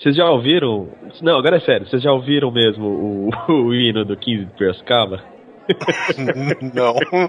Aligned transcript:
Vocês 0.00 0.14
já 0.14 0.30
ouviram? 0.30 0.88
Não, 1.20 1.36
agora 1.36 1.56
é 1.56 1.60
sério. 1.60 1.88
Vocês 1.88 2.00
já 2.00 2.12
ouviram 2.12 2.52
mesmo 2.52 2.86
o, 2.86 3.30
o 3.66 3.74
hino 3.74 4.04
do 4.04 4.16
15 4.16 4.44
de 4.44 4.52
Piracicaba? 4.52 5.20
Não. 6.72 6.94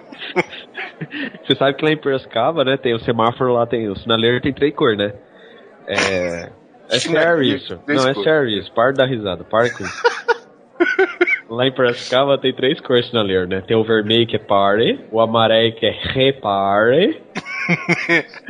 Você 1.44 1.56
sabe 1.56 1.74
que 1.76 1.84
lá 1.84 1.92
em 1.92 1.98
Piracicaba, 1.98 2.64
né, 2.64 2.78
tem 2.78 2.94
o 2.94 3.00
semáforo 3.00 3.54
lá, 3.54 3.66
tem 3.66 3.90
o 3.90 3.96
sinaleiro 3.96 4.40
tem 4.40 4.54
três 4.54 4.76
cores, 4.76 5.00
né? 5.00 5.14
É. 5.88 6.52
É 6.92 7.00
sério 7.00 7.42
isso. 7.42 7.80
Não, 7.88 8.08
é 8.08 8.14
sério 8.14 8.50
isso. 8.50 8.72
Para 8.72 8.92
dar 8.92 9.08
risada, 9.08 9.44
para 9.44 9.72
com 9.72 9.84
isso. 9.84 10.04
Lá 11.50 11.66
em 11.66 11.72
Piracicaba 11.72 12.38
tem 12.38 12.54
três 12.54 12.80
cores 12.80 13.06
de 13.06 13.10
sinaleiro, 13.10 13.48
né? 13.48 13.62
Tem 13.62 13.76
o 13.76 13.84
vermelho 13.84 14.28
que 14.28 14.36
é 14.36 14.40
pare, 14.40 15.04
o 15.12 15.20
amarelo 15.20 15.74
que 15.74 15.88
é 15.88 15.92
repare 16.14 17.20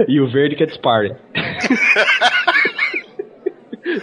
e 0.09 0.19
o 0.19 0.27
verde 0.27 0.57
que 0.57 0.63
é 0.63 0.65
dispare. 0.65 1.15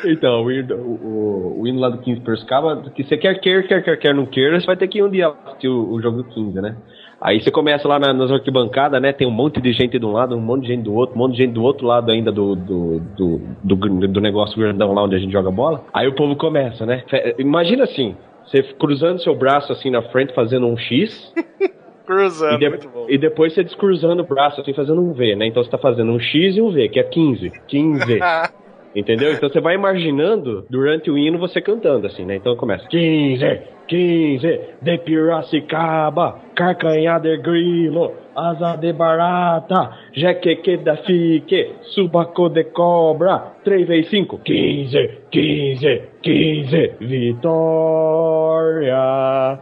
Então, 0.05 0.45
o 0.45 0.51
hino, 0.53 0.75
o, 0.77 1.61
o 1.63 1.67
hino 1.67 1.81
lá 1.81 1.89
do 1.89 1.99
15 1.99 2.21
Piracicaba, 2.21 2.91
que 2.95 3.05
você 3.05 3.17
quer, 3.17 3.35
quer, 3.41 3.67
quer, 3.67 3.83
quer, 3.83 3.97
quer, 3.99 4.15
não 4.15 4.27
queira, 4.27 4.61
você 4.61 4.67
vai 4.67 4.77
ter 4.77 4.89
que 4.89 4.99
ir 4.99 5.03
um 5.03 5.11
dia 5.11 5.29
assistir 5.47 5.69
o, 5.69 5.93
o 5.93 6.01
jogo 6.03 6.19
do 6.19 6.25
15, 6.25 6.61
né? 6.61 6.77
Aí 7.21 7.41
você 7.41 7.51
começa 7.51 7.89
lá 7.89 7.99
na, 7.99 8.13
nas 8.13 8.31
arquibancadas, 8.31 9.01
né? 9.01 9.13
Tem 9.13 9.27
um 9.27 9.31
monte 9.31 9.61
de 9.61 9.73
gente 9.73 9.99
de 9.99 10.05
um 10.05 10.13
lado, 10.13 10.37
um 10.37 10.41
monte 10.41 10.63
de 10.63 10.69
gente 10.69 10.83
do 10.83 10.95
outro, 10.95 11.15
um 11.17 11.19
monte 11.19 11.33
de 11.33 11.39
gente 11.39 11.53
do 11.55 11.63
outro 11.63 11.87
lado 11.87 12.11
ainda 12.11 12.31
do, 12.31 12.55
do, 12.55 13.01
do, 13.17 13.41
do, 13.65 13.77
do 14.09 14.21
negócio 14.21 14.59
grandão 14.59 14.93
lá 14.93 15.03
onde 15.03 15.17
a 15.17 15.19
gente 15.19 15.33
joga 15.33 15.51
bola. 15.51 15.83
Aí 15.95 16.07
o 16.07 16.15
povo 16.15 16.37
começa, 16.37 16.85
né? 16.85 17.03
Imagina 17.39 17.85
assim, 17.85 18.15
você 18.45 18.63
cruzando 18.63 19.19
seu 19.23 19.35
braço 19.35 19.73
assim 19.73 19.89
na 19.91 20.03
frente, 20.03 20.35
fazendo 20.35 20.67
um 20.67 20.77
X. 20.77 21.33
Cruzando, 22.07 22.55
E, 22.55 22.59
de- 22.59 22.89
e 23.09 23.19
depois 23.19 23.53
você 23.53 23.65
descruzando 23.65 24.23
o 24.23 24.27
braço, 24.27 24.61
assim, 24.61 24.73
fazendo 24.73 25.01
um 25.01 25.13
V, 25.13 25.35
né? 25.35 25.45
Então 25.47 25.65
você 25.65 25.69
tá 25.71 25.77
fazendo 25.77 26.13
um 26.13 26.21
X 26.21 26.57
e 26.57 26.61
um 26.63 26.71
V, 26.71 26.89
que 26.89 27.01
é 27.01 27.03
15. 27.03 27.51
15. 27.67 28.21
Entendeu? 28.97 29.31
Então 29.33 29.51
você 29.51 29.61
vai 29.61 29.75
imaginando 29.75 30.65
durante 30.71 31.11
o 31.11 31.19
hino 31.19 31.39
você 31.39 31.61
cantando, 31.61 32.07
assim, 32.07 32.25
né? 32.25 32.37
Então 32.37 32.57
começa 32.57 32.89
15, 32.89 33.61
15, 33.87 34.61
de 34.81 34.99
Piracicaba, 34.99 36.41
carcanha 36.57 37.19
de 37.21 37.37
grilo, 37.37 38.15
asa 38.35 38.77
de 38.77 38.93
barata, 38.93 39.91
jequeque 40.13 40.79
da 40.79 40.97
fique, 40.97 41.77
subaco 41.95 42.49
de 42.49 42.65
cobra, 42.65 43.53
3 43.63 43.87
vezes 43.87 44.11
5, 44.11 44.39
15, 44.39 45.11
15, 45.31 46.03
15, 46.23 46.93
vitória, 47.01 48.97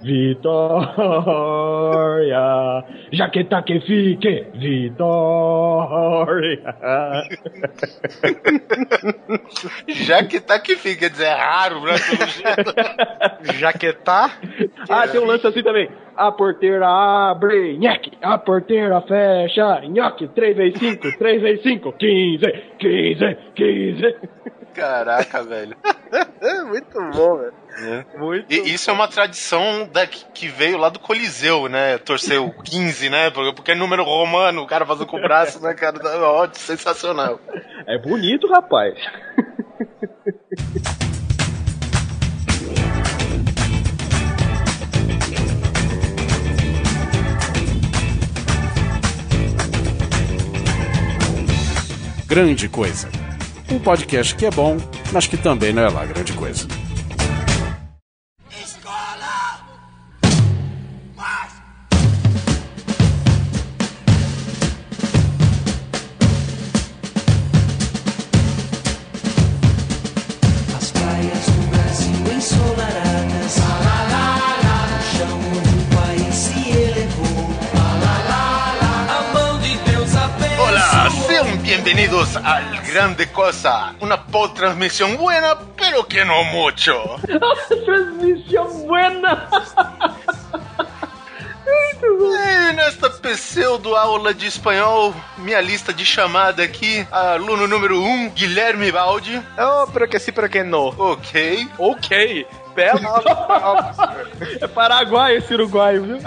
vitória, 0.02 1.24
jaqueta 3.12 3.62
que 3.62 3.80
fique, 3.80 4.46
vitória. 4.54 5.34
Já 9.88 10.22
que 10.24 10.40
tá 10.40 10.58
que 10.60 10.76
fica, 10.76 11.00
quer 11.04 11.10
dizer, 11.10 11.24
é 11.24 11.34
raro, 11.34 11.80
né? 11.82 11.92
Jaquetá. 13.58 14.30
Ah, 14.88 15.08
tem 15.08 15.20
um 15.20 15.26
lance 15.26 15.46
assim 15.46 15.62
também. 15.62 15.88
A 16.16 16.30
porteira 16.30 16.83
abre, 16.84 17.76
nhaque. 17.78 18.12
A 18.22 18.38
porteira 18.38 19.00
fecha, 19.02 19.80
nhaque. 19.88 20.28
3 20.28 20.56
vezes 20.56 20.78
5, 20.78 21.18
3 21.18 21.42
vezes 21.42 21.62
5, 21.62 21.92
15, 21.92 22.46
15, 22.78 23.36
15. 23.54 24.16
Caraca, 24.74 25.42
velho. 25.42 25.76
muito 26.66 27.00
bom, 27.12 27.38
velho. 27.38 27.54
É. 27.76 28.18
Muito. 28.18 28.52
E 28.52 28.74
isso 28.74 28.90
é 28.90 28.92
uma 28.92 29.08
tradição 29.08 29.88
da, 29.92 30.06
que 30.06 30.48
veio 30.48 30.78
lá 30.78 30.88
do 30.88 30.98
Coliseu, 30.98 31.68
né? 31.68 31.98
Torcer 31.98 32.40
o 32.40 32.50
15, 32.50 33.10
né? 33.10 33.30
Porque 33.30 33.54
porque 33.54 33.72
é 33.72 33.74
número 33.74 34.04
romano, 34.04 34.62
o 34.62 34.66
cara 34.66 34.86
fazendo 34.86 35.06
com 35.06 35.16
o 35.16 35.22
braço, 35.22 35.62
né, 35.62 35.74
cara? 35.74 35.96
Ótimo, 36.20 36.56
sensacional. 36.56 37.40
É 37.86 37.98
bonito, 37.98 38.46
rapaz. 38.48 38.94
Grande 52.26 52.68
Coisa. 52.70 53.08
Um 53.70 53.78
podcast 53.78 54.34
que 54.34 54.46
é 54.46 54.50
bom, 54.50 54.78
mas 55.12 55.26
que 55.26 55.36
também 55.36 55.72
não 55.72 55.82
é 55.82 55.88
lá 55.88 56.06
grande 56.06 56.32
coisa. 56.32 56.66
Bienvenidos 81.84 82.34
al 82.36 82.80
Grande 82.90 83.30
Cosa. 83.30 83.94
Una 84.00 84.24
pod 84.24 84.52
transmisión 84.54 85.18
buena, 85.18 85.58
pero 85.76 86.06
que 86.08 86.24
no 86.24 86.42
mucho. 86.44 87.16
Transmissão 87.84 88.86
buena. 88.86 89.48
E 91.66 92.72
nesta 92.72 93.10
pseudo 93.36 93.96
aula 93.96 94.32
de 94.32 94.46
espanhol, 94.46 95.14
minha 95.36 95.60
lista 95.60 95.92
de 95.92 96.04
chamada 96.04 96.62
aqui, 96.62 97.06
aluno 97.10 97.66
número 97.66 98.00
1, 98.00 98.06
um, 98.06 98.30
Guilherme 98.30 98.90
Baldi. 98.90 99.42
Oh, 99.58 99.86
pero 99.92 100.08
que 100.08 100.18
sim, 100.18 100.32
pero 100.32 100.48
que 100.48 100.62
não. 100.62 100.88
Ok. 100.96 101.68
Ok. 101.78 102.46
Bela. 102.74 103.22
É 104.60 104.66
Paraguai 104.66 105.36
esse 105.36 105.54
uruguaio, 105.54 106.02
viu? 106.04 106.18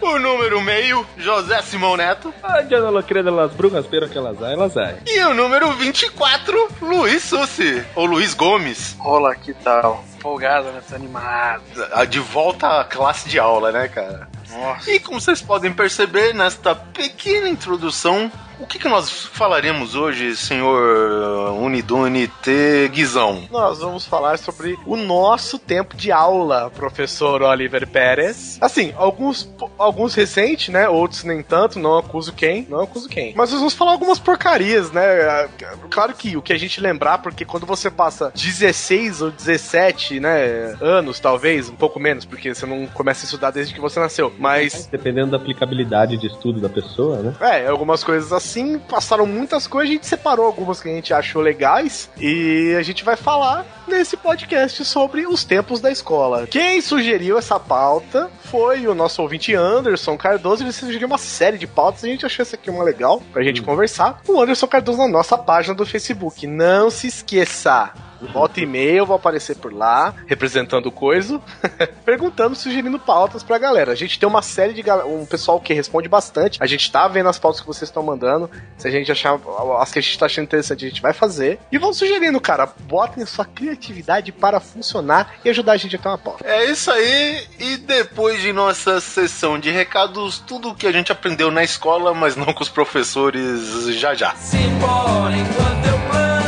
O 0.00 0.18
número 0.18 0.60
meio, 0.60 1.06
José 1.16 1.60
Simão 1.62 1.96
Neto. 1.96 2.32
Ah, 2.42 2.60
ya 2.60 2.80
no 2.80 2.90
lo 2.90 3.02
creen 3.02 3.24
las 3.34 3.52
brujas, 3.52 3.86
pero 3.86 4.08
que 4.08 4.16
elas 4.18 4.40
hay, 4.42 4.54
elas 4.54 4.76
hay. 4.76 4.96
E 5.06 5.20
o 5.24 5.34
número 5.34 5.70
24, 5.72 6.68
Luiz 6.82 7.22
Sussi. 7.24 7.84
Ou 7.94 8.06
Luiz 8.06 8.34
Gomes. 8.34 8.96
Olá, 9.00 9.34
que 9.34 9.52
tal? 9.54 10.04
Folgada, 10.20 10.70
né? 10.72 10.80
Tô 10.88 10.94
animado. 10.94 11.62
Ah, 11.92 12.04
De 12.04 12.18
volta 12.20 12.80
à 12.80 12.84
classe 12.84 13.28
de 13.28 13.38
aula, 13.38 13.72
né, 13.72 13.88
cara? 13.88 14.28
Nossa. 14.50 14.90
E 14.90 15.00
como 15.00 15.20
vocês 15.20 15.40
podem 15.42 15.72
perceber 15.72 16.32
nesta 16.34 16.74
pequena 16.74 17.48
introdução, 17.48 18.30
o 18.60 18.66
que, 18.66 18.78
que 18.78 18.88
nós 18.88 19.10
falaremos 19.10 19.94
hoje, 19.94 20.36
senhor 20.36 21.52
Unidune 21.52 22.28
T. 22.28 22.88
Guizão? 22.92 23.44
Nós 23.50 23.78
vamos 23.78 24.04
falar 24.04 24.38
sobre 24.38 24.78
o 24.86 24.96
nosso 24.96 25.58
tempo 25.58 25.96
de 25.96 26.12
aula, 26.12 26.70
professor 26.70 27.42
Oliver 27.42 27.88
Pérez. 27.88 28.58
Assim, 28.60 28.92
alguns, 28.96 29.48
alguns 29.78 30.14
recentes, 30.14 30.68
né? 30.68 30.88
Outros 30.88 31.24
nem 31.24 31.42
tanto, 31.42 31.78
não 31.78 31.98
acuso 31.98 32.32
quem, 32.32 32.66
não 32.68 32.80
acuso 32.80 33.08
quem. 33.08 33.34
Mas 33.34 33.50
nós 33.50 33.60
vamos 33.60 33.74
falar 33.74 33.92
algumas 33.92 34.18
porcarias, 34.18 34.92
né? 34.92 35.48
Claro 35.90 36.14
que 36.14 36.36
o 36.36 36.42
que 36.42 36.52
a 36.52 36.58
gente 36.58 36.80
lembrar, 36.80 37.18
porque 37.18 37.44
quando 37.44 37.66
você 37.66 37.90
passa 37.90 38.30
16 38.34 39.22
ou 39.22 39.30
17, 39.30 40.20
né, 40.20 40.76
anos, 40.80 41.18
talvez, 41.18 41.68
um 41.68 41.76
pouco 41.76 41.98
menos, 41.98 42.24
porque 42.24 42.54
você 42.54 42.66
não 42.66 42.86
começa 42.86 43.24
a 43.24 43.26
estudar 43.26 43.50
desde 43.50 43.74
que 43.74 43.80
você 43.80 43.98
nasceu. 43.98 44.32
Mas 44.38 44.86
Dependendo 44.86 45.30
da 45.30 45.36
aplicabilidade 45.36 46.18
de 46.18 46.26
estudo 46.26 46.60
da 46.60 46.68
pessoa, 46.68 47.18
né? 47.22 47.34
é, 47.40 47.66
algumas 47.66 48.04
coisas 48.04 48.32
assim, 48.32 48.49
passaram 48.88 49.26
muitas 49.26 49.66
coisas, 49.66 49.90
a 49.90 49.94
gente 49.94 50.06
separou 50.06 50.46
algumas 50.46 50.80
que 50.80 50.88
a 50.88 50.92
gente 50.92 51.12
achou 51.12 51.42
legais 51.42 52.10
e 52.18 52.74
a 52.78 52.82
gente 52.82 53.04
vai 53.04 53.16
falar 53.16 53.66
nesse 53.86 54.16
podcast 54.16 54.84
sobre 54.84 55.26
os 55.26 55.44
tempos 55.44 55.80
da 55.80 55.90
escola. 55.90 56.46
Quem 56.46 56.80
sugeriu 56.80 57.38
essa 57.38 57.58
pauta 57.58 58.30
foi 58.44 58.86
o 58.86 58.94
nosso 58.94 59.22
ouvinte 59.22 59.54
Anderson 59.54 60.16
Cardoso, 60.16 60.62
ele 60.62 60.72
sugeriu 60.72 61.06
uma 61.06 61.18
série 61.18 61.58
de 61.58 61.66
pautas, 61.66 62.04
a 62.04 62.08
gente 62.08 62.26
achou 62.26 62.42
essa 62.42 62.56
aqui 62.56 62.70
uma 62.70 62.84
legal 62.84 63.22
pra 63.32 63.42
gente 63.42 63.62
conversar. 63.62 64.20
O 64.26 64.40
Anderson 64.40 64.66
Cardoso 64.66 64.98
na 64.98 65.08
nossa 65.08 65.36
página 65.36 65.74
do 65.74 65.86
Facebook. 65.86 66.46
Não 66.46 66.90
se 66.90 67.06
esqueça, 67.06 67.92
Volta 68.32 68.60
e 68.60 68.66
meia 68.66 68.98
eu 68.98 69.06
vou 69.06 69.16
aparecer 69.16 69.56
por 69.56 69.72
lá, 69.72 70.14
representando 70.26 70.86
o 70.86 70.92
coiso, 70.92 71.42
perguntando, 72.04 72.54
sugerindo 72.54 72.98
pautas 72.98 73.42
pra 73.42 73.58
galera. 73.58 73.92
A 73.92 73.94
gente 73.94 74.18
tem 74.18 74.28
uma 74.28 74.42
série 74.42 74.72
de 74.72 74.90
um 74.90 75.24
pessoal 75.24 75.60
que 75.60 75.72
responde 75.72 76.08
bastante. 76.08 76.58
A 76.62 76.66
gente 76.66 76.90
tá 76.90 77.06
vendo 77.08 77.28
as 77.28 77.38
pautas 77.38 77.60
que 77.60 77.66
vocês 77.66 77.88
estão 77.88 78.02
mandando. 78.02 78.50
Se 78.76 78.86
a 78.86 78.90
gente 78.90 79.10
achar 79.10 79.38
as 79.78 79.92
que 79.92 79.98
a 79.98 80.02
gente 80.02 80.18
tá 80.18 80.26
achando 80.26 80.44
interessante, 80.44 80.84
a 80.84 80.88
gente 80.88 81.02
vai 81.02 81.12
fazer. 81.12 81.58
E 81.70 81.78
vão 81.78 81.92
sugerindo, 81.92 82.40
cara, 82.40 82.68
botem 82.80 83.24
sua 83.26 83.44
criatividade 83.44 84.32
para 84.32 84.60
funcionar 84.60 85.34
e 85.44 85.50
ajudar 85.50 85.72
a 85.72 85.76
gente 85.76 85.96
a 85.96 85.98
ter 85.98 86.08
uma 86.08 86.18
pauta. 86.18 86.44
É 86.46 86.64
isso 86.64 86.90
aí, 86.90 87.46
e 87.58 87.76
depois 87.76 88.40
de 88.40 88.52
nossa 88.52 89.00
sessão 89.00 89.58
de 89.58 89.70
recados, 89.70 90.38
tudo 90.38 90.70
o 90.70 90.74
que 90.74 90.86
a 90.86 90.92
gente 90.92 91.12
aprendeu 91.12 91.50
na 91.50 91.62
escola, 91.62 92.14
mas 92.14 92.36
não 92.36 92.52
com 92.52 92.62
os 92.62 92.68
professores 92.68 93.86
já 93.94 94.14
já. 94.14 94.34
Simbora 94.34 95.36
enquanto 95.36 95.86
eu 95.86 96.39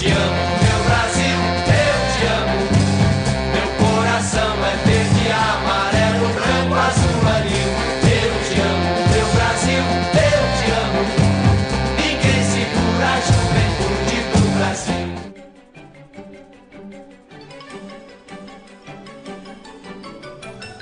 Eu 0.00 0.57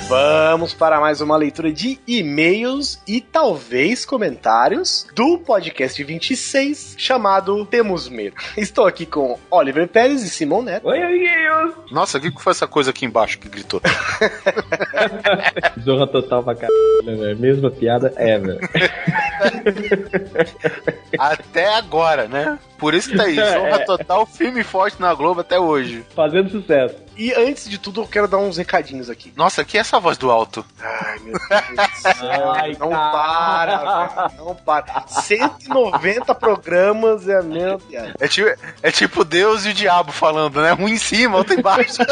Vamos 0.08 0.73
para 0.73 1.00
mais 1.00 1.20
uma 1.20 1.37
leitura 1.37 1.73
de 1.73 1.99
e-mails 2.06 3.03
e 3.08 3.20
talvez 3.20 4.05
comentários 4.05 5.05
do 5.17 5.37
podcast 5.38 6.03
26, 6.05 6.94
chamado 6.97 7.67
Temos 7.67 8.08
Medo. 8.08 8.37
Estou 8.56 8.87
aqui 8.87 9.05
com 9.05 9.37
Oliver 9.50 9.88
Pérez 9.88 10.23
e 10.23 10.31
Simon 10.31 10.62
Neto. 10.62 10.87
Oi, 10.87 11.03
amiguinhos! 11.03 11.75
Nossa, 11.91 12.19
o 12.19 12.20
que 12.20 12.31
foi 12.41 12.53
essa 12.53 12.69
coisa 12.69 12.91
aqui 12.91 13.05
embaixo 13.05 13.37
que 13.41 13.49
gritou? 13.49 13.82
Zorra 15.82 16.06
total 16.06 16.44
pra 16.44 16.55
caralho, 16.55 17.03
né, 17.03 17.17
velho? 17.17 17.38
Mesma 17.41 17.70
piada 17.73 18.14
ever. 18.17 18.61
Até 21.19 21.75
agora, 21.75 22.29
né? 22.29 22.61
Por 22.79 22.94
isso 22.94 23.11
que 23.11 23.17
tá 23.17 23.25
aí, 23.25 23.35
Zorra 23.35 23.85
Total, 23.85 24.25
firme 24.25 24.61
e 24.61 24.64
forte 24.64 25.00
na 25.00 25.12
Globo 25.14 25.41
até 25.41 25.58
hoje. 25.58 26.05
Fazendo 26.14 26.49
sucesso. 26.50 27.06
E 27.17 27.33
antes 27.33 27.67
de 27.69 27.79
tudo, 27.79 28.03
eu 28.03 28.07
quero 28.07 28.29
dar 28.29 28.37
uns 28.37 28.59
recadinhos 28.59 29.09
aqui. 29.09 29.33
Nossa, 29.35 29.65
que 29.65 29.79
é 29.79 29.81
essa 29.81 29.99
voz 29.99 30.19
do 30.19 30.31
alto? 30.31 30.63
Ai, 30.79 31.19
meu 31.21 31.33
Deus 31.33 31.41
do 31.71 31.77
céu. 32.13 32.53
Ai, 32.53 32.77
não 32.79 32.91
cara. 32.91 33.11
para, 33.11 34.27
velho. 34.27 34.45
Não 34.45 34.55
para. 34.55 35.07
190 35.09 36.35
programas 36.35 37.27
é 37.29 37.39
a 37.39 37.43
mesma 37.43 37.79
piada. 37.79 38.13
É 38.21 38.29
tipo, 38.29 38.51
é 38.83 38.93
tipo 38.93 39.25
Deus 39.25 39.65
e 39.65 39.71
o 39.71 39.75
diabo 39.75 40.13
falando, 40.13 40.61
né? 40.61 40.75
Um 40.75 40.87
em 40.87 40.99
cima, 40.99 41.39
outro 41.39 41.55
embaixo. 41.55 42.03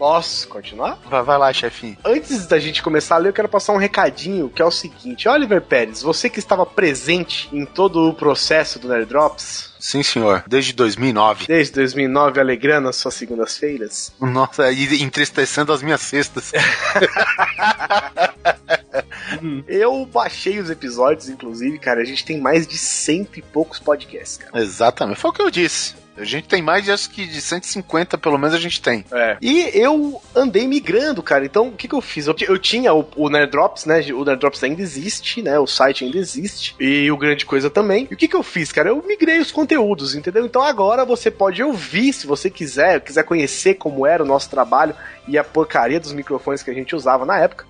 Posso 0.00 0.48
continuar? 0.48 0.98
vai, 1.10 1.22
vai 1.22 1.36
lá, 1.36 1.52
chefinho. 1.52 1.98
Antes 2.02 2.46
da 2.46 2.58
gente 2.58 2.82
começar 2.82 3.16
a 3.16 3.18
ler, 3.18 3.28
eu 3.28 3.32
quero 3.34 3.50
passar 3.50 3.74
um 3.74 3.76
recadinho 3.76 4.48
que 4.48 4.62
é 4.62 4.64
o 4.64 4.70
seguinte: 4.70 5.28
Oliver 5.28 5.60
Pérez, 5.60 6.00
você 6.00 6.30
que 6.30 6.38
estava 6.38 6.64
presente 6.64 7.50
em 7.52 7.66
todo 7.66 8.08
o 8.08 8.14
processo 8.14 8.78
do 8.78 8.88
Nerd 8.88 9.04
Drops, 9.04 9.74
Sim, 9.78 10.02
senhor. 10.02 10.42
Desde 10.46 10.72
2009. 10.72 11.46
desde 11.46 11.74
2009, 11.74 12.40
alegrando 12.40 12.88
as 12.88 12.96
suas 12.96 13.12
segundas-feiras, 13.12 14.10
Nossa, 14.18 14.72
e 14.72 15.02
entristecendo 15.02 15.70
as 15.70 15.82
minhas 15.82 16.00
cestas. 16.00 16.50
eu 19.68 20.06
baixei 20.06 20.58
os 20.58 20.70
episódios, 20.70 21.28
inclusive, 21.28 21.78
cara. 21.78 22.00
A 22.00 22.04
gente 22.04 22.24
tem 22.24 22.40
mais 22.40 22.66
de 22.66 22.78
cento 22.78 23.38
e 23.38 23.42
poucos 23.42 23.78
podcasts, 23.78 24.38
cara. 24.38 24.62
Exatamente. 24.62 25.20
Foi 25.20 25.30
o 25.30 25.34
que 25.34 25.42
eu 25.42 25.50
disse. 25.50 25.99
A 26.20 26.24
gente 26.24 26.48
tem 26.48 26.60
mais 26.60 26.88
acho 26.88 27.10
que 27.10 27.26
de 27.26 27.40
150, 27.40 28.18
pelo 28.18 28.38
menos, 28.38 28.54
a 28.54 28.58
gente 28.58 28.80
tem. 28.80 29.04
É. 29.12 29.36
E 29.40 29.70
eu 29.74 30.20
andei 30.34 30.66
migrando, 30.66 31.22
cara. 31.22 31.44
Então, 31.44 31.68
o 31.68 31.72
que, 31.72 31.88
que 31.88 31.94
eu 31.94 32.00
fiz? 32.00 32.26
Eu, 32.26 32.34
eu 32.40 32.58
tinha 32.58 32.92
o, 32.92 33.06
o 33.16 33.28
Nerd 33.28 33.50
Drops, 33.50 33.86
né? 33.86 34.00
O 34.12 34.24
Nerd 34.24 34.40
Drops 34.40 34.62
ainda 34.62 34.82
existe, 34.82 35.42
né? 35.42 35.58
O 35.58 35.66
site 35.66 36.04
ainda 36.04 36.18
existe. 36.18 36.74
E 36.78 37.10
o 37.10 37.16
Grande 37.16 37.46
Coisa 37.46 37.70
também. 37.70 38.06
E 38.10 38.14
o 38.14 38.16
que, 38.16 38.28
que 38.28 38.36
eu 38.36 38.42
fiz, 38.42 38.70
cara? 38.72 38.90
Eu 38.90 39.02
migrei 39.06 39.38
os 39.38 39.50
conteúdos, 39.50 40.14
entendeu? 40.14 40.44
Então 40.44 40.62
agora 40.62 41.04
você 41.04 41.30
pode 41.30 41.62
ouvir, 41.62 42.12
se 42.12 42.26
você 42.26 42.50
quiser, 42.50 43.00
quiser 43.00 43.24
conhecer 43.24 43.74
como 43.74 44.06
era 44.06 44.22
o 44.22 44.26
nosso 44.26 44.50
trabalho 44.50 44.94
e 45.30 45.38
a 45.38 45.44
porcaria 45.44 46.00
dos 46.00 46.12
microfones 46.12 46.60
que 46.60 46.70
a 46.70 46.74
gente 46.74 46.96
usava 46.96 47.24
na 47.24 47.38
época. 47.38 47.64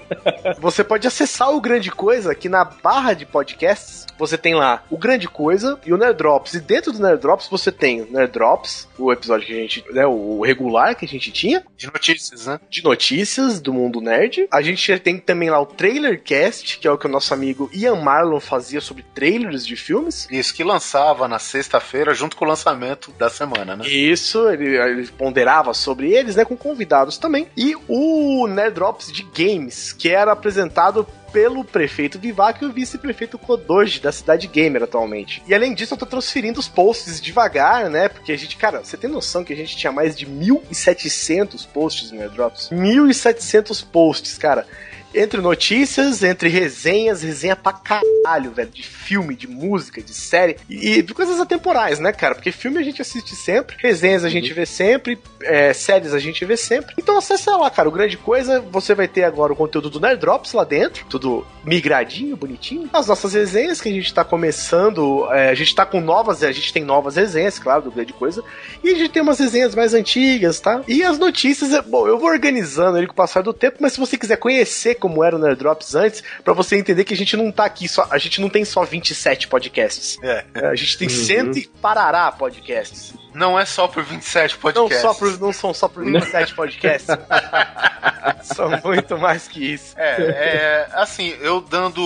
você 0.58 0.82
pode 0.82 1.06
acessar 1.06 1.50
o 1.50 1.60
Grande 1.60 1.90
Coisa 1.90 2.32
aqui 2.32 2.48
na 2.48 2.64
barra 2.64 3.12
de 3.12 3.26
podcasts. 3.26 4.06
Você 4.18 4.38
tem 4.38 4.54
lá 4.54 4.82
o 4.88 4.96
Grande 4.96 5.28
Coisa 5.28 5.78
e 5.84 5.92
o 5.92 5.98
Nerd 5.98 6.16
Drops. 6.16 6.54
E 6.54 6.60
dentro 6.60 6.90
do 6.90 7.00
Nerd 7.00 7.20
Drops 7.20 7.48
você 7.48 7.70
tem 7.70 8.00
o 8.00 8.10
Nerd 8.10 8.32
Drops, 8.32 8.88
o 8.98 9.12
episódio 9.12 9.46
que 9.46 9.52
a 9.52 9.56
gente, 9.56 9.84
né, 9.92 10.06
o 10.06 10.40
regular 10.40 10.96
que 10.96 11.04
a 11.04 11.08
gente 11.08 11.30
tinha, 11.30 11.62
De 11.76 11.86
notícias, 11.86 12.46
né? 12.46 12.58
de 12.70 12.82
notícias 12.82 13.60
do 13.60 13.74
mundo 13.74 14.00
nerd. 14.00 14.48
A 14.50 14.62
gente 14.62 14.98
tem 15.00 15.18
também 15.18 15.50
lá 15.50 15.60
o 15.60 15.66
Trailer 15.66 16.22
Cast, 16.22 16.78
que 16.78 16.88
é 16.88 16.90
o 16.90 16.96
que 16.96 17.06
o 17.06 17.10
nosso 17.10 17.34
amigo 17.34 17.68
Ian 17.74 17.96
Marlon 17.96 18.40
fazia 18.40 18.80
sobre 18.80 19.04
trailers 19.14 19.66
de 19.66 19.76
filmes. 19.76 20.26
Isso 20.30 20.54
que 20.54 20.64
lançava 20.64 21.28
na 21.28 21.38
sexta-feira, 21.38 22.14
junto 22.14 22.36
com 22.36 22.44
o 22.44 22.48
lançamento 22.48 23.12
da 23.18 23.28
semana, 23.28 23.76
né? 23.76 23.86
Isso, 23.86 24.48
ele, 24.48 24.76
ele 24.76 25.06
ponderava 25.08 25.74
sobre 25.74 26.12
eles, 26.12 26.36
né, 26.36 26.44
com 26.44 26.56
convidados 26.56 27.01
também. 27.18 27.48
E 27.56 27.74
o 27.88 28.46
Nerd 28.46 28.74
Drops 28.74 29.10
de 29.10 29.22
Games, 29.22 29.92
que 29.92 30.08
era 30.08 30.32
apresentado 30.32 31.06
pelo 31.32 31.64
prefeito 31.64 32.18
Vivac 32.18 32.62
e 32.62 32.66
o 32.66 32.72
vice-prefeito 32.72 33.38
Kodoji 33.38 34.00
da 34.00 34.12
cidade 34.12 34.46
gamer 34.46 34.82
atualmente. 34.82 35.42
E 35.46 35.54
além 35.54 35.74
disso, 35.74 35.94
eu 35.94 35.98
tô 35.98 36.04
transferindo 36.04 36.60
os 36.60 36.68
posts 36.68 37.20
devagar, 37.20 37.88
né? 37.88 38.08
Porque 38.08 38.32
a 38.32 38.36
gente, 38.36 38.56
cara, 38.56 38.84
você 38.84 38.96
tem 38.96 39.08
noção 39.08 39.42
que 39.42 39.52
a 39.52 39.56
gente 39.56 39.76
tinha 39.76 39.90
mais 39.90 40.14
de 40.14 40.26
1.700 40.26 41.66
posts 41.66 42.12
no 42.12 42.18
Nerd 42.18 42.34
Drops? 42.34 42.68
1.700 42.70 43.84
posts, 43.90 44.36
cara. 44.36 44.66
Entre 45.14 45.40
notícias, 45.40 46.22
entre 46.22 46.48
resenhas, 46.48 47.22
resenha 47.22 47.54
pra 47.54 47.72
caralho, 47.72 48.50
velho, 48.50 48.70
de 48.70 48.82
filme, 48.82 49.34
de 49.34 49.46
música, 49.46 50.00
de 50.00 50.14
série 50.14 50.56
e, 50.68 51.02
de 51.02 51.12
coisas 51.12 51.38
atemporais, 51.38 51.98
né, 51.98 52.12
cara? 52.12 52.34
Porque 52.34 52.50
filme 52.50 52.78
a 52.78 52.82
gente 52.82 53.02
assiste 53.02 53.36
sempre, 53.36 53.76
resenhas 53.78 54.24
a 54.24 54.28
gente 54.28 54.52
vê 54.52 54.64
sempre, 54.64 55.18
é, 55.42 55.72
séries 55.72 56.14
a 56.14 56.18
gente 56.18 56.44
vê 56.44 56.56
sempre. 56.56 56.94
Então 56.98 57.18
acessa 57.18 57.56
lá, 57.56 57.70
cara, 57.70 57.88
o 57.88 57.92
grande 57.92 58.16
coisa, 58.16 58.60
você 58.60 58.94
vai 58.94 59.06
ter 59.06 59.24
agora 59.24 59.52
o 59.52 59.56
conteúdo 59.56 59.90
do 59.90 60.00
Nerd 60.00 60.20
Drops 60.20 60.52
lá 60.52 60.64
dentro, 60.64 61.04
tudo 61.08 61.46
migradinho, 61.64 62.36
bonitinho. 62.36 62.88
As 62.92 63.06
nossas 63.06 63.34
resenhas 63.34 63.80
que 63.80 63.88
a 63.88 63.92
gente 63.92 64.12
tá 64.14 64.24
começando, 64.24 65.28
é, 65.30 65.50
a 65.50 65.54
gente 65.54 65.74
tá 65.74 65.84
com 65.84 66.00
novas, 66.00 66.42
a 66.42 66.52
gente 66.52 66.72
tem 66.72 66.84
novas 66.84 67.16
resenhas, 67.16 67.58
claro, 67.58 67.82
do 67.82 67.90
grande 67.90 68.12
coisa, 68.12 68.42
e 68.82 68.88
a 68.88 68.94
gente 68.94 69.10
tem 69.10 69.22
umas 69.22 69.38
resenhas 69.38 69.74
mais 69.74 69.92
antigas, 69.92 70.58
tá? 70.58 70.82
E 70.88 71.02
as 71.02 71.18
notícias, 71.18 71.72
é, 71.72 71.82
bom, 71.82 72.08
eu 72.08 72.18
vou 72.18 72.30
organizando 72.30 72.96
ele 72.96 73.06
com 73.06 73.12
o 73.12 73.16
passar 73.16 73.42
do 73.42 73.52
tempo, 73.52 73.78
mas 73.80 73.92
se 73.92 74.00
você 74.00 74.16
quiser 74.16 74.36
conhecer 74.36 74.94
como 75.02 75.24
era 75.24 75.34
o 75.34 75.38
Nerd 75.38 75.58
Drops 75.58 75.96
antes, 75.96 76.22
pra 76.44 76.54
você 76.54 76.76
entender 76.76 77.02
que 77.02 77.12
a 77.12 77.16
gente 77.16 77.36
não 77.36 77.50
tá 77.50 77.64
aqui 77.64 77.88
só, 77.88 78.06
a 78.08 78.18
gente 78.18 78.40
não 78.40 78.48
tem 78.48 78.64
só 78.64 78.84
27 78.84 79.48
podcasts. 79.48 80.16
É. 80.22 80.44
É, 80.54 80.66
a 80.68 80.76
gente 80.76 80.96
tem 80.96 81.08
cento 81.08 81.58
e 81.58 81.66
parará 81.66 82.30
podcasts. 82.30 83.12
Não 83.34 83.58
é 83.58 83.64
só 83.64 83.88
por 83.88 84.04
27 84.04 84.52
Não, 84.52 84.60
podcasts. 84.60 85.00
só 85.00 85.14
por, 85.14 85.40
não 85.40 85.52
são 85.52 85.74
só 85.74 85.88
por 85.88 86.04
27 86.04 86.54
podcasts. 86.54 87.08
são 88.54 88.70
muito 88.84 89.18
mais 89.18 89.48
que 89.48 89.72
isso. 89.72 89.94
É, 89.98 90.20
é, 90.20 90.88
assim, 90.92 91.34
eu 91.40 91.60
dando 91.60 92.02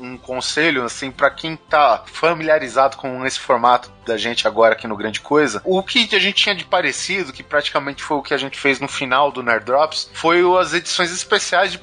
um 0.00 0.16
conselho, 0.16 0.84
assim, 0.84 1.10
para 1.10 1.30
quem 1.30 1.54
tá 1.56 2.02
familiarizado 2.06 2.96
com 2.96 3.24
esse 3.26 3.38
formato 3.38 3.92
da 4.06 4.16
gente 4.16 4.48
agora 4.48 4.74
aqui 4.74 4.86
no 4.86 4.96
Grande 4.96 5.20
Coisa, 5.20 5.60
o 5.64 5.82
que 5.82 6.08
a 6.12 6.18
gente 6.18 6.42
tinha 6.42 6.54
de 6.54 6.64
parecido, 6.64 7.32
que 7.32 7.42
praticamente 7.42 8.02
foi 8.02 8.16
o 8.16 8.22
que 8.22 8.34
a 8.34 8.38
gente 8.38 8.58
fez 8.58 8.80
no 8.80 8.88
final 8.88 9.30
do 9.30 9.42
Nerd 9.42 9.64
Drops, 9.64 10.10
foi 10.12 10.40
as 10.58 10.72
edições 10.72 11.12
especiais 11.12 11.70
de 11.70 11.78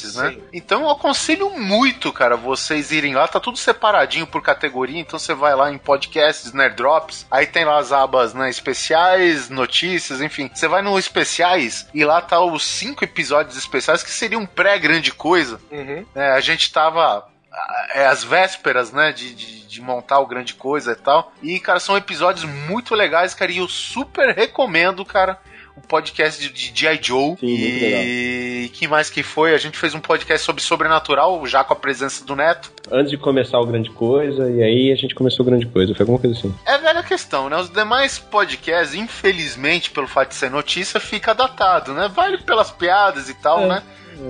podcasts, 0.00 0.16
né? 0.16 0.30
Sim. 0.30 0.42
Então 0.52 0.82
eu 0.82 0.90
aconselho 0.90 1.50
muito, 1.50 2.12
cara, 2.12 2.36
vocês 2.36 2.90
irem 2.90 3.14
lá, 3.14 3.28
tá 3.28 3.38
tudo 3.38 3.58
separadinho 3.58 4.26
por 4.26 4.42
categoria, 4.42 5.00
então 5.00 5.18
você 5.18 5.34
vai 5.34 5.54
lá 5.54 5.70
em 5.70 5.78
podcasts, 5.78 6.52
Nerd 6.52 6.76
Drops, 6.76 7.26
aí 7.30 7.46
tem 7.46 7.64
lá 7.64 7.78
as 7.78 7.92
abas, 7.92 8.34
né, 8.34 8.48
especiais, 8.48 9.48
notícias, 9.48 10.20
enfim. 10.20 10.50
Você 10.52 10.68
vai 10.68 10.82
no 10.82 10.98
especiais 10.98 11.86
e 11.92 12.04
lá 12.04 12.20
tá 12.20 12.40
os 12.40 12.64
cinco 12.64 13.04
episódios 13.04 13.56
especiais 13.56 14.02
que 14.02 14.10
seriam 14.10 14.46
pré-grande 14.46 15.12
coisa. 15.12 15.60
Uhum. 15.70 16.04
É, 16.14 16.30
a 16.32 16.40
gente 16.40 16.72
tava 16.72 17.26
é, 17.94 18.06
às 18.06 18.24
vésperas, 18.24 18.92
né, 18.92 19.12
de, 19.12 19.34
de, 19.34 19.66
de 19.66 19.80
montar 19.80 20.20
o 20.20 20.26
grande 20.26 20.54
coisa 20.54 20.92
e 20.92 20.96
tal. 20.96 21.32
E, 21.42 21.60
cara, 21.60 21.80
são 21.80 21.96
episódios 21.96 22.44
muito 22.44 22.94
legais, 22.94 23.34
cara, 23.34 23.50
e 23.50 23.58
eu 23.58 23.68
super 23.68 24.34
recomendo, 24.34 25.04
cara. 25.04 25.38
Podcast 25.88 26.48
de, 26.52 26.72
G.I. 26.74 26.98
Joe. 27.02 27.36
Sim, 27.38 27.46
e 27.46 28.70
que 28.72 28.86
mais 28.86 29.10
que 29.10 29.22
foi? 29.22 29.54
A 29.54 29.58
gente 29.58 29.76
fez 29.78 29.94
um 29.94 30.00
podcast 30.00 30.44
sobre 30.44 30.62
sobrenatural, 30.62 31.44
já 31.46 31.62
com 31.64 31.72
a 31.72 31.76
presença 31.76 32.24
do 32.24 32.34
Neto. 32.36 32.70
Antes 32.90 33.10
de 33.10 33.16
começar 33.18 33.58
o 33.58 33.66
Grande 33.66 33.90
Coisa, 33.90 34.50
e 34.50 34.62
aí 34.62 34.92
a 34.92 34.96
gente 34.96 35.14
começou 35.14 35.44
o 35.44 35.48
Grande 35.48 35.66
Coisa. 35.66 35.94
Foi 35.94 36.02
alguma 36.04 36.18
coisa 36.18 36.36
assim. 36.38 36.54
É 36.66 36.78
velha 36.78 37.02
questão, 37.02 37.48
né? 37.48 37.56
Os 37.56 37.70
demais 37.70 38.18
podcasts, 38.18 38.94
infelizmente, 38.94 39.90
pelo 39.90 40.06
fato 40.08 40.28
de 40.30 40.34
ser 40.34 40.50
notícia, 40.50 40.98
fica 41.00 41.34
datado, 41.34 41.92
né? 41.92 42.08
Vale 42.14 42.38
pelas 42.38 42.70
piadas 42.70 43.28
e 43.28 43.34
tal, 43.34 43.62
É. 43.64 43.68
né? 43.68 43.82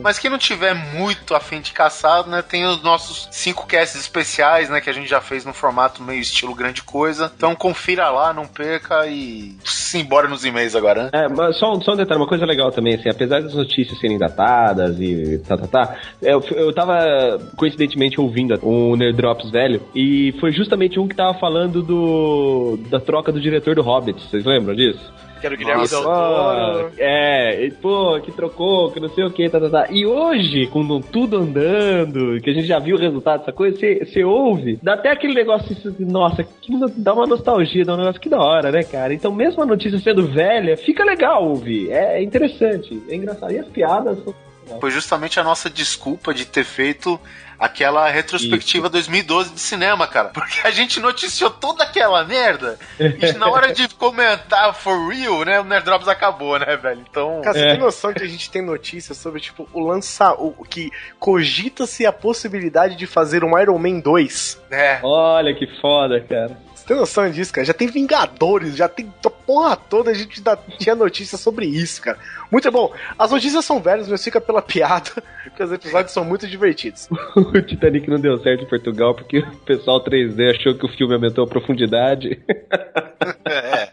Mas 0.02 0.18
quem 0.18 0.30
não 0.30 0.38
tiver 0.38 0.74
muito 0.74 1.34
afim 1.34 1.60
de 1.60 1.72
caçar, 1.72 2.26
né? 2.26 2.42
Tem 2.42 2.64
os 2.66 2.82
nossos 2.82 3.28
cinco 3.30 3.66
casts 3.66 4.00
especiais, 4.00 4.68
né? 4.70 4.80
Que 4.80 4.90
a 4.90 4.92
gente 4.92 5.08
já 5.08 5.20
fez 5.20 5.44
no 5.44 5.52
formato 5.52 6.02
meio 6.02 6.20
estilo 6.20 6.54
grande 6.54 6.82
coisa. 6.82 7.30
Então 7.36 7.54
confira 7.54 8.08
lá, 8.10 8.32
não 8.32 8.46
perca 8.46 9.06
e 9.06 9.54
simbora 9.64 10.28
nos 10.28 10.44
e-mails 10.44 10.74
agora, 10.76 11.04
né? 11.04 11.10
É, 11.12 11.28
mas 11.28 11.56
só, 11.56 11.72
um- 11.72 11.80
só 11.80 11.92
um 11.92 11.96
detalhe, 11.96 12.20
uma 12.20 12.28
coisa 12.28 12.46
legal 12.46 12.70
também, 12.70 12.94
assim, 12.94 13.08
apesar 13.08 13.40
das 13.42 13.54
notícias 13.54 13.98
serem 13.98 14.18
datadas 14.18 14.98
e 15.00 15.38
tá, 15.46 15.56
tá, 15.56 15.66
tá, 15.66 15.96
eu, 16.22 16.40
eu 16.52 16.72
tava 16.72 17.38
coincidentemente 17.56 18.20
ouvindo 18.20 18.58
o 18.62 18.96
Nerd 18.96 19.16
Drops 19.16 19.50
velho, 19.50 19.82
e 19.94 20.34
foi 20.40 20.52
justamente 20.52 20.98
um 20.98 21.08
que 21.08 21.14
tava 21.14 21.34
falando 21.38 21.82
do 21.82 22.78
da 22.88 23.00
troca 23.00 23.32
do 23.32 23.40
diretor 23.40 23.74
do 23.74 23.82
Hobbit, 23.82 24.20
vocês 24.28 24.44
lembram 24.44 24.74
disso? 24.74 25.12
Que 25.40 25.46
era 25.46 25.54
o 25.54 25.58
Guilherme 25.58 25.80
Nossa. 25.82 25.94
Del 25.96 26.04
Toro. 26.04 26.92
É, 26.98 27.64
e, 27.64 27.70
pô, 27.70 28.20
que 28.20 28.30
trocou, 28.32 28.90
que 28.90 29.00
não 29.00 29.08
sei 29.08 29.24
o 29.24 29.30
que, 29.30 29.48
tá, 29.48 29.58
tá, 29.58 29.70
tá. 29.70 29.86
E 29.90 30.04
hoje, 30.04 30.66
com 30.66 31.00
tudo 31.00 31.38
andando, 31.38 32.40
que 32.42 32.50
a 32.50 32.52
gente 32.52 32.66
já 32.66 32.78
viu 32.78 32.96
o 32.96 32.98
resultado 32.98 33.40
dessa 33.40 33.52
coisa, 33.52 33.76
você 34.04 34.22
ouve, 34.24 34.78
dá 34.82 34.94
até 34.94 35.10
aquele 35.10 35.34
negócio, 35.34 35.72
assim, 35.72 36.04
nossa, 36.04 36.44
que 36.44 36.72
no- 36.72 36.90
dá 36.94 37.14
uma 37.14 37.26
nostalgia, 37.26 37.84
dá 37.84 37.94
um 37.94 37.98
negócio 37.98 38.20
que 38.20 38.28
da 38.28 38.38
hora, 38.38 38.70
né, 38.70 38.82
cara? 38.82 39.14
Então, 39.14 39.32
mesmo 39.32 39.62
a 39.62 39.66
notícia 39.66 39.98
sendo 39.98 40.26
velha, 40.26 40.76
fica 40.76 41.04
legal 41.04 41.48
ouvir. 41.48 41.90
É, 41.90 42.18
é 42.18 42.22
interessante, 42.22 43.00
é 43.08 43.14
engraçado. 43.14 43.52
E 43.52 43.58
as 43.58 43.66
piadas 43.68 44.22
são 44.22 44.34
foi 44.78 44.90
justamente 44.90 45.40
a 45.40 45.44
nossa 45.44 45.70
desculpa 45.70 46.34
de 46.34 46.44
ter 46.44 46.64
feito 46.64 47.18
aquela 47.58 48.08
retrospectiva 48.08 48.88
2012 48.88 49.50
de 49.52 49.60
cinema, 49.60 50.06
cara. 50.06 50.28
Porque 50.34 50.66
a 50.66 50.70
gente 50.70 50.98
noticiou 50.98 51.50
toda 51.50 51.84
aquela 51.84 52.24
merda 52.24 52.78
e 52.98 53.32
na 53.34 53.50
hora 53.50 53.72
de 53.72 53.86
comentar 53.96 54.74
for 54.74 55.08
real, 55.08 55.44
né, 55.44 55.60
o 55.60 55.64
Nerd 55.64 55.84
Drops 55.84 56.08
acabou, 56.08 56.58
né, 56.58 56.74
velho? 56.76 57.04
Então. 57.10 57.42
Cara, 57.42 57.58
você 57.58 57.64
É. 57.66 57.70
tem 57.72 57.78
noção 57.80 58.14
que 58.14 58.22
a 58.22 58.26
gente 58.26 58.50
tem 58.50 58.62
notícias 58.62 59.18
sobre, 59.18 59.40
tipo, 59.40 59.68
o 59.74 59.80
lança... 59.86 60.32
O, 60.32 60.64
que 60.64 60.90
cogita-se 61.18 62.06
a 62.06 62.12
possibilidade 62.12 62.96
de 62.96 63.06
fazer 63.06 63.44
um 63.44 63.58
Iron 63.58 63.78
Man 63.78 64.00
2? 64.00 64.60
É. 64.70 64.98
Olha 65.02 65.54
que 65.54 65.66
foda, 65.80 66.18
cara. 66.20 66.56
Tem 66.90 66.96
noção 66.96 67.30
disso, 67.30 67.52
cara? 67.52 67.64
Já 67.64 67.72
tem 67.72 67.86
Vingadores, 67.86 68.74
já 68.74 68.88
tem 68.88 69.14
a 69.24 69.30
porra 69.30 69.76
toda, 69.76 70.10
a 70.10 70.14
gente 70.14 70.38
ainda 70.38 70.58
tinha 70.76 70.92
notícia 70.92 71.38
sobre 71.38 71.64
isso, 71.64 72.02
cara. 72.02 72.18
Muito 72.50 72.68
bom. 72.72 72.92
As 73.16 73.30
notícias 73.30 73.64
são 73.64 73.80
velhas, 73.80 74.08
mas 74.08 74.24
fica 74.24 74.40
pela 74.40 74.60
piada, 74.66 75.08
porque 75.44 75.62
os 75.62 75.70
episódios 75.70 76.12
são 76.12 76.24
muito 76.24 76.48
divertidos. 76.48 77.08
O 77.36 77.62
Titanic 77.62 78.10
não 78.10 78.18
deu 78.18 78.36
certo 78.38 78.64
em 78.64 78.66
Portugal 78.66 79.14
porque 79.14 79.38
o 79.38 79.56
pessoal 79.58 80.02
3D 80.02 80.50
achou 80.50 80.74
que 80.74 80.84
o 80.84 80.88
filme 80.88 81.14
aumentou 81.14 81.44
a 81.44 81.46
profundidade. 81.46 82.42
é. 83.46 83.88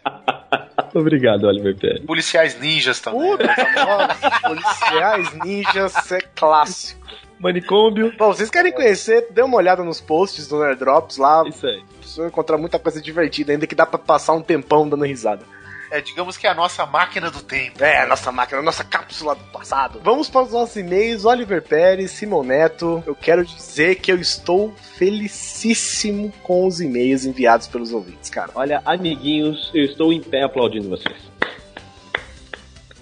Obrigado, 0.92 1.44
Oliver 1.44 1.76
Pérez. 1.76 2.04
Policiais 2.04 2.58
ninjas 2.58 2.98
também. 2.98 3.30
Puta, 3.30 3.46
nossa, 3.76 4.40
policiais 4.40 5.34
ninjas 5.44 6.10
é 6.10 6.20
clássico. 6.34 7.06
Manicômio. 7.38 8.12
Bom, 8.16 8.28
vocês 8.28 8.50
querem 8.50 8.72
conhecer, 8.72 9.28
dê 9.30 9.42
uma 9.42 9.56
olhada 9.56 9.84
nos 9.84 10.00
posts 10.00 10.48
do 10.48 10.58
Nerd 10.60 10.78
Drops 10.78 11.16
lá. 11.16 11.44
Isso 11.46 11.66
aí. 11.66 11.82
Vocês 12.00 12.16
vão 12.16 12.26
encontrar 12.26 12.58
muita 12.58 12.78
coisa 12.78 13.00
divertida, 13.00 13.52
ainda 13.52 13.66
que 13.66 13.74
dá 13.74 13.86
pra 13.86 13.98
passar 13.98 14.32
um 14.32 14.42
tempão 14.42 14.88
dando 14.88 15.04
risada. 15.04 15.44
É, 15.90 16.02
digamos 16.02 16.36
que 16.36 16.46
é 16.46 16.50
a 16.50 16.54
nossa 16.54 16.84
máquina 16.84 17.30
do 17.30 17.40
tempo. 17.40 17.82
É, 17.82 18.02
a 18.02 18.06
nossa 18.06 18.30
máquina, 18.30 18.60
a 18.60 18.62
nossa 18.62 18.84
cápsula 18.84 19.34
do 19.34 19.44
passado. 19.44 20.00
Vamos 20.04 20.28
para 20.28 20.42
os 20.42 20.52
nossos 20.52 20.76
e-mails. 20.76 21.24
Oliver 21.24 21.62
Pérez, 21.62 22.10
Simon 22.10 22.42
Neto. 22.42 23.02
Eu 23.06 23.14
quero 23.14 23.44
dizer 23.44 23.94
que 23.96 24.12
eu 24.12 24.16
estou 24.16 24.74
felicíssimo 24.98 26.32
com 26.42 26.66
os 26.66 26.80
e-mails 26.80 27.24
enviados 27.24 27.66
pelos 27.66 27.92
ouvintes, 27.92 28.28
cara. 28.28 28.50
Olha, 28.54 28.82
amiguinhos, 28.84 29.70
eu 29.74 29.84
estou 29.84 30.12
em 30.12 30.20
pé 30.20 30.42
aplaudindo 30.42 30.90
vocês. 30.90 31.27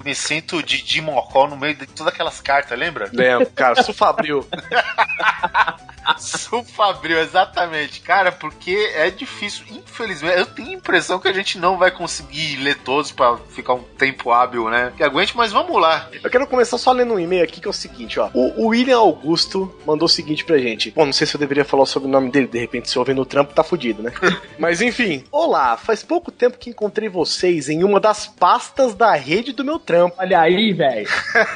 Me 0.07 0.15
sinto 0.15 0.63
Didi 0.63 1.01
Mocó 1.01 1.49
no 1.49 1.57
meio 1.57 1.75
de 1.75 1.85
todas 1.85 2.15
aquelas 2.15 2.41
cartas, 2.41 2.79
lembra? 2.79 3.11
Lembro, 3.13 3.51
cara, 3.51 3.83
Sufabril. 3.83 4.47
Sufabril, 6.17 7.19
exatamente. 7.19 8.01
Cara, 8.01 8.31
porque 8.31 8.93
é 8.95 9.11
difícil. 9.11 9.65
Infelizmente, 9.71 10.39
eu 10.39 10.47
tenho 10.47 10.69
a 10.69 10.75
impressão 10.75 11.19
que 11.19 11.27
a 11.27 11.33
gente 11.33 11.59
não 11.59 11.77
vai 11.77 11.91
conseguir 11.91 12.57
ler 12.59 12.77
todos 12.77 13.11
pra 13.11 13.37
ficar 13.51 13.75
um 13.75 13.83
tempo 13.83 14.31
hábil, 14.31 14.69
né? 14.69 14.93
Que 14.97 15.03
aguente, 15.03 15.37
mas 15.37 15.51
vamos 15.51 15.81
lá. 15.81 16.09
Eu 16.23 16.31
quero 16.31 16.47
começar 16.47 16.79
só 16.79 16.93
lendo 16.93 17.15
um 17.15 17.19
e-mail 17.19 17.43
aqui 17.43 17.61
que 17.61 17.67
é 17.67 17.71
o 17.71 17.75
seguinte, 17.75 18.21
ó. 18.21 18.31
O, 18.33 18.65
o 18.65 18.67
William 18.69 18.99
Augusto 18.99 19.75
mandou 19.85 20.07
o 20.07 20.09
seguinte 20.09 20.45
pra 20.45 20.59
gente. 20.59 20.93
Bom, 20.93 21.07
não 21.07 21.13
sei 21.13 21.27
se 21.27 21.35
eu 21.35 21.41
deveria 21.41 21.65
falar 21.65 21.87
sobre 21.87 22.09
o 22.09 22.13
nome 22.13 22.31
dele, 22.31 22.47
de 22.47 22.59
repente 22.59 22.89
se 22.89 22.99
ouvir 22.99 23.15
no 23.15 23.27
trampo 23.27 23.55
tá 23.55 23.65
fudido, 23.65 24.03
né? 24.03 24.13
Mas 24.59 24.81
enfim. 24.81 25.25
Olá, 25.33 25.77
faz 25.77 26.05
pouco 26.05 26.31
tempo 26.31 26.59
que 26.59 26.71
encontrei 26.71 27.09
vocês 27.09 27.69
em 27.69 27.83
uma 27.83 27.99
das 27.99 28.27
pastas 28.27 28.95
da 28.95 29.13
rede 29.15 29.53
do 29.53 29.65
meu 29.65 29.79
trampo. 29.79 29.96
Olha 30.19 30.41
aí, 30.41 30.73
velho. 30.73 31.09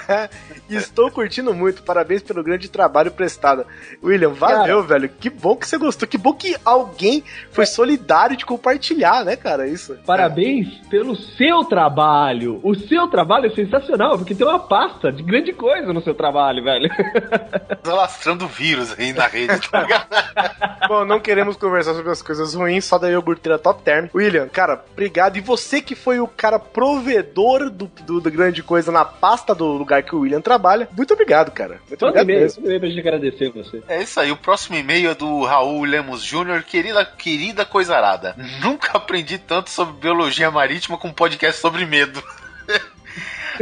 Estou 0.69 1.11
curtindo 1.11 1.53
muito. 1.53 1.83
Parabéns 1.83 2.23
pelo 2.23 2.43
grande 2.45 2.69
trabalho 2.69 3.11
prestado. 3.11 3.67
William, 4.03 4.31
valeu, 4.31 4.83
velho. 4.85 5.09
Que 5.09 5.29
bom 5.29 5.57
que 5.57 5.67
você 5.67 5.77
gostou. 5.77 6.07
Que 6.07 6.17
bom 6.17 6.33
que 6.33 6.57
alguém 6.65 7.25
foi 7.51 7.67
solidário 7.67 8.37
de 8.37 8.47
compartilhar, 8.47 9.25
né, 9.25 9.35
cara? 9.37 9.67
Isso. 9.67 9.99
Parabéns 10.07 10.69
pelo 10.89 11.17
seu 11.17 11.65
trabalho. 11.65 12.61
O 12.63 12.75
seu 12.75 13.09
trabalho 13.09 13.47
é 13.47 13.51
sensacional, 13.51 14.17
porque 14.17 14.35
tem 14.35 14.47
uma 14.47 14.61
pasta 14.61 15.11
de 15.11 15.23
grande 15.23 15.53
coisa 15.53 15.93
no 15.93 16.01
seu 16.01 16.15
trabalho, 16.15 16.63
velho. 16.63 16.89
Alastrando 17.85 18.47
vírus 18.47 18.95
aí 18.99 19.13
na 19.13 19.27
rede, 19.27 19.69
tá 19.69 19.83
ligado? 19.83 20.07
Bom, 20.89 21.05
não 21.05 21.21
queremos 21.21 21.57
conversar 21.57 21.95
sobre 21.95 22.11
as 22.11 22.23
coisas 22.23 22.55
ruins, 22.55 22.85
só 22.85 22.99
da 22.99 23.11
iogurteira 23.11 23.59
top 23.59 23.83
term. 23.83 24.09
William, 24.15 24.49
cara, 24.49 24.83
obrigado. 24.93 25.37
E 25.37 25.41
você 25.41 25.81
que 25.81 25.95
foi 25.95 26.21
o 26.21 26.27
cara 26.27 26.59
provedor 26.59 27.71
do, 27.71 27.91
do, 28.07 28.21
do 28.21 28.30
grande 28.31 28.63
coisa 28.63 28.91
na 28.93 29.05
pasta 29.05 29.55
do 29.55 29.67
lugar 29.67 30.03
que 30.03 30.15
o 30.15 30.21
William 30.21 30.41
trabalha, 30.41 30.89
muito 30.97 31.13
obrigado, 31.15 31.51
cara. 31.51 31.81
Muito 31.89 32.05
Manda 32.05 32.21
obrigado 32.21 32.43
mesmo. 32.43 32.63
manda 32.63 32.69
e-mail 32.75 32.81
pra 32.81 32.89
gente 32.89 33.01
agradecer 33.01 33.51
você. 33.51 33.83
É 33.89 34.03
isso 34.03 34.21
aí, 34.21 34.31
o 34.31 34.37
próximo 34.37 34.77
e-mail 34.77 35.11
é 35.11 35.15
do 35.15 35.45
Raul 35.45 35.85
Lemos 35.85 36.23
Júnior. 36.23 36.63
Querida, 36.63 37.05
querida 37.05 37.65
coisarada. 37.65 38.35
Nunca 38.63 38.93
aprendi 38.97 39.39
tanto 39.39 39.71
sobre 39.71 39.95
biologia 40.01 40.51
marítima 40.51 40.97
com 40.99 41.09
um 41.09 41.13
podcast 41.13 41.61
sobre 41.61 41.85
medo. 41.87 42.23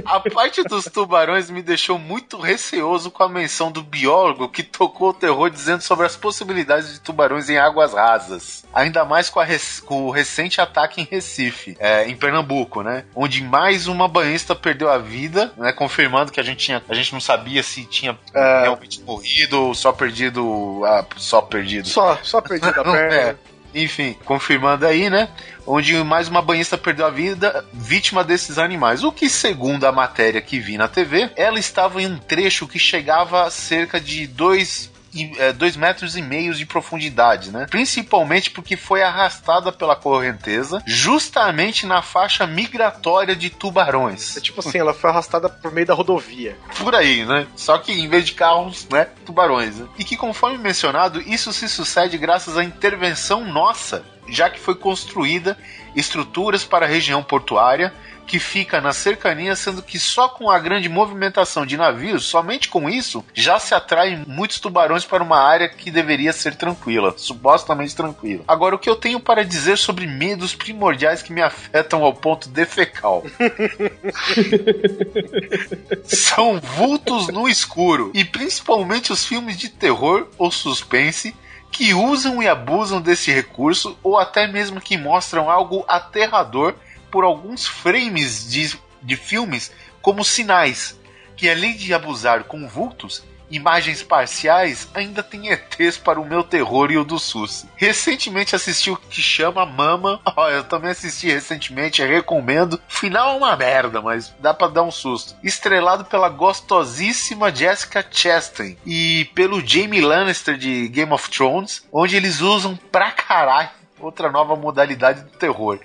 A 0.05 0.21
parte 0.21 0.62
dos 0.64 0.85
tubarões 0.85 1.50
me 1.50 1.62
deixou 1.62 1.99
muito 1.99 2.38
receoso 2.38 3.11
com 3.11 3.23
a 3.23 3.28
menção 3.28 3.71
do 3.71 3.83
biólogo 3.83 4.49
que 4.49 4.62
tocou 4.62 5.11
o 5.11 5.14
terror 5.14 5.50
dizendo 5.50 5.81
sobre 5.83 6.07
as 6.07 6.17
possibilidades 6.17 6.93
de 6.95 7.00
tubarões 7.00 7.49
em 7.49 7.59
águas 7.59 7.93
rasas. 7.95 8.64
Ainda 8.73 9.05
mais 9.05 9.28
com, 9.31 9.40
a 9.40 9.45
rec- 9.45 9.81
com 9.85 10.05
o 10.07 10.11
recente 10.11 10.61
ataque 10.61 11.00
em 11.00 11.05
Recife, 11.05 11.76
é, 11.78 12.09
em 12.09 12.17
Pernambuco, 12.17 12.83
né? 12.83 13.05
Onde 13.14 13.43
mais 13.43 13.87
uma 13.87 14.07
banhista 14.09 14.55
perdeu 14.55 14.90
a 14.90 14.99
vida, 14.99 15.52
né? 15.57 15.73
Confirmando 15.73 16.31
que 16.33 16.40
a 16.40 16.45
gente 16.45 16.64
tinha. 16.64 16.83
A 16.88 16.95
gente 16.95 17.12
não 17.12 17.21
sabia 17.21 17.62
se 17.62 17.85
tinha 17.85 18.19
É. 18.35 18.62
realmente 18.62 19.00
morrido 19.02 19.61
ou 19.67 19.75
só 19.75 19.93
perdido. 19.93 20.83
ah, 20.85 21.05
só 21.17 21.40
perdido. 21.40 21.88
Só, 21.88 22.19
só 22.23 22.40
perdi 22.40 22.71
da 22.73 22.73
perna. 22.85 23.14
É. 23.14 23.37
Enfim, 23.75 24.17
confirmando 24.25 24.87
aí, 24.87 25.11
né? 25.11 25.29
Onde 25.67 25.95
mais 26.03 26.29
uma 26.29 26.41
banhista 26.41 26.79
perdeu 26.79 27.07
a 27.07 27.11
vida 27.11 27.65
vítima 27.73 28.25
desses 28.25 28.59
animais. 28.59 29.05
O 29.05 29.13
que, 29.13 29.29
segundo 29.29 29.85
a 29.85 29.93
matéria 29.93 30.41
que 30.41 30.59
vi 30.59 30.79
na 30.79 30.89
TV, 30.89 31.31
ela 31.37 31.59
estava 31.59 32.01
em 32.01 32.07
um 32.07 32.19
trecho 32.19 32.67
que 32.67 32.79
chegava 32.79 33.45
a 33.45 33.51
cerca 33.51 34.01
de 34.01 34.27
dois. 34.27 34.91
E, 35.12 35.33
é, 35.38 35.53
dois 35.53 35.77
metros 35.77 36.17
e 36.17 36.23
meio 36.23 36.55
de 36.55 36.67
profundidade, 36.67 37.50
né? 37.50 37.67
Principalmente 37.71 38.50
porque 38.50 38.77
foi 38.77 39.03
arrastada 39.03 39.73
pela 39.73 39.97
correnteza 39.97 40.83
justamente 40.87 41.87
na 41.87 42.03
faixa 42.03 42.47
migratória 42.47 43.35
de 43.35 43.50
tubarões. 43.50 44.37
É 44.37 44.41
tipo 44.41 44.61
assim, 44.61 44.79
ela 44.79 44.95
foi 44.95 45.11
arrastada 45.11 45.49
por 45.49 45.73
meio 45.73 45.87
da 45.87 45.95
rodovia. 45.95 46.57
Por 46.79 46.95
aí, 46.95 47.25
né? 47.25 47.47
Só 47.57 47.79
que 47.79 47.93
em 47.93 48.09
vez 48.09 48.27
de 48.27 48.33
carros, 48.33 48.87
né? 48.91 49.09
Tubarões. 49.25 49.77
Né? 49.77 49.88
E 49.99 50.05
que, 50.05 50.17
conforme 50.17 50.59
mencionado, 50.59 51.21
isso 51.23 51.53
se 51.53 51.69
sucede 51.69 52.19
graças 52.19 52.57
à 52.57 52.65
intervenção 52.65 53.45
nossa, 53.45 54.05
já 54.29 54.50
que 54.50 54.61
foi 54.61 54.75
construída 54.75 55.57
estruturas 55.95 56.65
para 56.65 56.87
a 56.87 56.88
região 56.88 57.23
portuária 57.23 57.93
que 58.28 58.38
fica 58.38 58.80
na 58.80 58.92
cercania, 58.92 59.56
sendo 59.56 59.82
que 59.82 59.99
só 59.99 60.28
com 60.28 60.50
a 60.50 60.58
grande 60.58 60.88
movimentação 60.88 61.64
de 61.64 61.78
navios, 61.78 62.26
somente 62.26 62.68
com 62.68 62.88
isso, 62.88 63.25
já 63.32 63.58
se 63.58 63.75
atraem 63.75 64.23
muitos 64.26 64.61
tubarões 64.61 65.06
para 65.06 65.23
uma 65.23 65.38
área 65.38 65.68
que 65.68 65.90
deveria 65.90 66.32
ser 66.32 66.54
tranquila, 66.54 67.14
supostamente 67.16 67.97
tranquila. 67.97 68.44
Agora, 68.47 68.75
o 68.75 68.78
que 68.78 68.90
eu 68.90 68.97
tenho 68.97 69.18
para 69.18 69.44
dizer 69.44 69.78
sobre 69.78 70.06
medos 70.06 70.54
primordiais 70.54 71.23
que 71.23 71.32
me 71.32 71.40
afetam 71.40 72.04
ao 72.04 72.12
ponto 72.12 72.50
defecal? 72.50 73.25
são 76.04 76.61
vultos 76.61 77.28
no 77.28 77.49
escuro 77.49 78.11
e 78.14 78.25
principalmente 78.25 79.11
os 79.11 79.25
filmes 79.25 79.56
de 79.56 79.70
terror 79.70 80.28
ou 80.37 80.50
suspense 80.50 81.35
que 81.70 81.94
usam 81.94 82.42
e 82.42 82.49
abusam 82.49 83.00
desse 83.00 83.32
recurso 83.32 83.97
ou 84.02 84.18
até 84.18 84.47
mesmo 84.47 84.80
que 84.80 84.99
mostram 84.99 85.50
algo 85.50 85.85
aterrador 85.87 86.75
por 87.11 87.25
alguns 87.25 87.67
frames 87.67 88.50
de, 88.50 88.79
de 89.03 89.17
filmes 89.17 89.73
como 90.00 90.25
sinais, 90.25 90.99
que 91.37 91.49
além 91.49 91.77
de 91.77 91.93
abusar 91.93 92.45
com 92.45 92.69
vultos, 92.69 93.23
imagens 93.50 94.03
parciais, 94.03 94.88
ainda 94.95 95.23
tem 95.23 95.50
ETs 95.50 95.97
para 95.97 96.21
o 96.21 96.25
meu 96.25 96.43
terror 96.43 96.91
e 96.91 96.99
o 96.99 97.05
do 97.05 97.19
SUS. 97.19 97.67
Recentemente 97.77 98.55
assisti 98.55 98.91
o 98.91 98.97
que 98.97 99.23
chama 99.23 99.65
Mama. 99.65 100.21
Ó, 100.37 100.49
eu 100.49 100.65
também 100.65 100.91
assisti 100.91 101.29
recentemente, 101.29 102.05
recomendo. 102.05 102.81
Final 102.88 103.35
é 103.35 103.37
uma 103.37 103.57
merda, 103.57 104.00
mas 104.00 104.35
dá 104.38 104.53
pra 104.53 104.69
dar 104.69 104.83
um 104.83 104.91
susto. 104.91 105.35
Estrelado 105.43 106.05
pela 106.05 106.29
gostosíssima 106.29 107.55
Jessica 107.55 108.05
Chastain 108.11 108.77
e 108.85 109.25
pelo 109.35 109.67
Jamie 109.67 110.00
Lannister 110.00 110.57
de 110.57 110.88
Game 110.88 111.12
of 111.12 111.31
Thrones, 111.31 111.87
onde 111.93 112.17
eles 112.17 112.41
usam 112.41 112.77
pra 112.91 113.11
caralho 113.11 113.71
outra 114.00 114.31
nova 114.31 114.55
modalidade 114.55 115.23
do 115.23 115.31
terror. 115.31 115.81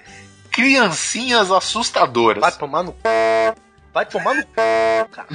Criancinhas 0.54 1.52
assustadoras. 1.52 2.40
Vai 2.42 2.52
tomar 2.52 2.84
no. 2.84 2.96
Vai 3.94 4.06
tomar 4.06 4.36
no. 4.36 4.46
Cara. 4.46 5.28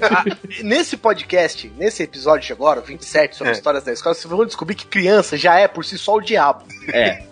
Ah, 0.00 0.24
nesse 0.64 0.96
podcast, 0.96 1.72
nesse 1.76 2.02
episódio 2.02 2.46
de 2.46 2.52
agora, 2.52 2.80
27, 2.80 3.36
sobre 3.36 3.52
É. 3.52 3.56
histórias 3.56 3.84
da 3.84 3.92
escola, 3.92 4.14
vocês 4.14 4.30
vão 4.30 4.46
descobrir 4.46 4.74
que 4.74 4.86
criança 4.86 5.36
já 5.36 5.58
é 5.58 5.68
por 5.68 5.84
si 5.84 5.98
só 5.98 6.14
o 6.14 6.20
diabo. 6.20 6.64
É. 6.92 7.24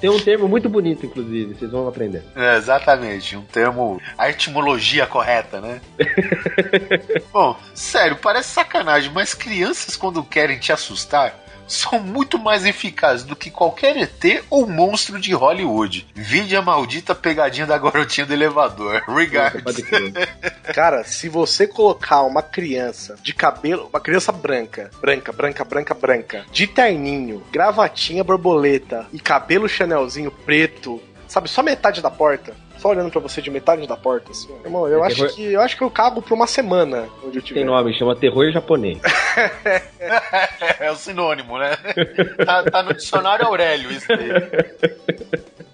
Tem 0.00 0.10
um 0.10 0.18
termo 0.18 0.48
muito 0.48 0.68
bonito, 0.68 1.06
inclusive, 1.06 1.54
vocês 1.54 1.70
vão 1.70 1.86
aprender. 1.86 2.24
É, 2.34 2.56
exatamente, 2.56 3.36
um 3.36 3.42
termo, 3.42 4.00
a 4.18 4.28
etimologia 4.28 5.06
correta, 5.06 5.60
né? 5.60 5.80
Bom, 7.32 7.56
sério, 7.72 8.16
parece 8.16 8.48
sacanagem, 8.50 9.12
mas 9.12 9.32
crianças 9.32 9.96
quando 9.96 10.22
querem 10.24 10.58
te 10.58 10.72
assustar 10.72 11.38
são 11.66 12.00
muito 12.00 12.38
mais 12.38 12.64
eficazes 12.64 13.24
do 13.24 13.36
que 13.36 13.50
qualquer 13.50 13.96
ET 13.96 14.44
ou 14.50 14.66
monstro 14.66 15.20
de 15.20 15.32
Hollywood. 15.32 16.06
Vide 16.14 16.56
a 16.56 16.62
maldita 16.62 17.14
pegadinha 17.14 17.66
da 17.66 17.78
garotinha 17.78 18.26
do 18.26 18.32
elevador. 18.32 19.02
Regards. 19.08 19.62
Cara, 20.74 21.04
se 21.04 21.28
você 21.28 21.66
colocar 21.66 22.22
uma 22.22 22.42
criança 22.42 23.16
de 23.22 23.32
cabelo, 23.32 23.88
uma 23.92 24.00
criança 24.00 24.32
branca, 24.32 24.90
branca, 25.00 25.32
branca, 25.32 25.64
branca, 25.64 25.94
branca, 25.94 26.46
de 26.52 26.66
terninho, 26.66 27.42
gravatinha 27.50 28.24
borboleta 28.24 29.06
e 29.12 29.18
cabelo 29.18 29.68
chanelzinho 29.68 30.30
preto, 30.30 31.00
sabe, 31.28 31.48
só 31.48 31.62
metade 31.62 32.02
da 32.02 32.10
porta, 32.10 32.54
só 32.82 32.88
olhando 32.88 33.10
pra 33.10 33.20
você 33.20 33.40
de 33.40 33.48
metade 33.50 33.86
da 33.86 33.96
porta, 33.96 34.32
assim, 34.32 34.52
irmão, 34.64 34.88
eu 34.88 35.02
É 35.04 35.06
acho 35.06 35.16
terror- 35.16 35.34
que 35.34 35.52
eu 35.52 35.60
acho 35.60 35.76
que 35.76 35.82
eu 35.84 35.90
cago 35.90 36.20
por 36.20 36.34
uma 36.34 36.46
semana 36.48 37.08
onde 37.24 37.38
eu 37.38 37.42
tiver. 37.42 37.60
Tem 37.60 37.64
nome, 37.66 37.94
chama 37.94 38.16
terror 38.16 38.50
japonês. 38.50 38.98
É 40.80 40.90
o 40.90 40.96
sinônimo, 40.96 41.58
né? 41.58 41.76
Tá, 42.44 42.62
tá 42.64 42.82
no 42.82 42.92
dicionário 42.92 43.46
Aurélio 43.46 43.90
isso 43.92 44.06
aí. 44.12 44.28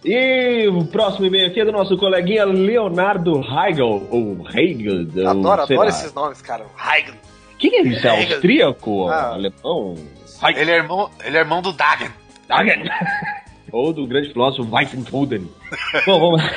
E 0.05 0.69
o 0.69 0.85
próximo 0.85 1.27
e-mail 1.27 1.49
aqui 1.49 1.61
é 1.61 1.65
do 1.65 1.73
nosso 1.73 1.97
coleguinha 1.97 2.45
Leonardo 2.45 3.41
Heigl, 3.43 4.07
ou 4.11 4.47
Heigl, 4.55 5.09
Adoro, 5.29 5.63
adoro 5.63 5.81
lá. 5.81 5.89
esses 5.89 6.13
nomes, 6.13 6.41
cara. 6.43 6.67
Heigl. 6.79 7.13
O 7.13 7.57
que, 7.59 7.71
que 7.71 7.77
é 7.77 7.83
isso? 7.83 8.07
É 8.07 8.11
austríaco? 8.11 9.09
Ah. 9.09 9.33
Alemão? 9.35 9.95
Ele 10.57 10.71
é 10.71 10.77
irmão, 10.77 11.11
ele 11.25 11.37
é 11.37 11.41
irmão 11.41 11.61
do 11.63 11.73
Dagen. 11.73 12.11
Ou 13.73 13.93
do 13.93 14.07
grande 14.07 14.33
filósofo 14.33 14.69
Weissenfuden. 14.75 15.49
Bom, 16.07 16.21
vamos 16.21 16.43
lá. 16.43 16.51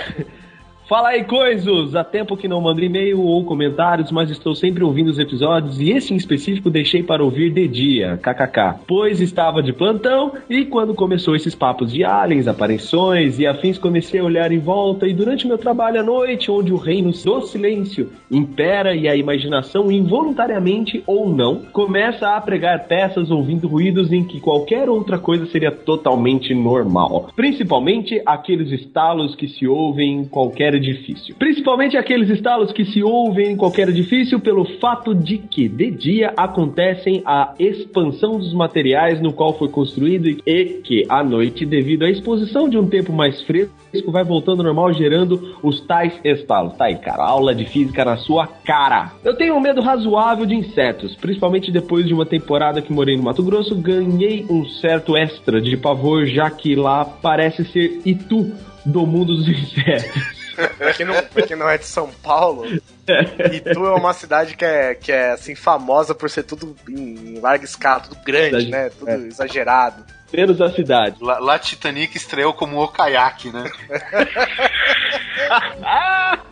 Fala 0.91 1.07
aí, 1.11 1.23
coisos! 1.23 1.95
Há 1.95 2.03
tempo 2.03 2.35
que 2.35 2.49
não 2.49 2.59
mando 2.59 2.83
e-mail 2.83 3.21
ou 3.21 3.45
comentários, 3.45 4.11
mas 4.11 4.29
estou 4.29 4.53
sempre 4.53 4.83
ouvindo 4.83 5.07
os 5.07 5.17
episódios 5.17 5.79
e 5.79 5.89
esse 5.89 6.13
em 6.13 6.17
específico 6.17 6.69
deixei 6.69 7.01
para 7.01 7.23
ouvir 7.23 7.49
de 7.49 7.65
dia, 7.65 8.19
kkk. 8.21 8.81
Pois 8.85 9.21
estava 9.21 9.63
de 9.63 9.71
plantão 9.71 10.33
e 10.49 10.65
quando 10.65 10.93
começou 10.93 11.33
esses 11.33 11.55
papos 11.55 11.93
de 11.93 12.03
aliens, 12.03 12.45
aparições 12.45 13.39
e 13.39 13.47
afins, 13.47 13.77
comecei 13.77 14.19
a 14.19 14.25
olhar 14.25 14.51
em 14.51 14.59
volta 14.59 15.07
e 15.07 15.13
durante 15.13 15.47
meu 15.47 15.57
trabalho 15.57 16.01
à 16.01 16.03
noite, 16.03 16.51
onde 16.51 16.73
o 16.73 16.77
reino 16.77 17.11
do 17.11 17.41
silêncio 17.43 18.11
impera 18.29 18.93
e 18.93 19.07
a 19.07 19.15
imaginação, 19.15 19.89
involuntariamente 19.89 21.01
ou 21.07 21.33
não, 21.33 21.61
começa 21.71 22.35
a 22.35 22.41
pregar 22.41 22.85
peças 22.89 23.31
ouvindo 23.31 23.65
ruídos 23.65 24.11
em 24.11 24.25
que 24.25 24.41
qualquer 24.41 24.89
outra 24.89 25.17
coisa 25.17 25.45
seria 25.45 25.71
totalmente 25.71 26.53
normal. 26.53 27.29
Principalmente 27.33 28.21
aqueles 28.25 28.73
estalos 28.73 29.35
que 29.35 29.47
se 29.47 29.65
ouvem 29.65 30.15
em 30.15 30.25
qualquer 30.25 30.80
edifício. 30.89 31.35
Principalmente 31.35 31.97
aqueles 31.97 32.29
estalos 32.29 32.71
que 32.71 32.85
se 32.85 33.03
ouvem 33.03 33.51
em 33.51 33.57
qualquer 33.57 33.89
edifício 33.89 34.39
pelo 34.39 34.65
fato 34.79 35.13
de 35.13 35.37
que 35.37 35.67
de 35.67 35.91
dia 35.91 36.33
acontecem 36.35 37.21
a 37.25 37.53
expansão 37.59 38.37
dos 38.37 38.53
materiais 38.53 39.21
no 39.21 39.33
qual 39.33 39.57
foi 39.57 39.69
construído 39.69 40.27
e 40.45 40.81
que 40.83 41.05
à 41.09 41.23
noite, 41.23 41.65
devido 41.65 42.03
à 42.03 42.09
exposição 42.09 42.67
de 42.67 42.77
um 42.77 42.87
tempo 42.87 43.11
mais 43.13 43.41
fresco, 43.41 43.71
vai 44.11 44.23
voltando 44.23 44.59
ao 44.59 44.65
normal, 44.65 44.93
gerando 44.93 45.55
os 45.61 45.81
tais 45.81 46.13
estalos. 46.23 46.75
Tá 46.75 46.85
aí, 46.85 46.95
cara, 46.95 47.23
aula 47.23 47.53
de 47.53 47.65
física 47.65 48.03
na 48.03 48.17
sua 48.17 48.47
cara. 48.47 49.11
Eu 49.23 49.35
tenho 49.35 49.55
um 49.55 49.59
medo 49.59 49.81
razoável 49.81 50.45
de 50.45 50.55
insetos, 50.55 51.15
principalmente 51.15 51.71
depois 51.71 52.05
de 52.05 52.13
uma 52.13 52.25
temporada 52.25 52.81
que 52.81 52.93
morei 52.93 53.17
no 53.17 53.23
Mato 53.23 53.43
Grosso, 53.43 53.75
ganhei 53.75 54.45
um 54.49 54.65
certo 54.65 55.15
extra 55.15 55.61
de 55.61 55.75
pavor, 55.77 56.25
já 56.25 56.49
que 56.49 56.75
lá 56.75 57.05
parece 57.05 57.65
ser 57.65 58.01
Itu 58.05 58.51
do 58.85 59.05
mundo 59.05 59.35
dos 59.37 59.47
insetos. 59.47 60.41
Pra 60.77 60.93
quem, 60.93 61.05
não, 61.05 61.23
pra 61.23 61.47
quem 61.47 61.55
não 61.55 61.69
é 61.69 61.77
de 61.77 61.85
São 61.85 62.11
Paulo, 62.11 62.65
Itu 62.67 63.85
é 63.85 63.93
uma 63.95 64.13
cidade 64.13 64.55
que 64.55 64.65
é, 64.65 64.93
que 64.95 65.11
é 65.11 65.31
assim, 65.31 65.55
famosa 65.55 66.13
por 66.13 66.29
ser 66.29 66.43
tudo 66.43 66.75
em 66.89 67.39
larga 67.39 67.65
escala, 67.65 68.01
tudo 68.01 68.17
grande, 68.23 68.65
Cidade- 68.65 68.69
né? 68.69 68.89
Tudo 68.89 69.09
é. 69.09 69.15
exagerado. 69.15 70.05
Menos 70.31 70.61
a 70.61 70.69
cidade. 70.71 71.17
Lá, 71.21 71.39
lá 71.39 71.59
Titanic 71.59 72.15
estreou 72.15 72.53
como 72.53 72.81
o 72.81 72.87
kayak, 72.87 73.49
né? 73.51 73.69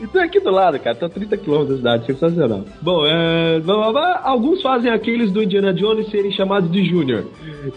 Então 0.00 0.20
é 0.20 0.24
aqui 0.24 0.40
do 0.40 0.50
lado, 0.50 0.78
cara. 0.78 0.94
Tá 0.94 1.08
30 1.08 1.36
quilômetros 1.36 1.80
da 1.80 1.98
cidade, 1.98 2.06
sensacional. 2.06 2.64
Bom, 2.80 3.06
é... 3.06 3.60
alguns 4.22 4.62
fazem 4.62 4.90
aqueles 4.90 5.30
do 5.32 5.42
Indiana 5.42 5.72
Jones 5.72 6.08
serem 6.10 6.30
chamados 6.30 6.70
de 6.70 6.84
Júnior. 6.84 7.26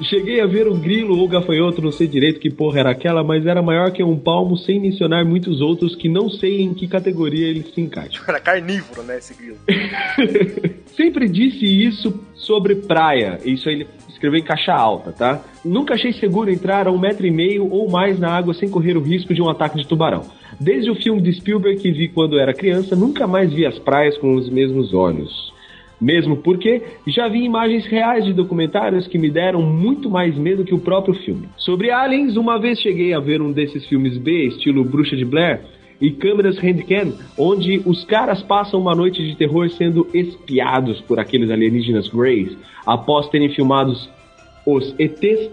Cheguei 0.04 0.42
a 0.42 0.46
ver 0.46 0.68
o 0.68 0.75
grilo 0.75 1.18
ou 1.18 1.28
gafanhoto, 1.28 1.82
não 1.82 1.92
sei 1.92 2.08
direito 2.08 2.40
que 2.40 2.50
porra 2.50 2.80
era 2.80 2.92
aquela, 2.92 3.24
mas 3.24 3.46
era 3.46 3.62
maior 3.62 3.92
que 3.92 4.04
um 4.04 4.18
palmo, 4.18 4.58
sem 4.58 4.80
mencionar 4.80 5.25
muitos 5.25 5.62
outros 5.62 5.96
que 5.96 6.07
não 6.07 6.29
sei 6.29 6.62
em 6.62 6.74
que 6.74 6.88
categoria 6.88 7.48
eles 7.48 7.74
se 7.74 7.81
encaixam. 7.81 8.24
Era 8.27 8.40
carnívoro, 8.40 9.03
né, 9.03 9.18
esse 9.18 9.34
grilo. 9.34 9.57
Sempre 10.96 11.27
disse 11.27 11.66
isso 11.66 12.14
sobre 12.34 12.75
praia. 12.75 13.40
Isso 13.44 13.70
aí 13.70 13.75
ele 13.75 13.88
escreveu 14.10 14.40
em 14.40 14.44
caixa 14.44 14.74
alta, 14.74 15.12
tá? 15.12 15.42
Nunca 15.64 15.96
achei 15.96 16.14
seguro 16.14 16.51
entrar 16.51 16.88
a 16.88 16.92
um 16.92 17.00
metro 17.00 17.25
e 17.25 17.31
meio 17.31 17.68
ou 17.70 17.90
mais 17.90 18.20
na 18.20 18.29
água 18.29 18.53
sem 18.53 18.70
correr 18.70 18.98
o 18.98 19.01
risco 19.01 19.34
de 19.34 19.42
um 19.42 19.50
ataque 19.50 19.77
de 19.77 19.88
tubarão. 19.88 20.25
Desde 20.64 20.92
o 20.92 20.96
filme 20.96 21.24
de 21.24 21.34
Spielberg 21.34 21.82
que 21.82 21.92
vi 21.92 22.08
quando 22.08 22.38
era 22.38 22.54
criança, 22.54 22.96
nunca 22.96 23.26
mais 23.26 23.52
vi 23.52 23.66
as 23.66 23.80
praias 23.80 24.16
com 24.20 24.36
os 24.36 24.48
mesmos 24.48 24.94
olhos. 24.94 25.52
Mesmo 26.00 26.38
porque 26.38 26.84
já 27.08 27.28
vi 27.28 27.44
imagens 27.44 27.88
reais 27.88 28.24
de 28.26 28.32
documentários 28.32 29.08
que 29.08 29.18
me 29.18 29.32
deram 29.32 29.64
muito 29.64 30.08
mais 30.08 30.38
medo 30.38 30.64
que 30.64 30.76
o 30.76 30.80
próprio 30.80 31.16
filme. 31.16 31.50
Sobre 31.58 31.90
aliens, 31.90 32.38
uma 32.38 32.60
vez 32.60 32.80
cheguei 32.80 33.12
a 33.12 33.20
ver 33.20 33.42
um 33.42 33.52
desses 33.52 33.88
filmes 33.88 34.20
B, 34.20 34.50
estilo 34.50 34.86
Bruxa 34.86 35.16
de 35.16 35.26
Blair, 35.26 35.62
e 36.00 36.12
câmeras 36.12 36.60
handcam, 36.60 37.12
onde 37.36 37.82
os 37.84 38.06
caras 38.06 38.44
passam 38.44 38.80
uma 38.80 38.94
noite 38.94 39.26
de 39.26 39.36
terror 39.36 39.68
sendo 39.72 40.08
espiados 40.14 41.02
por 41.02 41.20
aqueles 41.20 41.50
alienígenas 41.50 42.08
Greys, 42.08 42.56
após 42.86 43.28
terem 43.30 43.50
filmados 43.50 44.08
os 44.64 44.94
ETs 45.00 45.50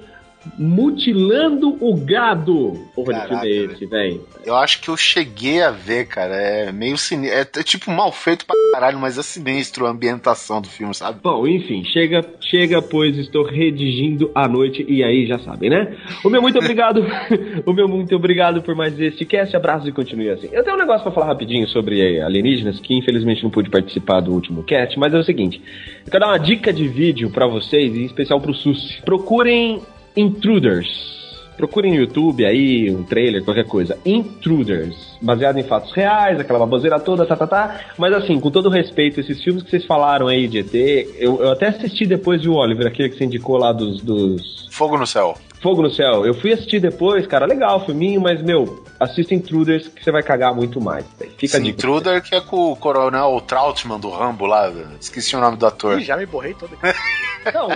mutilando 0.58 1.76
o 1.80 1.96
gado. 1.96 2.78
Porra 2.94 3.14
de 3.14 3.20
Caraca, 3.20 3.40
filme 3.40 3.70
é 3.70 3.72
esse, 3.72 3.86
velho? 3.86 4.26
Eu 4.44 4.56
acho 4.56 4.80
que 4.80 4.88
eu 4.88 4.96
cheguei 4.96 5.62
a 5.62 5.70
ver, 5.70 6.06
cara. 6.06 6.34
É 6.34 6.72
meio 6.72 6.96
sinistro. 6.96 7.38
É, 7.38 7.40
é 7.40 7.62
tipo 7.62 7.90
mal 7.90 8.12
feito 8.12 8.46
pra 8.46 8.54
caralho, 8.72 8.98
mas 8.98 9.18
é 9.18 9.22
sinistro 9.22 9.86
a 9.86 9.90
ambientação 9.90 10.60
do 10.60 10.68
filme, 10.68 10.94
sabe? 10.94 11.18
Bom, 11.22 11.46
enfim, 11.46 11.84
chega, 11.84 12.24
chega, 12.40 12.80
pois 12.80 13.16
estou 13.16 13.44
redigindo 13.44 14.30
à 14.34 14.46
noite 14.46 14.84
e 14.88 15.02
aí 15.02 15.26
já 15.26 15.38
sabem, 15.38 15.70
né? 15.70 15.96
O 16.24 16.30
meu 16.30 16.40
muito 16.40 16.58
obrigado, 16.58 17.04
o 17.66 17.72
meu 17.72 17.88
muito 17.88 18.14
obrigado 18.14 18.62
por 18.62 18.74
mais 18.74 18.98
este 19.00 19.24
cast, 19.24 19.54
abraço 19.56 19.88
e 19.88 19.92
continue 19.92 20.30
assim. 20.30 20.48
Eu 20.52 20.62
tenho 20.62 20.76
um 20.76 20.78
negócio 20.78 21.02
pra 21.02 21.12
falar 21.12 21.26
rapidinho 21.26 21.68
sobre 21.68 22.20
alienígenas, 22.20 22.80
que 22.80 22.94
infelizmente 22.94 23.42
não 23.42 23.50
pude 23.50 23.70
participar 23.70 24.20
do 24.20 24.32
último 24.32 24.62
cast, 24.62 24.98
mas 24.98 25.12
é 25.14 25.18
o 25.18 25.24
seguinte, 25.24 25.60
eu 26.04 26.10
quero 26.10 26.24
dar 26.24 26.32
uma 26.32 26.38
dica 26.38 26.72
de 26.72 26.86
vídeo 26.86 27.30
pra 27.30 27.46
vocês, 27.46 27.94
em 27.94 28.04
especial 28.04 28.40
pro 28.40 28.54
SUS. 28.54 29.00
Procurem 29.04 29.80
Intruders. 30.18 31.16
Procurem 31.56 31.92
no 31.92 31.98
YouTube 31.98 32.44
aí, 32.44 32.90
um 32.90 33.04
trailer, 33.04 33.44
qualquer 33.44 33.64
coisa. 33.64 33.98
Intruders. 34.04 34.96
Baseado 35.20 35.58
em 35.58 35.62
fatos 35.62 35.92
reais, 35.92 36.38
aquela 36.38 36.58
baboseira 36.58 37.00
toda, 37.00 37.24
tá, 37.24 37.36
tá, 37.36 37.46
tá. 37.46 37.80
Mas 37.96 38.12
assim, 38.12 38.38
com 38.38 38.50
todo 38.50 38.68
respeito, 38.68 39.20
esses 39.20 39.42
filmes 39.42 39.62
que 39.62 39.70
vocês 39.70 39.84
falaram 39.84 40.28
aí 40.28 40.46
de 40.46 40.58
ET, 40.58 40.74
eu, 41.18 41.40
eu 41.42 41.50
até 41.50 41.68
assisti 41.68 42.06
depois 42.06 42.40
de 42.40 42.48
o 42.48 42.54
Oliver, 42.54 42.86
aquele 42.86 43.08
que 43.08 43.16
você 43.16 43.24
indicou 43.24 43.56
lá 43.56 43.72
dos, 43.72 44.00
dos 44.00 44.68
Fogo 44.70 44.96
no 44.96 45.06
céu. 45.06 45.36
Fogo 45.60 45.82
no 45.82 45.90
Céu. 45.90 46.24
Eu 46.24 46.34
fui 46.34 46.52
assistir 46.52 46.78
depois, 46.78 47.26
cara, 47.26 47.44
legal 47.44 47.84
filminho, 47.84 48.20
mas, 48.20 48.40
meu, 48.40 48.84
assista 49.00 49.34
Intruders 49.34 49.88
que 49.88 50.04
você 50.04 50.12
vai 50.12 50.22
cagar 50.22 50.54
muito 50.54 50.80
mais. 50.80 51.04
Fica 51.36 51.56
Sim, 51.56 51.64
dica. 51.64 51.78
Intruder, 51.78 52.22
que 52.22 52.36
é 52.36 52.40
com 52.40 52.70
o 52.70 52.76
coronel 52.76 53.40
Trautmann 53.40 53.98
do 53.98 54.08
Rambo 54.08 54.46
lá. 54.46 54.72
Esqueci 55.00 55.34
o 55.34 55.40
nome 55.40 55.56
do 55.56 55.66
ator. 55.66 55.98
Ih, 55.98 56.04
já 56.04 56.16
me 56.16 56.26
borrei 56.26 56.54
todo 56.54 56.76
aqui. 56.80 56.96
Não, 57.52 57.70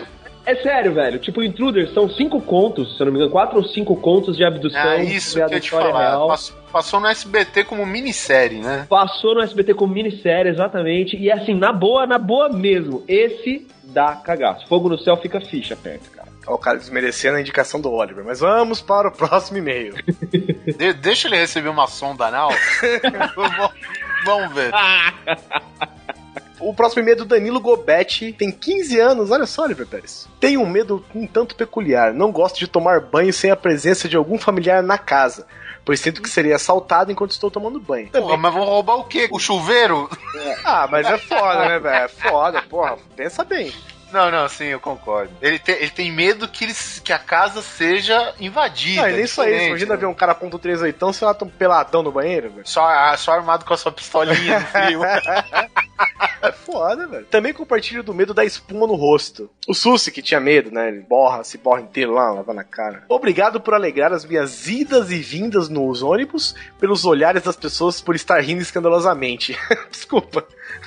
é 0.44 0.56
sério, 0.56 0.92
velho. 0.94 1.18
Tipo, 1.18 1.42
Intruders 1.42 1.92
são 1.94 2.08
cinco 2.10 2.40
contos, 2.40 2.96
se 2.96 3.02
eu 3.02 3.06
não 3.06 3.12
me 3.12 3.18
engano, 3.18 3.30
quatro 3.32 3.58
ou 3.58 3.64
cinco 3.64 3.94
contos 3.96 4.36
de 4.36 4.44
abdução. 4.44 4.80
É 4.80 5.04
isso 5.04 5.36
que 5.46 5.54
eu 5.54 5.60
te 5.60 5.70
falar. 5.70 5.98
real. 6.10 6.28
Passou, 6.28 6.56
passou 6.72 7.00
no 7.00 7.06
SBT 7.06 7.64
como 7.64 7.84
minissérie, 7.86 8.58
né? 8.60 8.86
Passou 8.88 9.34
no 9.34 9.40
SBT 9.42 9.74
como 9.74 9.94
minissérie, 9.94 10.50
exatamente. 10.50 11.16
E 11.16 11.30
assim, 11.30 11.54
na 11.54 11.72
boa, 11.72 12.06
na 12.06 12.18
boa 12.18 12.48
mesmo. 12.48 13.04
Esse 13.06 13.66
dá 13.84 14.16
cagaço. 14.16 14.66
Fogo 14.68 14.88
no 14.88 14.98
céu 14.98 15.16
fica 15.16 15.40
ficha 15.40 15.76
perto, 15.76 16.10
cara. 16.10 16.28
Ó, 16.46 16.54
o 16.54 16.58
cara 16.58 16.76
desmerecendo 16.78 17.36
a 17.36 17.40
indicação 17.40 17.80
do 17.80 17.90
Oliver. 17.92 18.24
Mas 18.24 18.40
vamos 18.40 18.80
para 18.82 19.08
o 19.08 19.12
próximo 19.12 19.58
e-mail. 19.58 19.94
De- 20.76 20.92
deixa 20.94 21.28
ele 21.28 21.36
receber 21.36 21.68
uma 21.68 21.86
sonda 21.86 22.26
anal. 22.26 22.50
Vamos- 23.36 23.70
Vamos 24.24 24.52
ver. 24.54 24.72
O 26.62 26.72
próximo 26.72 27.02
e-mail 27.02 27.14
é 27.14 27.18
do 27.18 27.24
Danilo 27.24 27.60
Gobetti, 27.60 28.32
tem 28.32 28.50
15 28.50 28.98
anos, 29.00 29.30
olha 29.30 29.46
só, 29.46 29.64
Oliver 29.64 29.86
Pérez. 29.86 30.28
Tenho 30.38 30.60
um 30.60 30.68
medo 30.68 31.04
um 31.14 31.26
tanto 31.26 31.56
peculiar, 31.56 32.14
não 32.14 32.30
gosto 32.30 32.58
de 32.58 32.68
tomar 32.68 33.00
banho 33.00 33.32
sem 33.32 33.50
a 33.50 33.56
presença 33.56 34.08
de 34.08 34.16
algum 34.16 34.38
familiar 34.38 34.82
na 34.82 34.96
casa, 34.96 35.46
pois 35.84 35.98
sinto 36.00 36.22
que 36.22 36.30
seria 36.30 36.56
assaltado 36.56 37.10
enquanto 37.10 37.32
estou 37.32 37.50
tomando 37.50 37.80
banho. 37.80 38.08
Porra, 38.10 38.36
mas 38.36 38.54
vão 38.54 38.64
roubar 38.64 38.96
o 38.96 39.04
quê? 39.04 39.28
O 39.30 39.38
chuveiro? 39.38 40.08
Ah, 40.64 40.86
mas 40.90 41.06
é 41.06 41.18
foda, 41.18 41.68
né, 41.68 41.78
velho? 41.78 42.04
É 42.04 42.08
foda, 42.08 42.62
porra, 42.62 42.96
pensa 43.16 43.44
bem. 43.44 43.72
Não, 44.12 44.30
não, 44.30 44.48
sim, 44.48 44.64
eu 44.66 44.80
concordo. 44.80 45.32
Ele, 45.40 45.58
te- 45.58 45.72
ele 45.72 45.90
tem 45.90 46.12
medo 46.12 46.46
que, 46.46 46.64
eles, 46.64 47.00
que 47.04 47.12
a 47.12 47.18
casa 47.18 47.62
seja 47.62 48.34
invadida. 48.38 49.02
Não, 49.02 49.08
e 49.08 49.12
nem 49.12 49.26
só 49.26 49.42
isso, 49.42 49.50
diferente, 49.50 49.68
imagina 49.68 49.94
né? 49.94 50.00
ver 50.00 50.06
um 50.06 50.14
cara 50.14 50.34
ponto 50.34 50.58
3 50.58 50.82
oitão, 50.82 51.12
você 51.12 51.24
lá 51.24 51.32
tão 51.34 51.48
peladão 51.48 52.02
no 52.02 52.12
banheiro, 52.12 52.50
velho. 52.50 52.66
Só, 52.68 52.84
ah, 52.86 53.16
só 53.16 53.32
armado 53.32 53.64
com 53.64 53.72
a 53.72 53.76
sua 53.76 53.92
pistolinha 53.92 54.60
no 54.60 54.66
frio. 54.66 55.00
É 56.42 56.50
foda, 56.50 57.06
velho. 57.06 57.24
Também 57.26 57.52
compartilho 57.52 58.02
do 58.02 58.12
medo 58.12 58.34
da 58.34 58.44
espuma 58.44 58.84
no 58.84 58.96
rosto. 58.96 59.48
O 59.68 59.72
Sussi, 59.74 60.10
que 60.10 60.20
tinha 60.20 60.40
medo, 60.40 60.72
né? 60.72 60.88
Ele 60.88 61.00
borra, 61.02 61.44
se 61.44 61.56
borra 61.56 61.80
inteiro 61.80 62.12
lá, 62.12 62.32
lava 62.32 62.52
na 62.52 62.64
cara. 62.64 63.04
Obrigado 63.08 63.60
por 63.60 63.74
alegrar 63.74 64.12
as 64.12 64.24
minhas 64.24 64.66
idas 64.66 65.12
e 65.12 65.18
vindas 65.20 65.68
nos 65.68 66.02
ônibus, 66.02 66.56
pelos 66.80 67.04
olhares 67.04 67.44
das 67.44 67.54
pessoas 67.54 68.00
por 68.00 68.16
estar 68.16 68.40
rindo 68.40 68.60
escandalosamente. 68.60 69.56
Desculpa. 69.88 70.44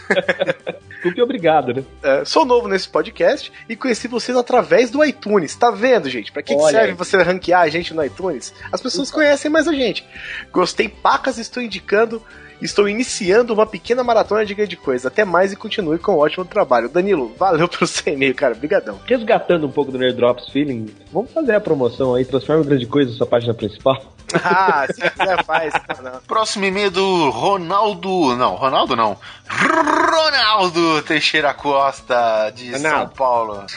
E 1.15 1.21
obrigado, 1.21 1.74
né? 1.74 1.84
É, 2.02 2.26
sou 2.26 2.45
novo 2.45 2.67
nesse 2.67 2.89
podcast 2.89 3.52
e 3.69 3.76
conheci 3.76 4.08
vocês 4.08 4.36
através 4.36 4.89
do 4.89 5.04
iTunes. 5.06 5.56
Tá 5.56 5.69
vendo, 5.69 6.10
gente? 6.10 6.32
Pra 6.32 6.41
que, 6.41 6.56
que 6.56 6.62
serve 6.63 6.89
aí. 6.89 6.93
você 6.93 7.21
ranquear 7.21 7.62
a 7.62 7.67
gente 7.67 7.93
no 7.93 8.04
iTunes? 8.04 8.54
As 8.71 8.82
pessoas 8.82 9.12
conhecem 9.12 9.52
mais 9.52 9.67
a 9.67 9.74
gente. 9.74 10.04
Gostei 10.52 10.89
pacas, 10.89 11.38
estou 11.38 11.62
indicando. 11.62 12.24
Estou 12.62 12.88
iniciando 12.88 13.54
uma 13.54 13.65
pequena 13.65 14.04
maratona 14.04 14.46
de 14.46 14.54
grande 14.54 14.76
coisa. 14.76 15.08
Até 15.08 15.26
mais 15.26 15.52
e 15.52 15.56
continue 15.56 15.98
com 15.98 16.13
um 16.13 16.20
ótimo 16.20 16.46
trabalho. 16.46 16.89
Danilo, 16.89 17.34
valeu 17.38 17.68
pelo 17.68 17.88
seu 17.88 18.13
e-mail, 18.13 18.34
cara. 18.34 18.54
Obrigadão. 18.54 19.00
Resgatando 19.06 19.68
um 19.68 19.72
pouco 19.72 19.91
do 19.91 19.98
Nerd 19.98 20.15
Drops 20.15 20.50
Feeling, 20.50 20.88
vamos 21.12 21.32
fazer 21.32 21.56
a 21.56 21.62
promoção 21.62 22.15
aí, 22.15 22.26
transforma 22.26 22.63
em 22.63 22.68
grande 22.68 22.88
coisa 22.88 23.12
sua 23.12 23.28
página 23.28 23.54
principal. 23.54 24.13
Ah, 24.44 24.88
se 24.88 25.02
quiser, 25.02 25.46
faz. 25.46 25.72
Não. 26.04 26.20
Próximo 26.28 26.65
e-mail 26.65 26.89
do 26.89 27.30
Ronaldo. 27.30 28.36
Não, 28.36 28.56
Ronaldo 28.56 28.96
não. 28.96 29.15
Ronaldo 29.48 31.04
Teixeira 31.04 31.54
Costa, 31.54 32.50
de 32.50 32.72
São 32.72 32.82
Ronaldo. 32.91 33.13
Paulo. 33.15 33.65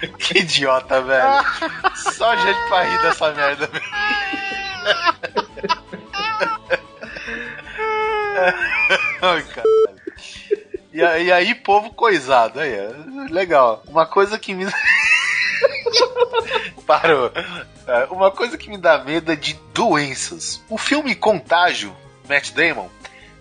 que 0.18 0.38
idiota, 0.38 1.00
velho. 1.02 1.44
Só 1.96 2.36
gente 2.36 2.68
pra 2.68 2.82
rir 2.82 3.02
dessa 3.02 3.32
merda. 3.32 3.68
Ai, 9.22 9.42
caralho. 9.42 9.98
E 10.92 11.02
aí, 11.04 11.26
e 11.26 11.32
aí, 11.32 11.54
povo 11.54 11.90
coisado, 11.92 12.60
aí, 12.60 12.72
é 12.72 12.90
legal. 13.30 13.82
Uma 13.86 14.06
coisa 14.06 14.38
que 14.38 14.54
me. 14.54 14.66
Parou. 16.86 17.30
É, 17.86 18.04
Uma 18.10 18.30
coisa 18.30 18.56
que 18.56 18.70
me 18.70 18.78
dá 18.78 19.02
medo 19.04 19.30
é 19.32 19.36
de 19.36 19.54
doenças. 19.74 20.62
O 20.68 20.78
filme 20.78 21.14
Contágio, 21.14 21.94
Matt 22.28 22.52
Damon, 22.52 22.88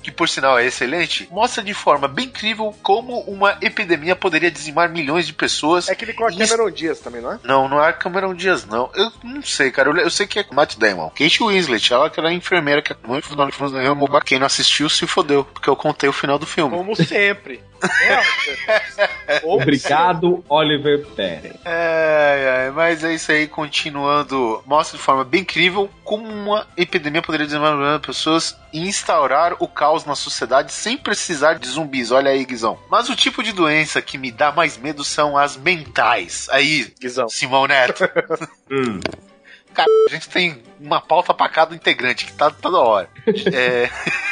que 0.07 0.11
por 0.11 0.29
sinal 0.29 0.57
é 0.57 0.65
excelente, 0.65 1.27
mostra 1.29 1.61
de 1.61 1.73
forma 1.73 2.07
bem 2.07 2.27
incrível 2.27 2.73
como 2.81 3.19
uma 3.21 3.57
epidemia 3.61 4.15
poderia 4.15 4.49
dizimar 4.49 4.89
milhões 4.89 5.27
de 5.27 5.33
pessoas. 5.33 5.89
É 5.89 5.91
aquele 5.91 6.13
com 6.13 6.25
a 6.25 6.31
Cameron 6.31 6.71
Dias 6.71 6.99
também, 6.99 7.21
não 7.21 7.33
é? 7.33 7.39
Não, 7.43 7.67
não 7.67 7.83
é 7.83 7.91
Cameron 7.91 8.33
Dias, 8.33 8.65
não. 8.65 8.89
Eu 8.95 9.11
não 9.21 9.43
sei, 9.43 9.69
cara. 9.69 9.89
Eu, 9.89 9.97
eu 9.97 10.09
sei 10.09 10.25
que 10.25 10.39
é 10.39 10.45
Matt 10.49 10.77
Damon. 10.77 11.09
Kate 11.09 11.43
Winslet, 11.43 11.91
ela 11.91 12.09
que 12.09 12.19
era 12.21 12.29
a 12.29 12.33
enfermeira 12.33 12.81
que 12.81 12.95
quem 14.25 14.39
não 14.39 14.45
assistiu 14.45 14.87
se 14.87 15.05
fodeu, 15.05 15.43
porque 15.43 15.69
eu 15.69 15.75
contei 15.75 16.07
o 16.07 16.13
final 16.13 16.39
do 16.39 16.45
filme. 16.45 16.77
Como 16.77 16.95
sempre. 16.95 17.61
É, 19.27 19.41
Obrigado, 19.43 20.43
Oliver 20.49 21.05
Pérez. 21.07 21.53
É, 21.65 22.67
é, 22.67 22.71
mas 22.71 23.03
é 23.03 23.13
isso 23.13 23.31
aí, 23.31 23.47
continuando. 23.47 24.63
Mostra 24.65 24.97
de 24.97 25.03
forma 25.03 25.23
bem 25.23 25.41
incrível 25.41 25.89
como 26.03 26.27
uma 26.27 26.65
epidemia 26.75 27.21
poderia 27.21 27.45
desenvolver 27.45 27.99
pessoas 27.99 28.57
e 28.71 28.87
instaurar 28.87 29.55
o 29.59 29.67
caos 29.67 30.05
na 30.05 30.15
sociedade 30.15 30.71
sem 30.71 30.97
precisar 30.97 31.55
de 31.55 31.67
zumbis. 31.67 32.11
Olha 32.11 32.31
aí, 32.31 32.45
Guizão. 32.45 32.77
Mas 32.89 33.09
o 33.09 33.15
tipo 33.15 33.43
de 33.43 33.51
doença 33.51 34.01
que 34.01 34.17
me 34.17 34.31
dá 34.31 34.51
mais 34.51 34.77
medo 34.77 35.03
são 35.03 35.37
as 35.37 35.57
mentais. 35.57 36.47
Aí, 36.49 36.93
Guizão. 36.99 37.29
Simão 37.29 37.67
Neto. 37.67 38.03
Hum. 38.69 38.99
Cara, 39.77 39.91
a 40.07 40.11
gente 40.11 40.27
tem 40.27 40.63
uma 40.79 40.99
pauta 40.99 41.35
pra 41.35 41.47
cada 41.47 41.75
integrante, 41.75 42.25
que 42.25 42.33
tá 42.33 42.49
toda 42.49 42.79
hora. 42.79 43.07
É, 43.53 43.87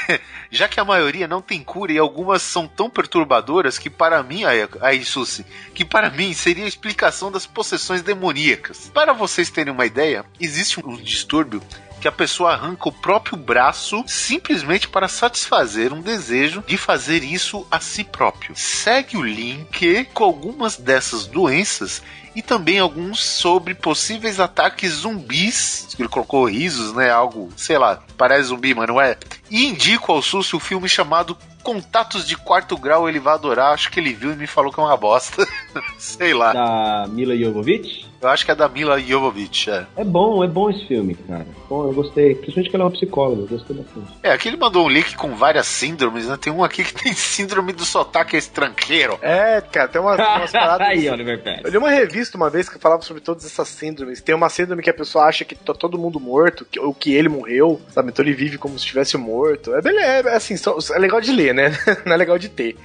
já 0.49 0.67
que 0.67 0.79
a 0.79 0.83
maioria 0.83 1.27
não 1.27 1.39
tem 1.39 1.63
cura 1.63 1.91
e 1.91 1.99
algumas 1.99 2.41
são 2.41 2.67
tão 2.67 2.89
perturbadoras 2.89 3.77
que 3.77 3.87
para 3.87 4.23
mim, 4.23 4.41
aí, 4.81 5.05
Susi, 5.05 5.45
que 5.75 5.85
para 5.85 6.09
mim 6.09 6.33
seria 6.33 6.65
a 6.65 6.67
explicação 6.67 7.31
das 7.31 7.45
possessões 7.45 8.01
demoníacas. 8.01 8.89
Para 8.91 9.13
vocês 9.13 9.51
terem 9.51 9.71
uma 9.71 9.85
ideia, 9.85 10.25
existe 10.39 10.83
um 10.83 10.97
distúrbio 10.97 11.61
que 12.05 12.09
a 12.09 12.11
pessoa 12.11 12.51
arranca 12.53 12.87
o 12.87 12.91
próprio 12.91 13.35
braço 13.35 14.03
simplesmente 14.05 14.87
para 14.87 15.07
satisfazer 15.07 15.91
um 15.91 16.01
desejo 16.01 16.63
de 16.67 16.77
fazer 16.77 17.23
isso 17.23 17.65
a 17.71 17.79
si 17.79 18.03
próprio. 18.03 18.55
Segue 18.55 19.17
o 19.17 19.23
link 19.23 20.05
com 20.13 20.23
algumas 20.23 20.77
dessas 20.77 21.25
doenças 21.25 22.03
e 22.35 22.43
também 22.43 22.77
alguns 22.77 23.23
sobre 23.23 23.73
possíveis 23.73 24.39
ataques 24.39 24.91
zumbis. 24.91 25.95
Ele 25.97 26.07
colocou 26.07 26.47
risos, 26.47 26.93
né? 26.93 27.09
Algo, 27.09 27.51
sei 27.57 27.79
lá, 27.79 28.03
parece 28.15 28.49
zumbi, 28.49 28.75
mas 28.75 28.87
não 28.87 29.01
é. 29.01 29.17
E 29.49 29.65
indico 29.65 30.11
ao 30.11 30.21
Sussi 30.21 30.55
o 30.55 30.59
filme 30.59 30.87
chamado 30.87 31.35
Contatos 31.63 32.27
de 32.27 32.37
Quarto 32.37 32.77
Grau. 32.77 33.09
Ele 33.09 33.19
vai 33.19 33.33
adorar. 33.33 33.73
Acho 33.73 33.89
que 33.89 33.99
ele 33.99 34.13
viu 34.13 34.31
e 34.31 34.35
me 34.35 34.45
falou 34.45 34.71
que 34.71 34.79
é 34.79 34.83
uma 34.83 34.95
bosta. 34.95 35.47
sei 35.97 36.35
lá. 36.35 36.53
Da 36.53 37.07
Mila 37.09 37.35
Jovovich. 37.35 38.05
Eu 38.25 38.31
acho 38.31 38.45
que 38.45 38.51
é 38.51 38.55
da 38.55 38.67
Mila 38.67 38.99
Jovovich. 38.99 39.69
É. 39.69 39.85
É 39.97 40.03
bom, 40.03 40.43
é 40.43 40.47
bom 40.47 40.69
esse 40.69 40.85
filme, 40.85 41.15
cara. 41.15 41.45
Bom, 41.69 41.85
eu 41.87 41.93
gostei. 41.93 42.35
Principalmente 42.35 42.69
que 42.69 42.75
ela 42.75 42.83
é 42.83 42.87
uma 42.87 42.91
psicóloga, 42.91 43.41
eu 43.43 43.47
gostei 43.47 43.75
bastante. 43.75 44.07
É, 44.23 44.31
aqui 44.31 44.47
ele 44.47 44.57
mandou 44.57 44.85
um 44.85 44.89
link 44.89 45.15
com 45.15 45.35
várias 45.35 45.65
síndromes, 45.67 46.27
né? 46.27 46.37
Tem 46.39 46.51
um 46.51 46.63
aqui 46.63 46.83
que 46.83 46.93
tem 46.93 47.13
síndrome 47.15 47.73
do 47.73 47.85
sotaque 47.85 48.37
estrangeiro. 48.37 49.17
É, 49.21 49.61
cara, 49.61 49.87
tem 49.87 50.01
umas, 50.01 50.19
umas 50.19 50.51
paradas. 50.51 50.87
Aí, 50.87 51.09
Oliver 51.09 51.41
Pérez. 51.41 51.63
Eu 51.65 51.71
li 51.71 51.77
uma 51.77 51.89
revista 51.89 52.37
uma 52.37 52.49
vez 52.49 52.67
que 52.69 52.77
falava 52.79 53.01
sobre 53.01 53.21
todas 53.21 53.45
essas 53.45 53.67
síndromes. 53.67 54.21
Tem 54.21 54.35
uma 54.35 54.49
síndrome 54.49 54.81
que 54.83 54.89
a 54.89 54.93
pessoa 54.93 55.25
acha 55.25 55.43
que 55.45 55.55
tá 55.55 55.73
todo 55.73 55.97
mundo 55.97 56.19
morto, 56.19 56.65
que, 56.69 56.79
ou 56.79 56.93
que 56.93 57.13
ele 57.13 57.29
morreu, 57.29 57.81
sabe? 57.89 58.09
Então 58.09 58.23
ele 58.25 58.33
vive 58.33 58.57
como 58.57 58.77
se 58.77 58.83
estivesse 58.85 59.17
morto. 59.17 59.73
É, 59.73 59.81
beleza, 59.81 60.29
é 60.29 60.35
assim, 60.35 60.57
só- 60.57 60.77
é 60.93 60.99
legal 60.99 61.21
de 61.21 61.31
ler, 61.31 61.53
né? 61.53 61.71
Não 62.05 62.13
é 62.13 62.17
legal 62.17 62.37
de 62.37 62.49
ter. 62.49 62.75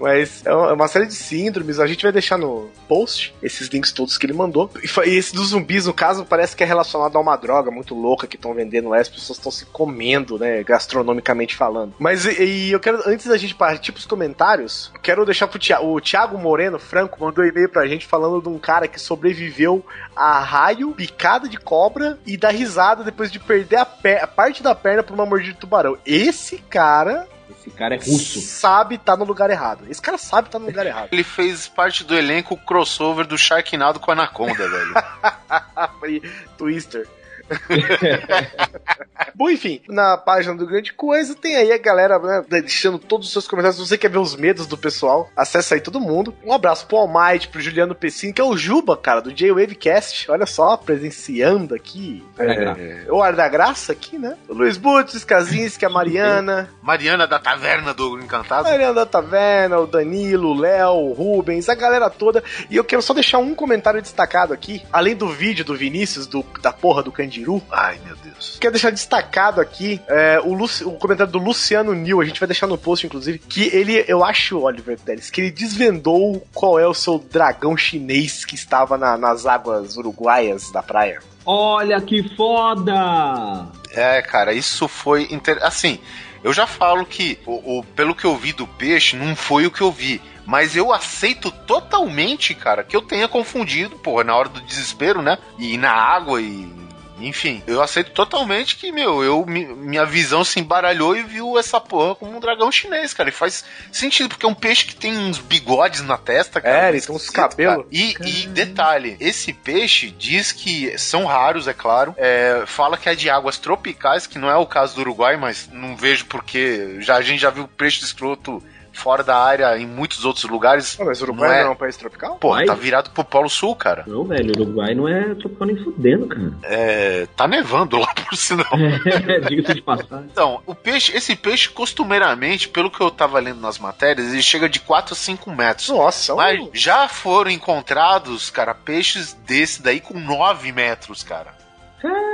Mas 0.00 0.44
é 0.46 0.54
é 0.54 0.72
uma 0.72 0.88
série 0.88 1.06
de 1.06 1.14
síndromes. 1.14 1.78
A 1.80 1.86
gente 1.86 2.02
vai 2.02 2.12
deixar 2.12 2.38
no 2.38 2.70
post 2.88 3.34
esses 3.42 3.68
links 3.68 3.92
todos 3.92 4.16
que 4.16 4.24
ele 4.26 4.32
mandou. 4.32 4.70
E, 4.84 5.16
esse 5.16 5.34
dos 5.34 5.48
zumbis, 5.48 5.86
no 5.86 5.94
caso, 5.94 6.24
parece 6.24 6.54
que 6.54 6.62
é 6.62 6.66
relacionado 6.66 7.16
a 7.16 7.20
uma 7.20 7.36
droga 7.36 7.70
muito 7.70 7.94
louca 7.94 8.26
que 8.26 8.36
estão 8.36 8.52
vendendo 8.52 8.90
lá. 8.90 8.98
As 8.98 9.08
pessoas 9.08 9.38
estão 9.38 9.50
se 9.50 9.64
comendo, 9.66 10.38
né? 10.38 10.62
Gastronomicamente 10.62 11.56
falando. 11.56 11.94
Mas 11.98 12.26
e, 12.26 12.42
e 12.42 12.72
eu 12.72 12.78
quero, 12.78 13.02
antes 13.06 13.26
da 13.26 13.36
gente 13.36 13.54
partir 13.54 13.92
pros 13.92 14.04
comentários, 14.04 14.92
quero 15.02 15.24
deixar 15.24 15.46
pro 15.46 15.58
Thiago. 15.58 15.86
O 15.86 16.00
Thiago 16.00 16.36
Moreno 16.36 16.78
Franco 16.78 17.18
mandou 17.20 17.44
um 17.44 17.48
e-mail 17.48 17.68
pra 17.68 17.86
gente 17.86 18.06
falando 18.06 18.42
de 18.42 18.48
um 18.48 18.58
cara 18.58 18.86
que 18.86 19.00
sobreviveu 19.00 19.84
a 20.14 20.38
raio, 20.40 20.92
picada 20.92 21.48
de 21.48 21.56
cobra 21.56 22.18
e 22.26 22.36
dar 22.36 22.50
risada 22.50 23.02
depois 23.02 23.32
de 23.32 23.38
perder 23.38 23.76
a, 23.76 23.88
a 24.22 24.26
parte 24.26 24.62
da 24.62 24.74
perna 24.74 25.02
por 25.02 25.14
uma 25.14 25.26
mordida 25.26 25.54
de 25.54 25.60
tubarão. 25.60 25.96
Esse 26.04 26.58
cara 26.58 27.26
Esse 27.50 27.70
cara 27.70 27.94
é 27.94 27.98
russo. 27.98 28.40
sabe 28.40 28.98
tá 28.98 29.16
no 29.16 29.24
lugar 29.24 29.50
errado. 29.50 29.84
Esse 29.88 30.00
cara 30.00 30.18
sabe 30.18 30.48
tá 30.48 30.58
no 30.58 30.66
lugar 30.66 30.86
errado. 30.86 31.08
Ele 31.12 31.24
fez 31.24 31.68
parte 31.68 32.04
do 32.04 32.14
elenco 32.14 32.56
crossover 32.56 33.26
do 33.26 33.36
Sharknado 33.36 34.00
com 34.00 34.10
a 34.10 34.14
Anaconda, 34.14 34.68
velho. 34.68 34.94
Foi 36.00 36.22
Twister. 36.56 37.06
Bom, 39.34 39.50
enfim, 39.50 39.80
na 39.88 40.16
página 40.16 40.54
do 40.54 40.66
Grande 40.66 40.92
Coisa 40.92 41.34
tem 41.34 41.56
aí 41.56 41.72
a 41.72 41.78
galera 41.78 42.18
né, 42.18 42.44
deixando 42.48 42.98
todos 42.98 43.26
os 43.26 43.32
seus 43.32 43.48
comentários. 43.48 43.80
Se 43.80 43.88
você 43.88 43.98
quer 43.98 44.10
ver 44.10 44.18
os 44.18 44.36
medos 44.36 44.66
do 44.66 44.78
pessoal, 44.78 45.30
acessa 45.36 45.74
aí 45.74 45.80
todo 45.80 46.00
mundo. 46.00 46.34
Um 46.44 46.52
abraço 46.52 46.86
pro 46.86 46.98
Almighty, 46.98 47.48
pro 47.48 47.60
Juliano 47.60 47.94
Pessini, 47.94 48.32
que 48.32 48.40
é 48.40 48.44
o 48.44 48.56
Juba, 48.56 48.96
cara, 48.96 49.20
do 49.20 49.32
J-Wavecast. 49.32 50.30
Olha 50.30 50.46
só, 50.46 50.76
presenciando 50.76 51.74
aqui. 51.74 52.24
Da 52.36 52.44
É, 52.44 53.06
o 53.08 53.22
Ar 53.22 53.34
da 53.34 53.48
Graça 53.48 53.92
aqui, 53.92 54.18
né? 54.18 54.36
O 54.48 54.54
Luiz 54.54 54.76
Butz, 54.76 55.24
Kazinski, 55.24 55.84
a 55.84 55.90
Mariana. 55.90 56.70
Mariana 56.82 57.26
da 57.26 57.38
Taverna 57.38 57.92
do 57.92 58.18
Encantado. 58.18 58.64
Mariana 58.64 58.94
da 58.94 59.06
Taverna, 59.06 59.78
o 59.78 59.86
Danilo, 59.86 60.50
o 60.50 60.54
Léo, 60.54 60.92
o 60.92 61.12
Rubens, 61.12 61.68
a 61.68 61.74
galera 61.74 62.08
toda. 62.08 62.42
E 62.70 62.76
eu 62.76 62.84
quero 62.84 63.02
só 63.02 63.12
deixar 63.12 63.38
um 63.38 63.54
comentário 63.54 64.00
destacado 64.00 64.52
aqui, 64.52 64.82
além 64.92 65.16
do 65.16 65.28
vídeo 65.28 65.64
do 65.64 65.74
Vinícius, 65.74 66.26
do, 66.26 66.44
da 66.60 66.72
porra 66.72 67.02
do 67.02 67.12
Candiru. 67.34 67.62
Ai, 67.70 67.98
meu 68.04 68.14
Deus. 68.16 68.58
Quero 68.60 68.72
deixar 68.72 68.90
destacado 68.90 69.60
aqui 69.60 70.00
é, 70.08 70.40
o, 70.44 70.54
Luci- 70.54 70.84
o 70.84 70.92
comentário 70.92 71.32
do 71.32 71.38
Luciano 71.38 71.92
Nil, 71.94 72.20
a 72.20 72.24
gente 72.24 72.38
vai 72.38 72.46
deixar 72.46 72.66
no 72.66 72.78
post, 72.78 73.06
inclusive, 73.06 73.38
que 73.38 73.64
ele, 73.74 74.04
eu 74.06 74.24
acho, 74.24 74.60
Oliver 74.60 74.98
Pérez, 75.00 75.30
que 75.30 75.40
ele 75.40 75.50
desvendou 75.50 76.46
qual 76.54 76.78
é 76.78 76.86
o 76.86 76.94
seu 76.94 77.18
dragão 77.18 77.76
chinês 77.76 78.44
que 78.44 78.54
estava 78.54 78.96
na- 78.96 79.16
nas 79.18 79.46
águas 79.46 79.96
uruguaias 79.96 80.70
da 80.70 80.82
praia. 80.82 81.20
Olha 81.44 82.00
que 82.00 82.22
foda! 82.36 83.66
É, 83.92 84.22
cara, 84.22 84.52
isso 84.52 84.88
foi. 84.88 85.28
Inter... 85.30 85.58
Assim, 85.62 85.98
eu 86.42 86.52
já 86.52 86.66
falo 86.66 87.04
que, 87.04 87.38
o, 87.46 87.78
o- 87.80 87.84
pelo 87.84 88.14
que 88.14 88.24
eu 88.24 88.36
vi 88.36 88.52
do 88.52 88.66
peixe, 88.66 89.16
não 89.16 89.34
foi 89.36 89.66
o 89.66 89.70
que 89.70 89.80
eu 89.80 89.90
vi. 89.92 90.20
Mas 90.46 90.76
eu 90.76 90.92
aceito 90.92 91.50
totalmente, 91.50 92.54
cara, 92.54 92.84
que 92.84 92.94
eu 92.94 93.00
tenha 93.00 93.26
confundido, 93.26 93.96
porra, 93.96 94.24
na 94.24 94.36
hora 94.36 94.48
do 94.50 94.60
desespero, 94.60 95.22
né? 95.22 95.38
E 95.58 95.72
ir 95.74 95.78
na 95.78 95.90
água 95.90 96.38
e 96.40 96.70
enfim, 97.18 97.62
eu 97.66 97.80
aceito 97.80 98.10
totalmente 98.10 98.76
que, 98.76 98.90
meu, 98.90 99.22
eu, 99.22 99.44
mi- 99.46 99.66
minha 99.66 100.04
visão 100.04 100.44
se 100.44 100.58
embaralhou 100.58 101.16
e 101.16 101.22
viu 101.22 101.58
essa 101.58 101.80
porra 101.80 102.14
como 102.14 102.36
um 102.36 102.40
dragão 102.40 102.70
chinês, 102.72 103.14
cara. 103.14 103.28
E 103.28 103.32
faz 103.32 103.64
sentido, 103.92 104.28
porque 104.30 104.44
é 104.44 104.48
um 104.48 104.54
peixe 104.54 104.84
que 104.86 104.96
tem 104.96 105.16
uns 105.16 105.38
bigodes 105.38 106.02
na 106.02 106.18
testa, 106.18 106.60
cara. 106.60 106.86
É, 106.86 106.88
ele 106.90 107.00
tem 107.00 107.14
uns 107.14 107.30
cabelos. 107.30 107.86
E, 107.90 108.16
e 108.20 108.46
detalhe, 108.48 109.16
esse 109.20 109.52
peixe 109.52 110.10
diz 110.10 110.52
que 110.52 110.96
são 110.98 111.24
raros, 111.24 111.68
é 111.68 111.72
claro. 111.72 112.14
É, 112.18 112.64
fala 112.66 112.96
que 112.96 113.08
é 113.08 113.14
de 113.14 113.30
águas 113.30 113.58
tropicais, 113.58 114.26
que 114.26 114.38
não 114.38 114.50
é 114.50 114.56
o 114.56 114.66
caso 114.66 114.94
do 114.96 115.00
Uruguai, 115.02 115.36
mas 115.36 115.68
não 115.72 115.96
vejo 115.96 116.26
porque 116.26 116.96
já, 117.00 117.16
a 117.16 117.22
gente 117.22 117.40
já 117.40 117.50
viu 117.50 117.68
peixe 117.68 117.98
de 118.00 118.06
escroto 118.06 118.62
fora 118.94 119.22
da 119.22 119.36
área 119.36 119.76
em 119.78 119.86
muitos 119.86 120.24
outros 120.24 120.44
lugares. 120.44 120.96
Pô, 120.96 121.04
mas 121.04 121.20
o 121.20 121.24
Uruguai 121.24 121.48
Não 121.48 121.56
não 121.56 121.62
é. 121.64 121.66
é 121.66 121.70
um 121.70 121.76
país 121.76 121.96
tropical? 121.96 122.36
Porra, 122.36 122.60
Ai. 122.60 122.66
tá 122.66 122.74
virado 122.74 123.10
pro 123.10 123.24
Polo 123.24 123.48
Sul, 123.50 123.74
cara. 123.76 124.04
Não, 124.06 124.24
velho, 124.24 124.52
o 124.56 124.62
Uruguai 124.62 124.94
não 124.94 125.08
é 125.08 125.34
tropical 125.34 125.66
nem 125.66 125.76
fudendo, 125.82 126.26
cara. 126.26 126.52
É, 126.62 127.26
tá 127.36 127.46
nevando 127.46 127.98
lá 127.98 128.06
por 128.14 128.36
sinal. 128.36 128.66
Diga-se 129.48 129.74
de 129.74 129.82
passagem. 129.82 130.26
Então, 130.30 130.62
o 130.66 130.74
peixe, 130.74 131.16
esse 131.16 131.34
peixe, 131.36 131.68
costumeiramente, 131.68 132.68
pelo 132.68 132.90
que 132.90 133.00
eu 133.00 133.10
tava 133.10 133.38
lendo 133.40 133.60
nas 133.60 133.78
matérias, 133.78 134.32
ele 134.32 134.42
chega 134.42 134.68
de 134.68 134.80
4 134.80 135.12
a 135.12 135.16
5 135.16 135.50
metros. 135.50 135.88
Nossa, 135.88 136.32
é 136.32 136.34
um- 136.34 136.38
Mas 136.38 136.68
já 136.72 137.08
foram 137.08 137.50
encontrados, 137.50 138.50
cara, 138.50 138.74
peixes 138.74 139.32
desse 139.46 139.82
daí 139.82 140.00
com 140.00 140.18
9 140.18 140.70
metros, 140.72 141.22
cara. 141.22 141.52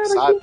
Sabe? 0.04 0.40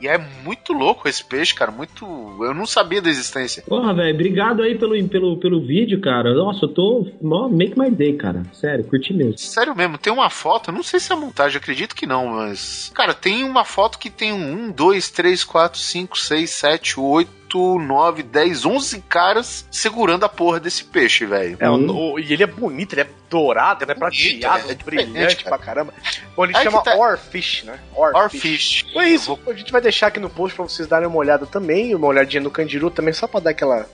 E 0.00 0.06
é 0.08 0.18
muito 0.44 0.72
louco 0.72 1.08
esse 1.08 1.24
peixe, 1.24 1.54
cara. 1.54 1.70
Muito. 1.70 2.04
Eu 2.40 2.54
não 2.54 2.66
sabia 2.66 3.00
da 3.00 3.08
existência. 3.08 3.62
Porra, 3.66 3.94
velho, 3.94 4.14
obrigado 4.14 4.62
aí 4.62 4.76
pelo, 4.76 5.08
pelo, 5.08 5.36
pelo 5.38 5.60
vídeo, 5.60 6.00
cara. 6.00 6.34
Nossa, 6.34 6.64
eu 6.64 6.68
tô. 6.68 7.06
Make 7.50 7.78
my 7.78 7.90
day, 7.90 8.14
cara. 8.14 8.42
Sério, 8.52 8.84
curti 8.84 9.12
mesmo. 9.12 9.38
Sério 9.38 9.74
mesmo, 9.74 9.98
tem 9.98 10.12
uma 10.12 10.30
foto, 10.30 10.70
eu 10.70 10.74
não 10.74 10.82
sei 10.82 11.00
se 11.00 11.12
é 11.12 11.16
montagem, 11.16 11.58
acredito 11.58 11.94
que 11.94 12.06
não, 12.06 12.26
mas. 12.26 12.90
Cara, 12.94 13.14
tem 13.14 13.44
uma 13.44 13.64
foto 13.64 13.98
que 13.98 14.10
tem 14.10 14.32
um 14.32 14.70
2, 14.70 15.10
3, 15.10 15.44
4, 15.44 15.78
5, 15.78 16.18
6, 16.18 16.50
7, 16.50 17.00
8, 17.00 17.30
9, 17.58 18.22
10, 18.22 18.64
11 18.66 19.00
caras 19.08 19.66
segurando 19.70 20.24
a 20.24 20.28
porra 20.28 20.58
desse 20.60 20.84
peixe, 20.84 21.24
velho. 21.26 21.56
É, 21.60 21.70
Hum. 21.70 22.18
e 22.18 22.32
ele 22.32 22.42
é 22.42 22.46
bonito, 22.46 22.94
ele 22.94 23.02
é 23.02 23.08
dourado, 23.30 23.84
ele 23.84 23.92
é 23.92 23.94
prateado, 23.94 24.68
é 24.68 24.72
é 24.72 24.74
brilhante 24.74 25.44
cara. 25.44 25.56
pra 25.56 25.66
caramba. 25.66 25.94
Bom, 26.36 26.44
ele 26.44 26.56
Aí 26.56 26.62
chama 26.64 26.82
tá- 26.82 26.96
Orfish, 26.96 27.64
né? 27.64 27.78
Orfish. 27.94 28.84
Foi 28.92 29.06
isso. 29.08 29.38
A 29.46 29.52
gente 29.52 29.70
vai 29.72 29.80
deixar 29.80 30.08
aqui 30.08 30.20
no 30.20 30.28
post 30.30 30.54
pra 30.56 30.64
vocês 30.64 30.86
darem 30.88 31.06
uma 31.08 31.16
olhada 31.18 31.46
também, 31.46 31.94
uma 31.94 32.06
olhadinha 32.06 32.42
no 32.42 32.50
Candiru 32.50 32.90
também, 32.90 33.12
só 33.14 33.26
pra 33.26 33.40
dar 33.40 33.50
aquela. 33.50 33.86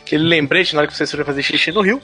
Aquele 0.00 0.22
lembrete 0.24 0.74
na 0.74 0.82
hora 0.82 0.88
que 0.88 0.96
vocês 0.96 1.10
forem 1.10 1.26
fazer 1.26 1.42
xixi 1.42 1.72
no 1.72 1.80
rio. 1.80 2.00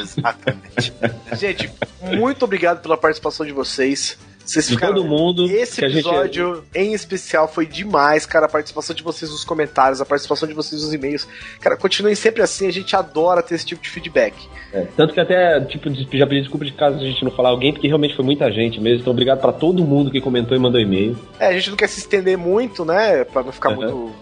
Exatamente. 0.00 0.92
Gente, 1.34 1.70
muito 2.02 2.44
obrigado 2.44 2.80
pela 2.80 2.96
participação 2.96 3.44
de 3.44 3.52
vocês. 3.52 4.18
Vocês 4.48 4.68
ficaram. 4.68 4.94
todo 4.94 5.06
mundo. 5.06 5.44
Esse 5.50 5.84
a 5.84 5.88
gente- 5.88 5.98
episódio 6.06 6.64
em 6.74 6.94
especial 6.94 7.46
foi 7.46 7.66
demais, 7.66 8.24
cara. 8.24 8.46
A 8.46 8.48
participação 8.48 8.96
de 8.96 9.02
vocês 9.02 9.30
nos 9.30 9.44
comentários, 9.44 10.00
a 10.00 10.06
participação 10.06 10.48
de 10.48 10.54
vocês 10.54 10.82
nos 10.82 10.92
e-mails. 10.94 11.28
Cara, 11.60 11.76
continuem 11.76 12.14
sempre 12.14 12.42
assim, 12.42 12.66
a 12.66 12.72
gente 12.72 12.96
adora 12.96 13.42
ter 13.42 13.54
esse 13.56 13.66
tipo 13.66 13.82
de 13.82 13.90
feedback. 13.90 14.34
É, 14.72 14.86
tanto 14.96 15.12
que 15.12 15.20
até, 15.20 15.60
tipo, 15.62 15.88
já 16.16 16.26
pedi 16.26 16.40
desculpa 16.40 16.64
de 16.64 16.72
caso 16.72 16.96
a 16.96 17.00
gente 17.04 17.22
não 17.24 17.30
falar 17.30 17.50
alguém, 17.50 17.72
porque 17.72 17.86
realmente 17.88 18.16
foi 18.16 18.24
muita 18.24 18.50
gente 18.50 18.80
mesmo. 18.80 19.00
Então, 19.00 19.12
obrigado 19.12 19.40
pra 19.40 19.52
todo 19.52 19.84
mundo 19.84 20.10
que 20.10 20.20
comentou 20.20 20.56
e 20.56 20.60
mandou 20.60 20.80
e-mail. 20.80 21.16
É, 21.38 21.48
a 21.48 21.52
gente 21.52 21.70
não 21.70 21.76
quer 21.76 21.88
se 21.88 21.98
estender 22.00 22.36
muito, 22.38 22.84
né? 22.84 23.24
Pra 23.24 23.42
não 23.42 23.52
ficar 23.52 23.70
Uhum. 23.70 23.76
muito 23.76 24.12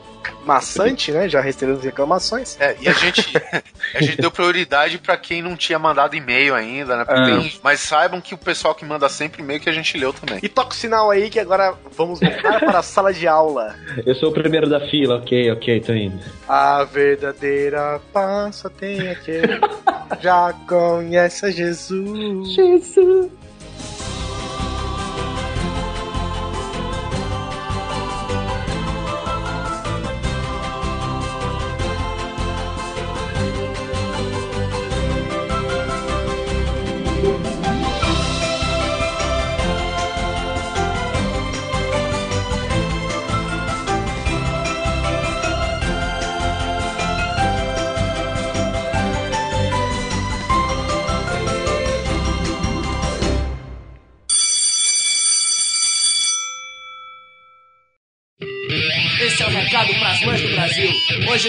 maçante, 0.45 1.13
né? 1.13 1.29
Já 1.29 1.41
as 1.41 1.83
reclamações. 1.85 2.57
É, 2.61 2.77
e 2.81 2.89
a 2.89 2.93
gente, 2.93 3.33
a 3.95 4.01
gente 4.03 4.17
deu 4.19 4.31
prioridade 4.31 4.99
pra 4.99 5.17
quem 5.17 5.43
não 5.43 5.57
tinha 5.57 5.79
mandado 5.79 6.15
e-mail 6.17 6.55
ainda, 6.55 6.97
né? 6.99 7.05
É. 7.09 7.25
tem- 7.25 7.53
mas 7.63 7.81
saibam 7.81 8.21
que 8.21 8.35
o 8.35 8.39
pessoal 8.39 8.75
que 8.75 8.85
manda 8.85 9.09
sempre 9.09 9.43
e-mail 9.43 9.61
que 9.61 9.69
a 9.69 9.73
gente 9.73 9.97
leu 9.97 10.13
também. 10.13 10.39
E 10.43 10.49
toca 10.49 10.71
o 10.71 10.75
sinal 10.75 11.11
aí 11.11 11.31
que 11.31 11.39
agora 11.41 11.75
vamos 11.97 12.21
voltar 12.21 12.61
para 12.61 12.79
a 12.79 12.83
sala 12.83 13.13
de 13.13 13.27
aula. 13.27 13.75
Eu 14.05 14.15
sou 14.15 14.31
o 14.31 14.33
primeiro 14.33 14.69
da 14.69 14.81
fila, 14.89 15.17
ok, 15.17 15.51
ok, 15.53 15.81
tô 15.81 15.93
indo. 15.93 16.19
A 16.49 16.85
verdadeira 16.85 18.01
paz 18.13 18.57
só 18.57 18.69
tem 18.69 19.09
aquele 19.11 19.61
já 20.21 20.53
conhece 20.69 21.51
Jesus. 21.53 22.55
Jesus. 22.55 23.31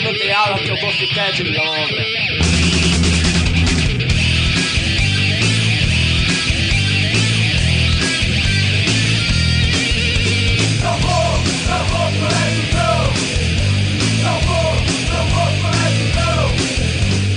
Não 0.07 0.13
tem 0.17 0.31
aula 0.31 0.57
que 0.57 0.69
eu 0.69 0.77
vou 0.79 0.91
ficar 0.93 1.31
de 1.33 1.43
longa. 1.43 3.07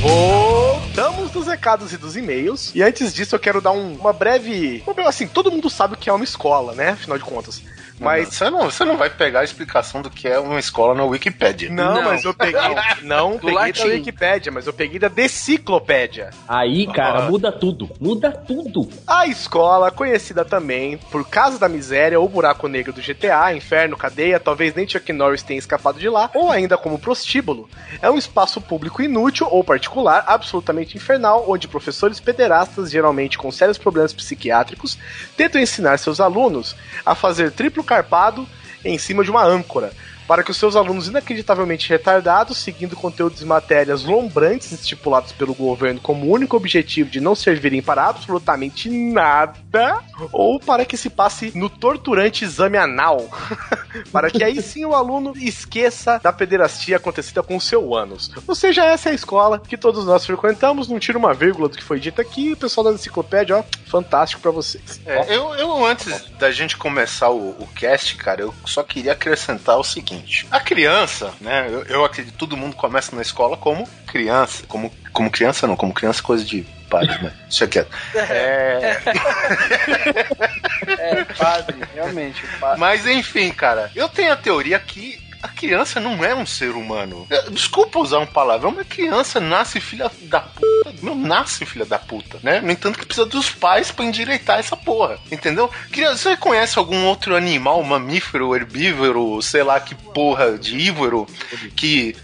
Voltamos 0.01 1.31
dos 1.31 1.47
recados 1.47 1.93
e 1.93 1.97
dos 1.97 2.17
e-mails. 2.17 2.73
E 2.75 2.83
antes 2.83 3.13
disso, 3.13 3.35
eu 3.35 3.39
quero 3.39 3.61
dar 3.61 3.73
um- 3.73 3.95
uma 3.95 4.13
breve. 4.13 4.83
Assim, 5.07 5.27
todo 5.27 5.51
mundo 5.51 5.69
sabe 5.69 5.95
o 5.95 5.97
que 5.97 6.09
é 6.09 6.13
uma 6.13 6.25
escola, 6.25 6.75
né? 6.75 6.91
Afinal 6.91 7.19
de 7.19 7.25
contas. 7.25 7.63
Mas. 8.01 8.29
você 8.35 8.49
não, 8.51 8.71
você 8.71 8.85
não 8.85 8.97
vai 8.97 9.11
pegar 9.11 9.41
a 9.41 9.45
explicação 9.45 10.03
do 10.03 10.11
que 10.11 10.27
é 10.27 10.39
uma 10.39 10.59
escola 10.59 10.95
na 10.95 11.05
Wikipédia. 11.05 11.71
Não, 11.71 11.95
Não. 11.95 12.03
mas 12.05 12.25
eu 12.25 12.35
peguei. 12.35 12.61
Não 13.03 13.33
peguei 13.39 13.55
da 13.55 13.61
latim. 13.61 13.85
Wikipédia, 13.89 14.53
mas 14.53 14.67
eu 14.67 14.73
peguei 14.73 14.99
da 14.99 15.09
Deciclopédia. 15.09 16.31
Aí, 16.49 16.87
cara, 16.87 17.21
Ah. 17.21 17.31
muda 17.31 17.51
tudo. 17.53 17.91
Muda 18.01 18.31
tudo. 18.33 18.89
A 19.07 19.27
escola, 19.27 19.91
conhecida 19.91 20.45
também 20.45 20.97
por 21.11 21.29
Casa 21.29 21.59
da 21.59 21.69
Miséria 21.69 22.19
ou 22.19 22.29
Buraco 22.29 22.69
Negro 22.69 22.93
do 22.93 23.01
GTA, 23.01 23.55
Inferno, 23.55 23.97
Cadeia, 23.97 24.39
talvez 24.41 24.75
nem 24.75 24.89
Chuck 24.89 25.13
Norris 25.13 25.43
tenha 25.43 25.59
escapado 25.59 25.99
de 25.99 26.09
lá, 26.09 26.31
ou 26.35 26.51
ainda 26.51 26.77
como 26.79 26.99
prostíbulo, 26.99 27.69
é 28.01 28.11
um 28.11 28.19
espaço 28.19 28.61
público 28.61 29.03
inútil 29.03 29.47
ou 29.51 29.63
particular, 29.65 30.25
absolutamente 30.27 30.97
infernal, 30.97 31.45
onde 31.49 31.69
professores 31.69 32.21
pederastas, 32.21 32.91
geralmente 32.91 33.37
com 33.39 33.51
sérios 33.51 33.79
problemas 33.79 34.13
psiquiátricos, 34.13 34.99
tentam 35.37 35.61
ensinar 35.61 35.99
seus 35.99 36.21
alunos 36.21 36.77
a 37.05 37.15
fazer 37.15 37.51
triplo 37.53 37.83
carpado 37.91 38.47
em 38.85 38.97
cima 38.97 39.25
de 39.25 39.31
uma 39.33 39.45
âncora. 39.45 39.93
Para 40.31 40.45
que 40.45 40.53
os 40.53 40.57
seus 40.57 40.77
alunos 40.77 41.09
inacreditavelmente 41.09 41.89
retardados, 41.89 42.59
seguindo 42.59 42.95
conteúdos 42.95 43.43
e 43.43 43.45
matérias 43.45 44.05
lombrantes 44.05 44.71
estipulados 44.71 45.33
pelo 45.33 45.53
governo 45.53 46.01
como 46.01 46.33
único 46.33 46.57
objetivo 46.57 47.11
de 47.11 47.21
não 47.21 47.35
servirem 47.35 47.83
para 47.83 48.07
absolutamente 48.07 48.89
nada, 48.89 50.05
ou 50.31 50.61
para 50.61 50.85
que 50.85 50.97
se 50.97 51.11
passe 51.11 51.51
no 51.59 51.69
torturante 51.69 52.45
exame 52.45 52.79
anal, 52.79 53.29
para 54.13 54.31
que 54.31 54.45
aí 54.45 54.63
sim 54.63 54.85
o 54.85 54.95
aluno 54.95 55.33
esqueça 55.35 56.21
da 56.23 56.33
pederastia 56.33 56.99
acontecida 56.99 57.43
com 57.43 57.57
o 57.57 57.61
seu 57.61 57.93
ânus. 57.93 58.31
Ou 58.47 58.55
seja, 58.55 58.85
essa 58.85 59.09
é 59.09 59.13
a 59.13 59.17
escola 59.17 59.59
que 59.59 59.77
todos 59.77 60.05
nós 60.05 60.25
frequentamos, 60.25 60.87
não 60.87 61.01
tira 61.01 61.19
uma 61.19 61.35
vírgula 61.35 61.69
do 61.69 61.77
que 61.77 61.83
foi 61.83 61.99
dito 61.99 62.21
aqui, 62.21 62.53
o 62.53 62.57
pessoal 62.57 62.85
da 62.85 62.93
enciclopédia, 62.93 63.57
ó, 63.57 63.65
fantástico 63.85 64.41
para 64.41 64.53
vocês. 64.53 65.01
É, 65.05 65.35
eu, 65.35 65.57
eu, 65.57 65.85
antes 65.85 66.31
da 66.39 66.53
gente 66.53 66.77
começar 66.77 67.31
o, 67.31 67.51
o 67.59 67.67
cast, 67.75 68.15
cara, 68.15 68.43
eu 68.43 68.55
só 68.65 68.85
queria 68.85 69.11
acrescentar 69.11 69.77
o 69.77 69.83
seguinte. 69.83 70.20
A 70.51 70.61
criança, 70.61 71.33
né? 71.41 71.67
Eu, 71.69 71.83
eu 71.85 72.05
acredito 72.05 72.33
que 72.33 72.39
todo 72.39 72.57
mundo 72.57 72.77
começa 72.77 73.15
na 73.15 73.23
escola 73.23 73.57
como 73.57 73.89
criança. 74.07 74.65
Como, 74.67 74.93
como 75.13 75.31
criança 75.31 75.67
não, 75.67 75.77
como 75.77 75.93
criança 75.95 76.21
é 76.21 76.23
coisa 76.23 76.45
de 76.45 76.63
pais, 76.89 77.09
né? 77.23 77.33
Deixa 77.49 77.67
quieto. 77.67 77.91
É, 78.15 79.01
É, 80.99 81.25
padre, 81.25 81.77
realmente. 81.95 82.43
Padre. 82.59 82.81
mas 82.81 83.07
enfim, 83.07 83.51
cara, 83.51 83.91
eu 83.95 84.09
tenho 84.09 84.33
a 84.33 84.37
teoria 84.37 84.79
que 84.79 85.21
a 85.43 85.49
criança 85.49 85.99
não 86.01 86.25
é 86.25 86.35
um 86.35 86.45
ser 86.47 86.71
humano. 86.71 87.27
É, 87.31 87.51
Desculpa 87.51 87.99
usar 87.99 88.19
um 88.19 88.27
palavrão, 88.27 88.73
mas 88.77 88.87
criança 88.87 89.41
nasce 89.41 89.81
filha 89.81 90.11
da 90.23 90.41
puta. 90.41 90.95
Não 91.03 91.15
nasce 91.15 91.65
filha 91.65 91.85
da 91.85 91.99
puta, 91.99 92.39
né? 92.43 92.61
No 92.61 92.71
entanto, 92.71 92.99
que 92.99 93.07
precisa 93.07 93.27
dos 93.27 93.51
pais 93.51 93.91
pra 93.91 94.05
endireitar 94.05 94.59
essa 94.59 94.77
porra. 94.77 95.19
Entendeu? 95.31 95.71
Criança, 95.91 96.31
você 96.31 96.37
conhece 96.37 96.79
algum 96.79 97.05
outro 97.07 97.35
animal, 97.35 97.83
mamífero, 97.83 98.55
herbívoro, 98.55 99.41
sei 99.41 99.63
lá 99.63 99.81
que 99.81 99.95
porra 99.95 100.59
de 100.59 100.77
ívoro, 100.77 101.27
que. 101.75 102.17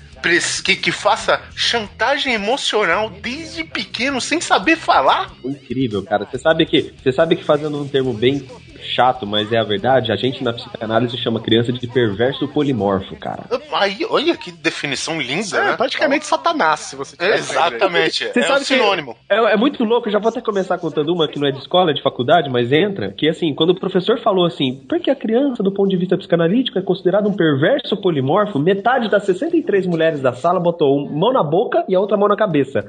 Que, 0.65 0.75
que 0.75 0.91
faça 0.91 1.41
chantagem 1.55 2.35
emocional 2.35 3.09
desde 3.09 3.63
pequeno 3.63 4.21
sem 4.21 4.41
saber 4.41 4.75
falar? 4.75 5.31
Incrível, 5.45 6.03
cara. 6.03 6.27
Você 6.27 6.37
sabe 6.37 6.67
que, 6.67 6.93
você 7.01 7.13
sabe 7.13 7.37
que 7.37 7.45
fazendo 7.45 7.81
um 7.81 7.87
termo 7.87 8.13
bem 8.13 8.45
chato, 8.87 9.27
mas 9.27 9.53
é 9.53 9.59
a 9.59 9.65
verdade. 9.65 10.13
A 10.13 10.17
gente 10.17 10.43
na 10.43 10.53
psicanálise 10.53 11.17
chama 11.19 11.41
criança 11.41 11.73
de 11.73 11.87
perverso 11.87 12.49
polimorfo, 12.49 13.17
cara. 13.17 13.45
Aí, 13.73 14.07
olha 14.09 14.37
que 14.37 14.51
definição 14.51 15.21
linda, 15.21 15.59
É, 15.59 15.65
né? 15.67 15.77
praticamente 15.77 16.27
Satanás, 16.27 16.81
se 16.81 16.97
você 16.97 17.17
Exatamente. 17.21 18.29
Você 18.29 18.41
é 18.41 18.43
um 18.43 18.47
sabe 18.47 18.61
que 18.61 18.67
sinônimo. 18.67 19.17
É, 19.29 19.37
é 19.53 19.57
muito 19.57 19.83
louco, 19.85 20.09
eu 20.09 20.13
já 20.13 20.19
vou 20.19 20.29
até 20.29 20.41
começar 20.41 20.79
contando 20.79 21.13
uma 21.13 21.29
que 21.29 21.39
não 21.39 21.49
é 21.49 21.51
de 21.53 21.59
escola, 21.59 21.91
é 21.91 21.95
de 21.95 22.03
faculdade, 22.03 22.49
mas 22.51 22.73
entra, 22.73 23.13
que 23.13 23.29
assim, 23.29 23.55
quando 23.55 23.71
o 23.71 23.81
professor 23.81 24.21
falou 24.21 24.47
assim, 24.47 24.85
porque 24.89 25.11
a 25.11 25.17
criança, 25.17 25.63
do 25.63 25.73
ponto 25.73 25.89
de 25.91 25.97
vista 25.97 26.17
psicanalítico, 26.17 26.79
é 26.79 26.83
considerada 26.83 27.29
um 27.29 27.35
perverso 27.35 27.97
polimorfo, 27.97 28.59
metade 28.59 29.11
das 29.11 29.25
63 29.25 29.87
mulheres 29.87 30.21
da 30.21 30.33
sala 30.33 30.61
botou 30.61 30.97
uma 30.97 31.27
mão 31.27 31.33
na 31.33 31.43
boca 31.43 31.85
e 31.89 31.95
a 31.95 32.01
outra 32.01 32.17
mão 32.17 32.29
na 32.29 32.37
cabeça. 32.37 32.85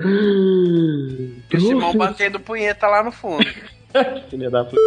E 1.51 1.55
o 1.55 1.59
Simão 1.59 1.93
batendo 1.95 2.39
punheta 2.39 2.87
lá 2.87 3.03
no 3.03 3.11
fundo. 3.11 3.45
Filha 4.29 4.49
da 4.49 4.63
puta. 4.63 4.77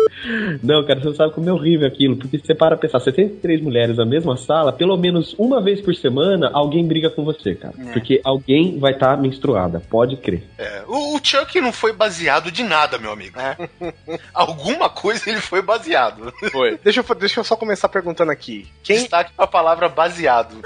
Não, 0.63 0.85
cara, 0.85 1.01
você 1.01 1.07
não 1.07 1.15
sabe 1.15 1.35
como 1.35 1.49
é 1.49 1.53
horrível 1.53 1.87
aquilo, 1.87 2.17
porque 2.17 2.39
você 2.39 2.55
para 2.55 2.77
pra 2.77 2.89
pensar, 2.89 3.01
73 3.01 3.61
mulheres 3.61 3.97
na 3.97 4.05
mesma 4.05 4.37
sala, 4.37 4.73
pelo 4.73 4.97
menos 4.97 5.35
uma 5.39 5.63
vez 5.63 5.81
por 5.81 5.95
semana, 5.95 6.51
alguém 6.53 6.87
briga 6.87 7.11
com 7.11 7.25
você, 7.25 7.55
cara. 7.55 7.75
É. 7.79 7.93
Porque 7.93 8.21
alguém 8.25 8.79
vai 8.79 8.93
estar 8.93 9.17
menstruada, 9.17 9.81
pode 9.91 10.17
crer. 10.17 10.45
É, 10.59 10.83
o, 10.87 11.17
o 11.17 11.21
Chuck 11.23 11.61
não 11.61 11.73
foi 11.73 11.93
baseado 11.93 12.51
de 12.51 12.63
nada, 12.63 12.99
meu 12.99 13.13
amigo. 13.13 13.39
Alguma 14.35 14.89
coisa 14.89 15.31
ele 15.31 15.41
foi 15.41 15.63
baseado. 15.63 16.33
Foi. 16.51 16.79
Deixa 16.83 17.01
eu, 17.01 17.15
deixa 17.15 17.41
eu 17.41 17.45
só 17.45 17.57
começar 17.57 17.89
perguntando 17.89 18.31
aqui. 18.31 18.67
Quem, 18.83 18.97
Destaque 18.97 19.33
pra 19.33 19.47
palavra 19.47 19.89
baseado. 19.89 20.57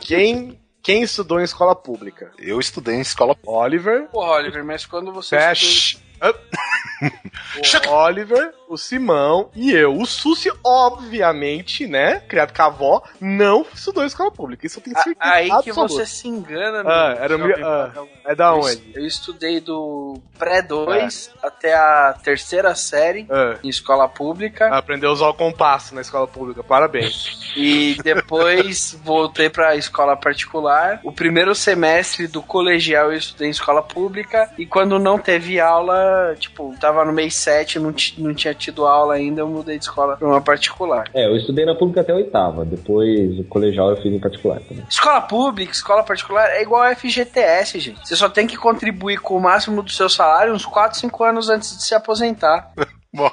quem, 0.00 0.58
quem 0.82 1.02
estudou 1.02 1.40
em 1.40 1.44
escola 1.44 1.74
pública? 1.74 2.30
Eu 2.38 2.58
estudei 2.60 2.96
em 2.96 3.00
escola 3.00 3.36
Oliver. 3.44 4.06
Porra, 4.08 4.32
Oliver, 4.32 4.64
mas 4.64 4.84
quando 4.86 5.12
você. 5.12 5.54
Chuck. 5.54 6.09
O 7.88 7.92
Oliver, 7.92 8.52
o 8.68 8.76
Simão 8.76 9.50
e 9.56 9.72
eu. 9.72 9.96
O 9.96 10.06
Susi, 10.06 10.50
obviamente, 10.64 11.86
né? 11.86 12.20
Criado 12.28 12.54
com 12.54 12.62
a 12.62 12.66
avó, 12.66 13.02
não 13.20 13.66
estudou 13.74 14.04
em 14.04 14.06
escola 14.06 14.30
pública. 14.30 14.66
Isso 14.66 14.78
eu 14.78 14.82
tenho 14.84 14.96
A- 14.96 15.02
certeza. 15.02 15.34
Aí 15.34 15.50
que 15.62 15.72
você 15.72 16.06
se 16.06 16.28
engana, 16.28 16.82
meu 16.84 16.92
Ah, 16.92 17.16
era 17.18 17.38
meu- 17.38 17.66
ah. 17.66 17.92
É 18.26 18.34
da 18.34 18.48
Eu 18.50 18.58
onde? 18.58 18.66
es- 18.70 18.82
Eu 18.96 19.06
estudei 19.06 19.60
do 19.60 20.20
pré-2 20.38 21.30
até 21.42 21.74
a 21.74 22.14
terceira 22.22 22.74
série 22.74 23.26
Ah, 23.30 23.56
em 23.64 23.68
escola 23.68 24.08
pública 24.08 24.68
aprendeu 24.68 25.10
a 25.10 25.12
usar 25.12 25.28
o 25.28 25.34
compasso 25.34 25.94
na 25.94 26.02
escola 26.02 26.26
pública. 26.28 26.62
Parabéns. 26.62 27.40
e 27.56 27.96
depois 28.04 28.96
voltei 29.02 29.50
pra 29.50 29.74
escola 29.74 30.16
particular. 30.16 31.00
O 31.02 31.10
primeiro 31.12 31.54
semestre 31.54 32.26
do 32.28 32.42
colegial 32.42 33.10
eu 33.10 33.18
estudei 33.18 33.48
em 33.48 33.50
escola 33.50 33.82
pública 33.82 34.50
e 34.56 34.64
quando 34.66 34.98
não 34.98 35.18
teve 35.18 35.58
aula, 35.58 35.94
tipo, 36.38 36.74
tava 36.80 37.04
no 37.04 37.12
mês 37.12 37.34
7, 37.36 37.78
não, 37.78 37.94
não 38.18 38.34
tinha 38.34 38.54
tido 38.54 38.86
aula 38.86 39.14
ainda, 39.14 39.40
eu 39.40 39.48
mudei 39.48 39.78
de 39.78 39.84
escola 39.84 40.16
pra 40.16 40.26
uma 40.26 40.40
particular. 40.40 41.08
É, 41.14 41.26
eu 41.26 41.36
estudei 41.36 41.64
na 41.64 41.74
pública 41.74 42.00
até 42.00 42.12
a 42.12 42.16
oitava, 42.16 42.64
depois 42.64 43.38
o 43.38 43.44
colegial 43.44 43.90
eu 43.90 43.96
fiz 43.96 44.12
em 44.12 44.18
particular 44.20 44.60
também. 44.60 44.84
Escola 44.88 45.20
pública, 45.20 45.72
escola 45.72 46.02
particular 46.02 46.48
é 46.50 46.62
igual 46.62 46.82
a 46.82 46.94
FGTS, 46.94 47.78
gente. 47.78 48.06
Você 48.06 48.16
só 48.16 48.28
tem 48.28 48.46
que 48.46 48.56
contribuir 48.56 49.18
com 49.18 49.36
o 49.36 49.40
máximo 49.40 49.82
do 49.82 49.90
seu 49.90 50.08
salário 50.08 50.52
uns 50.54 50.64
4, 50.66 50.98
5 50.98 51.24
anos 51.24 51.48
antes 51.50 51.76
de 51.76 51.82
se 51.82 51.94
aposentar. 51.94 52.70
Bom, 53.12 53.30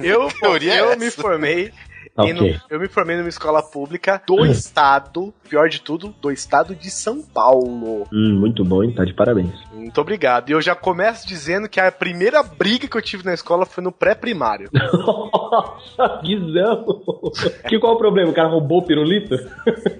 Eu, 0.00 0.28
é 0.60 0.80
eu 0.80 0.86
essa? 0.90 0.96
me 0.96 1.10
formei. 1.10 1.72
Ok. 2.18 2.30
em 2.30 2.34
no- 2.34 2.60
eu 2.70 2.80
me 2.80 2.88
formei 2.88 3.16
numa 3.16 3.28
escola 3.28 3.62
pública 3.62 4.20
do 4.26 4.44
estado, 4.46 5.32
pior 5.48 5.68
de 5.68 5.80
tudo, 5.80 6.14
do 6.20 6.30
estado 6.30 6.74
de 6.74 6.90
São 6.90 7.22
Paulo. 7.22 8.06
Hum, 8.12 8.38
muito 8.38 8.64
bom, 8.64 8.82
hein? 8.82 8.92
Tá 8.92 9.04
de 9.04 9.14
parabéns. 9.14 9.52
Muito 9.72 10.00
obrigado. 10.00 10.50
E 10.50 10.52
eu 10.52 10.60
já 10.60 10.74
começo 10.74 11.26
dizendo 11.26 11.68
que 11.68 11.80
a 11.80 11.90
primeira 11.92 12.42
briga 12.42 12.86
que 12.88 12.96
eu 12.96 13.02
tive 13.02 13.24
na 13.24 13.32
escola 13.34 13.64
foi 13.64 13.82
no 13.82 13.92
pré-primário. 13.92 14.68
Nossa, 14.74 16.20
Guizão! 16.22 16.84
Que 17.68 17.78
qual 17.78 17.94
o 17.94 17.98
problema? 17.98 18.30
O 18.30 18.34
cara 18.34 18.48
roubou 18.48 18.78
o 18.78 18.82
pirulito? 18.86 19.36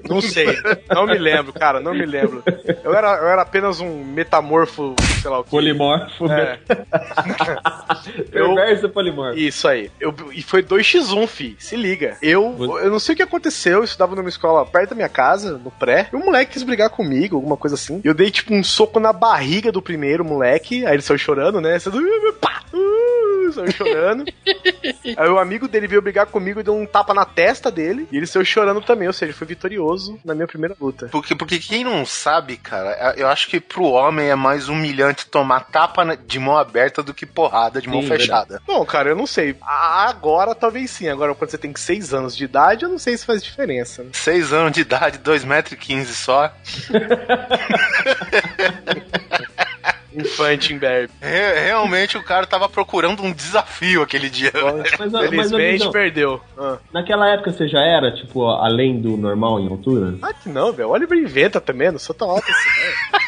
Não 0.09 0.21
sei. 0.21 0.47
Não 0.89 1.07
me 1.07 1.19
lembro, 1.19 1.53
cara, 1.53 1.81
não 1.81 1.95
me 1.95 2.07
lembro. 2.07 2.43
Eu 2.83 2.95
era, 2.95 3.17
eu 3.17 3.29
era 3.29 3.43
apenas 3.43 3.81
um 3.81 4.05
metamorfo, 4.05 4.95
sei 5.21 5.31
lá 5.31 5.41
o 5.41 5.45
que. 5.45 5.51
Polimorfo. 5.51 6.31
É. 6.31 6.59
Perverso 8.31 8.89
polimorfo. 8.89 9.39
Isso 9.39 9.69
aí. 9.69 9.91
Eu, 10.01 10.15
e 10.33 10.43
foi 10.43 10.63
2x1, 10.63 11.27
fi. 11.27 11.57
Se 11.59 11.77
liga. 11.77 12.17
Eu, 12.23 12.57
eu 12.83 12.91
não 12.91 12.99
sei 12.99 13.15
o 13.15 13.17
que 13.17 13.23
aconteceu. 13.23 13.79
Eu 13.79 13.85
estudava 13.85 14.15
numa 14.17 14.29
escola 14.29 14.65
perto 14.65 14.91
da 14.91 14.97
minha 14.97 15.09
casa, 15.09 15.59
no 15.59 15.71
pré. 15.71 16.09
E 16.13 16.17
um 16.17 16.25
moleque 16.25 16.53
quis 16.53 16.63
brigar 16.63 16.91
comigo, 16.91 17.37
alguma 17.37 17.57
coisa 17.57 17.75
assim. 17.75 18.01
Eu 18.05 18.15
dei, 18.15 18.31
tipo, 18.31 18.55
um 18.55 18.65
soco 18.65 18.99
na 18.99 19.13
barriga 19.13 19.71
do 19.71 19.83
primeiro 19.83 20.25
moleque. 20.25 20.87
Aí 20.87 20.95
ele 20.95 21.03
saiu 21.03 21.19
chorando, 21.19 21.61
né? 21.61 21.79
Você 21.79 21.91
uh, 23.49 23.53
saiu 23.53 23.73
chorando. 23.73 24.25
aí 25.17 25.29
o 25.29 25.39
amigo 25.39 25.69
dele 25.69 25.87
veio 25.87 26.03
brigar 26.03 26.27
comigo 26.27 26.61
e 26.61 26.63
deu 26.63 26.77
um 26.77 26.87
tapa 26.87 27.15
na 27.15 27.25
testa 27.25 27.71
dele. 27.71 28.09
E 28.11 28.17
ele 28.17 28.27
saiu 28.27 28.45
chorando 28.45 28.81
também. 28.81 29.09
Ou 29.09 29.15
seja, 29.15 29.33
foi 29.33 29.47
vitorioso 29.47 30.19
na 30.25 30.35
minha 30.35 30.47
primeira 30.47 30.77
luta. 30.81 31.09
porque, 31.09 31.35
porque 31.35 31.59
quem 31.59 31.85
não 31.85 32.05
sabe, 32.05 32.57
cara, 32.57 33.15
eu 33.17 33.29
acho 33.29 33.49
que 33.49 33.61
pro 33.61 33.85
homem 33.85 34.29
é 34.29 34.35
mais 34.35 34.69
humilhante 34.69 35.27
tomar 35.27 35.61
tapa 35.61 36.17
de 36.17 36.39
mão 36.39 36.57
aberta 36.57 37.03
do 37.03 37.15
que 37.15 37.27
porrada 37.27 37.81
de 37.81 37.89
mão 37.89 38.03
Sim, 38.03 38.09
fechada. 38.09 38.63
Bom, 38.67 38.85
cara, 38.85 39.11
eu 39.11 39.17
não 39.17 39.27
sei. 39.27 39.57
Agora 39.63 40.55
talvez 40.55 40.91
sim. 40.91 41.09
Agora, 41.09 41.35
quando 41.35 41.51
você 41.51 41.59
tem 41.59 41.75
6 41.75 42.15
anos 42.15 42.37
de 42.37 42.45
idade, 42.45 42.85
eu 42.85 42.89
não 42.89 42.99
sei 42.99 43.17
se 43.17 43.27
faz 43.27 43.43
diferença. 43.43 44.03
né? 44.03 44.11
Seis 44.13 44.53
anos 44.53 44.73
de 44.73 44.81
idade, 44.81 45.19
2,15m 45.19 46.05
só. 46.07 46.53
Infante 50.19 50.73
em. 50.73 50.79
Re- 50.79 51.61
realmente 51.65 52.17
o 52.17 52.23
cara 52.23 52.47
tava 52.47 52.69
procurando 52.69 53.23
um 53.23 53.33
desafio 53.33 54.03
aquele 54.03 54.29
dia. 54.29 54.53
Mas, 54.55 55.13
mas, 55.13 55.29
Felizmente 55.29 55.91
perdeu. 55.91 56.41
Ah. 56.59 56.79
naquela 56.93 57.29
época 57.29 57.53
você 57.53 57.69
já 57.69 57.81
era, 57.81 58.11
tipo, 58.13 58.47
além 58.49 59.01
do 59.01 59.17
normal 59.17 59.61
em 59.61 59.69
altura? 59.69 60.17
Ah, 60.23 60.33
que 60.33 60.49
não, 60.49 60.73
velho. 60.73 60.89
O 60.89 60.93
Oliver 60.93 61.19
inventa 61.19 61.61
também, 61.61 61.91
não 61.91 61.99
sou 61.99 62.15
tão 62.15 62.31
alto 62.31 62.51
assim, 62.51 62.81
velho. 62.81 63.28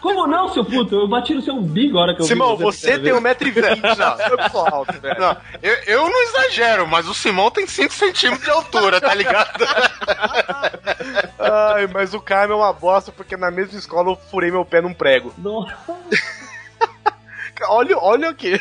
Como 0.00 0.26
não, 0.26 0.52
seu 0.52 0.64
puto? 0.64 0.94
Eu 0.94 1.08
bati 1.08 1.34
no 1.34 1.42
seu 1.42 1.54
umbigo 1.54 1.98
a 1.98 2.02
hora 2.02 2.14
que 2.14 2.22
eu 2.22 2.26
vi 2.26 2.32
Simão, 2.32 2.56
você 2.56 2.92
a 2.92 3.00
tem 3.00 3.12
primeira 3.12 3.38
1,20m. 3.38 3.96
Não, 3.96 4.38
eu 4.38 4.50
sou 4.50 4.66
alto, 4.66 5.00
velho. 5.00 5.20
Não, 5.20 5.36
eu, 5.62 5.74
eu 5.86 6.08
não 6.08 6.22
exagero, 6.22 6.86
mas 6.86 7.08
o 7.08 7.14
Simão 7.14 7.50
tem 7.50 7.66
5 7.66 7.92
centímetros 7.92 8.44
de 8.44 8.50
altura, 8.50 9.00
tá 9.00 9.14
ligado? 9.14 9.64
Ai, 11.38 11.86
mas 11.86 12.14
o 12.14 12.20
Caio 12.20 12.52
é 12.52 12.56
uma 12.56 12.72
bosta 12.72 13.12
porque 13.12 13.36
na 13.36 13.50
mesma 13.50 13.78
escola 13.78 14.10
eu 14.10 14.16
furei 14.30 14.50
meu 14.50 14.64
pé 14.64 14.80
num 14.80 14.94
prego. 14.94 15.32
Nossa. 15.38 15.76
Olha, 17.68 17.96
olha 17.98 18.28
aqui. 18.28 18.60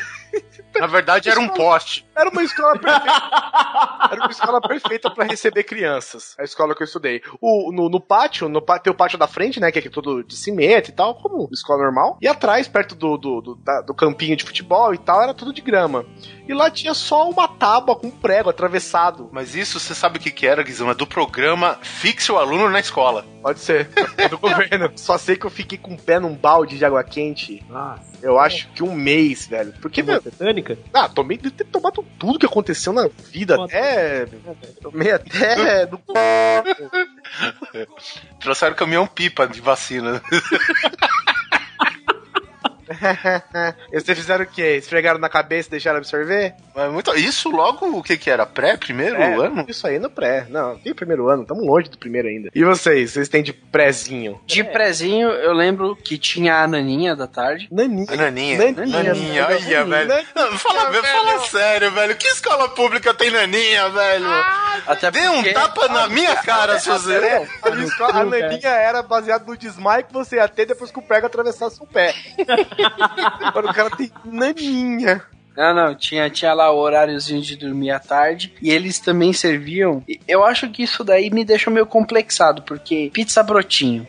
Na 0.80 0.88
verdade 0.88 1.30
era 1.30 1.40
um 1.40 1.48
poste. 1.50 2.06
Era 2.16 2.30
uma 2.30 2.44
escola 2.44 2.78
perfeita. 2.80 3.06
Era 4.12 4.22
uma 4.22 4.30
escola 4.32 4.62
perfeita 4.62 5.10
pra 5.10 5.26
receber 5.26 5.64
crianças. 5.64 6.36
A 6.40 6.44
escola 6.44 6.76
que 6.76 6.84
eu 6.84 6.86
estudei. 6.86 7.22
O, 7.42 7.72
no, 7.72 7.90
no 7.90 8.00
pátio, 8.00 8.48
no, 8.48 8.62
tem 8.62 8.94
o 8.94 8.96
pátio 8.96 9.18
da 9.18 9.28
frente, 9.28 9.60
né? 9.60 9.72
Que 9.72 9.80
é 9.80 9.90
todo 9.90 10.24
de 10.24 10.36
cimento 10.36 10.90
e 10.90 10.92
tal, 10.94 11.16
como 11.16 11.50
escola 11.52 11.84
normal. 11.84 12.18
E 12.22 12.28
atrás, 12.28 12.68
perto 12.68 12.94
do, 12.96 13.18
do, 13.18 13.42
do, 13.42 13.56
da- 13.56 13.82
do 13.82 13.94
campinho 13.96 14.36
de 14.36 14.44
futebol 14.44 14.94
e 14.94 14.98
tal, 14.98 15.22
era 15.24 15.34
tudo 15.34 15.52
de 15.52 15.62
grama. 15.62 16.06
E 16.48 16.54
lá 16.54 16.70
tinha 16.70 16.94
só 16.94 17.30
uma 17.30 17.48
tábua 17.48 17.96
com 17.96 18.08
um 18.08 18.12
prego 18.12 18.50
atravessado. 18.50 19.30
Mas 19.32 19.56
isso 19.56 19.80
você 19.80 19.96
sabe 19.96 20.18
o 20.18 20.22
que, 20.22 20.32
que 20.32 20.46
era, 20.46 20.64
Guizão? 20.64 20.90
É 20.90 20.94
do 20.94 21.08
programa 21.08 21.80
Fixe 21.82 22.32
o 22.32 22.38
Aluno 22.38 22.70
na 22.70 22.80
Escola. 22.80 23.26
Pode 23.42 23.60
ser. 23.60 23.90
É 24.18 24.28
do 24.28 24.38
governo. 24.38 24.92
Só 24.98 25.18
sei 25.18 25.36
que 25.36 25.46
eu 25.46 25.50
fiquei 25.50 25.78
com 25.78 25.94
o 25.94 25.98
pé 25.98 26.20
num 26.20 26.36
balde 26.36 26.78
de 26.78 26.86
água 26.86 27.04
quente. 27.04 27.64
Nossa. 27.70 28.16
Eu 28.22 28.40
acho 28.40 28.68
que 28.70 28.84
um 28.84 28.94
mês, 28.94 29.46
velho. 29.46 29.74
Porque, 29.82 30.02
meu, 30.02 30.20
Tetânica? 30.22 30.78
ah, 30.94 31.08
tomei 31.08 31.38
de 31.38 31.52
ter 31.52 31.66
tomado 31.66 32.04
tudo 32.18 32.40
que 32.40 32.46
aconteceu 32.46 32.92
na 32.92 33.08
vida. 33.32 33.64
Até. 33.64 34.28
Tomei 34.82 35.12
até. 35.12 35.86
do 35.86 36.00
Trouxeram 38.40 38.76
caminhão 38.76 39.06
pipa 39.06 39.48
de 39.48 39.62
vacina. 39.62 40.22
E 43.92 44.00
vocês 44.00 44.18
fizeram 44.18 44.44
o 44.44 44.48
quê? 44.48 44.76
Esfregaram 44.78 45.20
na 45.20 45.30
cabeça 45.30 45.68
e 45.70 45.72
deixaram 45.72 45.98
absorver? 45.98 46.54
Mas 46.76 46.92
muito, 46.92 47.16
isso 47.16 47.50
logo 47.50 47.86
o 47.98 48.04
que 48.04 48.18
que 48.18 48.30
era? 48.30 48.46
Pré, 48.46 48.78
primeiro 48.78 49.16
É, 49.16 49.34
ano? 49.36 49.66
Isso 49.68 49.88
aí 49.88 50.00
no 50.00 50.10
pré. 50.10 50.46
Não, 50.50 50.78
tem 50.78 50.92
o 50.92 50.96
primeiro 50.96 51.28
ano, 51.30 51.44
estamos 51.44 51.66
longe 51.66 51.90
do 51.90 51.98
primeiro 51.98 52.28
ainda. 52.28 52.50
E 52.54 52.64
vocês? 52.64 53.12
Vocês 53.12 53.30
têm 53.30 53.42
de 53.44 53.54
prézinho? 53.54 54.40
De 54.46 54.64
prezinho, 54.64 55.30
eu 55.30 55.54
lembro 55.54 55.96
que 55.96 56.18
tinha 56.18 56.58
a 56.62 56.68
naninha 56.68 57.16
da 57.16 57.28
tarde. 57.28 57.68
Naninha. 57.72 58.06
A 58.10 58.16
Naninha. 58.16 58.58
Naninha. 58.58 59.04
Naninha, 59.04 59.46
olha, 59.48 59.86
velho. 59.86 60.26
Não, 60.36 60.58
fala, 60.58 60.94
fala 61.04 61.40
sério, 61.46 61.92
velho. 61.92 62.16
Que 62.16 62.28
escola 62.28 62.70
pública 62.70 63.14
tem 63.14 63.32
naninha, 63.32 63.90
velho? 63.90 64.26
Até 64.88 65.12
Dê 65.12 65.28
um 65.30 65.44
tapa 65.54 65.88
na 65.88 66.08
minha 66.08 66.36
cara, 66.38 66.78
seu 66.80 66.98
Zé. 66.98 67.48
A, 67.62 67.70
minha 67.72 67.86
escola- 67.88 68.20
a 68.22 68.26
naninha 68.26 68.70
era 68.70 69.02
baseada 69.02 69.46
no 69.46 69.56
desmaio 69.58 70.04
que 70.06 70.14
você 70.14 70.36
ia 70.38 70.48
ter 70.48 70.66
depois 70.66 70.92
que 70.92 71.00
o 71.00 71.02
prego 71.02 71.26
atravessasse 71.28 71.82
o 71.82 71.88
pé. 71.88 72.14
Agora 73.42 73.68
o 73.68 73.74
cara 73.74 73.90
tem 73.90 74.12
naninha. 74.26 75.22
Não, 75.56 75.74
não, 75.74 75.96
tinha, 75.96 76.30
tinha 76.30 76.54
lá 76.54 76.70
o 76.70 76.78
horáriozinho 76.78 77.42
de 77.42 77.56
dormir 77.56 77.92
à 77.92 78.00
tarde. 78.00 78.54
E 78.62 78.70
eles 78.70 79.00
também 79.00 79.32
serviam. 79.32 80.04
Eu 80.28 80.44
acho 80.44 80.70
que 80.70 80.84
isso 80.84 81.04
daí 81.04 81.30
me 81.30 81.46
deixou 81.46 81.72
meio 81.72 81.86
complexado, 81.86 82.62
porque 82.64 83.10
pizza 83.14 83.42
brotinho. 83.42 84.06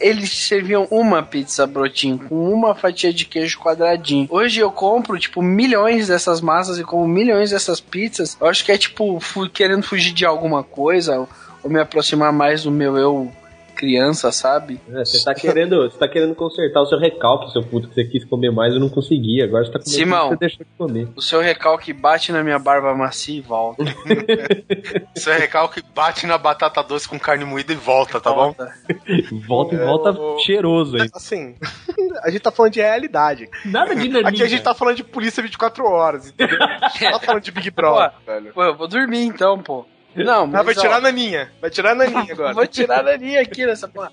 eles 0.00 0.30
serviam 0.30 0.86
uma 0.90 1.22
pizza 1.22 1.66
brotinho 1.66 2.18
com 2.18 2.52
uma 2.52 2.74
fatia 2.74 3.12
de 3.12 3.24
queijo 3.24 3.58
quadradinho. 3.58 4.28
Hoje 4.30 4.60
eu 4.60 4.70
compro, 4.70 5.18
tipo, 5.18 5.42
milhões 5.42 6.08
dessas 6.08 6.40
massas 6.40 6.78
e 6.78 6.84
como 6.84 7.08
milhões 7.08 7.50
dessas 7.50 7.80
pizzas. 7.80 8.36
Eu 8.40 8.46
acho 8.46 8.64
que 8.64 8.70
é, 8.70 8.78
tipo, 8.78 9.18
querendo 9.52 9.82
fugir 9.82 10.12
de 10.12 10.24
alguma 10.24 10.62
coisa 10.62 11.26
ou 11.62 11.70
me 11.70 11.80
aproximar 11.80 12.32
mais 12.32 12.62
do 12.62 12.70
meu 12.70 12.96
eu 12.96 13.32
criança, 13.74 14.32
sabe? 14.32 14.80
É, 14.88 15.04
você 15.04 15.22
tá 15.22 15.34
querendo, 15.34 15.90
você 15.90 15.98
tá 15.98 16.08
querendo 16.08 16.34
consertar 16.34 16.80
o 16.80 16.86
seu 16.86 16.98
recalque, 16.98 17.52
seu 17.52 17.62
puto, 17.62 17.88
que 17.88 17.94
você 17.94 18.04
quis 18.04 18.24
comer 18.24 18.50
mais 18.50 18.74
e 18.74 18.78
não 18.78 18.88
conseguia. 18.88 19.44
Agora 19.44 19.64
você 19.64 19.72
tá 19.72 19.78
comendo 19.78 19.96
Simão. 19.96 20.28
você 20.28 20.36
deixou 20.36 20.64
de 20.64 20.72
comer. 20.78 21.08
O 21.16 21.22
seu 21.22 21.40
recalque 21.40 21.92
bate 21.92 22.32
na 22.32 22.42
minha 22.42 22.58
barba 22.58 22.94
macia 22.94 23.38
e 23.38 23.40
volta. 23.40 23.84
Isso 25.14 25.30
é 25.30 25.38
recalque 25.38 25.82
bate 25.94 26.26
na 26.26 26.38
batata 26.38 26.82
doce 26.82 27.08
com 27.08 27.18
carne 27.18 27.44
moída 27.44 27.72
e 27.72 27.76
volta, 27.76 28.20
tá 28.20 28.30
bom? 28.32 28.54
Volta. 28.54 28.72
Volta 29.46 29.74
e 29.74 29.78
volta 29.78 30.14
cheiroso 30.44 30.96
aí. 30.96 31.08
Assim, 31.14 31.54
a 32.22 32.30
gente 32.30 32.40
tá 32.40 32.50
falando 32.50 32.72
de 32.72 32.80
realidade. 32.80 33.48
Nada 33.64 33.94
de 33.94 34.08
naninha. 34.08 34.28
Aqui 34.28 34.42
a 34.42 34.48
gente 34.48 34.62
tá 34.62 34.74
falando 34.74 34.96
de 34.96 35.04
polícia 35.04 35.42
24 35.42 35.84
horas, 35.84 36.28
entendeu? 36.28 36.58
A 36.84 36.88
gente 36.88 37.10
tá 37.10 37.18
falando 37.18 37.42
de 37.42 37.50
Big 37.50 37.70
Brother, 37.70 38.12
velho. 38.26 38.52
Pô, 38.52 38.62
eu 38.62 38.76
vou 38.76 38.86
dormir 38.86 39.24
então, 39.24 39.58
pô. 39.58 39.86
Não, 40.16 40.46
mas 40.46 40.60
Ah, 40.60 40.62
vai 40.62 40.74
ó, 40.76 40.80
tirar 40.80 40.96
a 40.96 41.00
naninha. 41.00 41.50
Vai 41.60 41.70
tirar 41.70 41.92
a 41.92 41.94
naninha 41.94 42.32
agora. 42.32 42.54
Vou 42.54 42.66
tirar 42.66 43.00
a 43.00 43.02
naninha 43.02 43.40
aqui 43.40 43.66
nessa 43.66 43.88
porra. 43.88 44.12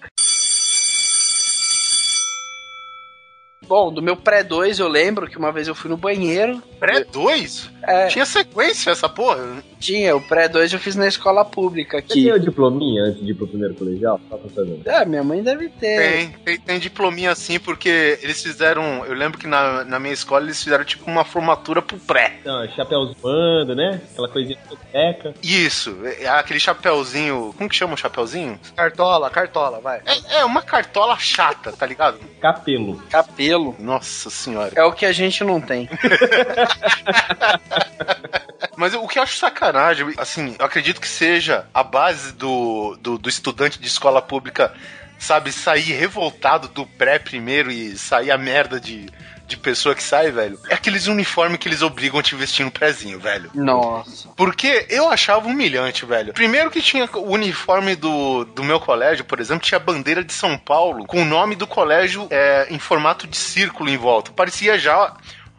Bom, 3.72 3.90
do 3.90 4.02
meu 4.02 4.18
pré-2 4.18 4.82
eu 4.82 4.90
lembro 4.90 5.30
que 5.30 5.38
uma 5.38 5.50
vez 5.50 5.66
eu 5.66 5.74
fui 5.74 5.90
no 5.90 5.96
banheiro. 5.96 6.62
Pré 6.78 7.06
2? 7.06 7.72
É, 7.84 8.08
Tinha 8.08 8.26
sequência 8.26 8.92
essa 8.92 9.08
porra? 9.08 9.64
tinha, 9.82 10.16
o 10.16 10.22
pré-2 10.22 10.74
eu 10.74 10.80
fiz 10.80 10.96
na 10.96 11.08
escola 11.08 11.44
pública 11.44 11.98
Você 11.98 12.14
aqui. 12.14 12.24
tem 12.26 12.34
o 12.34 12.40
diplominha 12.40 13.04
antes 13.04 13.26
de 13.26 13.32
ir 13.32 13.34
pro 13.34 13.48
primeiro 13.48 13.74
colegial? 13.74 14.22
Saber. 14.54 14.82
É, 14.86 15.04
minha 15.06 15.24
mãe 15.24 15.42
deve 15.42 15.70
ter. 15.70 15.98
Tem, 15.98 16.30
tem, 16.46 16.60
tem 16.60 16.80
diplominha 16.80 17.32
assim, 17.32 17.60
porque 17.60 18.20
eles 18.22 18.42
fizeram. 18.44 19.04
Eu 19.06 19.16
lembro 19.16 19.40
que 19.40 19.48
na, 19.48 19.84
na 19.84 20.00
minha 20.00 20.14
escola 20.14 20.44
eles 20.44 20.64
fizeram 20.64 20.86
tipo 20.86 21.10
uma 21.10 21.26
formatura 21.26 21.82
pro 21.82 21.98
pré. 21.98 22.38
Então, 22.42 22.68
chapéus 22.76 23.16
bando, 23.22 23.76
né? 23.76 24.00
Aquela 24.12 24.28
coisinha 24.30 24.58
seca. 24.92 25.34
Isso, 25.42 25.98
é 26.20 26.28
aquele 26.28 26.60
chapéuzinho. 26.60 27.54
Como 27.58 27.70
que 27.70 27.76
chama 27.76 27.96
o 27.96 27.98
chapéuzinho? 27.98 28.60
Cartola, 28.76 29.30
cartola, 29.30 29.80
vai. 29.80 30.02
É, 30.06 30.40
é 30.40 30.46
uma 30.46 30.62
cartola 30.62 31.18
chata, 31.18 31.72
tá 31.72 31.86
ligado? 31.86 32.20
Capelo. 32.40 33.02
Capelo. 33.10 33.61
Nossa 33.80 34.30
senhora. 34.30 34.72
É 34.76 34.84
o 34.84 34.92
que 34.92 35.06
a 35.06 35.12
gente 35.12 35.44
não 35.44 35.60
tem. 35.62 35.90
Mas 38.76 38.94
o 38.94 39.08
que 39.08 39.20
eu 39.20 39.24
acho 39.24 39.38
sacanagem, 39.38 40.14
assim, 40.18 40.56
eu 40.58 40.66
acredito 40.66 41.00
que 41.00 41.08
seja 41.08 41.68
a 41.74 41.84
base 41.84 42.34
do, 42.34 42.98
do, 43.00 43.18
do 43.18 43.30
estudante 43.30 43.80
de 43.80 43.88
escola 43.88 44.22
pública, 44.22 44.74
sabe, 45.20 45.52
sair 45.52 45.94
revoltado 45.94 46.68
do 46.68 46.86
pré 46.86 47.20
primeiro 47.20 47.72
e 47.72 47.98
sair 47.98 48.32
a 48.32 48.38
merda 48.38 48.80
de, 48.80 49.08
de 49.52 49.58
pessoa 49.58 49.94
que 49.94 50.02
sai, 50.02 50.32
velho. 50.32 50.58
É 50.70 50.74
aqueles 50.74 51.08
uniformes 51.08 51.60
que 51.60 51.68
eles 51.68 51.82
obrigam 51.82 52.20
a 52.20 52.24
te 52.24 52.36
vestir 52.36 52.64
no 52.64 52.72
prézinho, 52.72 53.20
velho. 53.20 53.52
Nossa. 53.54 54.30
Porque 54.36 54.88
eu 54.90 55.10
achava 55.10 55.48
humilhante, 55.48 56.06
velho. 56.06 56.34
Primeiro 56.34 56.72
que 56.72 56.82
tinha 56.82 57.08
o 57.14 57.32
uniforme 57.32 57.96
do, 57.96 58.46
do 58.46 58.64
meu 58.64 58.80
colégio, 58.80 59.26
por 59.26 59.40
exemplo, 59.40 59.66
tinha 59.66 59.78
a 59.78 59.84
bandeira 59.84 60.24
de 60.24 60.34
São 60.34 60.58
Paulo, 60.58 61.06
com 61.06 61.22
o 61.22 61.26
nome 61.26 61.56
do 61.56 61.68
colégio 61.68 62.28
é, 62.30 62.68
em 62.70 62.80
formato 62.80 63.28
de 63.28 63.38
círculo 63.38 63.90
em 63.90 63.98
volta. 63.98 64.32
Parecia 64.32 64.80
já 64.80 65.14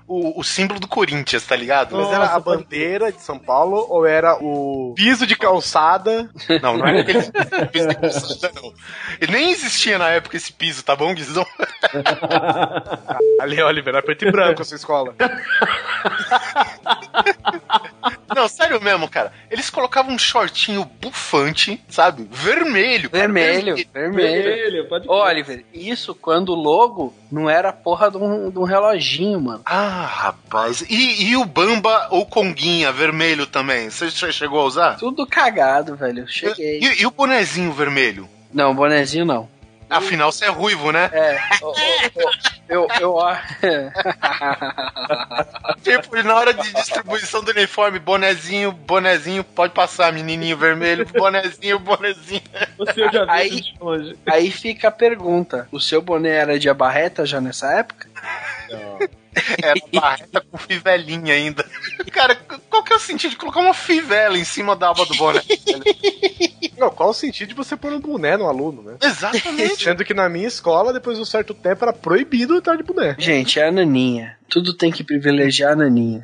o, 0.06 0.40
o 0.40 0.44
símbolo 0.44 0.80
do 0.80 0.88
Corinthians, 0.88 1.46
tá 1.46 1.56
ligado? 1.56 1.96
Mas 1.96 2.12
era 2.12 2.26
a 2.26 2.40
bandeira 2.40 3.12
de 3.12 3.20
São 3.20 3.38
Paulo 3.38 3.86
ou 3.88 4.06
era 4.06 4.36
o 4.36 4.94
piso 4.96 5.26
de 5.26 5.36
calçada? 5.36 6.30
Não, 6.60 6.76
não 6.76 6.86
era 6.86 7.00
aquele 7.00 7.22
piso 7.68 7.88
de 7.88 7.94
calçada, 7.94 8.52
não. 8.54 8.72
Ele 9.20 9.32
nem 9.32 9.50
existia 9.50 9.98
na 9.98 10.10
época 10.10 10.36
esse 10.36 10.52
piso, 10.52 10.82
tá 10.82 10.96
bom, 10.96 11.14
Guizão? 11.14 11.46
Ali, 13.40 13.62
Oliver, 13.62 13.94
era 13.94 14.02
preto 14.02 14.26
e 14.26 14.30
branco 14.30 14.62
a 14.62 14.64
sua 14.64 14.76
escola. 14.76 15.14
Não, 18.34 18.48
sério 18.48 18.80
mesmo, 18.80 19.08
cara. 19.08 19.32
Eles 19.50 19.70
colocavam 19.70 20.14
um 20.14 20.18
shortinho 20.18 20.84
bufante, 21.00 21.80
sabe? 21.88 22.26
Vermelho. 22.30 23.10
cara, 23.10 23.22
Vermelho, 23.22 23.76
vermelho. 23.92 24.42
Vermelho, 24.42 24.88
pode 24.88 25.08
Ô, 25.08 25.22
Oliver, 25.22 25.64
isso 25.72 26.14
quando 26.14 26.50
o 26.50 26.54
logo 26.54 27.14
não 27.30 27.48
era 27.48 27.70
a 27.70 27.72
porra 27.72 28.10
de 28.10 28.16
um, 28.16 28.50
de 28.50 28.58
um 28.58 28.64
reloginho, 28.64 29.40
mano. 29.40 29.62
Ah, 29.64 30.06
rapaz. 30.06 30.82
E, 30.88 31.30
e 31.30 31.36
o 31.36 31.44
Bamba 31.44 32.08
ou 32.10 32.26
Conguinha 32.26 32.92
vermelho 32.92 33.46
também? 33.46 33.90
Você 33.90 34.08
já 34.10 34.30
chegou 34.32 34.60
a 34.60 34.64
usar? 34.64 34.96
Tudo 34.96 35.26
cagado, 35.26 35.96
velho. 35.96 36.26
Cheguei. 36.28 36.80
E, 36.80 37.02
e 37.02 37.06
o 37.06 37.10
bonezinho 37.10 37.72
vermelho? 37.72 38.28
Não, 38.52 38.74
bonezinho 38.74 39.24
não. 39.24 39.48
Afinal, 39.92 40.32
você 40.32 40.46
é 40.46 40.48
ruivo, 40.48 40.90
né? 40.90 41.08
É, 41.12 41.38
ô, 41.62 41.70
ô, 41.70 41.74
eu, 42.68 42.88
eu, 43.00 43.16
Tipo, 45.82 46.22
na 46.22 46.34
hora 46.34 46.54
de 46.54 46.72
distribuição 46.72 47.42
do 47.42 47.50
uniforme, 47.50 47.98
bonezinho, 47.98 48.72
bonezinho, 48.72 49.44
pode 49.44 49.72
passar, 49.74 50.12
menininho 50.12 50.56
vermelho, 50.56 51.06
bonezinho, 51.06 51.78
bonezinho. 51.78 52.42
Você 52.78 53.02
já 53.10 53.24
viu 53.24 53.30
Aí- 53.30 53.62
longe. 53.80 54.16
Aí 54.26 54.50
fica 54.50 54.88
a 54.88 54.92
pergunta: 54.92 55.68
o 55.70 55.80
seu 55.80 56.00
boné 56.00 56.30
era 56.30 56.58
de 56.58 56.68
abarreta 56.68 57.26
já 57.26 57.40
nessa 57.40 57.70
época? 57.72 58.08
Era 59.62 59.74
barreta 59.92 60.44
com 60.50 60.58
fivelinha 60.58 61.34
ainda. 61.34 61.64
Cara, 62.12 62.36
qual 62.68 62.82
que 62.82 62.92
é 62.92 62.96
o 62.96 63.00
sentido 63.00 63.30
de 63.30 63.36
colocar 63.36 63.60
uma 63.60 63.74
fivela 63.74 64.38
em 64.38 64.44
cima 64.44 64.76
da 64.76 64.90
aba 64.90 65.04
do 65.06 65.14
boné? 65.16 65.42
Não, 66.82 66.90
qual 66.90 67.10
o 67.10 67.14
sentido 67.14 67.50
de 67.50 67.54
você 67.54 67.76
pôr 67.76 67.92
um 67.92 68.00
boné 68.00 68.36
no 68.36 68.48
aluno, 68.48 68.82
né? 68.82 68.96
Exatamente. 69.00 69.76
Sendo 69.84 70.04
que 70.04 70.12
na 70.12 70.28
minha 70.28 70.48
escola, 70.48 70.92
depois 70.92 71.16
de 71.16 71.22
um 71.22 71.24
certo 71.24 71.54
tempo, 71.54 71.84
era 71.84 71.92
proibido 71.92 72.58
estar 72.58 72.74
de 72.74 72.82
boné. 72.82 73.14
Gente, 73.16 73.60
é 73.60 73.68
a 73.68 73.70
naninha. 73.70 74.36
Tudo 74.48 74.74
tem 74.74 74.90
que 74.90 75.04
privilegiar 75.04 75.72
a 75.72 75.76
naninha. 75.76 76.22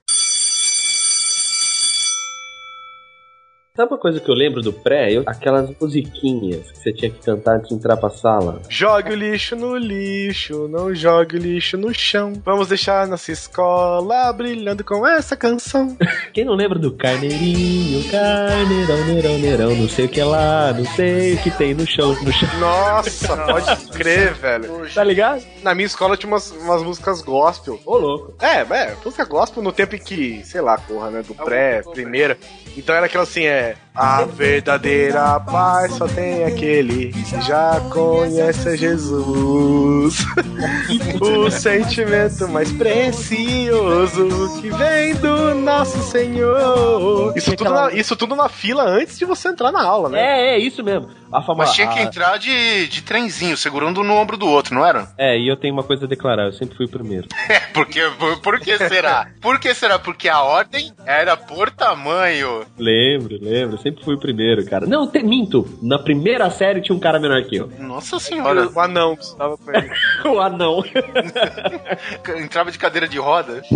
Sabe 3.78 3.92
uma 3.92 3.98
coisa 3.98 4.18
que 4.18 4.28
eu 4.28 4.34
lembro 4.34 4.60
do 4.60 4.72
pré? 4.72 5.12
Eu- 5.12 5.22
aquelas 5.24 5.70
musiquinhas 5.80 6.68
que 6.72 6.78
você 6.78 6.92
tinha 6.92 7.08
que 7.12 7.20
cantar 7.20 7.58
antes 7.58 7.68
de 7.68 7.76
entrar 7.76 7.96
pra 7.96 8.10
sala. 8.10 8.60
Jogue 8.68 9.12
o 9.12 9.14
lixo 9.14 9.54
no 9.54 9.76
lixo, 9.76 10.66
não 10.66 10.92
jogue 10.92 11.36
o 11.36 11.38
lixo 11.38 11.76
no 11.76 11.94
chão. 11.94 12.32
Vamos 12.44 12.66
deixar 12.66 13.06
nossa 13.06 13.30
escola 13.30 14.32
brilhando 14.32 14.82
com 14.82 15.06
essa 15.06 15.36
canção. 15.36 15.96
Quem 16.34 16.44
não 16.44 16.54
lembra 16.54 16.76
do 16.76 16.90
carneirinho, 16.90 18.02
carneirão, 18.10 19.06
neirão, 19.06 19.38
neirão, 19.38 19.74
não 19.76 19.88
sei 19.88 20.06
o 20.06 20.08
que 20.08 20.20
é 20.20 20.24
lá, 20.24 20.72
não 20.72 20.84
sei 20.96 21.34
o 21.34 21.38
que 21.38 21.50
tem 21.52 21.72
no 21.72 21.86
chão, 21.86 22.20
no 22.20 22.32
chão. 22.32 22.48
Nossa, 22.58 23.36
pode 23.46 23.76
crer, 23.90 24.34
velho. 24.34 24.92
Tá 24.92 25.04
ligado? 25.04 25.44
Na 25.62 25.72
minha 25.72 25.86
escola 25.86 26.16
tinha 26.16 26.28
umas, 26.28 26.50
umas 26.50 26.82
músicas 26.82 27.22
gospel. 27.22 27.78
Ô, 27.86 27.96
louco. 27.96 28.34
É, 28.44 28.62
é, 28.62 28.96
música 29.04 29.24
gospel 29.24 29.62
no 29.62 29.70
tempo 29.70 29.94
em 29.94 30.00
que, 30.00 30.44
sei 30.44 30.60
lá, 30.60 30.76
porra, 30.78 31.12
né? 31.12 31.22
Do 31.22 31.32
pré, 31.32 31.80
primeira. 31.94 32.36
Então 32.76 32.92
era 32.92 33.06
aquela 33.06 33.22
assim, 33.22 33.44
é. 33.44 33.67
É. 33.68 33.87
A 34.00 34.24
verdadeira 34.24 35.40
paz 35.40 35.94
só 35.94 36.06
tem 36.06 36.44
aquele 36.44 37.12
que 37.12 37.40
já 37.42 37.80
conhece 37.90 38.68
a 38.68 38.76
Jesus. 38.76 40.24
o 41.20 41.50
sentimento 41.50 42.46
mais 42.48 42.70
precioso 42.70 44.60
que 44.60 44.70
vem 44.70 45.14
do 45.16 45.52
nosso 45.56 45.98
Senhor. 46.10 47.32
Isso 47.36 47.56
tudo, 47.56 47.70
na, 47.70 47.92
isso 47.92 48.14
tudo 48.16 48.36
na 48.36 48.48
fila 48.48 48.84
antes 48.84 49.18
de 49.18 49.24
você 49.24 49.48
entrar 49.48 49.72
na 49.72 49.82
aula, 49.82 50.08
né? 50.08 50.20
É, 50.20 50.54
é 50.54 50.58
isso 50.58 50.84
mesmo. 50.84 51.08
A 51.30 51.42
fama, 51.42 51.58
Mas 51.64 51.72
tinha 51.72 51.88
que 51.88 51.98
a- 51.98 52.02
entrar 52.02 52.38
de, 52.38 52.86
de 52.88 53.02
trenzinho, 53.02 53.56
segurando 53.56 54.00
um 54.00 54.04
no 54.04 54.14
ombro 54.14 54.36
do 54.36 54.46
outro, 54.48 54.74
não 54.74 54.86
era? 54.86 55.08
É, 55.18 55.36
e 55.38 55.46
eu 55.46 55.56
tenho 55.56 55.74
uma 55.74 55.82
coisa 55.82 56.06
a 56.06 56.08
declarar, 56.08 56.44
eu 56.46 56.52
sempre 56.52 56.76
fui 56.76 56.86
o 56.86 56.88
primeiro. 56.90 57.28
É, 57.48 57.60
porque, 57.72 58.00
por, 58.18 58.40
por 58.40 58.60
que 58.60 58.76
será? 58.76 59.28
Por 59.40 59.58
que 59.58 59.72
será? 59.72 59.98
Porque 59.98 60.28
a 60.28 60.42
ordem 60.42 60.92
era 61.06 61.34
por 61.36 61.70
tamanho. 61.70 62.66
Lembro, 62.76 63.38
lembro, 63.40 63.78
sempre 63.88 64.04
fui 64.04 64.14
o 64.14 64.18
primeiro, 64.18 64.64
cara. 64.64 64.86
Não, 64.86 65.06
te, 65.06 65.22
minto. 65.22 65.66
Na 65.82 65.98
primeira 65.98 66.50
série 66.50 66.80
tinha 66.80 66.94
um 66.94 67.00
cara 67.00 67.18
menor 67.18 67.42
que 67.44 67.56
eu. 67.56 67.70
Nossa 67.78 68.18
senhora. 68.18 68.68
O 68.68 68.80
anão 68.80 69.16
que 69.16 69.24
estava 69.24 69.56
com 69.56 69.70
ele. 69.72 69.90
o 70.24 70.40
anão. 70.40 70.84
Entrava 72.36 72.70
de 72.70 72.78
cadeira 72.78 73.08
de 73.08 73.18
roda. 73.18 73.62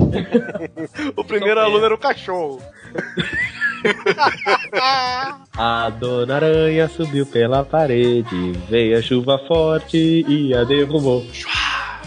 O 1.16 1.24
primeiro 1.24 1.60
aluno 1.60 1.84
era 1.84 1.94
o 1.94 1.98
cachorro. 1.98 2.60
A 5.56 5.90
dona 5.90 6.36
aranha 6.36 6.88
subiu 6.88 7.26
pela 7.26 7.64
parede, 7.64 8.52
veio 8.68 8.98
a 8.98 9.02
chuva 9.02 9.38
forte 9.46 10.24
e 10.28 10.54
a 10.54 10.64
derrubou. 10.64 11.24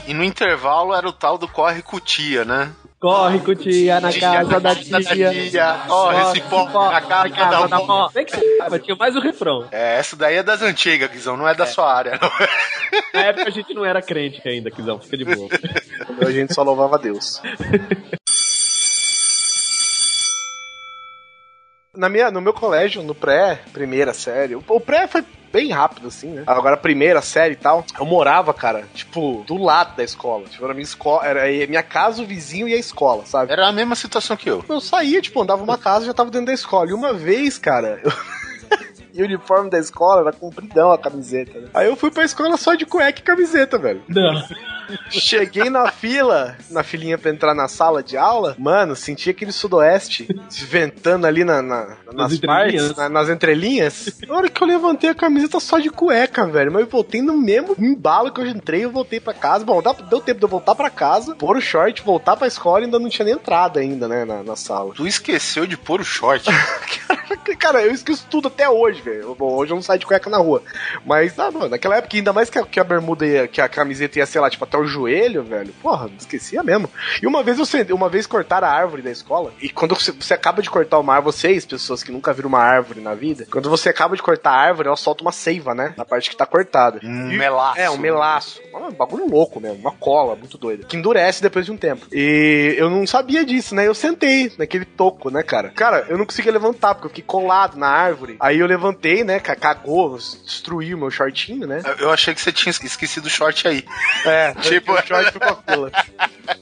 E 0.08 0.14
no 0.14 0.24
intervalo 0.24 0.94
era 0.94 1.08
o 1.08 1.14
tal 1.14 1.38
do 1.38 1.48
corre 1.48 1.82
cutia, 1.82 2.46
né? 2.46 2.72
Corre, 3.06 3.40
cutia, 3.40 4.02
na 4.02 4.12
casa 4.12 4.60
da 4.60 4.76
tia. 4.76 5.80
Corre, 5.88 6.22
esse 6.24 6.42
pó 6.50 6.66
na 6.90 7.02
casa 7.02 7.68
da 7.68 7.78
avó. 7.78 8.10
Bem 8.12 8.26
que 8.26 8.36
você 8.36 8.58
sabe, 8.58 8.80
tinha 8.80 8.96
mais 8.96 9.16
o 9.16 9.20
refrão. 9.20 9.68
É, 9.72 10.00
essa 10.00 10.16
daí 10.16 10.38
é 10.38 10.42
das 10.42 10.64
antigas, 10.64 11.12
Guizão, 11.12 11.38
não 11.38 11.48
é 11.48 11.54
da 11.54 11.68
sua 11.68 11.94
área. 11.94 12.20
Na 13.14 13.26
época 13.26 13.48
a 13.48 13.52
gente 13.52 13.76
não 13.76 13.86
era 13.86 14.02
crente 14.02 14.42
ainda, 14.48 14.72
Kizão, 14.72 15.00
fica 15.00 15.18
de 15.18 15.26
boa. 15.26 15.48
A 16.26 16.32
gente 16.32 16.54
só 16.54 16.64
louvava 16.64 16.96
a 16.96 16.98
Deus. 17.00 17.42
Na 21.96 22.10
minha, 22.10 22.30
no 22.32 22.42
meu 22.42 22.54
colégio, 22.54 23.02
no 23.04 23.16
pré, 23.16 23.62
primeira 23.72 24.14
série, 24.14 24.56
o, 24.56 24.80
pré 24.80 25.08
foi 25.08 25.24
bem 25.52 25.72
rápido, 25.72 26.08
assim, 26.08 26.28
né? 26.28 26.44
Agora, 26.46 26.76
primeira 26.76 27.22
série 27.22 27.54
e 27.54 27.58
tal, 27.58 27.86
eu 27.98 28.06
morava, 28.06 28.54
cara, 28.54 28.84
tipo, 28.94 29.44
do 29.48 29.58
lado 29.58 29.96
da 29.96 30.04
escola. 30.04 30.46
Tipo, 30.50 30.66
era 30.66 30.74
minha 30.74 30.84
escola, 30.84 31.26
era 31.26 31.44
a 31.46 31.68
minha 31.68 31.84
casa, 31.84 32.22
o 32.22 32.26
vizinho 32.26 32.68
e 32.68 32.74
a 32.74 32.78
escola, 32.78 33.26
sabe? 33.26 33.54
Era 33.54 33.68
a 33.68 33.72
mesma 33.72 33.96
situação 33.96 34.36
que 34.36 34.50
eu. 34.50 34.64
Eu 34.68 34.82
saía, 34.82 35.22
tipo, 35.22 35.42
andava 35.42 35.64
uma 35.64 35.78
casa 35.78 36.04
e 36.04 36.08
já 36.08 36.14
tava 36.14 36.30
dentro 36.30 36.48
da 36.48 36.54
escola. 36.54 36.90
E 36.90 36.94
uma 36.94 37.14
vez, 37.14 37.58
cara, 37.58 38.02
eu... 38.04 38.12
E 39.16 39.22
o 39.22 39.26
uniforme 39.26 39.70
da 39.70 39.80
escola 39.80 40.22
era 40.22 40.34
compridão 40.34 40.92
a 40.92 40.98
camiseta, 40.98 41.58
né? 41.60 41.68
Aí 41.74 41.88
eu 41.88 41.96
fui 41.96 42.12
pra 42.12 42.26
escola 42.26 42.58
só 42.58 42.76
de 42.76 42.86
cueca 42.86 43.20
e 43.20 43.24
camiseta, 43.24 43.78
velho. 43.78 44.04
Não. 44.10 44.44
Cheguei 45.10 45.70
na 45.70 45.90
fila, 45.92 46.56
na 46.70 46.84
filinha 46.84 47.18
pra 47.18 47.32
entrar 47.32 47.56
na 47.56 47.68
sala 47.68 48.04
de 48.04 48.18
aula, 48.18 48.56
mano, 48.60 48.96
senti 48.96 49.30
aquele 49.32 49.52
sudoeste 49.52 50.28
ventando 50.68 51.26
ali 51.26 51.44
na, 51.44 51.60
na- 51.62 51.98
nas 52.14 52.34
entrelinhas. 52.34 52.84
partes, 52.84 52.96
na- 52.98 53.10
nas 53.10 53.30
entrelinhas. 53.30 54.20
Na 54.28 54.36
hora 54.36 54.50
que 54.50 54.62
eu 54.62 54.68
levantei 54.68 55.10
a 55.10 55.16
camiseta 55.16 55.60
só 55.60 55.80
de 55.80 55.90
cueca, 55.90 56.46
velho, 56.46 56.72
mas 56.72 56.82
eu 56.84 56.88
voltei 56.88 57.22
no 57.22 57.36
mesmo 57.36 57.76
embalo 57.80 58.32
que 58.32 58.40
eu 58.42 58.46
entrei, 58.46 58.86
eu 58.86 58.92
voltei 58.92 59.20
pra 59.20 59.34
casa. 59.34 59.66
Bom, 59.66 59.82
dá- 59.82 59.94
deu 59.94 60.20
tempo 60.20 60.40
de 60.40 60.46
eu 60.46 60.50
voltar 60.50 60.76
pra 60.76 60.90
casa, 60.92 61.36
pôr 61.36 61.58
o 61.58 61.62
short, 61.62 62.04
voltar 62.04 62.36
pra 62.38 62.46
escola 62.48 62.82
e 62.82 62.84
ainda 62.86 63.00
não 63.00 63.10
tinha 63.10 63.26
nem 63.26 63.34
entrado 63.34 63.80
ainda, 63.80 64.08
né, 64.08 64.24
na, 64.24 64.44
na 64.44 64.56
sala. 64.56 64.94
Tu 64.94 65.08
esqueceu 65.08 65.66
de 65.66 65.78
pôr 65.78 66.02
o 66.02 66.04
short. 66.06 66.46
Cara, 67.58 67.82
eu 67.84 67.92
esqueço 67.92 68.28
tudo 68.30 68.48
até 68.50 68.70
hoje, 68.70 69.02
velho. 69.06 69.36
Bom, 69.36 69.54
hoje 69.56 69.72
eu 69.72 69.76
não 69.76 69.82
saio 69.82 70.00
de 70.00 70.06
cueca 70.06 70.30
na 70.30 70.38
rua. 70.38 70.62
Mas, 71.06 71.38
ah, 71.40 71.52
mano, 71.52 71.70
naquela 71.70 71.98
época, 71.98 72.16
ainda 72.18 72.34
mais 72.34 72.50
que 72.50 72.58
a, 72.60 72.64
que 72.66 72.80
a 72.80 72.84
bermuda 72.84 73.26
ia, 73.26 73.48
que 73.48 73.62
a 73.62 73.70
camiseta 73.70 74.20
ia, 74.20 74.26
sei 74.26 74.42
lá, 74.42 74.50
tipo, 74.50 74.64
até 74.64 74.78
o 74.78 74.86
joelho, 74.86 75.44
velho. 75.44 75.74
Porra, 75.82 76.10
esquecia 76.18 76.64
mesmo. 76.64 76.90
E 77.22 77.28
uma 77.28 77.44
vez 77.44 77.60
eu 77.60 77.66
sentei, 77.66 77.94
uma 77.96 78.10
vez 78.10 78.26
cortaram 78.28 78.68
a 78.68 78.72
árvore 78.72 79.02
da 79.02 79.12
escola. 79.12 79.52
E 79.62 79.70
quando 79.70 79.96
você, 79.96 80.12
você 80.12 80.34
acaba 80.34 80.62
de 80.62 80.70
cortar 80.70 81.00
uma 81.00 81.14
árvore, 81.14 81.36
vocês, 81.36 81.66
pessoas 81.66 82.04
que 82.04 82.12
nunca 82.12 82.34
viram 82.34 82.50
uma 82.50 82.60
árvore 82.60 83.00
na 83.02 83.14
vida, 83.14 83.46
quando 83.52 83.70
você 83.70 83.90
acaba 83.90 84.16
de 84.16 84.22
cortar 84.22 84.52
a 84.52 84.58
árvore, 84.60 84.88
ela 84.88 84.98
solta 84.98 85.24
uma 85.24 85.32
seiva, 85.32 85.74
né? 85.74 85.94
Na 85.98 86.06
parte 86.06 86.30
que 86.30 86.36
tá 86.38 86.46
cortada. 86.46 87.00
Um 87.04 87.32
E- 87.32 87.38
melaço. 87.38 87.80
É, 87.80 87.90
um 87.90 87.98
melaço. 87.98 88.62
Um 88.74 88.92
bagulho 88.92 89.28
louco 89.30 89.60
mesmo, 89.60 89.80
uma 89.80 89.92
cola 89.92 90.36
muito 90.36 90.58
doida. 90.58 90.86
Que 90.86 90.98
endurece 90.98 91.42
depois 91.42 91.66
de 91.66 91.72
um 91.72 91.78
tempo. 91.78 92.06
E 92.12 92.76
eu 92.78 92.90
não 92.90 93.06
sabia 93.08 93.46
disso, 93.46 93.74
né? 93.76 93.88
Eu 93.88 93.94
sentei 93.96 94.52
naquele 94.58 94.86
toco, 94.86 95.30
né, 95.30 95.42
cara? 95.44 95.70
Cara, 95.70 96.06
eu 96.10 96.18
não 96.18 96.26
conseguia 96.26 96.52
levantar, 96.52 96.94
porque 96.96 97.06
eu 97.08 97.10
fiquei 97.10 97.24
colado 97.24 97.78
na 97.78 97.88
árvore. 97.88 98.36
Aí 98.40 98.60
eu 98.60 98.68
levantei, 98.68 98.95
né? 99.24 99.40
ca- 99.40 99.56
Cagou, 99.56 100.18
destruiu 100.18 100.98
meu 100.98 101.10
shortinho, 101.12 101.66
né? 101.68 101.82
Eu 102.00 102.12
achei 102.12 102.34
que 102.34 102.42
você 102.42 102.52
tinha 102.52 102.72
esquecido 102.72 103.26
o 103.26 103.30
short 103.30 103.68
aí. 103.68 103.84
É, 104.26 104.54
Tipo- 104.62 104.94
o 104.94 105.02
short 105.06 105.32
ficou 105.32 105.50
a 105.50 105.56
pula. 105.56 105.92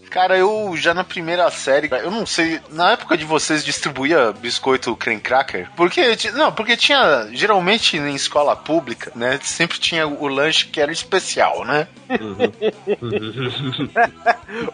Cara, 0.09 0.37
eu 0.37 0.73
já 0.77 0.93
na 0.93 1.03
primeira 1.03 1.49
série, 1.49 1.89
eu 1.91 2.11
não 2.11 2.23
sei, 2.23 2.61
na 2.69 2.91
época 2.91 3.17
de 3.17 3.25
vocês 3.25 3.65
distribuía 3.65 4.31
biscoito 4.31 4.95
creme 4.95 5.19
cracker? 5.19 5.67
Porque, 5.75 6.15
não, 6.35 6.51
porque 6.51 6.77
tinha, 6.77 7.27
geralmente 7.31 7.97
em 7.97 8.13
escola 8.13 8.55
pública, 8.55 9.11
né, 9.15 9.39
sempre 9.41 9.79
tinha 9.79 10.05
o 10.07 10.27
lanche 10.27 10.67
que 10.67 10.79
era 10.79 10.91
especial, 10.91 11.65
né? 11.65 11.87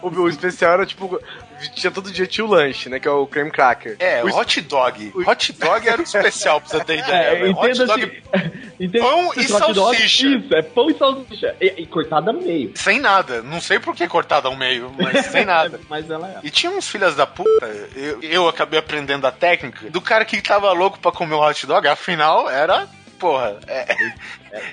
O, 0.02 0.08
o 0.08 0.28
especial 0.28 0.74
era 0.74 0.86
tipo. 0.86 1.18
Tinha 1.74 1.90
todo 1.90 2.10
dia 2.10 2.26
tinha 2.26 2.44
o 2.44 2.48
lanche, 2.48 2.88
né? 2.88 2.98
Que 3.00 3.08
é 3.08 3.10
o 3.10 3.26
cream 3.26 3.50
cracker. 3.50 3.96
É, 3.98 4.22
O 4.24 4.28
o 4.28 4.36
hot 4.36 4.60
dog. 4.62 5.12
Hot 5.26 5.52
dog 5.52 5.88
era 5.88 6.00
o 6.00 6.04
especial, 6.04 6.60
pra 6.60 6.70
você 6.70 6.84
ter 6.84 6.98
ideia. 7.00 7.46
É, 7.46 7.50
hot 7.50 7.84
dog 7.86 8.02
assim. 8.34 8.88
Pão 8.98 9.32
e 9.36 9.46
dog, 9.46 9.74
salsicha. 9.74 10.26
Isso, 10.26 10.54
é 10.54 10.62
pão 10.62 10.88
e 10.90 10.94
salsicha. 10.96 11.54
E, 11.60 11.82
e 11.82 11.86
cortada 11.86 12.32
no 12.32 12.40
meio. 12.42 12.72
sem 12.74 12.98
nada. 12.98 13.42
Não 13.42 13.60
sei 13.60 13.78
por 13.78 13.94
que 13.94 14.08
cortada 14.08 14.48
ao 14.48 14.56
meio, 14.56 14.90
mas 14.98 15.26
sem 15.28 15.44
nada. 15.44 15.78
Mas 15.88 16.08
ela 16.10 16.28
é. 16.28 16.38
E 16.42 16.50
tinha 16.50 16.72
uns 16.72 16.88
filhas 16.88 17.14
da 17.14 17.26
puta, 17.26 17.66
eu, 17.94 18.22
eu 18.22 18.48
acabei 18.48 18.78
aprendendo 18.78 19.26
a 19.26 19.30
técnica, 19.32 19.90
do 19.90 20.00
cara 20.00 20.24
que 20.24 20.40
tava 20.40 20.72
louco 20.72 20.98
pra 20.98 21.12
comer 21.12 21.34
o 21.34 21.40
hot 21.46 21.66
dog, 21.66 21.86
afinal 21.86 22.48
era, 22.48 22.88
porra, 23.20 23.58
é- 23.68 23.86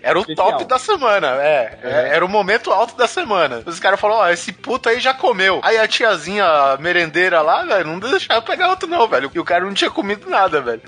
era 0.01 0.17
o 0.17 0.21
especial. 0.21 0.53
top 0.53 0.65
da 0.65 0.79
semana, 0.79 1.27
é, 1.39 1.77
é, 1.83 2.09
era 2.15 2.25
o 2.25 2.29
momento 2.29 2.71
alto 2.71 2.95
da 2.95 3.05
semana. 3.05 3.61
Os 3.65 3.79
caras 3.79 3.99
falaram, 3.99 4.21
ó, 4.21 4.29
esse 4.29 4.51
puto 4.51 4.89
aí 4.89 4.99
já 4.99 5.13
comeu. 5.13 5.59
Aí 5.63 5.77
a 5.77 5.87
tiazinha 5.87 6.77
merendeira 6.79 7.41
lá, 7.41 7.63
velho, 7.63 7.85
não 7.85 7.99
deixava 7.99 8.41
pegar 8.41 8.69
outro 8.69 8.87
não, 8.87 9.07
velho, 9.07 9.29
e 9.33 9.39
o 9.39 9.43
cara 9.43 9.65
não 9.65 9.73
tinha 9.73 9.91
comido 9.91 10.27
nada, 10.29 10.61
velho. 10.61 10.81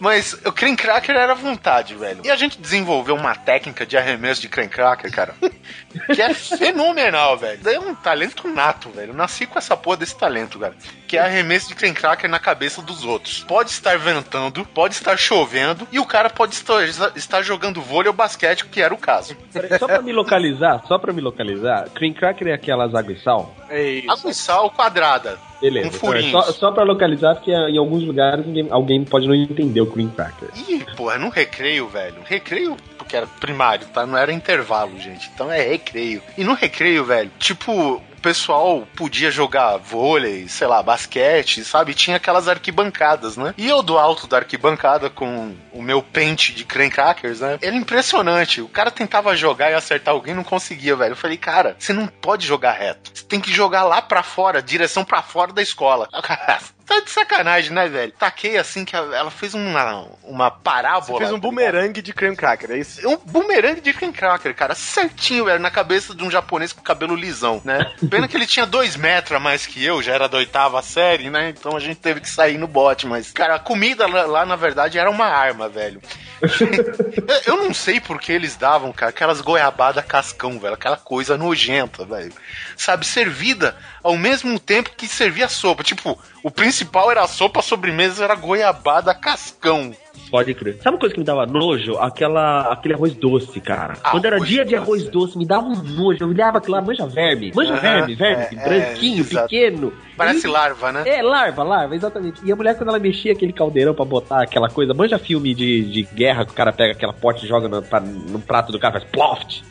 Mas 0.00 0.34
o 0.44 0.52
cream 0.52 0.76
cracker 0.76 1.16
era 1.16 1.34
vontade, 1.34 1.94
velho. 1.94 2.20
E 2.24 2.30
a 2.30 2.36
gente 2.36 2.60
desenvolveu 2.60 3.14
uma 3.14 3.34
técnica 3.34 3.84
de 3.84 3.96
arremesso 3.96 4.40
de 4.40 4.48
cream 4.48 4.68
cracker, 4.68 5.10
cara, 5.10 5.34
que 6.14 6.22
é 6.22 6.32
fenomenal, 6.32 7.36
velho. 7.36 7.68
É 7.68 7.80
um 7.80 7.94
talento 7.94 8.46
nato, 8.48 8.90
velho. 8.90 9.10
Eu 9.10 9.16
nasci 9.16 9.46
com 9.46 9.58
essa 9.58 9.76
porra 9.76 9.98
desse 9.98 10.16
talento, 10.16 10.58
cara. 10.58 10.74
Que 11.06 11.16
é 11.16 11.20
arremesso 11.20 11.68
de 11.68 11.74
cream 11.74 11.94
cracker 11.94 12.30
na 12.30 12.38
cabeça 12.38 12.80
dos 12.80 13.04
outros. 13.04 13.44
Pode 13.44 13.70
estar 13.70 13.98
ventando, 13.98 14.64
pode 14.66 14.94
estar 14.94 15.16
chovendo, 15.16 15.86
e 15.90 15.98
o 15.98 16.06
cara 16.06 16.30
pode 16.30 16.54
estar, 16.54 16.84
estar 17.16 17.42
jogando 17.42 17.82
vôlei 17.82 18.08
ou 18.08 18.14
basquete, 18.14 18.64
que 18.66 18.80
era 18.80 18.94
o 18.94 18.98
caso. 18.98 19.36
Só 19.78 19.86
pra 19.86 20.02
me 20.02 20.12
localizar, 20.12 20.82
só 20.86 20.98
pra 20.98 21.12
me 21.12 21.20
localizar, 21.20 21.88
cream 21.90 22.12
cracker 22.12 22.48
é 22.48 22.52
aquelas 22.52 22.94
água 22.94 23.12
e 23.12 23.20
sal? 23.20 23.54
É 23.70 23.82
isso. 23.90 24.10
Água 24.10 24.30
e 24.30 24.34
sal 24.34 24.70
quadrada. 24.70 25.38
Beleza. 25.60 25.90
Com 25.90 25.96
então 25.96 26.08
é 26.14 26.22
furinhos. 26.22 26.44
só, 26.46 26.52
só 26.52 26.70
pra 26.72 26.84
localizar, 26.84 27.34
porque 27.34 27.50
em 27.50 27.76
alguns 27.76 28.04
lugares 28.04 28.46
ninguém- 28.46 28.68
alguém 28.70 29.04
pode 29.04 29.26
não 29.26 29.34
entender 29.34 29.80
o 29.80 29.86
cream 29.86 30.08
cracker. 30.10 30.48
Ih, 30.68 30.84
porra, 30.96 31.18
no 31.18 31.28
recreio, 31.28 31.88
velho. 31.88 32.16
Recreio, 32.24 32.76
porque 32.96 33.16
era 33.16 33.26
primário, 33.26 33.86
tá? 33.88 34.06
Não 34.06 34.16
era 34.16 34.32
intervalo, 34.32 34.98
gente. 34.98 35.28
Então 35.34 35.50
é 35.50 35.60
recreio. 35.62 36.22
E 36.36 36.44
no 36.44 36.54
recreio, 36.54 37.04
velho, 37.04 37.30
tipo. 37.38 38.00
O 38.18 38.20
pessoal 38.20 38.86
podia 38.96 39.30
jogar 39.30 39.76
vôlei, 39.76 40.48
sei 40.48 40.66
lá, 40.66 40.82
basquete, 40.82 41.64
sabe? 41.64 41.94
Tinha 41.94 42.16
aquelas 42.16 42.48
arquibancadas, 42.48 43.36
né? 43.36 43.54
E 43.56 43.68
eu 43.68 43.80
do 43.80 43.96
alto 43.96 44.26
da 44.26 44.38
arquibancada 44.38 45.08
com 45.08 45.54
o 45.72 45.80
meu 45.80 46.02
pente 46.02 46.52
de 46.52 46.64
crackers, 46.64 47.38
né? 47.38 47.58
Era 47.62 47.76
impressionante. 47.76 48.60
O 48.60 48.68
cara 48.68 48.90
tentava 48.90 49.36
jogar 49.36 49.70
e 49.70 49.74
acertar 49.74 50.12
alguém 50.12 50.34
não 50.34 50.42
conseguia, 50.42 50.96
velho. 50.96 51.12
Eu 51.12 51.16
falei, 51.16 51.36
cara, 51.36 51.76
você 51.78 51.92
não 51.92 52.08
pode 52.08 52.44
jogar 52.44 52.72
reto. 52.72 53.12
Você 53.14 53.24
tem 53.24 53.40
que 53.40 53.52
jogar 53.52 53.84
lá 53.84 54.02
pra 54.02 54.24
fora, 54.24 54.60
direção 54.60 55.04
pra 55.04 55.22
fora 55.22 55.52
da 55.52 55.62
escola. 55.62 56.08
Tá 56.88 57.00
de 57.00 57.10
sacanagem, 57.10 57.70
né, 57.70 57.86
velho? 57.86 58.12
Taquei 58.12 58.56
assim 58.56 58.82
que 58.82 58.96
ela 58.96 59.30
fez 59.30 59.52
uma, 59.52 60.08
uma 60.24 60.50
parábola. 60.50 61.04
Você 61.04 61.18
fez 61.18 61.30
um 61.30 61.34
tá 61.34 61.46
bumerangue 61.46 62.00
de 62.00 62.14
cream 62.14 62.34
cracker, 62.34 62.70
é 62.70 62.78
isso? 62.78 63.06
um 63.06 63.18
bumerangue 63.18 63.82
de 63.82 63.92
cream 63.92 64.10
cracker, 64.10 64.54
cara, 64.54 64.74
certinho, 64.74 65.44
velho, 65.44 65.58
na 65.58 65.70
cabeça 65.70 66.14
de 66.14 66.24
um 66.24 66.30
japonês 66.30 66.72
com 66.72 66.80
cabelo 66.80 67.14
lisão, 67.14 67.60
né? 67.62 67.92
Pena 68.08 68.26
que 68.26 68.34
ele 68.34 68.46
tinha 68.46 68.64
dois 68.64 68.96
metros 68.96 69.36
a 69.36 69.40
mais 69.40 69.66
que 69.66 69.84
eu, 69.84 70.02
já 70.02 70.14
era 70.14 70.30
da 70.30 70.38
oitava 70.38 70.80
série, 70.80 71.28
né? 71.28 71.50
Então 71.50 71.76
a 71.76 71.80
gente 71.80 71.96
teve 71.96 72.22
que 72.22 72.30
sair 72.30 72.56
no 72.56 72.66
bote, 72.66 73.06
mas, 73.06 73.30
cara, 73.32 73.56
a 73.56 73.60
comida 73.60 74.06
lá, 74.06 74.46
na 74.46 74.56
verdade, 74.56 74.98
era 74.98 75.10
uma 75.10 75.26
arma, 75.26 75.68
velho. 75.68 76.00
eu, 77.46 77.56
não 77.56 77.74
sei 77.74 78.00
por 78.00 78.20
que 78.20 78.32
eles 78.32 78.56
davam, 78.56 78.92
cara, 78.92 79.10
aquelas 79.10 79.40
goiabada 79.40 80.02
cascão, 80.02 80.58
velho, 80.58 80.74
aquela 80.74 80.96
coisa 80.96 81.36
nojenta, 81.36 82.04
velho. 82.04 82.32
Sabe, 82.76 83.06
servida 83.06 83.76
ao 84.02 84.16
mesmo 84.16 84.58
tempo 84.58 84.92
que 84.96 85.08
servia 85.08 85.48
sopa. 85.48 85.82
Tipo, 85.82 86.18
o 86.42 86.50
principal 86.50 87.10
era 87.10 87.22
a 87.22 87.28
sopa, 87.28 87.60
a 87.60 87.62
sobremesa 87.62 88.24
era 88.24 88.34
goiabada 88.34 89.14
cascão. 89.14 89.92
Pode 90.30 90.52
crer. 90.52 90.76
Sabe 90.82 90.96
uma 90.96 91.00
coisa 91.00 91.14
que 91.14 91.20
me 91.20 91.24
dava 91.24 91.46
nojo? 91.46 91.96
Aquela, 91.98 92.70
aquele 92.72 92.92
arroz 92.92 93.14
doce, 93.14 93.60
cara. 93.60 93.94
Ah, 94.04 94.10
Quando 94.10 94.26
era 94.26 94.38
dia 94.38 94.62
de 94.62 94.72
doce. 94.72 94.82
arroz 94.82 95.08
doce, 95.08 95.38
me 95.38 95.46
dava 95.46 95.66
um 95.66 95.74
nojo. 95.82 96.18
Eu 96.22 96.28
olhava 96.28 96.58
aquilo 96.58 96.74
lá, 96.76 96.82
manja 96.82 97.06
verme. 97.06 97.50
Manja 97.54 97.72
Aham, 97.72 97.80
verme, 97.80 98.14
verme. 98.14 98.44
é, 98.58 98.68
branquinho, 98.68 99.22
é, 99.24 99.26
pequeno. 99.42 99.92
Parece 100.18 100.46
E- 100.46 100.50
larva, 100.50 100.92
né? 100.92 101.04
É, 101.06 101.22
larva, 101.22 101.62
larva, 101.62 101.94
exatamente. 101.96 102.40
E 102.44 102.52
a 102.52 102.56
mulher, 102.56 102.76
quando 102.76 102.90
ela 102.90 102.98
mexia 102.98 103.32
aquele 103.32 103.52
caldeirão 103.54 103.94
pra 103.94 104.04
botar 104.04 104.42
aquela 104.42 104.68
coisa, 104.68 104.92
manja 104.92 105.18
filme 105.18 105.54
de, 105.54 105.82
de 105.84 106.02
guerra 106.14 106.44
que 106.44 106.50
o 106.52 106.54
cara 106.54 106.72
pega 106.72 106.92
aquela 106.92 107.12
pote 107.14 107.46
e 107.46 107.48
joga 107.48 107.66
no, 107.68 107.80
pra- 107.80 108.00
no 108.00 108.38
prato 108.40 108.70
do 108.70 108.78
cara, 108.78 109.00
faz 109.00 109.04
ploft. 109.10 109.62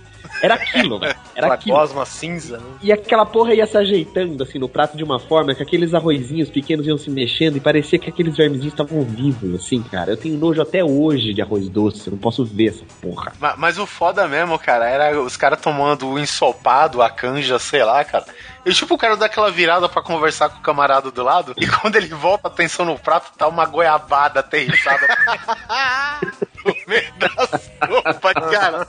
Era 0.42 0.54
aquilo, 0.56 1.00
velho. 1.00 1.16
Era 1.36 1.48
Aquela 1.48 1.54
aquilo. 1.56 1.78
gosma 1.78 2.06
cinza, 2.06 2.58
né? 2.58 2.64
E 2.82 2.92
aquela 2.92 3.26
porra 3.26 3.54
ia 3.54 3.66
se 3.66 3.78
ajeitando 3.78 4.44
assim 4.44 4.60
no 4.60 4.70
prato 4.70 4.96
de 4.98 5.04
uma 5.04 5.20
forma 5.20 5.54
que 5.56 5.64
aqueles 5.64 5.94
arrozinhos 5.94 6.50
pequenos 6.50 6.86
iam 6.88 6.98
se 6.98 7.10
mexendo 7.10 7.58
e 7.58 7.60
parecia 7.60 7.98
que 8.00 8.10
aqueles 8.10 8.36
vermezinhos 8.36 8.74
estavam 8.74 9.02
vivos, 9.04 9.56
assim, 9.56 9.82
cara. 9.84 10.12
Eu 10.12 10.18
tenho 10.18 10.38
nojo 10.38 10.62
até 10.62 10.84
hoje 10.84 11.34
de 11.34 11.42
arroz 11.42 11.68
doce, 11.70 12.08
eu 12.08 12.12
não 12.12 12.18
posso 12.20 12.46
ver 12.46 12.68
essa 12.70 12.84
porra. 13.02 13.34
Ma- 13.40 13.56
Mas, 13.58 13.78
o 13.78 13.86
foda 13.86 14.28
mesmo, 14.28 14.58
cara, 14.60 14.88
era 14.90 15.20
os 15.22 15.36
caras 15.38 15.60
tomando 15.62 16.08
o 16.08 16.20
ensopado, 16.20 17.02
a 17.02 17.10
canja, 17.10 17.58
sei 17.60 17.84
lá, 17.84 18.04
cara. 18.04 18.26
E 18.66 18.74
tipo, 18.74 18.96
o 18.96 18.98
cara 18.98 19.16
dá 19.16 19.28
aquela 19.28 19.50
virada 19.50 19.88
pra 19.88 20.02
conversar 20.02 20.50
com 20.50 20.58
o 20.58 20.62
camarada 20.62 21.10
do 21.10 21.24
lado, 21.24 21.54
e 21.58 21.66
quando 21.68 21.96
ele 21.96 22.08
volta 22.10 22.48
a 22.48 22.52
atenção 22.52 22.86
no 22.86 23.00
prato, 23.00 23.32
tá 23.38 23.48
uma 23.48 23.66
goiabada 23.66 24.42
aterrissada 24.42 25.08
no 26.68 26.76
meio 26.88 27.14
da 27.18 27.30
sopa, 27.48 28.34
cara. 28.34 28.86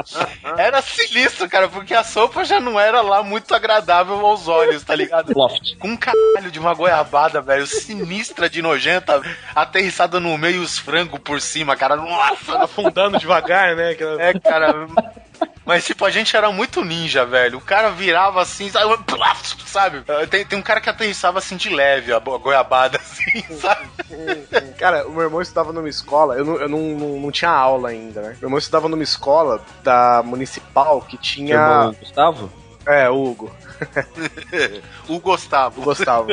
Era 0.57 0.83
sinistro, 0.83 1.49
cara, 1.49 1.69
porque 1.69 1.95
a 1.95 2.03
sopa 2.05 2.45
já 2.45 2.61
não 2.61 2.79
era 2.79 3.01
lá 3.01 3.23
muito 3.23 3.55
agradável 3.55 4.25
aos 4.27 4.49
olhos, 4.49 4.83
tá 4.83 4.95
ligado? 4.95 5.33
Loft. 5.37 5.77
Com 5.79 5.89
um 5.89 5.97
caralho 5.97 6.51
de 6.51 6.59
uma 6.59 6.75
goiabada, 6.75 7.41
velho, 7.41 7.67
sinistra 7.67 8.49
de 8.51 8.61
nojenta, 8.63 9.21
aterrissada 9.55 10.19
no 10.21 10.37
meio 10.37 10.57
e 10.57 10.59
os 10.65 10.79
frangos 10.79 11.21
por 11.21 11.41
cima, 11.41 11.77
cara. 11.77 11.97
Nossa, 11.97 12.59
Afundando 12.65 13.19
devagar, 13.19 13.75
né? 13.77 13.91
Aquela- 13.91 14.23
é, 14.23 14.39
cara. 14.39 14.87
Mas, 15.65 15.85
tipo, 15.85 16.05
a 16.05 16.11
gente 16.11 16.35
era 16.35 16.51
muito 16.51 16.83
ninja, 16.83 17.27
velho. 17.27 17.59
O 17.59 17.61
cara 17.61 17.91
virava 17.91 18.41
assim, 18.41 18.71
sabe? 19.67 20.03
Tem, 20.31 20.45
tem 20.45 20.59
um 20.59 20.63
cara 20.63 20.81
que 20.81 20.89
aterrissava 20.89 21.39
assim 21.39 21.57
de 21.57 21.69
leve 21.69 22.13
a 22.13 22.19
goiabada, 22.19 22.99
assim. 23.03 23.43
sabe? 23.57 23.87
Cara, 24.79 25.07
o 25.07 25.13
meu 25.13 25.23
irmão 25.23 25.43
estudava 25.43 25.73
numa 25.73 25.89
escola, 25.89 26.37
eu 26.37 26.45
não, 26.45 26.57
eu 26.57 26.69
não, 26.69 26.79
não, 26.79 27.21
não 27.21 27.31
tinha 27.31 27.51
aula 27.51 27.91
ainda, 27.91 28.23
né? 28.23 28.29
Meu 28.41 28.49
irmão 28.49 28.59
estudava 28.59 28.89
numa 28.89 29.03
escola 29.03 29.63
da 29.83 30.23
municipal 30.25 31.03
que 31.03 31.19
tinha. 31.19 31.55
irmão 31.55 31.95
Gustavo? 32.01 32.53
É, 32.89 33.09
o 33.11 33.23
Hugo. 33.23 33.51
O 35.09 35.21
Gustavo. 35.21 35.81
O 35.81 35.85
Gustavo. 35.85 36.29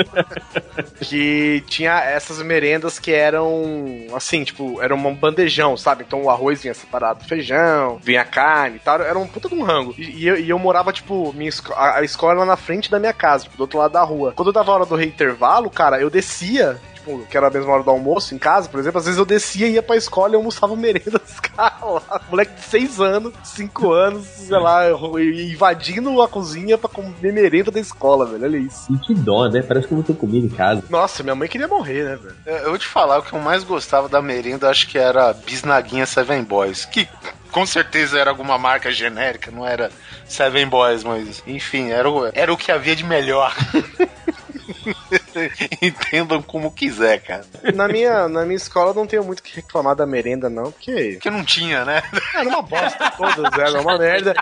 que 1.02 1.64
tinha 1.68 2.00
essas 2.02 2.42
merendas 2.42 2.98
que 2.98 3.12
eram 3.12 4.08
assim, 4.14 4.44
tipo, 4.44 4.82
era 4.82 4.96
um 4.96 5.16
bandejão, 5.16 5.78
sabe? 5.78 6.04
Então 6.06 6.24
o 6.24 6.30
arroz 6.30 6.62
vinha 6.62 6.74
separado 6.74 7.20
do 7.20 7.28
feijão, 7.28 8.00
vinha 8.02 8.26
carne 8.26 8.78
e 8.78 8.80
tal. 8.80 9.02
Era 9.02 9.18
um 9.20 9.28
puta 9.28 9.48
de 9.48 9.56
um 9.56 9.64
rango. 9.64 9.94
E, 9.98 10.24
e 10.24 10.28
eu, 10.28 10.38
e 10.38 10.50
eu 10.50 10.58
morava, 10.60 10.92
tipo, 10.92 11.32
minha 11.34 11.52
a, 11.76 12.00
a 12.00 12.04
escola 12.04 12.34
era 12.34 12.46
na 12.46 12.58
frente 12.58 12.90
da 12.90 13.00
minha 13.00 13.14
casa, 13.14 13.44
tipo, 13.44 13.58
do 13.58 13.62
outro 13.62 13.80
lado 13.80 13.92
da 13.92 14.04
rua. 14.04 14.34
Quando 14.36 14.52
dava 14.52 14.72
a 14.72 14.76
hora 14.76 14.86
do 14.86 14.96
reintervalo, 14.96 15.70
cara, 15.70 16.00
eu 16.00 16.10
descia. 16.10 16.80
Tipo, 17.06 17.26
que 17.30 17.38
era 17.38 17.48
a 17.48 17.52
mesma 17.52 17.72
hora 17.72 17.84
do 17.84 17.92
almoço 17.92 18.34
em 18.34 18.40
casa, 18.40 18.68
por 18.68 18.80
exemplo, 18.80 18.98
às 18.98 19.06
vezes 19.06 19.20
eu 19.20 19.26
descia 19.26 19.68
e 19.68 19.74
ia 19.74 19.84
pra 19.84 19.96
escola 19.96 20.34
e 20.34 20.36
almoçava 20.36 20.76
merenda 20.76 21.20
dos 21.20 21.40
caras 21.40 21.82
lá. 21.82 22.22
Moleque 22.30 22.56
de 22.56 22.62
6 22.62 23.00
anos, 23.00 23.34
5 23.44 23.92
anos, 23.94 24.26
sei 24.26 24.58
lá, 24.58 24.86
invadindo 25.22 26.20
a 26.22 26.28
cozinha 26.28 26.78
pra 26.78 26.90
comer 26.90 27.32
merenda 27.32 27.70
da 27.70 27.80
escola, 27.80 28.26
velho. 28.26 28.44
Olha 28.44 28.58
isso. 28.58 28.92
E 28.92 28.98
que 28.98 29.14
dó, 29.14 29.48
né? 29.48 29.62
Parece 29.62 29.88
que 29.88 29.94
eu 29.94 29.98
não 29.98 30.04
tenho 30.04 30.18
comida 30.18 30.48
em 30.48 30.50
casa. 30.50 30.84
Nossa, 30.90 31.22
minha 31.22 31.36
mãe 31.36 31.48
queria 31.48 31.68
morrer, 31.68 32.04
né, 32.04 32.16
velho? 32.16 32.36
Eu 32.46 32.56
eu 32.66 32.70
vou 32.72 32.80
te 32.80 32.88
falar, 32.88 33.20
o 33.20 33.22
que 33.22 33.34
eu 33.34 33.40
mais 33.40 33.64
gostava 33.64 34.10
da 34.10 34.22
merenda, 34.22 34.70
acho 34.70 34.88
que 34.88 34.98
era 34.98 35.34
Bisnaguinha 35.34 36.06
Seven 36.06 36.44
Boys. 36.44 36.86
Que 36.86 37.08
com 37.52 37.66
certeza 37.66 38.18
era 38.18 38.32
alguma 38.32 38.58
marca 38.58 38.92
genérica, 38.92 39.52
não 39.52 39.66
era 39.66 39.92
Seven 40.28 40.68
Boys, 40.68 41.04
mas 41.04 41.44
enfim, 41.46 41.92
era 41.92 42.10
o, 42.10 42.26
era 42.34 42.52
o 42.52 42.58
que 42.58 42.72
havia 42.72 42.96
de 42.96 43.04
melhor. 43.04 43.56
Entendam 45.82 46.42
como 46.42 46.72
quiser, 46.72 47.22
cara. 47.22 47.46
Na 47.74 47.88
minha, 47.88 48.28
na 48.28 48.44
minha 48.44 48.56
escola 48.56 48.92
eu 48.92 48.94
não 48.94 49.08
tenho 49.08 49.24
muito 49.24 49.40
o 49.40 49.44
que 49.44 49.56
reclamar 49.56 49.96
da 49.96 50.06
merenda, 50.06 50.50
não, 50.50 50.72
porque 50.72 51.14
Porque 51.14 51.30
não 51.30 51.44
tinha, 51.44 51.84
né? 51.86 52.02
era 52.34 52.48
uma 52.48 52.62
bosta, 52.62 53.12
todas 53.12 53.60
eram 53.60 53.82
uma 53.82 53.98
merda. 53.98 54.34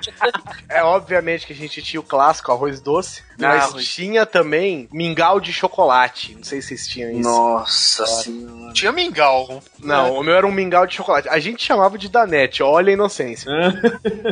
É 0.70 0.84
obviamente 0.84 1.46
que 1.46 1.54
a 1.54 1.56
gente 1.56 1.82
tinha 1.82 2.00
o 2.00 2.04
clássico 2.04 2.52
arroz 2.52 2.82
doce, 2.82 3.24
mas 3.40 3.64
arroz. 3.64 3.88
tinha 3.88 4.26
também 4.26 4.88
mingau 4.92 5.40
de 5.40 5.54
chocolate. 5.54 6.36
Não 6.36 6.44
sei 6.44 6.62
se 6.62 6.70
vocês 6.70 6.88
tinham 6.88 7.12
isso. 7.12 7.22
Nossa 7.30 8.06
senhora. 8.06 8.74
Tinha 8.74 8.92
mingau. 8.92 9.62
Não, 9.80 10.18
o 10.20 10.24
meu 10.24 10.34
era 10.36 10.48
um 10.48 10.52
mingau 10.52 10.86
de 10.88 10.96
chocolate. 10.96 11.30
A 11.30 11.40
gente 11.40 11.64
chamava 11.64 11.98
de 11.98 12.10
Danete, 12.10 12.64
olha 12.64 12.90
a 12.90 12.94
inocência. 12.94 13.52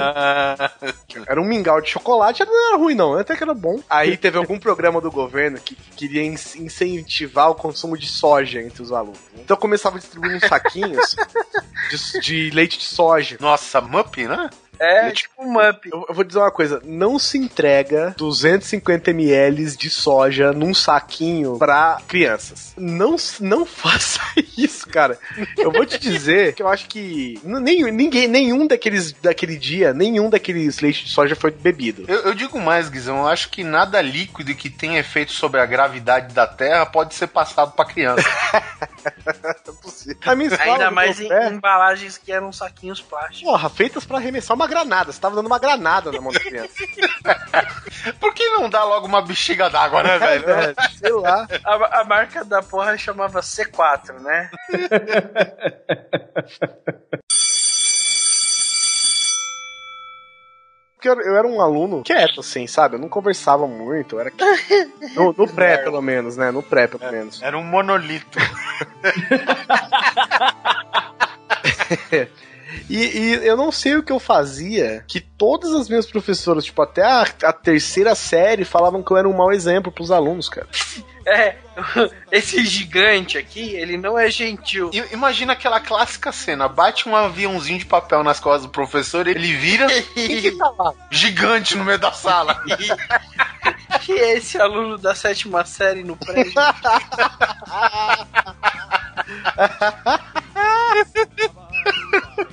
Era 1.28 1.42
um 1.42 1.46
mingau 1.46 1.82
de 1.82 1.90
chocolate, 1.90 2.44
não 2.46 2.68
era 2.70 2.78
ruim 2.78 2.96
não, 2.96 3.18
até 3.18 3.36
que 3.36 3.44
era 3.44 3.54
bom. 3.54 3.80
Aí 3.90 4.16
teve 4.18 4.38
algum 4.38 4.58
programa 4.60 5.02
do 5.02 5.12
governo 5.12 5.60
que 5.60 5.76
queria 5.96 6.24
in- 6.24 6.36
incentivar 6.56 7.50
o 7.50 7.56
consumo 7.56 7.98
de 7.98 8.08
soja 8.08 8.62
entre 8.62 8.82
os 8.82 8.92
alunos. 8.92 9.20
Então 9.36 9.56
eu 9.56 9.60
começava 9.62 9.98
a 9.98 10.00
distribuir 10.00 10.36
uns 10.38 10.48
saquinhos 10.48 11.16
de, 12.14 12.20
de 12.22 12.50
leite 12.52 12.78
de 12.78 12.86
soja. 12.86 13.38
Nossa, 13.40 13.82
Mup, 13.82 14.18
né? 14.28 14.50
É, 14.82 15.12
tipo 15.12 15.44
um 15.44 15.52
Mup. 15.54 15.86
Eu, 15.92 16.06
eu 16.10 16.16
vou 16.16 16.24
dizer 16.24 16.40
uma 16.40 16.52
coisa, 16.52 16.82
não 16.84 17.20
se 17.20 17.38
entrega 17.38 18.16
250 18.18 19.12
ml 19.12 19.76
de 19.78 19.90
soja 19.90 20.52
num 20.52 20.74
saquinho 20.74 21.58
pra 21.60 22.00
crianças. 22.08 22.74
Não, 22.78 23.16
não 23.40 23.64
faça 23.68 24.20
isso, 24.58 24.88
cara. 24.90 25.18
Eu 25.58 25.72
vou 25.72 25.86
te 25.86 26.00
dizer 26.00 26.54
que 26.54 26.64
eu 26.64 26.68
acho 26.68 26.88
que 26.88 27.40
n- 27.44 27.60
nem, 27.60 27.92
ninguém, 27.92 28.28
nenhum 28.28 28.66
daqueles 28.66 29.12
daquele 29.14 29.56
dia, 29.58 29.94
nenhum 29.94 30.30
daqueles 30.30 30.80
leite 30.80 31.06
de 31.06 31.12
soja 31.12 31.36
foi 31.36 31.52
bebido. 31.52 32.06
Eu, 32.08 32.22
eu 32.22 32.34
digo 32.34 32.60
mais, 32.60 32.90
Guizão, 32.90 33.20
eu 33.20 33.28
acho 33.28 33.50
que 33.50 33.64
nada 33.64 34.02
líquido 34.02 34.56
que 34.56 34.70
tenha 34.70 35.00
efeito 35.00 35.32
sobre 35.32 35.60
a 35.62 35.66
gravidade 35.66 36.34
da 36.34 36.48
Terra 36.48 36.86
pode 36.86 37.14
ser 37.14 37.28
passado 37.28 37.72
pra 37.74 37.86
criança. 37.86 38.24
A 40.26 40.36
minha 40.36 40.50
escola, 40.50 40.74
Ainda 40.74 40.92
mais 40.92 41.20
em 41.20 41.28
pé, 41.28 41.50
embalagens 41.50 42.18
que 42.18 42.32
eram 42.32 42.52
saquinhos 42.52 43.02
plásticos. 43.02 43.44
Porra, 43.44 43.70
feitas 43.70 44.06
pra 44.06 44.18
arremessar 44.18 44.56
uma 44.56 44.68
granada. 44.68 45.12
Você 45.12 45.20
tava 45.20 45.36
dando 45.36 45.48
uma 45.48 45.60
granada 45.60 46.12
na 46.12 46.22
mão 46.22 46.32
da 46.32 46.40
criança. 46.40 46.74
Por 48.20 48.34
que 48.34 48.48
não 48.50 48.70
dá 48.70 48.84
logo 48.84 49.06
uma 49.06 49.22
bexiga 49.22 49.70
d'água, 49.70 50.04
né, 50.04 50.18
velho? 50.18 50.50
É, 50.50 50.74
sei 50.98 51.14
lá. 51.14 51.48
A, 51.64 52.02
a 52.02 52.04
marca 52.04 52.44
da 52.44 52.62
porra 52.62 52.98
chamava 52.98 53.42
C4, 53.42 54.20
né? 54.20 54.50
Porque 61.02 61.10
eu, 61.10 61.36
era 61.36 61.48
um 61.48 61.60
aluno 61.60 62.04
quieto, 62.04 62.42
assim, 62.42 62.68
sabe? 62.68 62.96
Eu 62.96 63.00
não 63.00 63.10
conversava 63.10 63.66
muito. 63.66 64.18
Eu 64.18 64.20
era 64.20 64.30
quieto. 64.30 64.92
No, 65.16 65.34
no 65.36 65.48
pré, 65.48 65.80
pelo 65.80 66.00
menos, 66.00 66.38
né? 66.38 66.52
No 66.52 66.62
pré, 66.62 66.88
pelo 66.88 67.12
menos. 67.12 67.42
Era 67.42 67.58
um 67.58 67.64
monolito. 67.64 68.38
E, 72.90 72.98
e 72.98 73.34
eu 73.48 73.56
não 73.58 73.72
sei 73.72 73.96
o 73.96 74.04
que 74.04 74.12
eu 74.12 74.20
fazia, 74.20 75.04
que 75.08 75.20
todas 75.20 75.72
as 75.74 75.88
minhas 75.90 76.06
professoras, 76.06 76.66
tipo, 76.66 76.82
até 76.82 77.04
a, 77.04 77.22
a 77.44 77.54
terceira 77.54 78.14
série, 78.16 78.66
falavam 78.66 79.02
que 79.04 79.12
eu 79.12 79.18
era 79.18 79.28
um 79.30 79.34
mau 79.36 79.52
exemplo 79.52 79.92
pros 79.92 80.12
alunos, 80.12 80.50
cara. 80.50 80.68
É, 81.24 81.56
esse 82.32 82.66
gigante 82.66 83.38
aqui, 83.38 83.76
ele 83.76 83.96
não 83.96 84.18
é 84.18 84.28
gentil. 84.32 84.90
I- 84.92 85.14
Imagina 85.14 85.54
aquela 85.54 85.80
clássica 85.80 86.32
cena: 86.32 86.68
bate 86.68 87.08
um 87.08 87.16
aviãozinho 87.16 87.78
de 87.78 87.86
papel 87.86 88.24
nas 88.24 88.40
costas 88.40 88.64
do 88.64 88.70
professor, 88.70 89.28
ele 89.28 89.54
vira. 89.56 89.86
Que 90.16 90.52
tá 90.54 90.74
lá? 90.80 90.92
Gigante 91.12 91.78
no 91.78 91.86
meio 91.86 92.00
da 92.00 92.12
sala. 92.12 92.64
Que 94.02 94.14
é 94.14 94.34
esse 94.38 94.58
aluno 94.60 94.98
da 94.98 95.14
sétima 95.14 95.64
série 95.64 96.04
no 96.04 96.18
prédio? 96.18 96.54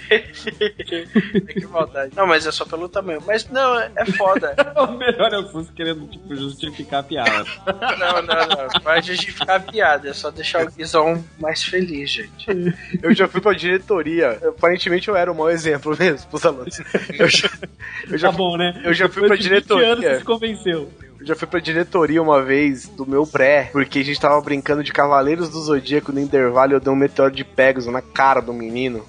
que 1.52 1.66
maldade. 1.66 2.12
Não, 2.16 2.26
mas 2.26 2.46
é 2.46 2.52
só 2.52 2.64
pelo 2.64 2.88
tamanho. 2.88 3.22
Mas 3.26 3.48
não, 3.48 3.78
é 3.78 4.04
foda. 4.16 4.54
O 4.78 4.92
melhor 4.92 5.32
é 5.32 5.38
o 5.38 5.46
Sus 5.48 5.70
querendo, 5.70 6.06
tipo, 6.08 6.34
justificar 6.36 7.00
a 7.00 7.02
piada. 7.02 7.44
Não, 7.98 8.22
não, 8.22 8.46
não. 8.48 8.68
Vai 8.82 9.02
justificar 9.02 9.56
a 9.56 9.60
piada. 9.60 10.08
É 10.08 10.12
só 10.12 10.30
deixar 10.30 10.64
o 10.66 10.70
Guizão 10.70 11.24
mais 11.38 11.62
feliz, 11.64 12.10
gente. 12.10 12.46
Eu 13.02 13.12
já 13.14 13.26
fui 13.28 13.40
pra 13.40 13.52
diretoria. 13.52 14.38
Aparentemente 14.48 15.08
eu 15.08 15.16
era 15.16 15.30
um 15.30 15.34
mau 15.34 15.50
exemplo 15.50 15.96
mesmo 15.98 16.28
pros 16.30 16.44
alunos. 16.46 16.78
Eu 17.18 17.28
já, 17.28 17.48
eu 18.10 18.18
já, 18.18 18.30
Tá 18.30 18.36
bom, 18.36 18.56
né? 18.56 18.80
eu 18.84 18.94
já 18.94 19.08
fui 19.08 19.22
Depois 19.22 19.40
pra 19.40 19.48
de 19.48 19.54
20 19.54 19.72
anos 19.72 19.78
diretoria. 19.84 20.10
você 20.14 20.18
se 20.18 20.24
convenceu. 20.24 20.92
Eu 21.28 21.34
já 21.34 21.38
fui 21.38 21.46
pra 21.46 21.60
diretoria 21.60 22.22
uma 22.22 22.42
vez 22.42 22.88
do 22.88 23.04
meu 23.06 23.26
pré, 23.26 23.68
porque 23.72 23.98
a 23.98 24.04
gente 24.04 24.18
tava 24.20 24.40
brincando 24.40 24.82
de 24.82 24.92
Cavaleiros 24.92 25.48
do 25.50 25.60
Zodíaco 25.60 26.10
no 26.12 26.20
intervalo 26.20 26.72
e 26.72 26.74
eu 26.74 26.80
dei 26.80 26.92
um 26.92 26.96
meteoro 26.96 27.30
de 27.34 27.44
Pegasus 27.44 27.92
na 27.92 28.00
cara 28.00 28.40
do 28.40 28.52
menino. 28.52 29.04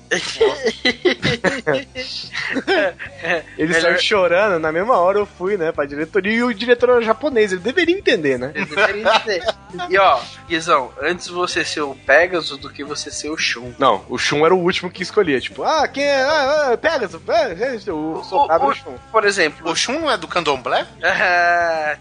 Ele 3.57 3.73
Melhor- 3.73 3.81
saiu 3.81 3.99
chorando, 3.99 4.59
na 4.59 4.71
mesma 4.71 4.97
hora 4.97 5.19
eu 5.19 5.25
fui, 5.25 5.55
né, 5.57 5.71
pra 5.71 5.85
diretoria, 5.85 6.31
e 6.33 6.43
o 6.43 6.53
diretor 6.53 6.89
era 6.89 7.01
japonês, 7.01 7.51
ele 7.51 7.61
deveria 7.61 7.95
entender, 7.97 8.37
né? 8.37 8.51
Eu 8.55 8.65
deveria 8.65 9.19
dizer. 9.19 9.43
E 9.89 9.97
ó, 9.97 10.19
Guizão, 10.47 10.91
antes 11.01 11.27
você 11.27 11.63
ser 11.63 11.81
o 11.81 11.95
Pegasus 11.95 12.57
do 12.57 12.69
que 12.69 12.83
você 12.83 13.11
ser 13.11 13.29
o 13.29 13.37
Shun. 13.37 13.71
Não, 13.77 14.03
o 14.09 14.17
Shun 14.17 14.45
era 14.45 14.53
o 14.53 14.59
último 14.59 14.89
que 14.89 15.03
escolhia, 15.03 15.39
tipo, 15.39 15.63
ah, 15.63 15.87
quem 15.87 16.03
é? 16.03 16.21
Ah, 16.21 16.69
ah, 16.73 16.77
Pegasus, 16.77 17.21
ah, 17.27 17.33
é, 17.49 17.91
o 17.91 18.47
era 18.49 18.65
o 18.65 18.73
Shun. 18.73 18.95
Por 19.11 19.25
exemplo, 19.25 19.69
O 19.69 19.75
Shun 19.75 19.99
não 19.99 20.11
é 20.11 20.17
do 20.17 20.27
candomblé? 20.27 20.85
ah, 21.03 21.97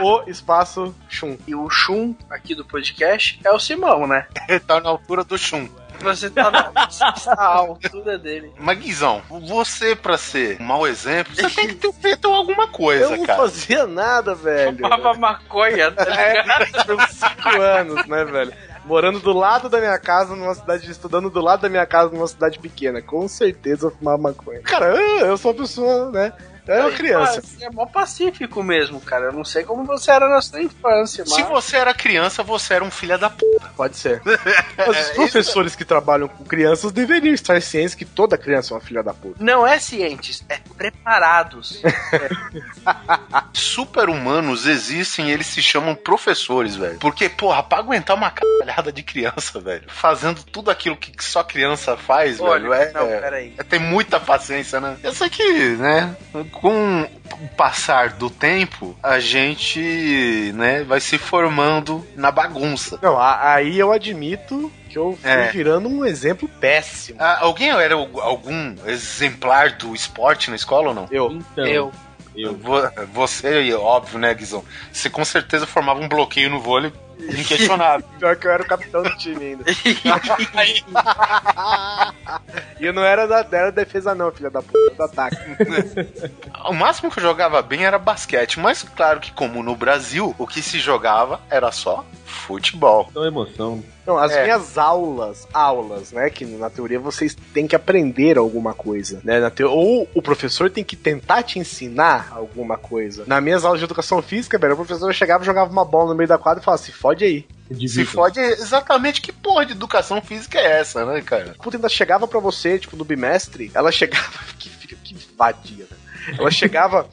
O 0.00 0.28
espaço 0.28 0.94
Shun. 1.08 1.36
e 1.46 1.54
o 1.54 1.68
Shun 1.68 2.14
aqui 2.28 2.54
do 2.54 2.64
podcast 2.64 3.40
é 3.44 3.50
o 3.50 3.58
Simão, 3.58 4.06
né? 4.06 4.26
Ele 4.48 4.60
tá 4.60 4.80
na 4.80 4.88
altura 4.88 5.24
do 5.24 5.36
Shun. 5.36 5.68
Você 6.00 6.30
tá 6.30 6.50
na, 6.50 6.72
altura 7.36 8.18
dele. 8.18 8.50
Mas, 8.58 8.78
Guizão, 8.78 9.22
você, 9.28 9.94
pra 9.94 10.16
ser 10.16 10.58
um 10.60 10.64
mau 10.64 10.86
exemplo, 10.86 11.34
você 11.34 11.50
tem 11.50 11.68
que 11.68 11.74
ter 11.74 11.92
feito 11.92 12.26
alguma 12.28 12.68
coisa, 12.68 13.04
Eu 13.04 13.18
não 13.18 13.26
cara. 13.26 13.42
fazia 13.42 13.86
nada, 13.86 14.34
velho. 14.34 14.78
Fumava 14.78 15.14
maconha, 15.14 15.92
tá 15.92 16.04
ligado? 16.04 16.62
É, 16.62 17.06
cinco 17.08 17.60
anos, 17.60 18.06
né, 18.06 18.24
velho? 18.24 18.52
Morando 18.84 19.20
do 19.20 19.32
lado 19.32 19.68
da 19.68 19.78
minha 19.78 19.98
casa, 19.98 20.34
numa 20.34 20.54
cidade, 20.54 20.90
estudando 20.90 21.28
do 21.28 21.40
lado 21.40 21.60
da 21.60 21.68
minha 21.68 21.84
casa, 21.84 22.10
numa 22.10 22.26
cidade 22.26 22.58
pequena. 22.58 23.02
Com 23.02 23.28
certeza 23.28 23.86
eu 23.86 23.90
fumava 23.90 24.16
maconha. 24.22 24.62
Cara, 24.62 24.96
eu, 24.96 25.26
eu 25.26 25.36
sou 25.36 25.52
uma 25.52 25.58
pessoa, 25.58 26.10
né? 26.10 26.32
Eu 26.66 26.74
era 26.74 26.86
uma 26.86 26.92
criança. 26.92 27.40
Você 27.40 27.64
é 27.64 27.70
mó 27.70 27.86
pacífico 27.86 28.62
mesmo, 28.62 29.00
cara. 29.00 29.26
Eu 29.26 29.32
não 29.32 29.44
sei 29.44 29.64
como 29.64 29.84
você 29.84 30.10
era 30.10 30.28
na 30.28 30.40
sua 30.40 30.62
infância, 30.62 31.24
mas... 31.26 31.34
Se 31.34 31.42
você 31.42 31.76
era 31.76 31.94
criança, 31.94 32.42
você 32.42 32.74
era 32.74 32.84
um 32.84 32.90
filho 32.90 33.18
da 33.18 33.30
p. 33.30 33.44
Pode 33.76 33.96
ser. 33.96 34.20
Mas 34.76 35.08
os 35.08 35.10
professores 35.10 35.74
que 35.74 35.84
trabalham 35.84 36.28
com 36.28 36.44
crianças 36.44 36.92
deveriam 36.92 37.34
estar 37.34 37.60
cientes 37.62 37.94
que 37.94 38.04
toda 38.04 38.36
criança 38.36 38.72
é 38.72 38.76
uma 38.76 38.80
filha 38.80 39.02
da 39.02 39.12
puta. 39.12 39.42
Não 39.42 39.66
é 39.66 39.78
cientes, 39.78 40.44
é 40.48 40.58
preparados. 40.76 41.82
Super-humanos 43.52 44.66
existem 44.66 45.28
e 45.28 45.32
eles 45.32 45.46
se 45.46 45.62
chamam 45.62 45.94
professores, 45.94 46.76
velho. 46.76 46.98
Porque, 46.98 47.28
porra, 47.28 47.62
pra 47.62 47.78
aguentar 47.78 48.16
uma 48.16 48.30
caralhada 48.30 48.92
de 48.92 49.02
criança, 49.02 49.60
velho, 49.60 49.84
fazendo 49.88 50.42
tudo 50.42 50.70
aquilo 50.70 50.96
que 50.96 51.12
só 51.22 51.42
criança 51.42 51.96
faz, 51.96 52.38
velho, 52.38 52.70
Olha, 52.70 52.74
é, 52.74 52.92
não, 52.92 53.06
é, 53.06 53.20
peraí. 53.20 53.54
é 53.56 53.62
ter 53.62 53.78
muita 53.78 54.18
paciência, 54.20 54.80
né? 54.80 54.96
Eu 55.02 55.12
sei 55.12 55.28
que, 55.30 55.76
né, 55.76 56.16
com 56.52 57.02
o 57.42 57.48
passar 57.56 58.10
do 58.10 58.28
tempo, 58.28 58.96
a 59.02 59.18
gente, 59.18 60.52
né, 60.54 60.82
vai 60.84 61.00
se 61.00 61.16
formando 61.18 62.06
na 62.16 62.30
bagunça. 62.30 62.98
Não, 63.02 63.18
aí 63.18 63.78
eu 63.78 63.92
admito 63.92 64.70
que 64.88 64.98
eu 64.98 65.16
fui 65.20 65.30
É. 65.30 65.50
virando 65.50 65.88
um 65.88 66.04
exemplo 66.04 66.48
péssimo. 66.60 67.18
Ah, 67.20 67.38
alguém 67.40 67.70
era 67.70 67.94
algum 67.94 68.74
exemplar 68.86 69.72
do 69.72 69.94
esporte 69.94 70.50
na 70.50 70.56
escola 70.56 70.88
ou 70.88 70.94
não? 70.94 71.08
Eu. 71.10 71.30
Então, 71.32 71.64
Eu. 71.66 71.92
eu. 72.36 72.56
Vo- 72.56 72.90
Você, 73.14 73.72
óbvio, 73.74 74.18
né, 74.18 74.34
Guizão? 74.34 74.64
Você 74.92 75.08
com 75.08 75.24
certeza 75.24 75.66
formava 75.66 76.00
um 76.00 76.08
bloqueio 76.08 76.50
no 76.50 76.60
vôlei 76.60 76.92
inquestionável. 77.28 78.06
Pior 78.18 78.36
que 78.36 78.46
eu 78.46 78.50
era 78.50 78.62
o 78.62 78.66
capitão 78.66 79.02
do 79.02 79.16
time 79.16 79.44
ainda. 79.46 79.64
e 82.78 82.86
eu 82.86 82.92
não 82.92 83.02
era 83.02 83.26
da, 83.26 83.46
era 83.50 83.72
defesa, 83.72 84.14
não, 84.14 84.30
filha 84.32 84.50
da 84.50 84.62
puta, 84.62 84.94
do 84.94 85.02
ataque. 85.02 85.36
o 86.66 86.72
máximo 86.72 87.10
que 87.10 87.18
eu 87.18 87.22
jogava 87.22 87.60
bem 87.62 87.84
era 87.84 87.98
basquete, 87.98 88.60
mas 88.60 88.82
claro 88.82 89.20
que, 89.20 89.32
como 89.32 89.62
no 89.62 89.76
Brasil, 89.76 90.34
o 90.38 90.46
que 90.46 90.62
se 90.62 90.78
jogava 90.78 91.40
era 91.50 91.70
só 91.72 92.04
futebol. 92.24 93.08
Então, 93.10 93.24
emoção. 93.24 93.82
Não, 94.06 94.16
as 94.18 94.32
É. 94.32 94.42
minhas 94.44 94.76
aulas, 94.78 95.46
aulas, 95.52 96.12
né? 96.12 96.30
Que 96.30 96.44
na 96.44 96.70
teoria 96.70 96.98
vocês 96.98 97.36
têm 97.54 97.66
que 97.66 97.76
aprender 97.76 98.38
alguma 98.38 98.72
coisa, 98.74 99.20
né? 99.24 99.38
Na 99.40 99.50
teo... 99.50 99.70
Ou 99.70 100.08
o 100.14 100.22
professor 100.22 100.70
tem 100.70 100.82
que 100.82 100.96
tentar 100.96 101.42
te 101.42 101.58
ensinar 101.58 102.28
alguma 102.32 102.76
coisa. 102.78 103.24
Nas 103.26 103.42
minhas 103.42 103.64
aulas 103.64 103.78
de 103.80 103.84
educação 103.84 104.20
física, 104.22 104.58
velho, 104.58 104.74
o 104.74 104.76
professor 104.76 105.12
chegava, 105.14 105.44
jogava 105.44 105.70
uma 105.70 105.84
bola 105.84 106.10
no 106.10 106.14
meio 106.16 106.28
da 106.28 106.38
quadra 106.38 106.60
e 106.62 106.64
falava, 106.64 106.82
se 106.82 106.92
fode 106.92 107.24
aí. 107.24 107.46
Se 107.68 107.74
Divirtam. 107.74 108.12
fode 108.14 108.40
exatamente 108.40 109.20
que 109.20 109.32
porra 109.32 109.64
de 109.64 109.72
educação 109.72 110.20
física 110.20 110.58
é 110.58 110.80
essa, 110.80 111.04
né, 111.06 111.20
cara? 111.22 111.54
Puta, 111.62 111.76
ainda 111.76 111.88
chegava 111.88 112.26
pra 112.26 112.40
você, 112.40 112.78
tipo, 112.78 112.96
no 112.96 113.04
bimestre, 113.04 113.70
ela 113.74 113.92
chegava. 113.92 114.28
Que, 114.58 114.68
que, 114.68 114.96
que 114.96 115.28
vadia, 115.38 115.86
né? 115.90 115.96
Ela 116.38 116.50
chegava 116.50 117.08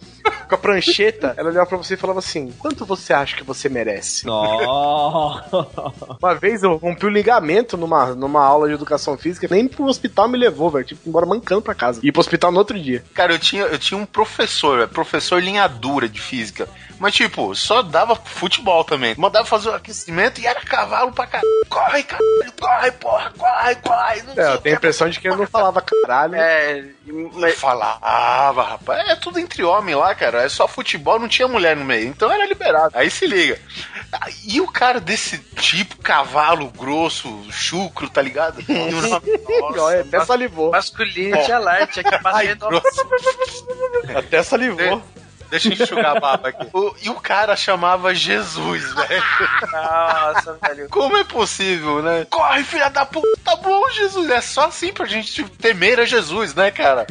com 0.47 0.55
a 0.55 0.57
prancheta, 0.57 1.34
ela 1.38 1.49
olhava 1.49 1.65
pra 1.65 1.78
você 1.78 1.93
e 1.95 1.97
falava 1.97 2.19
assim: 2.19 2.51
quanto 2.57 2.86
você 2.86 3.13
acha 3.13 3.36
que 3.36 3.43
você 3.43 3.69
merece? 3.69 4.25
Nossa. 4.25 5.67
Uma 6.21 6.36
vez 6.36 6.63
eu 6.63 6.75
rompi 6.75 7.05
o 7.05 7.09
ligamento 7.09 7.78
numa, 7.78 8.15
numa 8.15 8.43
aula 8.43 8.67
de 8.67 8.73
educação 8.73 9.17
física, 9.17 9.47
nem 9.49 9.67
pro 9.67 9.86
hospital 9.86 10.28
me 10.28 10.38
levou, 10.38 10.69
velho. 10.69 10.86
Tive 10.86 11.01
que 11.01 11.07
ir 11.07 11.09
embora 11.09 11.25
mancando 11.25 11.61
pra 11.61 11.75
casa. 11.75 11.99
E 12.03 12.07
ir 12.07 12.11
pro 12.11 12.21
hospital 12.21 12.51
no 12.51 12.59
outro 12.59 12.80
dia. 12.80 13.03
Cara, 13.13 13.34
eu 13.34 13.39
tinha, 13.39 13.63
eu 13.63 13.80
tinha 13.80 13.99
um 13.99 14.05
professor, 14.05 14.82
é 14.82 14.88
professor 14.88 15.41
linha 15.41 15.67
dura 15.67 16.07
de 16.07 16.21
física. 16.21 16.67
Mas, 16.99 17.13
tipo, 17.13 17.53
só 17.55 17.82
dava 17.82 18.15
futebol 18.15 18.84
também. 18.84 19.13
Mandava 19.17 19.45
fazer 19.45 19.69
o 19.69 19.73
aquecimento 19.73 20.41
e 20.41 20.47
era 20.47 20.59
cavalo 20.61 21.11
pra 21.11 21.28
caralho. 21.28 21.47
Corre, 21.69 22.03
caralho, 22.03 22.53
corre, 22.59 22.91
porra, 22.91 23.34
corre, 23.38 23.75
corre. 23.75 24.23
Não 24.23 24.43
É, 24.43 24.53
eu 24.53 24.57
tenho 24.57 24.75
a 24.75 24.78
impressão 24.78 25.09
de 25.09 25.19
que 25.19 25.28
ele 25.28 25.36
não 25.36 25.47
falava 25.47 25.82
caralho. 25.82 26.36
É, 26.36 26.86
mas 27.34 27.55
falava, 27.59 28.63
rapaz, 28.63 29.09
é 29.09 29.15
tudo 29.15 29.39
entre 29.39 29.63
homem 29.63 29.95
lá, 29.95 30.15
cara. 30.18 30.41
É 30.43 30.49
só 30.49 30.68
futebol, 30.68 31.20
não 31.20 31.28
tinha 31.28 31.47
mulher 31.47 31.76
no 31.76 31.86
meio. 31.86 32.07
Então 32.07 32.32
era 32.32 32.45
liberado. 32.45 32.91
Aí 32.97 33.09
se 33.09 33.26
liga. 33.28 33.59
E 34.47 34.59
o 34.61 34.68
cara 34.72 34.99
desse 34.99 35.38
tipo, 35.38 35.97
cavalo 35.97 36.70
grosso, 36.72 37.45
chucro, 37.51 38.09
tá 38.09 38.22
ligado? 38.22 38.61
Nome- 38.68 39.80
Olha, 39.80 40.01
até 40.01 40.24
salivou. 40.26 40.72
masculino 40.72 41.43
tinha 41.43 41.59
lá, 41.59 41.86
tinha 41.88 42.03
que 42.03 42.15
Ai, 42.15 42.55
bater. 42.55 42.57
Até 44.18 44.43
salivou. 44.43 45.01
Deixa 45.50 45.70
eu 45.70 45.74
enxugar 45.74 46.18
a 46.18 46.20
baba 46.20 46.50
aqui. 46.50 46.68
O- 46.74 46.93
e 47.02 47.10
o 47.10 47.16
cara 47.16 47.56
chamava 47.56 48.14
Jesus, 48.14 48.91
velho. 48.93 49.24
Nossa, 49.72 50.60
velho. 50.68 50.89
Como 50.89 51.18
é 51.18 51.24
possível, 51.24 52.02
né? 52.02 52.26
Corre, 52.30 52.64
filha 52.64 52.89
da 52.89 53.06
puta, 53.06 53.28
tá 53.43 53.56
bom, 53.56 53.89
Jesus. 53.91 54.30
É 54.30 54.41
só 54.41 54.68
assim 54.68 54.91
pra 54.91 55.06
gente 55.06 55.43
temer 55.50 56.00
a 56.00 56.06
Jesus, 56.06 56.54
né, 56.54 56.70
cara? 56.72 57.06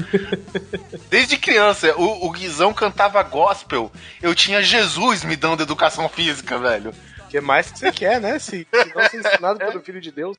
Desde 1.10 1.36
criança, 1.36 1.94
o, 1.96 2.26
o 2.26 2.30
Guizão 2.30 2.72
cantava 2.72 3.22
gospel. 3.22 3.90
Eu 4.22 4.34
tinha 4.34 4.62
Jesus 4.62 5.24
me 5.24 5.36
dando 5.36 5.62
educação 5.62 6.08
física, 6.08 6.58
velho. 6.58 6.92
Que 7.28 7.40
mais 7.40 7.70
que 7.70 7.78
você 7.78 7.90
quer, 7.90 8.20
né? 8.20 8.38
Se, 8.38 8.66
se 8.72 8.94
não 8.94 9.08
ser 9.08 9.16
ensinado 9.18 9.58
pelo 9.64 9.80
Filho 9.82 10.00
de 10.00 10.12
Deus. 10.12 10.36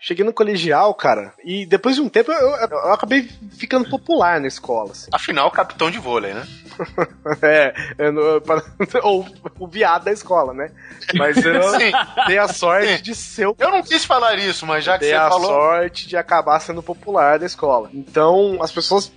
Cheguei 0.00 0.24
no 0.24 0.32
colegial, 0.32 0.94
cara, 0.94 1.32
e 1.44 1.66
depois 1.66 1.96
de 1.96 2.00
um 2.00 2.08
tempo 2.08 2.30
eu, 2.30 2.38
eu- 2.50 2.68
eu 2.70 2.92
acabei 2.92 3.28
ficando 3.56 3.88
popular 3.90 4.40
na 4.40 4.46
escola. 4.46 4.92
assim. 4.92 5.08
Afinal, 5.12 5.50
capitão 5.50 5.90
de 5.90 5.98
vôlei, 5.98 6.32
né? 6.34 6.46
É, 7.42 7.74
eu 7.98 8.40
para- 8.40 8.62
ou 9.02 9.26
o 9.58 9.66
viado 9.66 10.04
da 10.04 10.12
escola, 10.12 10.54
né? 10.54 10.70
Mas 11.14 11.36
eu 11.44 11.60
Sim. 11.78 11.92
dei 12.26 12.38
a 12.38 12.48
sorte 12.48 12.96
Sim. 12.98 13.02
de 13.02 13.14
ser 13.14 13.46
o 13.48 13.56
Eu 13.58 13.70
não 13.70 13.82
quis 13.82 14.04
falar 14.04 14.36
isso, 14.38 14.64
mas 14.66 14.84
já 14.84 14.94
que 14.94 15.00
dei 15.00 15.10
você 15.10 15.14
a 15.16 15.28
falou. 15.28 15.46
sorte 15.46 16.06
de 16.08 16.16
acabar 16.16 16.60
sendo 16.60 16.82
popular 16.82 17.38
da 17.38 17.46
escola. 17.46 17.90
Então, 17.92 18.58
as 18.62 18.70
pessoas. 18.72 19.10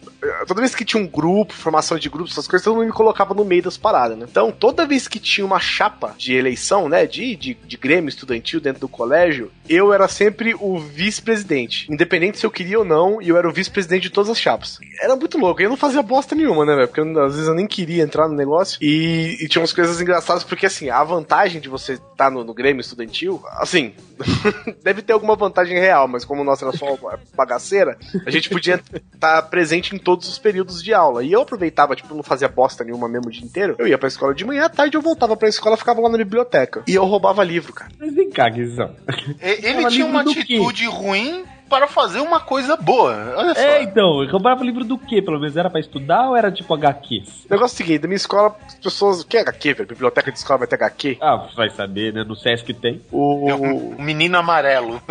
Toda 0.48 0.62
vez 0.62 0.76
que 0.76 0.86
tinha 0.86 1.02
um 1.02 1.08
grupo, 1.08 1.52
formação 1.54 1.98
de 1.98 2.08
grupos, 2.08 2.34
essas 2.34 2.48
coisas, 2.48 2.64
todo 2.64 2.76
mundo 2.76 2.86
me 2.86 2.92
colocava 2.92 3.34
no 3.34 3.44
meio 3.44 3.64
das 3.64 3.76
paradas, 3.78 4.16
né? 4.18 4.26
Então, 4.30 4.52
toda 4.52 4.86
vez 4.86 5.08
que 5.08 5.20
tinha 5.20 5.46
uma 5.46 5.60
chapa 5.60 6.14
de 6.18 6.34
eleição, 6.36 6.88
né? 6.90 7.06
De, 7.08 7.36
de, 7.36 7.54
de 7.56 7.78
grêmio 7.78 8.10
estudantil 8.10 8.60
dentro 8.62 8.82
do 8.82 8.88
colégio, 8.90 9.52
eu 9.68 9.92
era 9.94 10.08
sempre 10.08 10.54
o 10.60 10.71
vice-presidente. 10.78 11.92
Independente 11.92 12.40
se 12.40 12.46
eu 12.46 12.52
queria 12.52 12.80
ou 12.80 12.86
não, 12.86 13.22
e 13.22 13.30
eu 13.30 13.38
era 13.38 13.48
o 13.48 13.54
vice-presidente 13.54 14.04
de 14.04 14.10
todas 14.10 14.30
as 14.30 14.40
chapas. 14.40 14.80
Era 15.02 15.16
muito 15.16 15.38
louco. 15.38 15.62
Eu 15.62 15.70
não 15.70 15.78
fazia 15.78 16.02
bosta 16.02 16.36
nenhuma, 16.36 16.66
né, 16.66 16.76
velho? 16.76 16.88
Porque 16.88 17.02
eu, 17.02 17.24
às 17.24 17.34
vezes 17.34 17.48
eu 17.48 17.56
nem 17.56 17.68
queria 17.68 18.04
entrar 18.04 18.28
no 18.28 18.36
negócio. 18.36 18.78
E, 18.82 19.38
e 19.42 19.48
tinha 19.48 19.62
umas 19.62 19.74
coisas 19.74 20.00
engraçadas, 20.02 20.44
porque 20.44 20.66
assim, 20.66 20.90
a 20.90 21.04
vantagem 21.04 21.62
de 21.62 21.70
você 21.70 21.94
estar 21.94 22.30
no, 22.30 22.44
no 22.44 22.54
grêmio 22.54 22.82
estudantil, 22.82 23.42
assim, 23.58 23.94
deve 24.84 25.02
ter 25.02 25.14
alguma 25.14 25.36
vantagem 25.36 25.78
real, 25.78 26.08
mas 26.08 26.26
como 26.26 26.42
o 26.42 26.44
nosso 26.44 26.66
era 26.66 26.76
só 26.76 26.98
bagaceira, 27.36 27.98
a 28.26 28.30
gente 28.30 28.50
podia 28.50 28.82
estar 29.14 29.42
presente 29.44 29.96
em 29.96 30.00
todos 30.00 30.28
os 30.28 30.38
períodos 30.38 30.84
de 30.84 30.94
aula. 30.94 31.24
E 31.24 31.32
eu 31.32 31.42
aproveitava, 31.42 31.96
tipo, 31.96 32.14
não 32.14 32.24
fazia 32.24 32.48
bosta 32.48 32.84
nenhuma 32.84 33.08
mesmo 33.08 33.28
o 33.28 33.32
dia 33.32 33.44
inteiro. 33.44 33.76
Eu 33.78 33.88
ia 33.88 33.98
pra 33.98 34.08
escola 34.08 34.34
de 34.34 34.46
manhã, 34.46 34.66
à 34.66 34.70
tarde 34.70 34.96
eu 34.96 35.02
voltava 35.02 35.36
pra 35.36 35.50
escola, 35.50 35.78
ficava 35.78 36.02
lá 36.02 36.10
na 36.10 36.18
biblioteca. 36.18 36.84
E 36.88 36.96
eu 36.96 37.06
roubava 37.06 37.44
livro, 37.44 37.74
cara. 37.74 37.92
Mas 38.00 38.14
vem 38.14 38.30
cá, 38.30 38.50
Guizão. 38.50 38.96
Ele 39.42 39.74
Fala 39.74 39.90
tinha 39.90 40.06
uma 40.06 40.22
atitude 40.22 40.61
ruim 40.70 41.46
para 41.72 41.88
fazer 41.88 42.20
uma 42.20 42.42
coisa 42.42 42.76
boa. 42.76 43.34
Olha 43.38 43.56
só. 43.56 43.62
É, 43.62 43.82
então, 43.82 44.22
eu 44.22 44.30
roubava 44.30 44.62
livro 44.62 44.84
do 44.84 44.98
quê? 44.98 45.22
Pelo 45.22 45.40
menos 45.40 45.56
era 45.56 45.70
pra 45.70 45.80
estudar 45.80 46.28
ou 46.28 46.36
era 46.36 46.52
tipo 46.52 46.74
HQs? 46.74 47.46
O 47.46 47.54
negócio 47.54 47.76
é 47.76 47.76
o 47.76 47.78
seguinte, 47.78 48.00
da 48.00 48.10
minha 48.10 48.18
escola, 48.18 48.54
as 48.68 48.76
pessoas. 48.76 49.22
O 49.22 49.26
que 49.26 49.38
é 49.38 49.40
HQ, 49.40 49.76
velho? 49.76 49.88
Biblioteca 49.88 50.30
de 50.30 50.38
escola 50.38 50.60
vai 50.60 50.68
ter 50.68 50.76
HQ? 50.76 51.18
Ah, 51.22 51.48
vai 51.56 51.70
saber, 51.70 52.12
né? 52.12 52.26
No 52.26 52.36
Sesc 52.36 52.74
tem. 52.74 53.02
O. 53.10 53.50
É 53.50 53.56
um 53.56 53.96
menino 53.98 54.38
amarelo. 54.38 55.02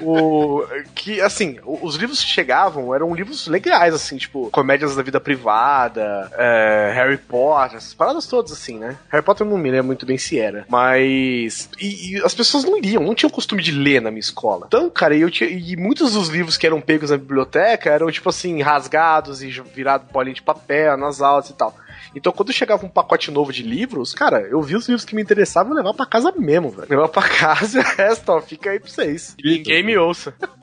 o 0.00 0.64
que 0.94 1.20
assim 1.20 1.58
os 1.64 1.96
livros 1.96 2.20
que 2.20 2.30
chegavam 2.30 2.94
eram 2.94 3.14
livros 3.14 3.46
legais 3.46 3.94
assim 3.94 4.16
tipo 4.16 4.50
comédias 4.50 4.94
da 4.94 5.02
vida 5.02 5.20
privada 5.20 6.30
é, 6.36 6.92
Harry 6.94 7.16
Potter 7.16 7.78
essas 7.78 7.94
paradas 7.94 8.26
todas 8.26 8.52
assim 8.52 8.78
né 8.78 8.96
Harry 9.10 9.24
Potter 9.24 9.46
eu 9.46 9.50
não 9.50 9.58
me 9.58 9.70
lembro 9.70 9.86
muito 9.86 10.06
bem 10.06 10.18
se 10.18 10.38
era 10.38 10.64
mas 10.68 11.68
e, 11.80 12.12
e 12.12 12.22
as 12.22 12.34
pessoas 12.34 12.64
não 12.64 12.80
liam 12.80 13.02
não 13.02 13.14
tinham 13.14 13.30
costume 13.30 13.62
de 13.62 13.72
ler 13.72 14.00
na 14.00 14.10
minha 14.10 14.20
escola 14.20 14.43
então 14.66 14.90
cara 14.90 15.16
eu 15.16 15.30
tinha 15.30 15.48
e 15.48 15.76
muitos 15.76 16.12
dos 16.12 16.28
livros 16.28 16.56
que 16.56 16.66
eram 16.66 16.80
pegos 16.80 17.10
na 17.10 17.16
biblioteca 17.16 17.90
eram 17.90 18.10
tipo 18.10 18.28
assim 18.28 18.60
rasgados 18.62 19.42
e 19.42 19.50
virados 19.50 20.10
bolinha 20.10 20.34
de 20.34 20.42
papel 20.42 20.96
nas 20.96 21.20
aulas 21.20 21.50
e 21.50 21.54
tal 21.54 21.74
então, 22.14 22.32
quando 22.32 22.52
chegava 22.52 22.86
um 22.86 22.88
pacote 22.88 23.30
novo 23.30 23.52
de 23.52 23.62
livros, 23.62 24.14
cara, 24.14 24.40
eu 24.42 24.62
vi 24.62 24.76
os 24.76 24.88
livros 24.88 25.04
que 25.04 25.14
me 25.14 25.22
interessavam 25.22 25.72
e 25.72 25.76
levava 25.76 25.96
pra 25.96 26.06
casa 26.06 26.32
mesmo, 26.36 26.70
velho. 26.70 26.86
Levava 26.88 27.08
pra 27.08 27.22
casa 27.28 27.78
e 27.78 27.80
o 27.80 27.84
resto, 27.84 28.30
ó, 28.30 28.40
fica 28.40 28.70
aí 28.70 28.78
pra 28.78 28.88
vocês. 28.88 29.36
Ninguém 29.42 29.82
me 29.82 29.96
ouça. 29.96 30.32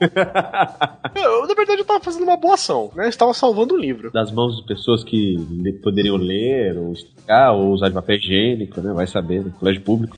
eu, 1.14 1.46
na 1.46 1.54
verdade, 1.54 1.80
eu 1.80 1.84
tava 1.84 2.00
fazendo 2.02 2.24
uma 2.24 2.36
boa 2.36 2.54
ação, 2.54 2.90
né? 2.94 3.04
Eu 3.04 3.08
estava 3.10 3.34
salvando 3.34 3.74
um 3.74 3.78
livro. 3.78 4.10
Das 4.10 4.32
mãos 4.32 4.56
de 4.56 4.66
pessoas 4.66 5.04
que 5.04 5.36
poderiam 5.82 6.16
ler, 6.16 6.76
ou 6.78 6.92
explicar, 6.92 7.52
ou 7.52 7.72
usar 7.72 7.88
de 7.88 7.94
papel 7.94 8.16
higiênico, 8.16 8.80
né? 8.80 8.92
Vai 8.92 9.06
saber, 9.06 9.44
no 9.44 9.50
colégio 9.52 9.82
público. 9.82 10.16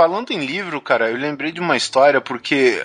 Falando 0.00 0.30
em 0.30 0.38
livro, 0.38 0.80
cara, 0.80 1.10
eu 1.10 1.16
lembrei 1.18 1.52
de 1.52 1.60
uma 1.60 1.76
história 1.76 2.22
porque 2.22 2.82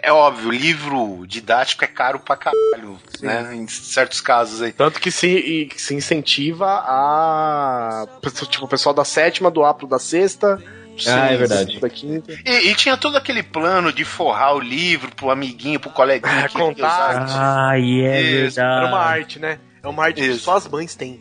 é 0.00 0.12
óbvio, 0.12 0.52
livro 0.52 1.26
didático 1.26 1.82
é 1.82 1.88
caro 1.88 2.20
pra 2.20 2.36
caralho, 2.36 3.00
né? 3.20 3.52
Em 3.56 3.66
certos 3.66 4.20
casos 4.20 4.62
aí. 4.62 4.70
Tanto 4.70 5.00
que 5.00 5.10
se, 5.10 5.66
que 5.68 5.82
se 5.82 5.92
incentiva 5.92 6.84
a. 6.86 8.06
Tipo, 8.48 8.66
o 8.66 8.68
pessoal 8.68 8.94
da 8.94 9.04
sétima 9.04 9.50
do 9.50 9.64
aplo 9.64 9.88
da 9.88 9.98
sexta. 9.98 10.62
Ah, 11.04 11.32
é 11.32 11.36
verdade. 11.36 11.80
Da 11.80 11.90
quinta. 11.90 12.32
E, 12.46 12.68
e 12.68 12.74
tinha 12.76 12.96
todo 12.96 13.16
aquele 13.16 13.42
plano 13.42 13.92
de 13.92 14.04
forrar 14.04 14.54
o 14.54 14.60
livro 14.60 15.10
pro 15.16 15.32
amiguinho, 15.32 15.80
pro 15.80 15.90
coleguinha. 15.90 16.46
Ah, 16.46 16.48
contar. 16.48 17.24
usar. 17.24 17.70
Ai, 17.70 18.02
é 18.06 18.22
Isso, 18.22 18.60
Era 18.60 18.86
uma 18.86 19.00
arte, 19.00 19.40
né? 19.40 19.58
É 19.82 19.88
uma 19.88 20.04
arte 20.04 20.20
que 20.20 20.26
Isso. 20.26 20.40
só 20.44 20.56
as 20.56 20.68
mães 20.68 20.94
têm. 20.94 21.20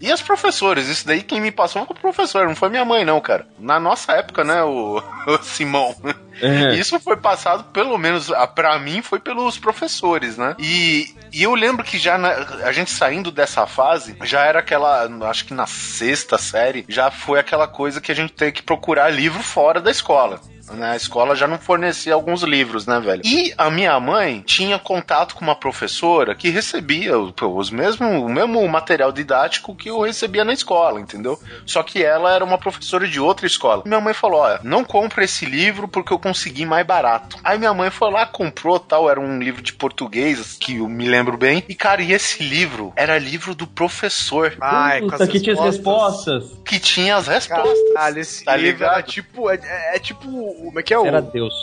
E 0.00 0.10
as 0.10 0.22
professoras, 0.22 0.88
isso 0.88 1.06
daí 1.06 1.22
quem 1.22 1.40
me 1.40 1.50
passou 1.50 1.84
foi 1.84 1.96
o 1.96 2.00
professor, 2.00 2.46
não 2.46 2.56
foi 2.56 2.68
minha 2.70 2.84
mãe, 2.84 3.04
não, 3.04 3.20
cara. 3.20 3.46
Na 3.58 3.78
nossa 3.78 4.12
época, 4.12 4.42
né, 4.44 4.62
o, 4.62 5.02
o 5.28 5.38
Simão. 5.42 5.94
É. 6.40 6.74
Isso 6.74 6.98
foi 7.00 7.16
passado, 7.16 7.64
pelo 7.72 7.96
menos 7.98 8.30
pra 8.54 8.78
mim, 8.78 9.02
foi 9.02 9.18
pelos 9.18 9.58
professores, 9.58 10.36
né? 10.38 10.54
E, 10.58 11.14
e 11.32 11.42
eu 11.42 11.54
lembro 11.54 11.84
que 11.84 11.98
já 11.98 12.16
na- 12.18 12.46
a 12.64 12.72
gente 12.72 12.90
saindo 12.90 13.30
dessa 13.30 13.66
fase, 13.66 14.16
já 14.24 14.44
era 14.44 14.60
aquela, 14.60 15.04
acho 15.28 15.44
que 15.46 15.54
na 15.54 15.66
sexta 15.66 16.38
série, 16.38 16.84
já 16.88 17.10
foi 17.10 17.38
aquela 17.38 17.66
coisa 17.68 18.00
que 18.00 18.12
a 18.12 18.14
gente 18.14 18.32
tem 18.32 18.52
que 18.52 18.62
procurar 18.62 19.08
livro 19.10 19.42
fora 19.42 19.80
da 19.80 19.90
escola. 19.90 20.40
Né? 20.74 20.92
A 20.92 20.96
escola 20.96 21.34
já 21.36 21.46
não 21.46 21.58
fornecia 21.58 22.14
alguns 22.14 22.42
livros, 22.42 22.86
né, 22.86 22.98
velho? 23.00 23.22
E 23.24 23.52
a 23.56 23.70
minha 23.70 23.98
mãe 24.00 24.42
tinha 24.46 24.78
contato 24.78 25.34
com 25.34 25.42
uma 25.44 25.54
professora 25.54 26.34
que 26.34 26.48
recebia 26.50 27.18
os 27.18 27.70
mesmo, 27.70 28.24
o 28.24 28.28
mesmo 28.28 28.66
material 28.68 29.12
didático 29.12 29.74
que 29.74 29.88
eu 29.90 30.00
recebia 30.00 30.44
na 30.44 30.52
escola, 30.52 31.00
entendeu? 31.00 31.38
Só 31.64 31.82
que 31.82 32.02
ela 32.02 32.32
era 32.34 32.44
uma 32.44 32.58
professora 32.58 33.06
de 33.06 33.20
outra 33.20 33.46
escola. 33.46 33.82
Minha 33.86 34.00
mãe 34.00 34.14
falou: 34.14 34.40
olha, 34.40 34.60
não 34.62 34.84
compra 34.84 35.24
esse 35.24 35.44
livro 35.44 35.88
porque 35.88 36.12
eu 36.12 36.18
consegui 36.18 36.64
mais 36.66 36.86
barato. 36.86 37.36
Aí 37.44 37.58
minha 37.58 37.74
mãe 37.74 37.90
foi 37.90 38.10
lá, 38.10 38.26
comprou 38.26 38.78
tal, 38.78 39.08
era 39.10 39.20
um 39.20 39.38
livro 39.38 39.62
de 39.62 39.72
português, 39.72 40.56
que 40.60 40.76
eu 40.76 40.88
me 40.88 41.06
lembro 41.08 41.36
bem. 41.36 41.62
E, 41.68 41.74
cara, 41.74 42.02
e 42.02 42.12
esse 42.12 42.42
livro 42.42 42.92
era 42.96 43.18
livro 43.18 43.54
do 43.54 43.66
professor, 43.66 44.56
Ai, 44.60 45.00
com 45.02 45.14
as 45.14 45.28
que 45.28 45.40
tinha 45.40 45.54
as 45.54 45.60
respostas. 45.60 46.44
que 46.64 46.78
tinha 46.78 47.16
as 47.16 47.26
respostas. 47.26 47.92
Caralho, 47.94 48.18
esse 48.20 48.44
Tá 48.44 48.56
livro 48.56 48.72
ligado? 48.72 48.92
era 48.94 49.02
tipo. 49.02 49.50
É- 49.50 49.96
é 49.96 49.98
tipo. 49.98 50.55
Como 50.58 50.78
é 50.78 50.82
que 50.82 50.92
é 50.94 50.98
o, 50.98 51.06
Era 51.06 51.20
Deus. 51.22 51.54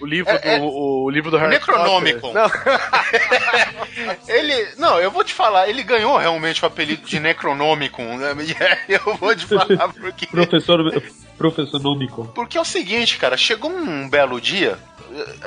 o 0.00 0.06
livro 0.06 0.30
É- 0.32 0.38
do. 0.38 0.48
é- 0.48 0.60
O, 0.60 1.04
o 1.04 1.10
livro 1.10 1.30
do 1.30 1.36
Harry 1.36 1.50
Necronomicon. 1.50 2.32
Potter? 2.32 2.34
Não, 2.34 4.16
Ele, 4.28 4.68
não, 4.78 4.98
eu 5.00 5.10
vou 5.10 5.24
te 5.24 5.32
falar, 5.32 5.68
ele 5.68 5.82
ganhou 5.82 6.16
realmente 6.16 6.62
o 6.62 6.66
apelido 6.66 7.06
de 7.06 7.18
Necronomicon, 7.18 8.16
né? 8.18 8.34
Eu 8.88 9.14
vou 9.16 9.34
te 9.34 9.46
falar 9.46 9.88
porque. 9.92 10.26
Professor, 10.26 11.02
professor 11.38 11.80
Nômico. 11.80 12.26
Porque 12.34 12.58
é 12.58 12.60
o 12.60 12.64
seguinte, 12.64 13.16
cara, 13.18 13.36
chegou 13.36 13.70
um 13.70 14.08
belo 14.08 14.40
dia, 14.40 14.78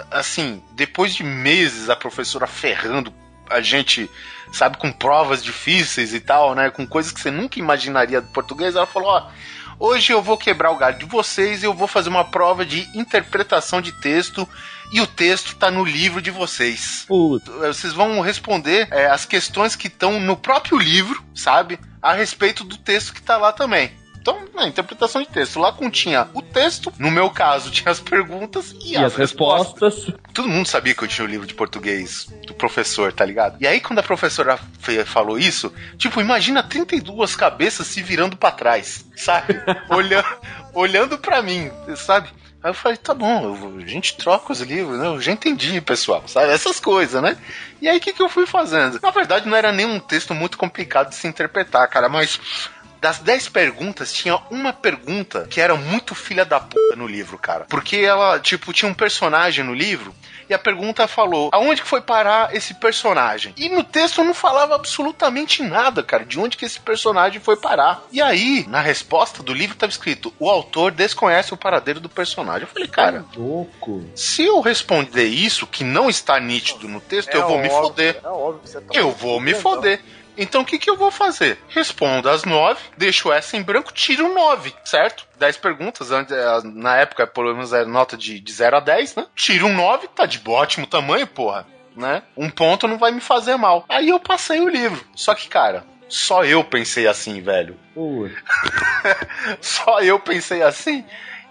assim, 0.10 0.62
depois 0.72 1.14
de 1.14 1.24
meses 1.24 1.90
a 1.90 1.96
professora 1.96 2.48
ferrando 2.48 3.14
a 3.50 3.62
gente, 3.62 4.10
sabe, 4.52 4.78
com 4.78 4.92
provas 4.92 5.44
difíceis 5.44 6.14
e 6.14 6.20
tal, 6.20 6.54
né? 6.54 6.70
Com 6.70 6.86
coisas 6.86 7.12
que 7.12 7.20
você 7.20 7.32
nunca 7.32 7.58
imaginaria 7.60 8.22
do 8.22 8.32
português, 8.32 8.76
ela 8.76 8.86
falou, 8.86 9.10
ó. 9.10 9.28
Hoje 9.80 10.12
eu 10.12 10.22
vou 10.22 10.38
quebrar 10.38 10.72
o 10.72 10.76
galho 10.76 11.00
de 11.00 11.06
vocês 11.06 11.64
e 11.64 11.66
eu 11.66 11.74
vou 11.74 11.88
fazer 11.88 12.10
uma 12.10 12.26
prova 12.26 12.66
de 12.66 12.86
interpretação 12.94 13.80
de 13.80 13.94
texto 13.94 14.48
e 14.92 15.00
o 15.00 15.08
texto 15.08 15.56
tá 15.56 15.72
no 15.72 15.86
livro 15.86 16.22
de 16.22 16.30
vocês. 16.30 17.06
Puta. 17.08 17.50
Vocês 17.52 17.94
vão 17.94 18.20
responder 18.20 18.90
é, 18.92 19.06
as 19.06 19.24
questões 19.26 19.78
que 19.78 19.88
estão 19.88 20.20
no 20.20 20.36
próprio 20.36 20.78
livro, 20.78 21.24
sabe? 21.34 21.80
A 22.02 22.12
respeito 22.12 22.66
do 22.66 22.76
texto 22.76 23.14
que 23.14 23.22
tá 23.22 23.38
lá 23.38 23.54
também. 23.54 23.90
Então, 24.22 24.38
na 24.54 24.68
interpretação 24.68 25.22
de 25.22 25.28
texto. 25.30 25.60
Lá 25.60 25.72
continha 25.72 26.28
o 26.34 26.42
texto, 26.42 26.92
no 27.00 27.10
meu 27.10 27.30
caso, 27.30 27.72
tinha 27.72 27.92
as 27.92 28.00
perguntas 28.00 28.76
e, 28.84 28.94
E 28.94 28.98
as 28.98 29.16
respostas. 29.16 30.08
Todo 30.34 30.48
mundo 30.48 30.68
sabia 30.68 30.94
que 30.94 31.04
eu 31.04 31.08
tinha 31.08 31.26
o 31.26 31.30
livro 31.30 31.48
de 31.48 31.54
português 31.54 32.28
do 32.46 32.54
professor, 32.54 33.12
tá 33.14 33.24
ligado? 33.26 33.58
E 33.60 33.68
aí, 33.68 33.80
quando 33.80 34.00
a 34.00 34.04
professora 34.04 34.60
fe- 34.80 35.06
falou 35.06 35.38
isso, 35.40 35.74
tipo, 35.98 36.20
imagina 36.22 36.62
32 36.64 37.36
cabeças 37.36 37.88
se 37.88 38.02
virando 38.02 38.36
pra 38.38 38.52
trás, 38.52 39.06
sabe? 39.16 39.56
olhando, 39.90 40.28
olhando 40.74 41.18
pra 41.18 41.42
mim, 41.42 41.72
sabe? 41.96 42.30
Aí 42.62 42.72
eu 42.72 42.74
falei, 42.74 42.98
tá 42.98 43.14
bom, 43.14 43.78
a 43.82 43.88
gente 43.88 44.18
troca 44.18 44.52
os 44.52 44.60
livros, 44.60 45.00
né? 45.00 45.08
Eu 45.08 45.22
já 45.22 45.32
entendi, 45.32 45.80
pessoal, 45.80 46.24
sabe? 46.28 46.52
Essas 46.52 46.78
coisas, 46.78 47.22
né? 47.22 47.38
E 47.82 47.88
aí, 47.88 47.98
o 47.98 48.02
que, 48.02 48.12
que 48.12 48.22
eu 48.22 48.28
fui 48.28 48.46
fazendo? 48.46 49.00
Na 49.02 49.12
verdade, 49.12 49.48
não 49.48 49.56
era 49.56 49.72
nem 49.72 49.86
um 49.86 49.98
texto 49.98 50.36
muito 50.36 50.58
complicado 50.58 51.08
de 51.10 51.16
se 51.16 51.26
interpretar, 51.26 51.88
cara, 51.88 52.10
mas 52.10 52.38
das 53.00 53.20
10 53.20 53.50
perguntas, 53.50 54.14
tinha 54.14 54.38
uma 54.50 54.74
pergunta 54.74 55.48
que 55.50 55.62
era 55.62 55.76
muito 55.76 56.14
filha 56.14 56.46
da 56.46 56.60
puta 56.60 56.96
no 56.96 57.08
livro, 57.08 57.38
cara. 57.38 57.66
Porque 57.70 57.98
ela, 57.98 58.40
tipo, 58.40 58.74
tinha 58.74 58.90
um 58.90 58.94
personagem 58.94 59.64
no 59.64 59.74
livro 59.74 60.14
e 60.50 60.54
a 60.54 60.60
pergunta 60.60 61.08
falou: 61.08 61.50
aonde 61.54 61.82
que 61.82 61.88
foi 61.88 62.02
parar 62.02 62.56
esse 62.56 62.74
personagem? 62.74 63.54
E 63.56 63.70
no 63.70 63.84
texto 63.84 64.24
não 64.24 64.34
falava 64.34 64.76
absolutamente 64.76 65.62
nada, 65.62 66.02
cara, 66.02 66.26
de 66.26 66.40
onde 66.40 66.58
que 66.58 66.66
esse 66.66 66.80
personagem 66.80 67.40
foi 67.40 67.56
parar. 67.56 68.04
E 68.12 68.22
aí, 68.22 68.66
na 68.68 68.82
resposta 68.82 69.44
do 69.44 69.54
livro 69.54 69.76
estava 69.76 69.92
escrito: 69.92 70.34
o 70.40 70.50
autor 70.50 70.92
desconhece 70.92 71.54
o 71.54 71.58
paradeiro 71.58 72.00
do 72.00 72.10
personagem. 72.10 72.64
Eu 72.64 72.68
falei, 72.68 72.88
cara, 72.88 73.26
Louco. 73.36 74.04
se 74.16 74.44
eu 74.44 74.60
responder 74.60 75.26
isso, 75.26 75.68
que 75.68 75.84
não 75.84 76.10
está 76.10 76.40
nítido 76.40 76.88
no 76.88 77.00
texto, 77.00 77.34
eu 77.34 77.48
vou 77.48 77.60
me 77.60 77.70
óbvio, 77.70 77.82
foder. 77.84 78.20
É 78.24 78.28
óbvio 78.28 78.62
que 78.64 78.70
você 78.70 78.82
tá 78.82 78.94
Eu 78.94 79.12
vou 79.12 79.40
me 79.40 79.54
foder. 79.54 80.02
Então 80.40 80.62
o 80.62 80.66
que, 80.66 80.80
que 80.80 80.90
eu 80.90 80.96
vou 80.96 81.12
fazer? 81.12 81.60
Respondo 81.68 82.30
as 82.30 82.46
nove, 82.46 82.80
deixo 82.98 83.32
essa 83.32 83.58
em 83.58 83.62
branco, 83.62 83.92
tiro 83.94 84.34
nove, 84.34 84.74
certo? 84.86 85.28
Dez 85.38 85.58
perguntas, 85.58 86.12
eh, 86.12 86.26
na 86.64 86.96
época, 86.96 87.28
pelo 87.28 87.54
menos 87.54 87.74
era 87.74 87.86
nota 87.86 88.16
de, 88.16 88.40
de 88.40 88.52
0 88.54 88.78
a 88.78 88.80
10, 88.80 89.16
né? 89.16 89.28
Tiro 89.36 89.68
um 89.68 89.76
9, 89.76 90.08
tá 90.08 90.26
de 90.26 90.42
ótimo 90.48 90.88
tamanho, 90.88 91.28
porra. 91.28 91.68
Né? 91.96 92.24
Um 92.38 92.50
ponto 92.50 92.88
não 92.88 92.98
vai 92.98 93.12
me 93.12 93.20
fazer 93.20 93.58
mal. 93.58 93.84
Aí 93.90 94.08
eu 94.08 94.20
passei 94.20 94.62
o 94.62 94.70
livro. 94.70 95.04
Só 95.14 95.36
que, 95.36 95.50
cara, 95.50 95.84
só 96.08 96.46
eu 96.46 96.64
pensei 96.64 97.08
assim, 97.08 97.42
velho. 97.42 97.78
Puta. 97.94 98.34
Só 99.62 100.00
eu 100.02 100.20
pensei 100.20 100.64
assim. 100.64 101.06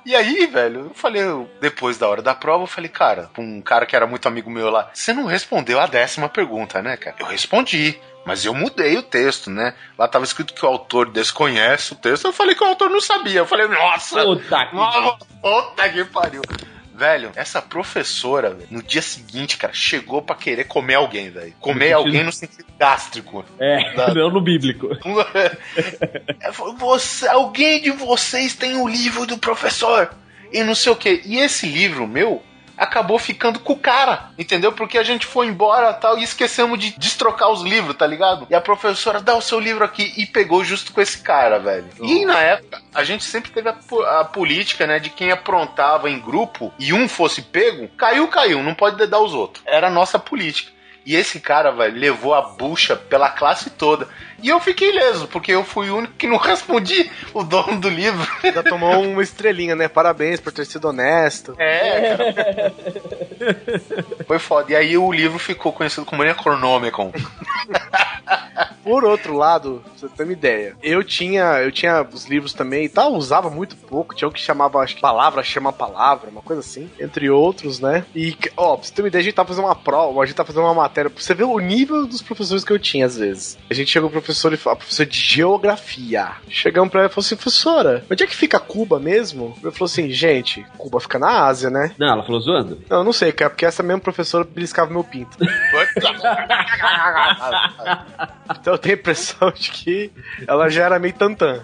E 0.05 0.15
aí, 0.15 0.47
velho, 0.47 0.87
eu 0.87 0.95
falei, 0.95 1.23
eu- 1.23 1.51
depois 1.61 1.99
da 1.99 2.09
hora 2.09 2.23
da 2.23 2.35
prova, 2.35 2.63
eu 2.65 2.67
falei, 2.69 2.89
cara, 2.89 3.31
pra 3.33 3.43
um 3.43 3.61
cara 3.61 3.85
que 3.87 3.95
era 3.95 4.07
muito 4.07 4.27
amigo 4.27 4.51
meu 4.51 4.71
lá, 4.71 4.91
você 4.95 5.13
não 5.13 5.27
respondeu 5.27 5.79
a 5.81 5.87
décima 5.87 6.29
pergunta, 6.29 6.81
né, 6.81 6.97
cara? 6.97 7.17
Eu 7.19 7.27
respondi. 7.27 7.99
Mas 8.25 8.45
eu 8.45 8.53
mudei 8.53 8.95
o 8.99 9.03
texto, 9.03 9.49
né? 9.49 9.75
Lá 9.97 10.07
tava 10.07 10.25
escrito 10.25 10.53
que 10.53 10.63
o 10.65 10.69
autor 10.69 11.09
desconhece 11.11 11.95
o 11.95 11.97
texto. 11.97 12.27
Eu 12.27 12.33
falei 12.33 12.55
que 12.55 12.63
o 12.63 12.67
autor 12.67 12.91
não 12.91 13.01
sabia. 13.01 13.41
Eu 13.41 13.47
falei, 13.47 13.67
nossa! 13.69 14.23
Puta 14.23 14.67
que- 14.67 14.77
nossa, 14.77 15.17
Puta 15.41 15.89
que 15.89 16.05
pariu! 16.05 16.43
Velho, 16.99 17.31
essa 17.37 17.63
professora, 17.63 18.51
velho, 18.51 18.67
no 18.73 18.83
dia 18.83 19.01
seguinte, 19.01 19.57
cara, 19.57 19.73
chegou 19.73 20.21
pra 20.21 20.35
querer 20.35 20.65
comer 20.65 20.95
alguém, 20.95 21.31
velho. 21.31 21.55
Comer 21.61 21.93
alguém 21.93 22.25
no 22.25 22.33
sentido 22.33 22.67
gástrico. 22.77 23.45
É, 23.57 23.95
Dá. 23.95 24.13
não 24.13 24.31
no 24.31 24.41
bíblico. 24.41 24.89
Falou, 26.53 26.77
Você, 26.77 27.29
alguém 27.29 27.81
de 27.81 27.93
vocês 27.93 28.57
tem 28.57 28.75
o 28.75 28.89
livro 28.89 29.25
do 29.27 29.39
professor? 29.39 30.11
E 30.53 30.65
não 30.65 30.75
sei 30.75 30.91
o 30.91 30.97
que. 30.97 31.23
E 31.25 31.39
esse 31.39 31.67
livro 31.67 32.05
meu 32.09 32.43
acabou 32.79 33.19
ficando 33.19 33.59
com 33.59 33.73
o 33.73 33.79
cara, 33.79 34.31
entendeu? 34.39 34.73
Porque 34.73 34.97
a 34.97 35.03
gente 35.03 35.27
foi 35.27 35.47
embora 35.47 35.93
tal 35.93 36.19
e 36.19 36.23
esquecemos 36.23 36.79
de 36.79 36.97
destrocar 36.97 37.51
os 37.51 37.63
livros, 37.63 37.97
tá 37.97 38.07
ligado? 38.07 38.47
E 38.49 38.55
a 38.55 38.61
professora 38.61 39.21
dá 39.21 39.35
o 39.35 39.43
seu 39.43 39.59
livro 39.59 39.85
aqui 39.85 40.15
e 40.17 40.25
pegou 40.25 40.65
justo 40.65 40.93
com 40.93 41.01
esse 41.01 41.19
cara, 41.19 41.59
velho. 41.59 41.89
E 42.01 42.25
na 42.25 42.41
época, 42.41 42.81
a 42.95 43.03
gente 43.03 43.25
sempre 43.25 43.51
teve 43.51 43.69
a, 43.69 43.77
a 44.21 44.25
política, 44.25 44.87
né, 44.87 44.99
de 44.99 45.11
quem 45.11 45.33
aprontava 45.33 46.09
em 46.09 46.21
grupo 46.21 46.73
e 46.79 46.93
um 46.93 47.09
fosse 47.09 47.43
pego, 47.43 47.89
caiu, 47.97 48.29
caiu, 48.29 48.63
não 48.63 48.75
pode 48.75 48.97
dedar 48.97 49.21
os 49.21 49.35
outros. 49.35 49.63
Era 49.67 49.89
a 49.89 49.91
nossa 49.91 50.19
política. 50.19 50.79
E 51.09 51.17
esse 51.17 51.41
cara, 51.41 51.71
velho, 51.71 51.97
levou 51.97 52.35
a 52.35 52.43
bucha 52.43 52.95
pela 52.95 53.31
classe 53.31 53.71
toda. 53.71 54.07
E 54.43 54.49
eu 54.49 54.61
fiquei 54.61 54.91
ileso, 54.91 55.27
porque 55.29 55.53
eu 55.53 55.65
fui 55.65 55.91
o 55.91 55.97
único 55.97 56.15
que 56.15 56.27
não 56.27 56.37
respondi 56.39 57.11
o 57.35 57.43
dono 57.43 57.81
do 57.81 57.89
livro. 57.89 58.27
Já 58.43 58.63
tomou 58.63 59.03
uma 59.03 59.23
estrelinha, 59.23 59.75
né? 59.75 59.89
Parabéns 59.89 60.41
por 60.41 60.53
ter 60.53 60.65
sido 60.65 60.89
honesto. 60.89 61.55
É, 61.59 62.17
cara. 62.17 62.75
Foi 64.27 64.39
foda. 64.39 64.73
E 64.73 64.77
aí 64.77 64.99
o 64.99 65.13
livro 65.13 65.39
ficou 65.39 65.73
conhecido 65.73 66.07
como 66.07 66.23
Necronomicon. 66.23 67.13
Por 68.83 69.05
outro 69.05 69.37
lado, 69.37 69.83
pra 69.85 69.93
você 69.95 70.09
ter 70.09 70.23
uma 70.23 70.33
ideia, 70.33 70.77
eu 70.83 71.05
tinha, 71.05 71.61
eu 71.61 71.71
tinha 71.71 72.03
os 72.11 72.27
livros 72.27 72.55
também 72.55 72.87
e 72.87 72.89
tal, 72.89 73.13
usava 73.13 73.51
muito 73.51 73.77
pouco, 73.77 74.15
tinha 74.15 74.27
o 74.27 74.33
que 74.33 74.41
chamava, 74.41 74.85
palavra 75.01 75.43
chama 75.43 75.73
palavra, 75.73 76.31
uma 76.31 76.41
coisa 76.41 76.61
assim, 76.61 76.91
entre 76.99 77.29
outros, 77.29 77.81
né? 77.81 78.07
E, 78.15 78.35
ó, 78.57 78.77
pra 78.77 78.87
você 78.87 78.95
ter 78.95 79.03
uma 79.03 79.09
ideia, 79.09 79.21
a 79.21 79.25
gente 79.25 79.35
tá 79.35 79.45
fazendo 79.45 79.67
uma 79.67 79.75
prova, 79.75 80.23
a 80.23 80.27
gente 80.27 80.37
tá 80.37 80.45
fazendo 80.45 80.63
uma 80.65 80.75
matéria, 80.75 81.11
pra 81.11 81.23
você 81.23 81.35
ver 81.35 81.45
o 81.45 81.59
nível 81.59 82.07
dos 82.07 82.23
professores 82.23 82.65
que 82.65 82.73
eu 82.73 82.79
tinha 82.79 83.05
às 83.05 83.17
vezes. 83.17 83.59
A 83.69 83.75
gente 83.75 83.91
chegou 83.91 84.09
pro 84.09 84.23
professor 84.29 84.53
e 84.53 84.57
falou, 84.59 84.77
professor 84.77 85.07
de 85.07 85.19
geografia. 85.19 86.33
Chegamos 86.51 86.91
pra 86.91 87.01
ela 87.01 87.09
e 87.09 87.13
falou 87.13 87.25
assim, 87.25 87.37
professora, 87.37 88.05
onde 88.11 88.23
é 88.23 88.27
que 88.27 88.37
fica 88.37 88.61
Cuba 88.61 89.01
mesmo? 89.01 89.57
Ele 89.63 89.73
falou 89.73 89.87
assim, 89.87 90.11
gente, 90.11 90.67
Cuba 90.77 91.01
fica 91.01 91.19
na 91.19 91.47
Ásia, 91.47 91.71
né? 91.71 91.93
Não, 91.99 92.09
ela 92.09 92.23
falou 92.23 92.41
zoando? 92.41 92.79
Não, 92.91 92.99
eu 92.99 93.05
não 93.05 93.13
sei, 93.13 93.33
cara, 93.33 93.49
porque 93.51 93.65
essa 93.65 93.83
mesma 93.83 94.01
professora 94.01 94.45
beliscava 94.45 94.91
meu 94.91 95.03
pinto. 95.03 95.39
Então 98.61 98.75
eu 98.75 98.79
tenho 98.79 98.95
a 98.95 98.99
impressão 98.99 99.53
de 99.53 99.71
que 99.71 100.11
ela 100.47 100.69
já 100.69 100.85
era 100.85 100.99
meio 100.99 101.15
tantã. 101.15 101.63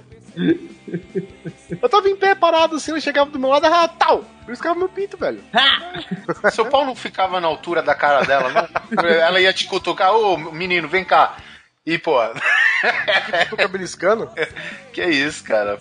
Eu 1.82 1.88
tava 1.88 2.08
em 2.08 2.16
pé, 2.16 2.34
parado 2.34 2.76
assim, 2.76 2.90
ela 2.90 3.00
chegava 3.00 3.30
do 3.30 3.38
meu 3.38 3.48
lado, 3.50 3.66
ah, 3.66 3.88
tal! 3.88 4.24
Beliscava 4.44 4.78
meu 4.78 4.88
pinto, 4.88 5.16
velho. 5.16 5.42
Seu 6.52 6.66
pau 6.66 6.84
não 6.84 6.94
ficava 6.94 7.40
na 7.40 7.48
altura 7.48 7.82
da 7.82 7.94
cara 7.94 8.24
dela, 8.24 8.50
não? 8.50 9.04
Ela 9.08 9.40
ia 9.40 9.52
te 9.52 9.66
cutucar, 9.66 10.14
ô 10.14 10.36
menino, 10.36 10.88
vem 10.88 11.04
cá. 11.04 11.36
E, 11.86 11.98
pô, 11.98 12.18
Fica 13.50 13.68
beliscando. 13.68 14.28
que 14.92 15.02
isso, 15.04 15.44
cara. 15.44 15.78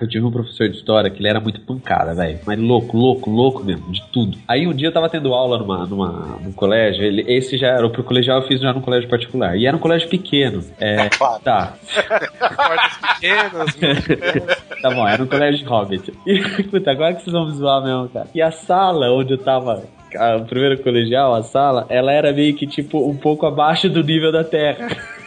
Eu 0.00 0.08
tive 0.08 0.24
um 0.24 0.30
professor 0.30 0.68
de 0.68 0.76
história 0.76 1.10
que 1.10 1.18
ele 1.20 1.28
era 1.28 1.40
muito 1.40 1.60
pancada, 1.62 2.14
velho. 2.14 2.38
Mas 2.46 2.56
louco, 2.56 2.96
louco, 2.96 3.28
louco 3.28 3.64
mesmo, 3.64 3.90
de 3.90 4.00
tudo. 4.12 4.38
Aí 4.46 4.64
um 4.64 4.72
dia 4.72 4.88
eu 4.88 4.92
tava 4.92 5.08
tendo 5.08 5.34
aula 5.34 5.58
numa, 5.58 5.86
numa, 5.86 6.38
num 6.40 6.52
colégio, 6.52 7.02
ele, 7.04 7.24
esse 7.26 7.56
já 7.58 7.68
era, 7.68 7.88
pro 7.90 8.04
colegial 8.04 8.40
eu 8.40 8.46
fiz 8.46 8.60
já 8.60 8.72
num 8.72 8.80
colégio 8.80 9.08
particular. 9.08 9.56
E 9.56 9.66
era 9.66 9.76
um 9.76 9.80
colégio 9.80 10.08
pequeno. 10.08 10.64
É, 10.78 11.08
Claro. 11.18 11.42
tá. 11.42 11.74
Portas 12.38 12.96
pequenas. 13.14 13.76
Tá 14.80 14.90
bom, 14.90 15.06
era 15.06 15.20
um 15.20 15.26
colégio 15.26 15.58
de 15.58 15.64
hobbit. 15.64 16.12
E, 16.24 16.62
puta, 16.64 16.92
agora 16.92 17.14
que 17.14 17.22
vocês 17.22 17.32
vão 17.32 17.46
me 17.46 17.52
zoar 17.54 17.82
mesmo, 17.82 18.08
cara. 18.08 18.28
E 18.32 18.40
a 18.40 18.52
sala 18.52 19.10
onde 19.10 19.32
eu 19.34 19.38
tava, 19.38 19.82
a- 20.16 20.36
o 20.36 20.44
primeiro 20.44 20.82
colegial, 20.82 21.34
a 21.34 21.42
sala, 21.42 21.86
ela 21.88 22.12
era 22.12 22.32
meio 22.32 22.54
que, 22.56 22.66
tipo, 22.66 23.08
um 23.08 23.16
pouco 23.16 23.46
abaixo 23.46 23.88
do 23.88 24.02
nível 24.02 24.30
da 24.32 24.44
terra. 24.44 24.88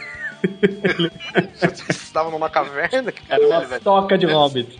Vocês 1.54 1.88
estavam 1.90 2.32
numa 2.32 2.50
caverna? 2.50 3.12
Era 3.28 3.46
uma 3.46 3.60
velho. 3.60 3.82
toca 3.82 4.18
de 4.18 4.26
hobbit. 4.26 4.78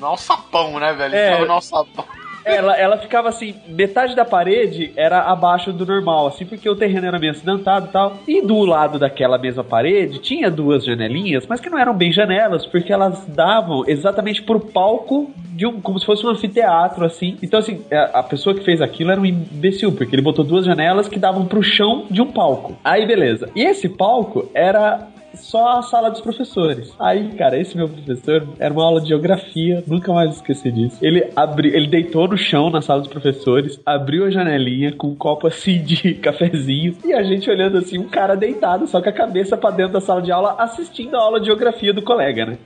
Não 0.00 0.14
um 0.14 0.16
sapão, 0.16 0.78
né, 0.80 0.92
velho? 0.94 1.14
É. 1.14 1.32
Ficava 1.32 1.54
no 1.54 1.60
sapão. 1.60 2.04
Ela, 2.46 2.76
ela 2.76 2.96
ficava 2.96 3.28
assim, 3.28 3.56
metade 3.66 4.14
da 4.14 4.24
parede 4.24 4.92
era 4.94 5.22
abaixo 5.22 5.72
do 5.72 5.84
normal, 5.84 6.28
assim, 6.28 6.46
porque 6.46 6.70
o 6.70 6.76
terreno 6.76 7.08
era 7.08 7.18
meio 7.18 7.32
acidentado 7.32 7.86
e 7.88 7.90
tal. 7.90 8.18
E 8.28 8.40
do 8.40 8.64
lado 8.64 9.00
daquela 9.00 9.36
mesma 9.36 9.64
parede 9.64 10.20
tinha 10.20 10.48
duas 10.48 10.84
janelinhas, 10.84 11.44
mas 11.48 11.60
que 11.60 11.68
não 11.68 11.76
eram 11.76 11.92
bem 11.92 12.12
janelas, 12.12 12.64
porque 12.64 12.92
elas 12.92 13.26
davam 13.26 13.82
exatamente 13.88 14.44
pro 14.44 14.60
palco 14.60 15.28
de 15.36 15.66
um, 15.66 15.80
como 15.80 15.98
se 15.98 16.06
fosse 16.06 16.24
um 16.24 16.28
anfiteatro, 16.28 17.04
assim. 17.04 17.36
Então, 17.42 17.58
assim, 17.58 17.82
a, 17.90 18.20
a 18.20 18.22
pessoa 18.22 18.54
que 18.54 18.64
fez 18.64 18.80
aquilo 18.80 19.10
era 19.10 19.20
um 19.20 19.26
imbecil, 19.26 19.90
porque 19.90 20.14
ele 20.14 20.22
botou 20.22 20.44
duas 20.44 20.64
janelas 20.64 21.08
que 21.08 21.18
davam 21.18 21.46
pro 21.46 21.64
chão 21.64 22.06
de 22.08 22.22
um 22.22 22.30
palco. 22.30 22.76
Aí, 22.84 23.04
beleza. 23.06 23.50
E 23.56 23.64
esse 23.64 23.88
palco 23.88 24.48
era 24.54 25.08
só 25.36 25.78
a 25.78 25.82
sala 25.82 26.10
dos 26.10 26.20
professores. 26.20 26.94
Aí, 26.98 27.28
cara, 27.34 27.58
esse 27.58 27.76
meu 27.76 27.88
professor 27.88 28.48
era 28.58 28.72
uma 28.72 28.84
aula 28.84 29.00
de 29.00 29.08
geografia, 29.08 29.82
nunca 29.86 30.12
mais 30.12 30.36
esqueci 30.36 30.70
disso. 30.70 30.98
Ele 31.02 31.30
abriu, 31.34 31.74
ele 31.74 31.86
deitou 31.86 32.28
no 32.28 32.36
chão 32.36 32.70
na 32.70 32.80
sala 32.80 33.00
dos 33.00 33.10
professores, 33.10 33.80
abriu 33.84 34.24
a 34.24 34.30
janelinha 34.30 34.92
com 34.92 35.08
um 35.08 35.14
copo 35.14 35.46
assim 35.46 35.82
de 35.82 36.14
cafezinho 36.20 36.96
e 37.04 37.12
a 37.12 37.22
gente 37.22 37.48
olhando 37.50 37.78
assim, 37.78 37.98
um 37.98 38.08
cara 38.08 38.34
deitado, 38.34 38.86
só 38.86 39.00
com 39.00 39.08
a 39.08 39.12
cabeça 39.12 39.56
pra 39.56 39.70
dentro 39.70 39.92
da 39.94 40.00
sala 40.00 40.22
de 40.22 40.32
aula, 40.32 40.56
assistindo 40.58 41.16
a 41.16 41.20
aula 41.20 41.40
de 41.40 41.46
geografia 41.46 41.92
do 41.92 42.02
colega, 42.02 42.46
né? 42.46 42.58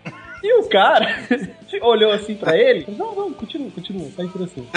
E 0.43 0.59
o 0.59 0.69
cara 0.69 1.07
olhou 1.83 2.11
assim 2.13 2.35
pra 2.35 2.57
ele, 2.57 2.87
não, 2.97 3.15
não, 3.15 3.33
continua, 3.33 3.71
continua, 3.71 4.09
tá 4.17 4.25
interessante. 4.25 4.69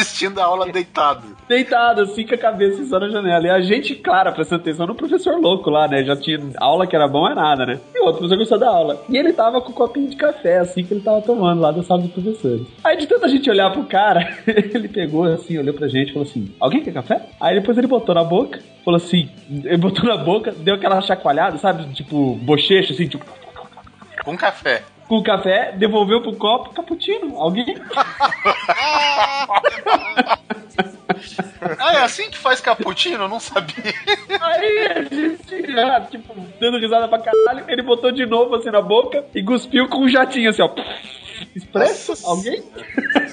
Assistindo 0.00 0.40
a 0.40 0.44
aula 0.44 0.66
deitado. 0.70 1.36
deitado, 1.48 2.02
assim, 2.02 2.26
com 2.26 2.34
a 2.34 2.38
cabeça 2.38 2.84
só 2.86 2.98
na 2.98 3.08
janela. 3.08 3.46
E 3.46 3.50
a 3.50 3.60
gente, 3.60 3.94
claro, 3.94 4.32
prestando 4.32 4.62
atenção 4.62 4.86
no 4.86 4.94
professor 4.94 5.36
louco 5.38 5.70
lá, 5.70 5.86
né? 5.88 6.04
Já 6.04 6.16
tinha 6.16 6.38
aula 6.58 6.86
que 6.86 6.96
era 6.96 7.08
bom, 7.08 7.28
é 7.28 7.34
nada, 7.34 7.66
né? 7.66 7.80
E 7.94 8.00
o 8.00 8.04
outro 8.04 8.18
professor 8.18 8.38
gostou 8.38 8.58
da 8.58 8.68
aula. 8.68 9.02
E 9.08 9.16
ele 9.16 9.32
tava 9.32 9.60
com 9.60 9.70
um 9.70 9.74
copinho 9.74 10.08
de 10.08 10.16
café, 10.16 10.58
assim, 10.58 10.84
que 10.84 10.94
ele 10.94 11.00
tava 11.00 11.20
tomando 11.22 11.60
lá 11.60 11.70
da 11.70 11.82
sala 11.82 12.02
dos 12.02 12.12
professores. 12.12 12.66
Aí, 12.82 12.96
de 12.96 13.06
tanta 13.06 13.28
gente 13.28 13.48
olhar 13.50 13.70
pro 13.72 13.84
cara, 13.84 14.36
ele 14.46 14.88
pegou, 14.88 15.24
assim, 15.24 15.58
olhou 15.58 15.74
pra 15.74 15.88
gente 15.88 16.10
e 16.10 16.12
falou 16.12 16.28
assim: 16.28 16.54
Alguém 16.60 16.82
quer 16.82 16.92
café? 16.92 17.26
Aí 17.40 17.58
depois 17.58 17.76
ele 17.78 17.86
botou 17.86 18.14
na 18.14 18.24
boca, 18.24 18.60
falou 18.84 18.96
assim: 18.96 19.28
Ele 19.48 19.76
botou 19.76 20.04
na 20.04 20.16
boca, 20.16 20.52
deu 20.52 20.74
aquela 20.74 21.00
chacoalhada, 21.00 21.58
sabe? 21.58 21.92
Tipo, 21.94 22.34
bochecha, 22.36 22.92
assim, 22.92 23.06
tipo, 23.08 23.24
Com 24.24 24.36
café. 24.36 24.82
Com 25.08 25.18
o 25.18 25.22
café, 25.22 25.72
devolveu 25.72 26.22
pro 26.22 26.36
copo, 26.36 26.70
cappuccino. 26.70 27.36
Alguém? 27.38 27.66
Ah, 31.78 31.94
é 31.94 32.02
assim 32.02 32.30
que 32.30 32.36
faz 32.36 32.60
cappuccino? 32.60 33.24
Eu 33.24 33.28
não 33.28 33.40
sabia. 33.40 33.94
Aí 34.40 34.86
a 34.86 35.02
gente, 35.02 35.72
já, 35.72 36.00
tipo, 36.02 36.34
dando 36.60 36.78
risada 36.78 37.08
pra 37.08 37.18
caralho, 37.18 37.64
ele 37.68 37.82
botou 37.82 38.12
de 38.12 38.26
novo 38.26 38.54
assim 38.54 38.70
na 38.70 38.82
boca 38.82 39.24
e 39.34 39.42
cuspiu 39.42 39.88
com 39.88 39.98
um 39.98 40.08
jatinho 40.08 40.50
assim, 40.50 40.62
ó. 40.62 40.70
Expresso? 41.54 42.12
Nossa. 42.12 42.26
Alguém? 42.28 42.62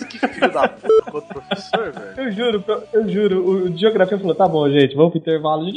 Que 0.09 0.19
filho 0.27 0.51
da 0.51 0.67
puta, 0.67 1.11
outro 1.13 1.33
professor, 1.41 1.91
velho. 1.91 2.13
Eu 2.17 2.31
juro, 2.31 2.63
eu, 2.67 2.83
eu 2.93 3.09
juro, 3.09 3.47
o, 3.47 3.77
geografia 3.77 4.17
falou, 4.17 4.35
tá 4.35 4.47
bom, 4.47 4.69
gente, 4.69 4.95
vamos 4.95 5.11
pro 5.11 5.19
intervalo. 5.19 5.65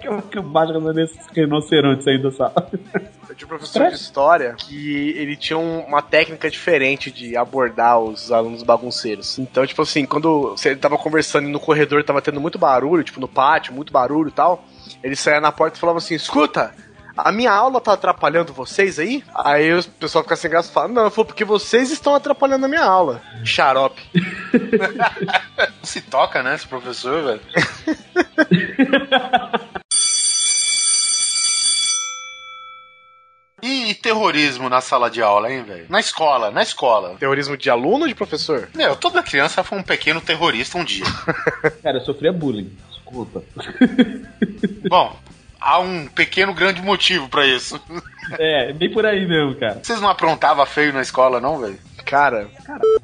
Que 0.00 0.08
é 0.08 0.22
que 0.30 0.40
mágica 0.40 0.80
desses 0.94 1.18
rinocerontes 1.34 2.04
saindo 2.04 2.30
da 2.30 2.36
sala. 2.36 2.70
Eu 3.28 3.34
tinha 3.34 3.46
um 3.46 3.48
professor 3.48 3.88
de 3.88 3.94
história 3.96 4.54
que 4.56 5.10
ele 5.10 5.36
tinha 5.36 5.58
um- 5.58 5.80
uma 5.80 6.00
técnica 6.00 6.48
diferente 6.50 7.10
de 7.10 7.36
abordar 7.36 8.00
os 8.00 8.32
alunos 8.32 8.62
bagunceiros. 8.62 9.38
Então, 9.38 9.66
tipo 9.66 9.82
assim, 9.82 10.06
quando 10.06 10.50
você 10.50 10.74
tava 10.74 10.96
conversando 10.96 11.48
no 11.48 11.60
corredor 11.60 12.02
tava 12.02 12.22
tendo 12.22 12.40
muito 12.40 12.58
barulho, 12.58 13.04
tipo 13.04 13.20
no 13.20 13.28
pátio, 13.28 13.74
muito 13.74 13.92
barulho 13.92 14.28
e 14.28 14.32
tal, 14.32 14.64
ele 15.02 15.14
saía 15.16 15.40
na 15.40 15.52
porta 15.52 15.76
e 15.76 15.80
falava 15.80 15.98
assim: 15.98 16.14
escuta. 16.14 16.72
A 17.16 17.32
minha 17.32 17.50
aula 17.50 17.80
tá 17.80 17.94
atrapalhando 17.94 18.52
vocês 18.52 18.98
aí? 18.98 19.24
Aí 19.34 19.72
o 19.72 19.82
pessoal 19.82 20.22
fica 20.22 20.36
sem 20.36 20.50
graça 20.50 20.70
e 20.70 20.72
fala: 20.72 20.88
Não, 20.88 21.10
foi 21.10 21.24
porque 21.24 21.44
vocês 21.44 21.90
estão 21.90 22.14
atrapalhando 22.14 22.66
a 22.66 22.68
minha 22.68 22.84
aula. 22.84 23.22
Xarope. 23.42 24.02
Se 25.82 26.02
toca, 26.02 26.42
né, 26.42 26.54
esse 26.54 26.66
professor, 26.66 27.24
velho? 27.24 27.40
E 33.62 33.94
terrorismo 33.94 34.68
na 34.68 34.80
sala 34.80 35.10
de 35.10 35.22
aula, 35.22 35.50
hein, 35.50 35.64
velho? 35.64 35.86
Na 35.88 35.98
escola, 35.98 36.50
na 36.50 36.62
escola. 36.62 37.16
Terrorismo 37.18 37.56
de 37.56 37.70
aluno 37.70 38.02
ou 38.02 38.08
de 38.08 38.14
professor? 38.14 38.68
Meu, 38.74 38.94
toda 38.94 39.22
criança 39.22 39.64
foi 39.64 39.78
um 39.78 39.82
pequeno 39.82 40.20
terrorista 40.20 40.78
um 40.78 40.84
dia. 40.84 41.04
Cara, 41.82 41.96
eu 41.96 42.04
sofria 42.04 42.32
bullying. 42.32 42.70
Desculpa. 42.90 43.42
Bom, 44.88 45.16
há 45.66 45.80
um 45.80 46.06
pequeno 46.06 46.54
grande 46.54 46.80
motivo 46.80 47.28
pra 47.28 47.44
isso. 47.44 47.80
É, 48.38 48.72
bem 48.72 48.90
por 48.92 49.04
aí 49.04 49.26
mesmo, 49.26 49.56
cara. 49.56 49.80
Vocês 49.82 50.00
não 50.00 50.08
aprontavam 50.08 50.64
feio 50.64 50.92
na 50.92 51.02
escola, 51.02 51.40
não, 51.40 51.58
velho? 51.58 51.78
Cara, 52.04 52.48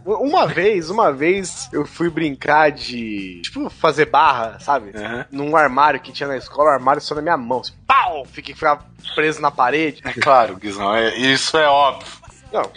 uma 0.04 0.46
vez, 0.46 0.88
uma 0.88 1.12
vez 1.12 1.68
eu 1.72 1.84
fui 1.84 2.08
brincar 2.08 2.70
de. 2.70 3.40
Tipo, 3.42 3.68
fazer 3.68 4.06
barra, 4.06 4.60
sabe? 4.60 4.92
Aham. 4.96 5.26
Num 5.32 5.56
armário 5.56 5.98
que 5.98 6.12
tinha 6.12 6.28
na 6.28 6.36
escola, 6.36 6.70
o 6.70 6.72
armário 6.72 7.02
só 7.02 7.16
na 7.16 7.22
minha 7.22 7.36
mão. 7.36 7.60
Assim, 7.60 7.72
pau! 7.84 8.24
Fiquei 8.26 8.54
ficava 8.54 8.84
preso 9.16 9.40
na 9.40 9.50
parede. 9.50 10.00
É 10.04 10.12
claro, 10.12 10.56
Guizão, 10.56 10.94
é, 10.94 11.16
isso 11.16 11.58
é 11.58 11.66
óbvio. 11.66 12.06
Não, 12.52 12.70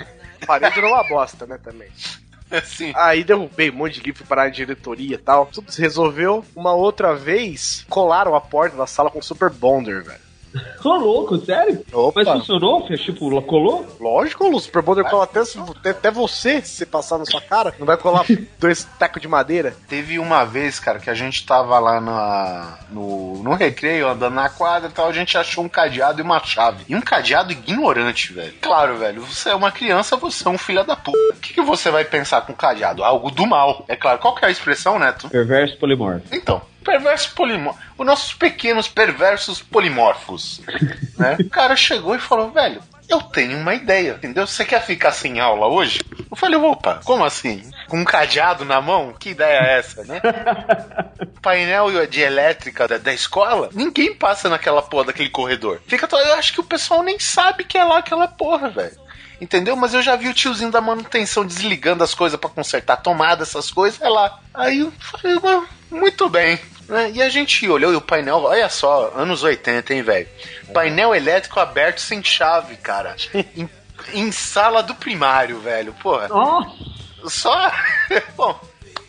parede 0.48 0.80
era 0.80 0.88
uma 0.88 1.04
bosta, 1.04 1.46
né, 1.46 1.60
também. 1.64 1.90
Assim, 2.64 2.92
Aí 2.96 3.24
derrubei 3.24 3.70
um 3.70 3.76
monte 3.76 3.96
de 3.96 4.02
livro, 4.02 4.20
fui 4.20 4.28
parar 4.28 4.46
na 4.46 4.50
diretoria 4.50 5.16
e 5.16 5.18
tal. 5.18 5.46
Tudo 5.48 5.72
se 5.72 5.82
resolveu. 5.82 6.44
Uma 6.56 6.74
outra 6.74 7.16
vez, 7.16 7.86
colaram 7.90 8.36
a 8.36 8.42
porta 8.42 8.78
da 8.78 8.88
sala 8.88 9.10
com 9.12 9.22
super 9.22 9.50
bonder, 9.50 10.04
velho. 10.04 10.25
Ô, 10.84 10.96
louco, 10.96 11.38
sério? 11.38 11.84
Opa. 11.92 12.24
Mas 12.24 12.40
funcionou? 12.40 12.86
Fez, 12.88 13.02
Tipo, 13.02 13.42
colou? 13.44 13.86
Lógico, 14.00 14.48
o 14.48 14.60
super 14.60 14.82
bonder 14.82 15.04
cola 15.06 15.24
até, 15.24 15.40
até, 15.42 15.90
até 15.90 16.12
você, 16.12 16.62
se 16.62 16.70
você 16.78 16.86
passar 16.86 17.18
na 17.18 17.26
sua 17.26 17.42
cara. 17.42 17.74
Não 17.80 17.86
vai 17.86 17.98
colar 17.98 18.26
dois 18.60 18.84
tecos 18.98 19.22
de 19.22 19.28
madeira. 19.28 19.76
Teve 19.88 20.18
uma 20.20 20.44
vez, 20.44 20.80
cara, 20.80 21.00
que 21.00 21.10
a 21.10 21.14
gente 21.14 21.46
tava 21.46 21.78
lá 21.80 22.00
na, 22.00 22.80
no, 22.90 23.44
no 23.44 23.54
recreio, 23.54 24.08
andando 24.08 24.34
na 24.34 24.50
quadra 24.50 24.90
e 24.90 24.94
tal, 24.94 25.08
a 25.08 25.14
gente 25.14 25.38
achou 25.38 25.64
um 25.64 25.70
cadeado 25.70 26.20
e 26.20 26.24
uma 26.24 26.44
chave. 26.44 26.84
E 26.88 26.96
um 26.96 27.02
cadeado 27.02 27.52
ignorante, 27.52 28.34
velho. 28.34 28.54
Claro, 28.62 28.98
velho, 28.98 29.22
você 29.22 29.50
é 29.50 29.56
uma 29.56 29.72
criança, 29.72 30.18
você 30.18 30.48
é 30.48 30.52
um 30.52 30.58
filho 30.58 30.84
da 30.84 30.96
puta. 30.96 31.18
O 31.36 31.40
que, 31.40 31.54
que 31.54 31.62
você 31.62 31.90
vai 31.90 32.06
pensar 32.06 32.42
com 32.42 32.54
cadeado? 32.54 33.04
Algo 33.04 33.32
do 33.32 33.46
mal. 33.46 33.86
É 33.88 33.96
claro, 33.96 34.20
qual 34.20 34.36
que 34.36 34.46
é 34.46 34.48
a 34.48 34.52
expressão, 34.52 34.98
Neto? 35.00 35.30
Perverso 35.30 35.78
polimorfo. 35.78 36.26
Então, 36.32 36.62
perverso 36.86 37.34
polimorfo. 37.36 37.80
Os 37.98 38.06
nossos 38.06 38.34
pequenos 38.34 38.88
perversos 38.88 39.62
polimorfos. 39.62 40.62
né? 41.18 41.36
O 41.40 41.50
cara 41.50 41.76
chegou 41.76 42.16
e 42.16 42.20
falou, 42.20 42.52
velho, 42.52 42.82
eu 43.10 43.22
tenho 43.22 43.58
uma 43.58 43.74
ideia, 43.74 44.14
entendeu? 44.14 44.48
Você 44.48 44.64
quer 44.64 44.82
ficar 44.84 45.12
sem 45.12 45.40
aula 45.40 45.68
hoje? 45.68 46.00
Eu 46.30 46.38
falei, 46.38 46.58
opa, 46.58 47.02
como 47.04 47.24
assim? 47.26 47.70
Com 47.88 48.00
um 48.00 48.06
cadeado 48.06 48.64
na 48.64 48.80
mão? 48.82 49.14
Que 49.14 49.30
ideia 49.32 49.60
é 49.60 49.80
essa, 49.80 50.04
né? 50.04 50.22
Painel 51.42 52.08
de 52.08 52.22
elétrica 52.22 52.88
da, 52.88 52.98
da 52.98 53.14
escola, 53.14 53.70
ninguém 53.74 54.14
passa 54.14 54.50
naquela 54.50 54.82
porra 54.82 55.06
daquele 55.06 55.30
corredor. 55.30 55.82
Fica, 55.88 56.08
eu 56.12 56.34
acho 56.36 56.54
que 56.54 56.60
o 56.62 56.64
pessoal 56.64 57.04
nem 57.04 57.20
sabe 57.20 57.64
que 57.64 57.78
é 57.78 57.84
lá 57.84 58.00
aquela 58.00 58.28
porra, 58.28 58.70
velho. 58.70 59.06
Entendeu? 59.40 59.76
Mas 59.76 59.94
eu 59.94 60.02
já 60.02 60.16
vi 60.16 60.30
o 60.30 60.34
tiozinho 60.34 60.72
da 60.72 60.80
manutenção 60.82 61.46
desligando 61.46 62.04
as 62.04 62.14
coisas 62.16 62.40
pra 62.40 62.50
consertar 62.50 62.98
tomada, 62.98 63.44
essas 63.44 63.70
coisas. 63.70 64.02
É 64.02 64.08
lá. 64.08 64.40
Aí 64.54 64.80
eu 64.80 64.94
falei, 65.00 65.38
"Mas, 65.44 65.64
muito 65.92 66.30
bem. 66.30 66.58
Né? 66.88 67.12
E 67.14 67.22
a 67.22 67.30
gente 67.30 67.68
olhou 67.68 67.92
e 67.92 67.96
o 67.96 68.02
painel, 68.02 68.44
olha 68.44 68.70
só, 68.70 69.12
anos 69.16 69.44
80, 69.44 69.94
hein, 69.94 70.02
velho? 70.02 70.28
Painel 70.74 71.16
elétrico 71.16 71.60
aberto 71.60 72.00
sem 72.00 72.24
chave, 72.24 72.76
cara. 72.78 73.16
em, 73.56 73.70
em 74.14 74.32
sala 74.32 74.84
do 74.84 74.96
primário, 74.96 75.60
velho. 75.60 75.94
Porra. 75.94 76.30
Só. 77.26 77.72
Bom, 78.36 78.60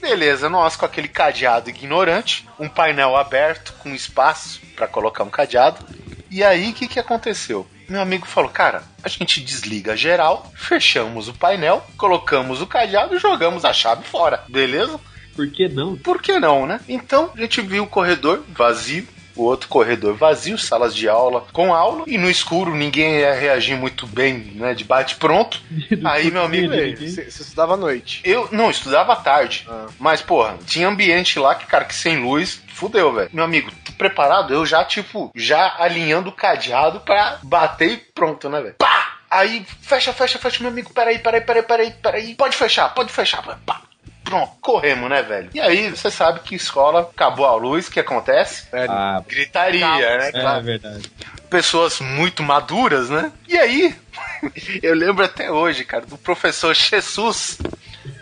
beleza, 0.01 0.49
nós 0.49 0.77
com 0.77 0.87
aquele 0.87 1.09
cadeado 1.09 1.69
ignorante, 1.69 2.49
um 2.59 2.69
painel 2.69 3.17
aberto 3.17 3.73
com 3.75 3.95
espaço 3.95 4.61
pra 4.75 4.87
colocar 4.87 5.25
um 5.25 5.31
cadeado. 5.31 5.85
E 6.31 6.43
aí, 6.43 6.71
o 6.71 6.75
que, 6.75 6.89
que 6.89 7.01
aconteceu? 7.01 7.67
Meu 7.89 8.01
amigo 8.01 8.27
falou: 8.27 8.51
Cara, 8.51 8.83
a 9.03 9.09
gente 9.09 9.41
desliga 9.41 9.97
geral, 9.97 10.51
fechamos 10.57 11.29
o 11.29 11.35
painel, 11.35 11.85
colocamos 11.97 12.61
o 12.61 12.67
cadeado 12.67 13.15
e 13.15 13.19
jogamos 13.19 13.65
a 13.65 13.73
chave 13.73 14.05
fora, 14.05 14.43
beleza? 14.49 14.99
Por 15.37 15.47
que 15.51 15.69
não? 15.69 15.97
Por 15.97 16.21
que 16.23 16.39
não, 16.41 16.67
né? 16.67 16.81
Então 16.89 17.31
a 17.37 17.41
gente 17.41 17.61
viu 17.61 17.85
o 17.85 17.87
corredor 17.87 18.43
vazio, 18.49 19.07
o 19.37 19.43
outro 19.45 19.69
corredor 19.69 20.15
vazio, 20.15 20.57
salas 20.57 20.95
de 20.97 21.09
aula 21.09 21.47
com 21.53 21.75
aula, 21.75 22.05
e 22.07 22.17
no 22.17 22.31
escuro 22.31 22.75
ninguém 22.75 23.19
ia 23.19 23.35
reagir 23.35 23.77
muito 23.77 24.07
bem, 24.07 24.53
né? 24.55 24.73
De 24.73 24.83
bate-pronto. 24.83 25.61
Aí, 26.07 26.31
meu 26.31 26.43
amigo, 26.43 26.73
Ei, 26.73 26.97
Você 26.97 27.23
estudava 27.23 27.75
à 27.75 27.77
noite. 27.77 28.23
eu 28.25 28.49
não 28.51 28.71
estudava 28.71 29.13
à 29.13 29.17
tarde, 29.17 29.67
Ah. 29.71 29.87
mas 29.99 30.23
porra, 30.23 30.57
tinha 30.67 30.89
ambiente 30.89 31.39
lá 31.39 31.55
que, 31.55 31.67
cara, 31.67 31.85
que 31.85 31.95
sem 31.95 32.17
luz, 32.19 32.63
fudeu, 32.69 33.13
velho. 33.13 33.29
Meu 33.33 33.45
amigo, 33.45 33.71
tô 33.85 33.93
preparado? 33.93 34.55
Eu 34.55 34.65
já, 34.65 34.83
tipo, 34.85 35.31
já 35.35 35.75
alinhando 35.79 36.31
o 36.31 36.33
cadeado 36.33 37.01
pra 37.01 37.39
bater 37.43 37.91
e 37.93 37.97
pronto, 37.99 38.49
né, 38.49 38.61
velho? 38.63 38.75
Pá! 38.79 39.05
Aí, 39.31 39.67
fecha, 39.83 40.13
fecha, 40.15 40.39
fecha, 40.39 40.61
meu 40.63 40.71
amigo, 40.71 40.95
peraí, 40.95 41.19
peraí, 41.19 41.41
peraí, 41.43 41.63
peraí, 41.63 41.91
peraí. 41.91 42.35
Pode 42.37 42.57
fechar, 42.57 42.89
pode 42.95 43.13
fechar, 43.13 43.43
pá. 43.43 43.83
Pronto, 44.27 44.53
corremos, 44.61 45.09
né, 45.09 45.23
velho? 45.23 45.51
E 45.55 45.61
aí, 45.61 45.89
você 45.91 46.11
sabe 46.11 46.41
que 46.41 46.55
escola 46.57 47.01
acabou 47.01 47.47
a 47.47 47.55
luz, 47.55 47.87
o 47.87 47.91
que 47.91 48.01
acontece? 48.01 48.67
Ah, 48.89 49.23
Gritaria, 49.27 49.87
né? 50.19 50.29
é 50.29 50.33
Claro. 50.33 50.65
verdade. 50.65 51.11
Pessoas 51.49 52.01
muito 52.01 52.43
maduras, 52.43 53.09
né? 53.09 53.33
E 53.49 53.57
aí, 53.57 53.95
eu 54.83 54.95
lembro 54.95 55.25
até 55.25 55.51
hoje, 55.51 55.85
cara, 55.85 56.05
do 56.05 56.19
professor 56.19 56.75
Jesus 56.75 57.59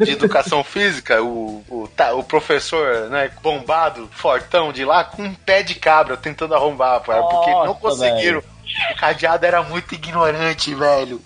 de 0.00 0.10
educação 0.10 0.62
física, 0.64 1.22
o, 1.22 1.64
o, 1.68 1.88
tá, 1.88 2.12
o 2.14 2.22
professor, 2.22 3.08
né, 3.08 3.30
bombado, 3.42 4.08
fortão 4.12 4.72
de 4.72 4.84
lá, 4.84 5.04
com 5.04 5.22
um 5.22 5.34
pé 5.34 5.62
de 5.62 5.74
cabra 5.74 6.16
tentando 6.16 6.54
arrombar, 6.54 7.00
cara, 7.00 7.22
porque 7.22 7.50
não 7.50 7.74
conseguiram. 7.74 8.42
O 8.92 8.96
cadeado 8.96 9.46
era 9.46 9.62
muito 9.62 9.94
ignorante, 9.94 10.74
velho. 10.74 11.20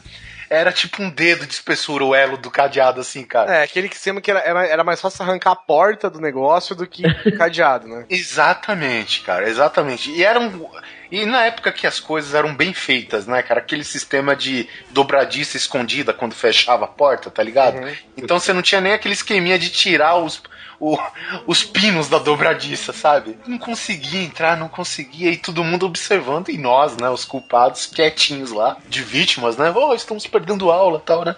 Era 0.50 0.72
tipo 0.72 1.02
um 1.02 1.10
dedo 1.10 1.46
de 1.46 1.52
espessura 1.52 2.04
o 2.04 2.14
elo 2.14 2.36
do 2.36 2.50
cadeado, 2.50 3.00
assim, 3.00 3.24
cara. 3.24 3.56
É, 3.56 3.62
aquele 3.62 3.88
que 3.88 3.96
sempre 3.96 4.22
que 4.22 4.30
era, 4.30 4.40
era, 4.40 4.66
era 4.66 4.84
mais 4.84 5.00
fácil 5.00 5.22
arrancar 5.22 5.52
a 5.52 5.56
porta 5.56 6.08
do 6.08 6.20
negócio 6.20 6.74
do 6.74 6.86
que 6.86 7.02
o 7.06 7.32
cadeado, 7.36 7.86
né? 7.86 8.06
Exatamente, 8.08 9.20
cara, 9.22 9.48
exatamente. 9.48 10.10
E 10.10 10.24
eram. 10.24 10.70
E 11.10 11.24
na 11.24 11.44
época 11.44 11.72
que 11.72 11.86
as 11.86 12.00
coisas 12.00 12.34
eram 12.34 12.54
bem 12.54 12.72
feitas, 12.72 13.26
né, 13.26 13.42
cara? 13.42 13.60
Aquele 13.60 13.84
sistema 13.84 14.36
de 14.36 14.68
dobradiça 14.90 15.56
escondida 15.56 16.12
quando 16.12 16.34
fechava 16.34 16.84
a 16.84 16.88
porta, 16.88 17.30
tá 17.30 17.42
ligado? 17.42 17.78
Então 18.16 18.38
você 18.38 18.52
não 18.52 18.62
tinha 18.62 18.80
nem 18.80 18.92
aquele 18.92 19.14
esqueminha 19.14 19.58
de 19.58 19.70
tirar 19.70 20.16
os, 20.16 20.42
o- 20.80 20.98
os 21.46 21.64
pinos 21.64 22.08
da 22.08 22.18
dobradiça, 22.18 22.92
sabe? 22.92 23.38
Não 23.46 23.58
conseguia 23.58 24.22
entrar, 24.22 24.56
não 24.56 24.68
conseguia, 24.68 25.30
e 25.30 25.36
todo 25.36 25.64
mundo 25.64 25.86
observando, 25.86 26.48
e 26.48 26.58
nós, 26.58 26.96
né, 26.96 27.08
os 27.10 27.24
culpados, 27.24 27.86
quietinhos 27.86 28.52
lá, 28.52 28.76
de 28.88 29.02
vítimas, 29.02 29.56
né? 29.56 29.72
Oh, 29.74 29.94
estamos 29.94 30.26
perdendo 30.26 30.70
aula 30.70 31.00
tal, 31.04 31.24
né? 31.24 31.34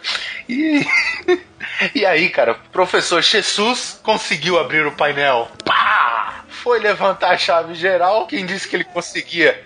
E. 0.48 0.84
E 1.94 2.04
aí, 2.06 2.28
cara, 2.30 2.52
o 2.52 2.70
professor 2.70 3.22
Jesus 3.22 4.00
conseguiu 4.02 4.58
abrir 4.58 4.86
o 4.86 4.92
painel. 4.92 5.48
Pá! 5.64 6.42
Foi 6.48 6.78
levantar 6.78 7.30
a 7.32 7.38
chave 7.38 7.74
geral. 7.74 8.26
Quem 8.26 8.44
disse 8.46 8.66
que 8.66 8.76
ele 8.76 8.84
conseguia? 8.84 9.62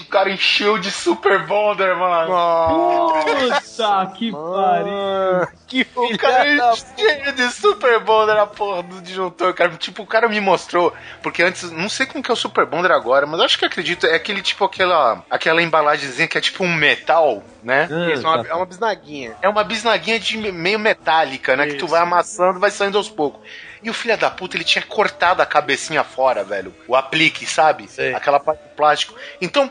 O 0.00 0.04
cara 0.06 0.30
encheu 0.30 0.78
de 0.78 0.90
super 0.90 1.46
bonder, 1.46 1.94
mano. 1.96 2.32
Puta 3.22 4.12
que 4.16 4.32
pariu. 4.32 5.48
que 5.66 5.86
O 5.94 6.16
cara 6.16 6.74
cheio 6.74 7.32
de 7.34 7.50
super 7.50 8.00
bonder 8.00 8.36
na 8.36 8.46
porra 8.46 8.82
do 8.82 9.02
disjuntor, 9.02 9.52
cara. 9.52 9.70
Tipo, 9.72 10.02
o 10.02 10.06
cara 10.06 10.28
me 10.28 10.40
mostrou. 10.40 10.94
Porque 11.22 11.42
antes, 11.42 11.70
não 11.70 11.90
sei 11.90 12.06
como 12.06 12.24
que 12.24 12.30
é 12.30 12.34
o 12.34 12.36
super 12.36 12.64
bonder 12.64 12.90
agora, 12.90 13.26
mas 13.26 13.38
acho 13.40 13.58
que 13.58 13.66
acredito. 13.66 14.06
É 14.06 14.14
aquele 14.14 14.40
tipo, 14.40 14.64
aquela, 14.64 15.22
aquela 15.30 15.62
embalagemzinha 15.62 16.26
que 16.26 16.38
é 16.38 16.40
tipo 16.40 16.64
um 16.64 16.74
metal, 16.74 17.44
né? 17.62 17.86
Isso, 18.14 18.26
é 18.26 18.30
uma, 18.30 18.46
é 18.48 18.54
uma 18.54 18.66
bisnaguinha. 18.66 19.36
É 19.42 19.48
uma 19.48 19.62
bisnaguinha 19.62 20.18
de 20.18 20.38
meio 20.52 20.78
metálica, 20.78 21.54
né? 21.54 21.66
Que 21.66 21.74
tu 21.74 21.84
Isso. 21.84 21.88
vai 21.88 22.00
amassando, 22.00 22.58
vai 22.58 22.70
saindo 22.70 22.96
aos 22.96 23.10
poucos. 23.10 23.40
E 23.82 23.90
o 23.90 23.94
filho 23.94 24.16
da 24.16 24.30
puta, 24.30 24.56
ele 24.56 24.64
tinha 24.64 24.82
cortado 24.82 25.42
a 25.42 25.46
cabecinha 25.46 26.02
fora, 26.02 26.42
velho. 26.42 26.74
O 26.88 26.96
aplique, 26.96 27.46
sabe? 27.46 27.88
Sei. 27.88 28.14
Aquela 28.14 28.40
parte 28.40 28.62
de 28.62 28.74
plástico. 28.74 29.14
Então, 29.40 29.70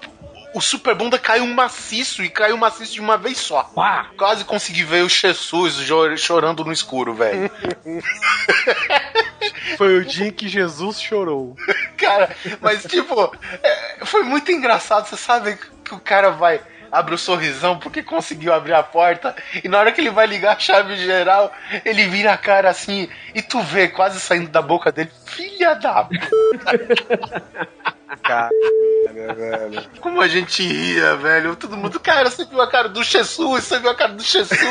o 0.56 0.62
Super 0.62 0.96
Bunda 0.96 1.20
caiu 1.20 1.46
maciço 1.48 2.24
e 2.24 2.30
caiu 2.30 2.56
maciço 2.56 2.94
de 2.94 3.02
uma 3.02 3.18
vez 3.18 3.38
só. 3.38 3.70
Quase 4.18 4.46
consegui 4.46 4.84
ver 4.84 5.04
o 5.04 5.10
Jesus 5.10 5.76
chorando 6.18 6.64
no 6.64 6.72
escuro, 6.72 7.14
velho. 7.14 7.52
Foi 9.78 9.98
o 9.98 10.06
dia 10.06 10.28
em 10.28 10.32
que 10.32 10.48
Jesus 10.48 11.02
chorou. 11.02 11.58
cara, 11.98 12.34
mas 12.62 12.84
tipo, 12.84 13.36
é, 13.62 14.06
foi 14.06 14.24
muito 14.24 14.52
engraçado. 14.52 15.08
Você 15.08 15.18
sabe 15.18 15.58
que 15.84 15.94
o 15.94 16.00
cara 16.00 16.30
vai. 16.30 16.62
Abre 16.96 17.16
o 17.16 17.18
sorrisão 17.18 17.78
porque 17.78 18.02
conseguiu 18.02 18.54
abrir 18.54 18.74
a 18.74 18.82
porta. 18.82 19.36
E 19.64 19.68
na 19.68 19.80
hora 19.80 19.92
que 19.92 20.00
ele 20.00 20.10
vai 20.10 20.26
ligar 20.26 20.56
a 20.56 20.60
chave 20.60 20.96
geral, 20.96 21.52
ele 21.84 22.08
vira 22.08 22.32
a 22.32 22.38
cara 22.38 22.70
assim. 22.70 23.10
E 23.34 23.42
tu 23.42 23.60
vê 23.62 23.90
quase 23.90 24.20
saindo 24.20 24.50
da 24.50 24.62
boca 24.62 24.92
dele. 24.92 25.12
Filha 25.26 25.76
da 25.76 26.06
p. 26.06 26.18
Cara, 28.22 28.50
velho. 29.34 29.84
Como 30.00 30.22
a 30.22 30.28
gente 30.28 30.64
ria, 30.64 31.16
velho. 31.16 31.56
Todo 31.56 31.78
mundo, 31.78 32.00
cara, 32.00 32.30
você 32.30 32.46
viu 32.46 32.62
a 32.62 32.70
cara 32.70 32.88
do 32.90 33.04
Jesus, 33.04 33.64
você 33.64 33.80
viu 33.80 33.90
a 33.90 33.96
cara 33.96 34.14
do 34.14 34.24
Jesus. 34.24 34.60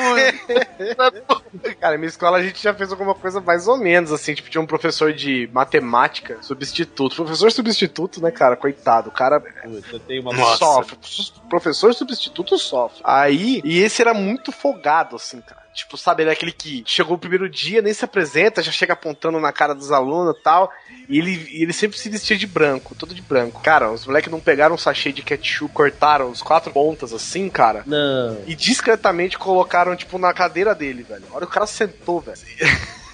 Cara, 1.80 1.96
minha 1.96 2.08
escola 2.08 2.38
a 2.38 2.42
gente 2.42 2.62
já 2.62 2.74
fez 2.74 2.90
alguma 2.90 3.14
coisa 3.14 3.40
mais 3.40 3.68
ou 3.68 3.76
menos 3.76 4.12
assim. 4.12 4.34
Tipo, 4.34 4.50
tinha 4.50 4.60
um 4.60 4.66
professor 4.66 5.12
de 5.12 5.48
matemática 5.52 6.38
substituto. 6.42 7.16
Professor 7.16 7.50
substituto, 7.52 8.20
né, 8.20 8.30
cara? 8.30 8.56
Coitado. 8.56 9.08
O 9.08 9.12
cara 9.12 9.40
Puta, 9.40 9.88
eu 9.92 10.00
tenho 10.00 10.22
uma 10.22 10.32
Nossa. 10.32 10.58
sofre. 10.58 10.98
Professor 11.48 11.94
substituto 11.94 12.58
sofre. 12.58 13.00
Aí, 13.04 13.60
e 13.64 13.80
esse 13.80 14.02
era 14.02 14.12
muito 14.12 14.50
folgado, 14.52 15.16
assim, 15.16 15.40
cara. 15.40 15.63
Tipo, 15.74 15.98
sabe, 15.98 16.22
ele 16.22 16.30
é 16.30 16.32
aquele 16.32 16.52
que 16.52 16.84
chegou 16.86 17.16
o 17.16 17.18
primeiro 17.18 17.48
dia, 17.48 17.82
nem 17.82 17.92
se 17.92 18.04
apresenta, 18.04 18.62
já 18.62 18.70
chega 18.70 18.92
apontando 18.92 19.40
na 19.40 19.52
cara 19.52 19.74
dos 19.74 19.90
alunos 19.90 20.36
e 20.36 20.42
tal. 20.42 20.70
E 21.08 21.18
ele, 21.18 21.48
ele 21.52 21.72
sempre 21.72 21.98
se 21.98 22.08
vestia 22.08 22.36
de 22.36 22.46
branco, 22.46 22.94
todo 22.94 23.14
de 23.14 23.20
branco. 23.20 23.60
Cara, 23.60 23.90
os 23.90 24.06
moleques 24.06 24.30
não 24.30 24.40
pegaram 24.40 24.76
um 24.76 24.78
sachê 24.78 25.12
de 25.12 25.22
ketchup, 25.22 25.74
cortaram 25.74 26.30
os 26.30 26.42
quatro 26.42 26.72
pontas 26.72 27.12
assim, 27.12 27.50
cara. 27.50 27.82
Não. 27.86 28.40
E 28.46 28.54
discretamente 28.54 29.36
colocaram, 29.36 29.96
tipo, 29.96 30.16
na 30.16 30.32
cadeira 30.32 30.74
dele, 30.74 31.02
velho. 31.02 31.24
Olha, 31.32 31.44
o 31.44 31.48
cara 31.48 31.66
sentou, 31.66 32.20
velho. 32.20 32.38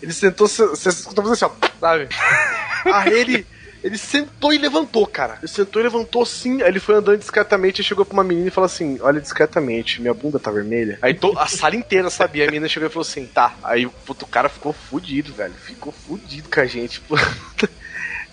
Ele 0.00 0.12
sentou, 0.12 0.46
você 0.46 0.88
escutou 0.88 1.24
fazer 1.24 1.44
assim, 1.44 1.54
ó, 1.62 1.68
sabe? 1.80 2.08
Aí 2.94 3.12
ele. 3.12 3.46
Ele 3.82 3.96
sentou 3.96 4.52
e 4.52 4.58
levantou, 4.58 5.06
cara. 5.06 5.38
Ele 5.42 5.48
sentou 5.48 5.80
e 5.80 5.84
levantou 5.84 6.22
assim. 6.22 6.60
Aí 6.62 6.68
ele 6.68 6.80
foi 6.80 6.94
andando 6.96 7.18
discretamente 7.18 7.80
e 7.80 7.84
chegou 7.84 8.04
pra 8.04 8.14
uma 8.14 8.24
menina 8.24 8.48
e 8.48 8.50
falou 8.50 8.66
assim: 8.66 8.98
Olha, 9.00 9.20
discretamente, 9.20 10.00
minha 10.00 10.12
bunda 10.12 10.38
tá 10.38 10.50
vermelha. 10.50 10.98
Aí 11.00 11.14
to- 11.14 11.38
a 11.38 11.46
sala 11.46 11.76
inteira 11.76 12.10
sabia. 12.10 12.44
A 12.44 12.46
menina 12.46 12.68
chegou 12.68 12.88
e 12.88 12.92
falou 12.92 13.06
assim: 13.08 13.26
Tá. 13.26 13.54
Aí 13.64 13.86
o 13.86 13.92
cara 14.30 14.48
ficou 14.48 14.72
fudido, 14.72 15.32
velho. 15.32 15.54
Ficou 15.54 15.92
fudido 15.92 16.48
com 16.50 16.60
a 16.60 16.66
gente. 16.66 17.02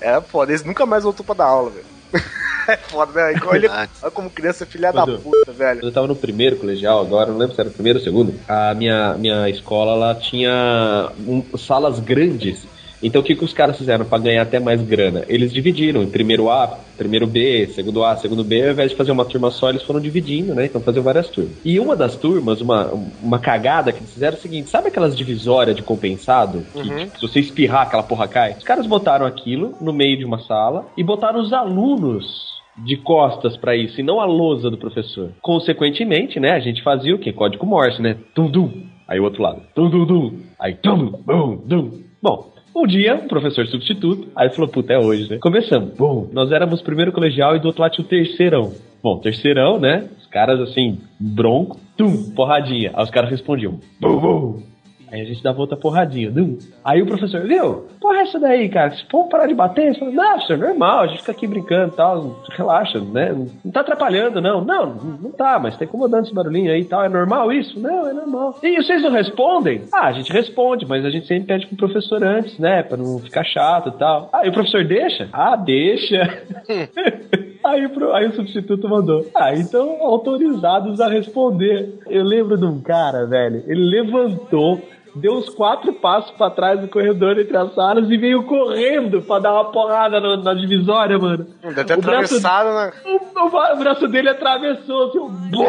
Era 0.01 0.21
foda. 0.27 0.51
Eles 0.51 0.63
nunca 0.63 0.85
mais 0.85 1.03
voltou 1.03 1.25
pra 1.25 1.35
dar 1.35 1.45
aula, 1.45 1.71
velho. 1.71 1.85
É 2.69 2.75
foda, 2.75 3.13
né? 3.13 3.31
Igual 3.31 3.55
ele, 3.55 3.69
olha 3.69 4.11
como 4.11 4.29
criança 4.29 4.65
é 4.65 4.67
filha 4.67 4.91
da 4.91 5.05
puta, 5.21 5.53
velho. 5.53 5.79
Eu 5.81 5.89
tava 5.89 6.05
no 6.05 6.17
primeiro 6.17 6.57
colegial, 6.57 6.99
agora, 6.99 7.31
não 7.31 7.37
lembro 7.37 7.55
se 7.55 7.61
era 7.61 7.69
o 7.69 7.73
primeiro 7.73 7.97
ou 7.97 8.01
o 8.01 8.03
segundo, 8.05 8.37
a 8.45 8.73
minha, 8.73 9.13
minha 9.13 9.49
escola 9.49 9.93
ela 9.93 10.15
tinha 10.15 11.13
um- 11.17 11.45
salas 11.57 12.01
grandes. 12.01 12.67
Então 13.01 13.21
o 13.21 13.23
que, 13.23 13.35
que 13.35 13.43
os 13.43 13.53
caras 13.53 13.77
fizeram 13.77 14.05
pra 14.05 14.17
ganhar 14.17 14.41
até 14.41 14.59
mais 14.59 14.81
grana? 14.81 15.23
Eles 15.27 15.53
dividiram 15.53 16.01
em 16.01 16.09
primeiro 16.09 16.49
A, 16.49 16.79
primeiro 16.97 17.27
B, 17.27 17.67
segundo 17.67 18.03
A, 18.03 18.15
segundo 18.17 18.43
B, 18.43 18.63
ao 18.63 18.71
invés 18.71 18.91
de 18.91 18.97
fazer 18.97 19.11
uma 19.11 19.25
turma 19.25 19.51
só, 19.51 19.69
eles 19.69 19.83
foram 19.83 19.99
dividindo, 19.99 20.55
né? 20.55 20.65
Então 20.65 20.81
faziam 20.81 21.03
várias 21.03 21.29
turmas. 21.29 21.53
E 21.63 21.79
uma 21.79 21.95
das 21.95 22.15
turmas, 22.15 22.61
uma, 22.61 22.91
uma 23.21 23.39
cagada 23.39 23.91
que 23.91 23.99
eles 23.99 24.13
fizeram 24.13 24.35
é 24.35 24.39
o 24.39 24.41
seguinte: 24.41 24.69
sabe 24.69 24.87
aquelas 24.87 25.15
divisórias 25.15 25.75
de 25.75 25.83
compensado? 25.83 26.65
Que 26.73 26.81
tipo, 26.81 27.19
se 27.19 27.21
você 27.21 27.39
espirrar, 27.39 27.83
aquela 27.83 28.03
porra 28.03 28.27
cai? 28.27 28.53
Os 28.57 28.63
caras 28.63 28.87
botaram 28.87 29.25
aquilo 29.25 29.75
no 29.79 29.93
meio 29.93 30.17
de 30.17 30.25
uma 30.25 30.39
sala 30.39 30.87
e 30.97 31.03
botaram 31.03 31.39
os 31.39 31.53
alunos 31.53 32.57
de 32.85 32.95
costas 32.97 33.57
pra 33.57 33.75
isso 33.75 33.99
e 33.99 34.03
não 34.03 34.19
a 34.19 34.25
lousa 34.25 34.69
do 34.69 34.77
professor. 34.77 35.31
Consequentemente, 35.41 36.39
né, 36.39 36.51
a 36.51 36.59
gente 36.59 36.83
fazia 36.83 37.15
o 37.15 37.19
quê? 37.19 37.33
Código 37.33 37.65
Morse, 37.65 38.01
né? 38.01 38.17
Tum 38.35 38.49
dum. 38.49 38.71
Aí 39.07 39.19
o 39.19 39.23
outro 39.23 39.41
lado. 39.41 39.61
Tum 39.73 39.89
dum 39.89 40.05
dum. 40.05 40.39
Aí 40.59 40.75
tum 40.75 41.11
bum 41.25 41.61
dum. 41.65 42.03
Bom, 42.21 42.51
um 42.81 42.87
dia, 42.87 43.15
um 43.15 43.27
professor 43.27 43.65
substituto, 43.67 44.27
aí 44.35 44.49
falou, 44.49 44.69
puta, 44.69 44.93
é 44.93 44.99
hoje, 44.99 45.29
né? 45.29 45.37
Começamos. 45.39 45.93
Bom, 45.97 46.29
nós 46.31 46.51
éramos 46.51 46.81
primeiro 46.81 47.11
colegial 47.11 47.55
e 47.55 47.59
do 47.59 47.67
outro 47.67 47.81
lado 47.81 47.93
tinha 47.93 48.05
o 48.05 48.07
terceirão. 48.07 48.73
Bom, 49.01 49.19
terceirão, 49.19 49.79
né? 49.79 50.07
Os 50.19 50.27
caras 50.27 50.59
assim, 50.59 50.99
bronco, 51.19 51.79
tum, 51.95 52.31
porradinha. 52.35 52.91
Aí 52.93 53.03
os 53.03 53.09
caras 53.09 53.29
respondiam, 53.29 53.79
bum, 53.99 54.19
bum. 54.19 54.63
Aí 55.11 55.21
a 55.21 55.25
gente 55.25 55.41
dava 55.41 55.59
outra 55.61 55.77
porradinha. 55.77 56.29
Dum. 56.29 56.57
Aí 56.83 57.01
o 57.01 57.05
professor, 57.05 57.41
viu? 57.41 57.87
Porra, 58.01 58.17
é 58.17 58.21
essa 58.23 58.39
daí, 58.39 58.67
cara? 58.69 58.91
Se 58.91 59.05
for 59.09 59.25
parar 59.29 59.47
de 59.47 59.53
bater, 59.53 59.93
você 59.93 59.99
fala, 59.99 60.11
não, 60.11 60.29
professor, 60.31 60.57
normal, 60.57 60.99
a 60.99 61.07
gente 61.07 61.19
fica 61.19 61.31
aqui 61.31 61.47
brincando 61.47 61.93
e 61.93 61.95
tal, 61.95 62.43
relaxa, 62.51 62.99
né? 62.99 63.33
Não 63.63 63.71
tá 63.71 63.79
atrapalhando, 63.81 64.41
não. 64.41 64.63
Não, 64.63 64.85
não 64.95 65.31
tá, 65.31 65.57
mas 65.59 65.77
tá 65.77 65.85
incomodando 65.85 66.25
esse 66.25 66.33
barulhinho 66.33 66.71
aí 66.71 66.81
e 66.81 66.85
tal. 66.85 67.03
É 67.05 67.09
normal 67.09 67.51
isso? 67.53 67.79
Não, 67.79 68.07
é 68.07 68.13
normal. 68.13 68.57
E 68.61 68.75
vocês 68.83 69.01
não 69.01 69.11
respondem? 69.11 69.83
Ah, 69.93 70.07
a 70.07 70.11
gente 70.11 70.31
responde, 70.31 70.85
mas 70.85 71.05
a 71.05 71.09
gente 71.09 71.25
sempre 71.27 71.45
pede 71.47 71.67
pro 71.67 71.77
professor 71.77 72.23
antes, 72.23 72.57
né? 72.59 72.83
Pra 72.83 72.97
não 72.97 73.19
ficar 73.19 73.43
chato 73.45 73.89
e 73.89 73.97
tal. 73.97 74.29
Ah, 74.33 74.45
e 74.45 74.49
o 74.49 74.53
professor 74.53 74.83
deixa? 74.83 75.29
Ah, 75.31 75.55
deixa. 75.55 76.43
Aí 77.63 77.87
pro- 77.89 78.13
aí 78.13 78.27
o 78.27 78.35
substituto 78.35 78.87
mandou. 78.87 79.25
Ah, 79.35 79.53
então 79.53 79.97
autorizados 80.01 81.01
a 81.01 81.09
responder. 81.09 81.99
Eu 82.07 82.23
lembro 82.23 82.57
de 82.57 82.63
um 82.65 82.79
cara, 82.79 83.25
velho. 83.25 83.63
Ele 83.67 83.83
levantou, 84.01 84.79
deu 85.15 85.33
uns 85.33 85.49
quatro 85.49 85.93
passos 85.93 86.31
pra 86.31 86.49
trás 86.49 86.79
do 86.79 86.87
corredor 86.87 87.39
entre 87.39 87.55
as 87.57 87.73
salas 87.73 88.09
e 88.09 88.17
veio 88.17 88.43
correndo 88.43 89.21
pra 89.21 89.39
dar 89.39 89.53
uma 89.53 89.65
porrada 89.71 90.19
no- 90.19 90.37
na 90.43 90.53
divisória, 90.53 91.17
mano. 91.17 91.47
Deve 91.63 91.83
ter 91.83 91.97
O 91.97 92.01
braço- 92.01 92.35
atravessado 92.37 92.69
na. 92.73 92.91
O, 93.05 93.47
o- 93.47 93.73
o 93.73 93.77
braço 93.77 94.07
dele 94.07 94.29
atravessou, 94.29 95.07
assim, 95.09 95.19
um 95.19 95.67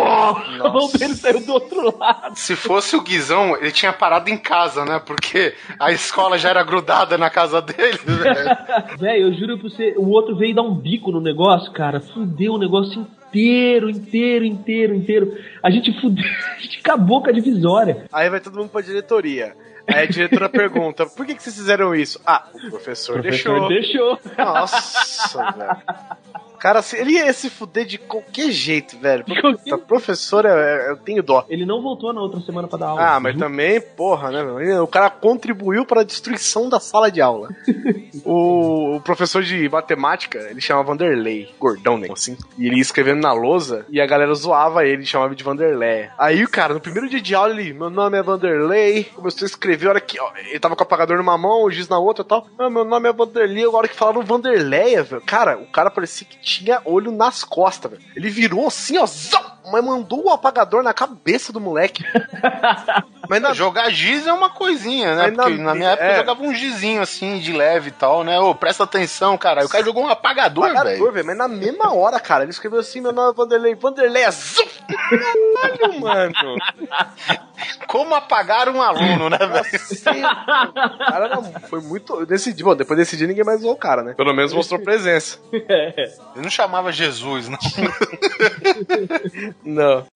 a 0.66 0.69
mão 0.70 0.89
dele 0.98 1.15
saiu 1.15 1.44
do 1.44 1.52
outro 1.52 1.98
lado. 1.98 2.35
Se 2.36 2.55
fosse 2.56 2.97
o 2.97 3.01
Guizão, 3.02 3.56
ele 3.56 3.70
tinha 3.73 3.93
parado 3.93 4.28
em 4.31 4.36
casa, 4.39 4.85
né? 4.85 5.01
Porque 5.05 5.55
a 5.78 5.90
escola 5.93 6.39
já 6.39 6.51
era 6.51 6.62
grudada 6.62 7.16
na 7.19 7.31
casa 7.31 7.60
dele, 7.62 7.98
velho. 8.05 8.59
Velho, 8.98 9.27
eu 9.28 9.32
juro 9.35 9.59
pra 9.59 9.69
você, 9.69 9.94
o 9.97 10.09
outro 10.10 10.36
veio 10.36 10.55
dar 10.55 10.62
um 10.62 10.74
bico 10.74 11.10
no 11.10 11.20
negócio, 11.20 11.70
cara. 11.73 12.01
Fudeu 12.01 12.55
o 12.55 12.59
negócio 12.59 13.01
inteiro, 13.01 13.09
inteiro, 13.88 14.44
inteiro, 14.44 14.94
inteiro. 14.94 15.36
A 15.62 15.70
gente 15.70 15.92
fudeu, 16.00 16.24
a 16.56 16.60
gente 16.60 16.78
acabou 16.80 17.22
com 17.22 17.28
a 17.28 17.32
divisória. 17.32 18.05
Aí 18.12 18.28
vai 18.30 18.40
todo 18.40 18.59
mundo 18.59 18.70
pra 18.70 18.80
diretoria. 18.80 19.55
Aí 19.86 20.02
a 20.02 20.06
diretora 20.06 20.48
pergunta: 20.50 21.06
por 21.06 21.24
que, 21.26 21.34
que 21.34 21.42
vocês 21.42 21.56
fizeram 21.56 21.94
isso? 21.94 22.20
Ah, 22.26 22.46
o 22.52 22.70
professor, 22.70 23.18
O 23.18 23.22
professor 23.22 23.68
deixou. 23.68 24.16
deixou. 24.16 24.34
Nossa, 24.36 25.52
velho. 25.52 25.76
Cara, 26.59 26.80
assim, 26.80 26.97
ele 26.97 27.12
ia 27.12 27.32
se 27.32 27.48
fuder 27.51 27.85
de 27.86 27.98
qualquer 27.98 28.51
jeito, 28.51 28.98
velho. 28.98 29.24
De 29.24 29.40
qualquer- 29.40 29.59
Puta, 29.64 29.78
professor, 29.78 30.44
eu, 30.44 30.97
tenho 30.97 31.22
dó. 31.22 31.44
Ele 31.48 31.64
não 31.66 31.82
voltou 31.82 32.12
na 32.12 32.20
outra 32.20 32.40
semana 32.40 32.66
pra 32.68 32.78
dar 32.78 32.89
aula. 32.89 33.02
Ah, 33.02 33.20
mas 33.20 33.36
também, 33.36 33.80
porra, 33.80 34.30
né? 34.30 34.43
meu? 34.43 34.85
O 34.85 34.89
cara 34.89 35.10
contribuiu 35.10 35.85
para 35.85 36.01
a 36.01 36.05
destruição 36.05 36.68
da 36.68 36.80
sala 36.80 37.10
de 37.10 37.20
aula. 37.20 37.48
o, 38.24 38.97
o 38.97 39.01
professor 39.01 39.43
de 39.43 39.68
matemática, 39.68 40.39
ele 40.51 40.60
chamava 40.60 40.89
Vanderlei, 40.89 41.51
gordão, 41.59 41.97
né? 41.98 42.09
Assim. 42.10 42.36
E 42.59 42.66
ele 42.66 42.76
ia 42.76 42.82
escrevendo 42.82 43.20
na 43.20 43.32
lousa 43.32 43.85
e 43.89 44.01
a 44.01 44.06
galera 44.06 44.32
zoava 44.35 44.85
ele, 44.86 45.05
chamava 45.05 45.35
de 45.35 45.44
Vanderlei. 45.44 46.09
Aí, 46.18 46.47
cara, 46.47 46.74
no 46.74 46.80
primeiro 46.80 47.09
dia 47.09 47.20
de 47.20 47.35
aula, 47.35 47.51
ele, 47.52 47.72
meu 47.72 47.90
nome 47.90 48.16
é 48.18 48.22
Vanderlei, 48.22 49.05
começou 49.05 49.44
a 49.44 49.48
escrever, 49.48 49.86
a 49.86 49.90
hora 49.90 50.01
que, 50.01 50.20
ó, 50.20 50.30
ele 50.36 50.59
tava 50.59 50.74
com 50.76 50.82
o 50.82 50.86
apagador 50.86 51.16
numa 51.18 51.36
mão, 51.39 51.64
o 51.64 51.70
giz 51.70 51.89
na 51.89 51.98
outra 51.98 52.24
e 52.24 52.28
tal. 52.28 52.47
Ah, 52.59 52.70
meu 52.70 52.85
nome 52.85 53.09
é 53.09 53.12
Vanderlei, 53.12 53.64
a 53.64 53.70
hora 53.70 53.89
que 53.89 53.94
falaram 53.97 54.22
Vanderleia, 54.22 55.02
velho. 55.02 55.22
Cara, 55.22 55.59
o 55.59 55.66
cara 55.66 55.90
parecia 55.90 56.26
que 56.26 56.39
tinha 56.48 56.80
olho 56.84 57.12
nas 57.12 57.44
costas, 57.44 57.90
velho. 57.90 58.02
Ele 58.16 58.30
virou 58.30 58.66
assim, 58.66 58.98
ó, 58.98 59.06
zau, 59.06 59.57
mas 59.70 59.85
mandou 59.85 60.24
o 60.27 60.31
apagador 60.31 60.82
na 60.82 60.93
cabeça 60.93 61.53
do 61.53 61.61
moleque. 61.61 62.05
mas 63.28 63.43
na, 63.43 63.53
Jogar 63.53 63.90
giz 63.90 64.27
é 64.27 64.32
uma 64.32 64.51
coisinha, 64.51 65.15
né? 65.15 65.23
Mas 65.28 65.36
na- 65.36 65.43
Porque 65.45 65.62
na, 65.62 65.74
minha 65.74 65.90
época 65.90 66.07
é. 66.07 66.12
eu 66.12 66.16
jogava 66.19 66.43
um 66.43 66.55
gizinho 66.55 67.03
assim, 67.03 67.39
de 67.39 67.53
leve 67.53 67.89
e 67.89 67.93
tal, 67.93 68.24
né? 68.24 68.39
Ô, 68.39 68.55
presta 68.55 68.85
atenção, 68.85 69.36
cara. 69.36 69.61
Aí 69.61 69.66
O 69.66 69.69
cara 69.69 69.85
jogou 69.85 70.05
um 70.05 70.09
apagador, 70.09 70.65
apagador, 70.66 70.93
velho. 70.93 71.12
velho. 71.12 71.27
Mas 71.27 71.36
na 71.36 71.49
mesma 71.49 71.93
hora, 71.95 72.19
cara, 72.20 72.45
ele 72.45 72.51
escreveu 72.51 72.81
assim: 72.81 73.01
meu 73.01 73.12
nome 73.12 73.31
é 73.31 73.35
Vanderlei. 73.35 73.74
Vanderlei 73.74 74.23
é! 74.24 74.28
Caralho, 74.31 76.01
mano. 76.01 76.32
Como 77.86 78.15
apagar 78.15 78.69
um 78.69 78.81
aluno, 78.81 79.28
né, 79.28 79.39
velho? 79.39 80.23
Cara 80.99 81.43
foi 81.69 81.81
muito. 81.81 82.24
Decidi, 82.27 82.62
bom, 82.62 82.77
depois 82.77 82.99
desse 82.99 83.16
dia 83.16 83.27
ninguém 83.27 83.45
mais 83.45 83.61
zoou 83.61 83.73
o 83.73 83.77
cara, 83.77 84.03
né? 84.03 84.15
Pelo 84.15 84.32
menos 84.32 84.53
mostrou 84.53 84.81
presença. 84.81 85.39
Eu 86.36 86.43
não 86.43 86.51
chamava 86.51 86.93
Jesus, 86.93 87.49
não. 87.49 87.59
Não. 89.64 90.06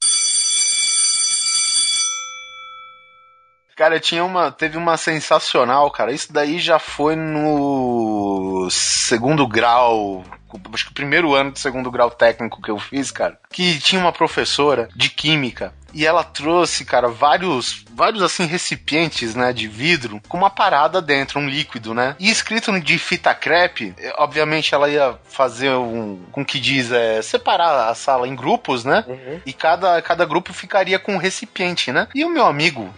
Cara, 3.77 3.99
tinha 3.99 4.25
uma. 4.25 4.51
Teve 4.51 4.77
uma 4.77 4.97
sensacional, 4.97 5.91
cara. 5.91 6.13
Isso 6.13 6.33
daí 6.33 6.59
já 6.59 6.79
foi 6.79 7.17
no 7.17 8.69
segundo 8.71 9.47
grau. 9.47 10.25
Acho 10.73 10.85
que 10.87 10.91
o 10.91 10.95
primeiro 10.95 11.35
ano 11.35 11.53
do 11.53 11.59
segundo 11.59 11.91
grau 11.91 12.11
técnico 12.11 12.61
que 12.61 12.71
eu 12.71 12.79
fiz, 12.79 13.11
cara. 13.11 13.39
Que 13.51 13.79
tinha 13.79 14.01
uma 14.01 14.13
professora 14.13 14.89
de 14.95 15.09
química. 15.09 15.73
E 15.95 16.07
ela 16.07 16.25
trouxe, 16.25 16.85
cara, 16.85 17.09
vários, 17.09 17.85
vários 17.93 18.23
assim, 18.23 18.47
recipientes, 18.47 19.35
né, 19.35 19.53
de 19.53 19.69
vidro, 19.69 20.21
com 20.29 20.39
uma 20.39 20.49
parada 20.51 21.03
dentro, 21.03 21.39
um 21.39 21.49
líquido, 21.49 21.93
né? 21.93 22.17
E 22.19 22.31
escrito 22.31 22.73
de 22.81 22.99
fita 22.99 23.35
crepe, 23.35 23.95
eh, 23.99 24.15
obviamente 24.19 24.75
ela 24.75 24.89
ia 24.89 25.19
fazer 25.25 25.71
um, 25.71 26.23
com 26.33 26.45
que 26.45 26.59
diz, 26.59 26.91
é, 26.91 27.21
separar 27.21 27.91
a 27.91 27.95
sala 27.95 28.27
em 28.27 28.35
grupos, 28.35 28.85
né? 28.85 29.05
E 29.45 29.53
cada, 29.53 30.01
cada 30.01 30.25
grupo 30.25 30.53
ficaria 30.53 30.99
com 30.99 31.15
um 31.15 31.19
recipiente, 31.19 31.93
né? 31.93 32.09
E 32.15 32.25
o 32.25 32.31
meu 32.31 32.47
amigo, 32.47 32.93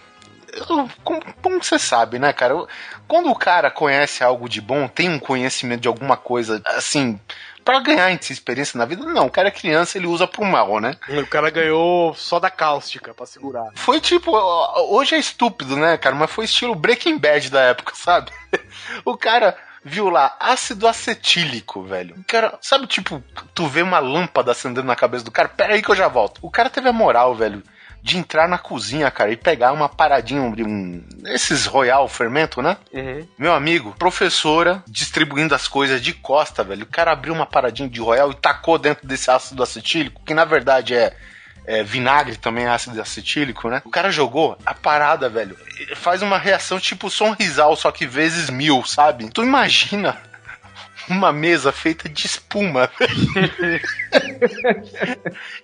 como, 1.03 1.21
como 1.43 1.63
você 1.63 1.79
sabe, 1.79 2.19
né, 2.19 2.33
cara? 2.33 2.53
Eu- 2.55 2.69
Quando 3.09 3.31
o 3.31 3.35
cara 3.35 3.71
conhece 3.71 4.23
algo 4.25 4.49
de 4.49 4.61
bom, 4.61 4.87
tem 4.89 5.09
um 5.11 5.19
conhecimento 5.19 5.81
de 5.83 5.89
alguma 5.89 6.17
coisa, 6.17 6.61
assim, 6.67 7.19
pra 7.65 7.81
ganhar 7.81 8.11
essa 8.11 8.33
experiência 8.33 8.79
na 8.79 8.85
vida, 8.85 9.05
não. 9.05 9.27
O 9.27 9.31
cara 9.31 9.49
é 9.49 9.51
criança, 9.51 9.97
ele 9.99 10.07
usa 10.07 10.27
pro 10.27 10.45
mal, 10.45 10.81
né? 10.81 10.97
O 11.09 11.27
cara 11.27 11.51
ganhou 11.51 12.15
só 12.15 12.39
da 12.39 12.51
cáustica 12.51 13.13
pra 13.15 13.27
segurar. 13.27 13.69
Foi 13.75 14.01
tipo, 14.01 14.31
hoje 14.91 15.15
é 15.15 15.19
estúpido, 15.19 15.77
né, 15.77 15.97
cara? 15.99 16.15
Mas 16.15 16.31
foi 16.31 16.45
estilo 16.45 16.75
Breaking 16.75 17.19
Bad 17.19 17.51
da 17.51 17.61
época, 17.61 17.93
sabe? 17.95 18.31
O 19.05 19.17
cara 19.17 19.57
viu 19.85 20.09
lá 20.09 20.35
ácido 20.41 20.87
acetílico, 20.89 21.83
velho. 21.83 22.15
O 22.19 22.25
cara, 22.25 22.59
sabe, 22.61 22.87
tipo, 22.87 23.23
tu 23.55 23.67
vê 23.67 23.83
uma 23.83 23.99
lâmpada 23.99 24.53
acendendo 24.53 24.87
na 24.87 24.97
cabeça 24.97 25.25
do 25.25 25.31
cara, 25.31 25.49
pera 25.49 25.75
aí 25.75 25.83
que 25.83 25.91
eu 25.91 25.95
já 25.97 26.09
volto. 26.09 26.39
O 26.43 26.51
cara 26.51 26.71
teve 26.71 26.89
a 26.89 26.93
moral, 26.93 27.35
velho. 27.35 27.63
De 28.07 28.19
entrar 28.19 28.47
na 28.47 28.59
cozinha, 28.59 29.11
cara, 29.11 29.33
e 29.33 29.37
pegar 29.37 29.73
uma 29.73 29.89
paradinha, 29.89 30.43
um, 30.43 30.53
um- 30.59 31.05
esses 31.29 31.65
Royal 31.65 32.07
fermento, 32.07 32.61
né? 32.61 32.77
Meu 33.39 33.55
amigo, 33.55 33.95
professora 33.99 34.85
distribuindo 34.87 35.55
as 35.55 35.67
coisas 35.67 36.03
de 36.03 36.13
costa, 36.13 36.63
velho. 36.63 36.83
O 36.83 36.87
cara 36.87 37.13
abriu 37.13 37.33
uma 37.33 37.47
paradinha 37.47 37.89
de 37.89 38.01
Royal 38.03 38.31
e 38.31 38.35
tacou 38.35 38.79
dentro 38.79 39.09
desse 39.09 39.31
ácido 39.31 39.63
acetílico, 39.63 40.21
que 40.23 40.35
na 40.35 40.45
verdade 40.45 40.95
é, 40.95 41.17
é 41.67 41.83
vinagre 41.83 42.37
também, 42.37 42.67
é 42.67 42.69
ácido 42.69 43.01
acetílico, 43.01 43.71
né? 43.71 43.81
O 43.87 43.91
cara 43.91 44.11
jogou 44.11 44.59
a 44.67 44.75
parada, 44.75 45.31
velho. 45.31 45.57
Faz 45.97 46.21
uma 46.21 46.37
reação 46.37 46.79
tipo 46.79 47.09
sonrisal, 47.09 47.75
só 47.75 47.91
que 47.91 48.07
vezes 48.07 48.51
mil, 48.51 48.85
sabe? 48.85 49.31
Tu 49.31 49.43
imagina 49.43 50.19
uma 51.09 51.33
mesa 51.33 51.73
feita 51.73 52.09
de 52.09 52.27
espuma. 52.27 52.91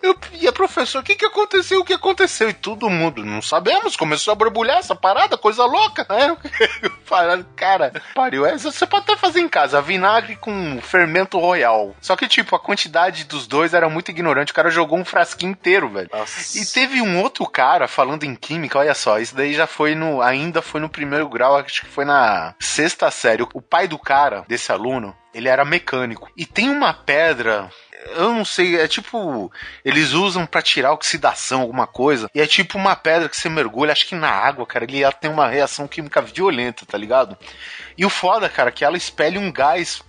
Eu, 0.03 0.17
e 0.33 0.47
a 0.49 0.53
professora, 0.53 1.03
o 1.03 1.07
que 1.07 1.15
que 1.15 1.25
aconteceu? 1.25 1.81
O 1.81 1.85
que 1.85 1.93
aconteceu? 1.93 2.49
E 2.51 2.55
todo 2.55 2.91
mundo, 2.91 3.25
não 3.25 3.43
sabemos, 3.43 3.97
começou 3.97 4.33
a 4.33 4.35
borbulhar 4.35 4.79
essa 4.79 4.95
parada, 4.95 5.37
coisa 5.37 5.65
louca. 5.65 6.07
né? 6.09 6.37
Eu 6.83 6.93
falei, 7.05 7.45
cara, 7.57 7.93
pariu. 8.15 8.47
É, 8.47 8.57
você 8.57 8.87
pode 8.87 9.05
até 9.05 9.17
fazer 9.17 9.41
em 9.41 9.49
casa, 9.49 9.81
vinagre 9.81 10.37
com 10.37 10.81
fermento 10.83 11.39
royal. 11.39 11.95
Só 12.01 12.17
que, 12.17 12.29
tipo, 12.29 12.55
a 12.55 12.61
quantidade 12.61 13.25
dos 13.25 13.47
dois 13.47 13.75
era 13.75 13.89
muito 13.89 14.11
ignorante. 14.11 14.53
O 14.53 14.55
cara 14.55 14.71
jogou 14.71 14.99
um 14.99 15.05
frasquinho 15.05 15.53
inteiro, 15.53 15.89
velho. 15.89 16.11
E 16.55 16.65
teve 16.67 17.01
um 17.01 17.21
outro 17.21 17.47
cara 17.47 17.87
falando 17.89 18.25
em 18.25 18.35
química, 18.35 18.79
olha 18.79 18.95
só, 18.95 19.19
isso 19.19 19.35
daí 19.35 19.55
já 19.55 19.67
foi 19.67 19.95
no. 19.95 20.21
Ainda 20.23 20.63
foi 20.63 20.81
no 20.81 20.89
primeiro 20.89 21.29
grau, 21.29 21.57
acho 21.57 21.83
que 21.83 21.89
foi 21.89 22.05
na 22.05 22.55
sexta 22.59 23.11
série. 23.11 23.43
O 23.55 23.63
pai 23.63 23.87
do 23.89 23.99
cara, 23.99 24.45
desse 24.49 24.73
aluno, 24.73 25.15
ele 25.35 25.49
era 25.49 25.65
mecânico. 25.65 26.31
E 26.37 26.45
tem 26.47 26.69
uma 26.71 26.93
pedra. 26.95 27.71
Eu 28.17 28.33
não 28.33 28.45
sei, 28.45 28.81
é 28.81 28.89
tipo. 28.89 29.53
Eles 29.85 30.13
usam 30.13 30.47
pra 30.47 30.63
tirar 30.63 30.93
oxidação, 30.93 31.61
alguma 31.61 31.87
coisa. 31.87 32.31
E 32.35 32.41
é 32.41 32.47
tipo 32.47 32.79
uma 32.79 32.97
pedra 32.97 33.29
que 33.29 33.37
você 33.37 33.49
mergulha, 33.49 33.93
acho 33.93 34.07
que 34.07 34.15
na 34.15 34.31
água, 34.31 34.65
cara. 34.67 34.85
Ele 34.85 35.03
tem 35.21 35.31
uma 35.31 35.47
reação 35.49 35.87
química 35.87 36.23
violenta, 36.23 36.87
tá 36.87 36.97
ligado? 36.97 37.37
E 37.99 38.05
o 38.07 38.11
foda, 38.11 38.49
cara, 38.49 38.71
é 38.71 38.73
que 38.73 38.85
ela 38.85 38.97
espelha 38.97 39.39
um 39.39 39.53
gás. 39.53 40.03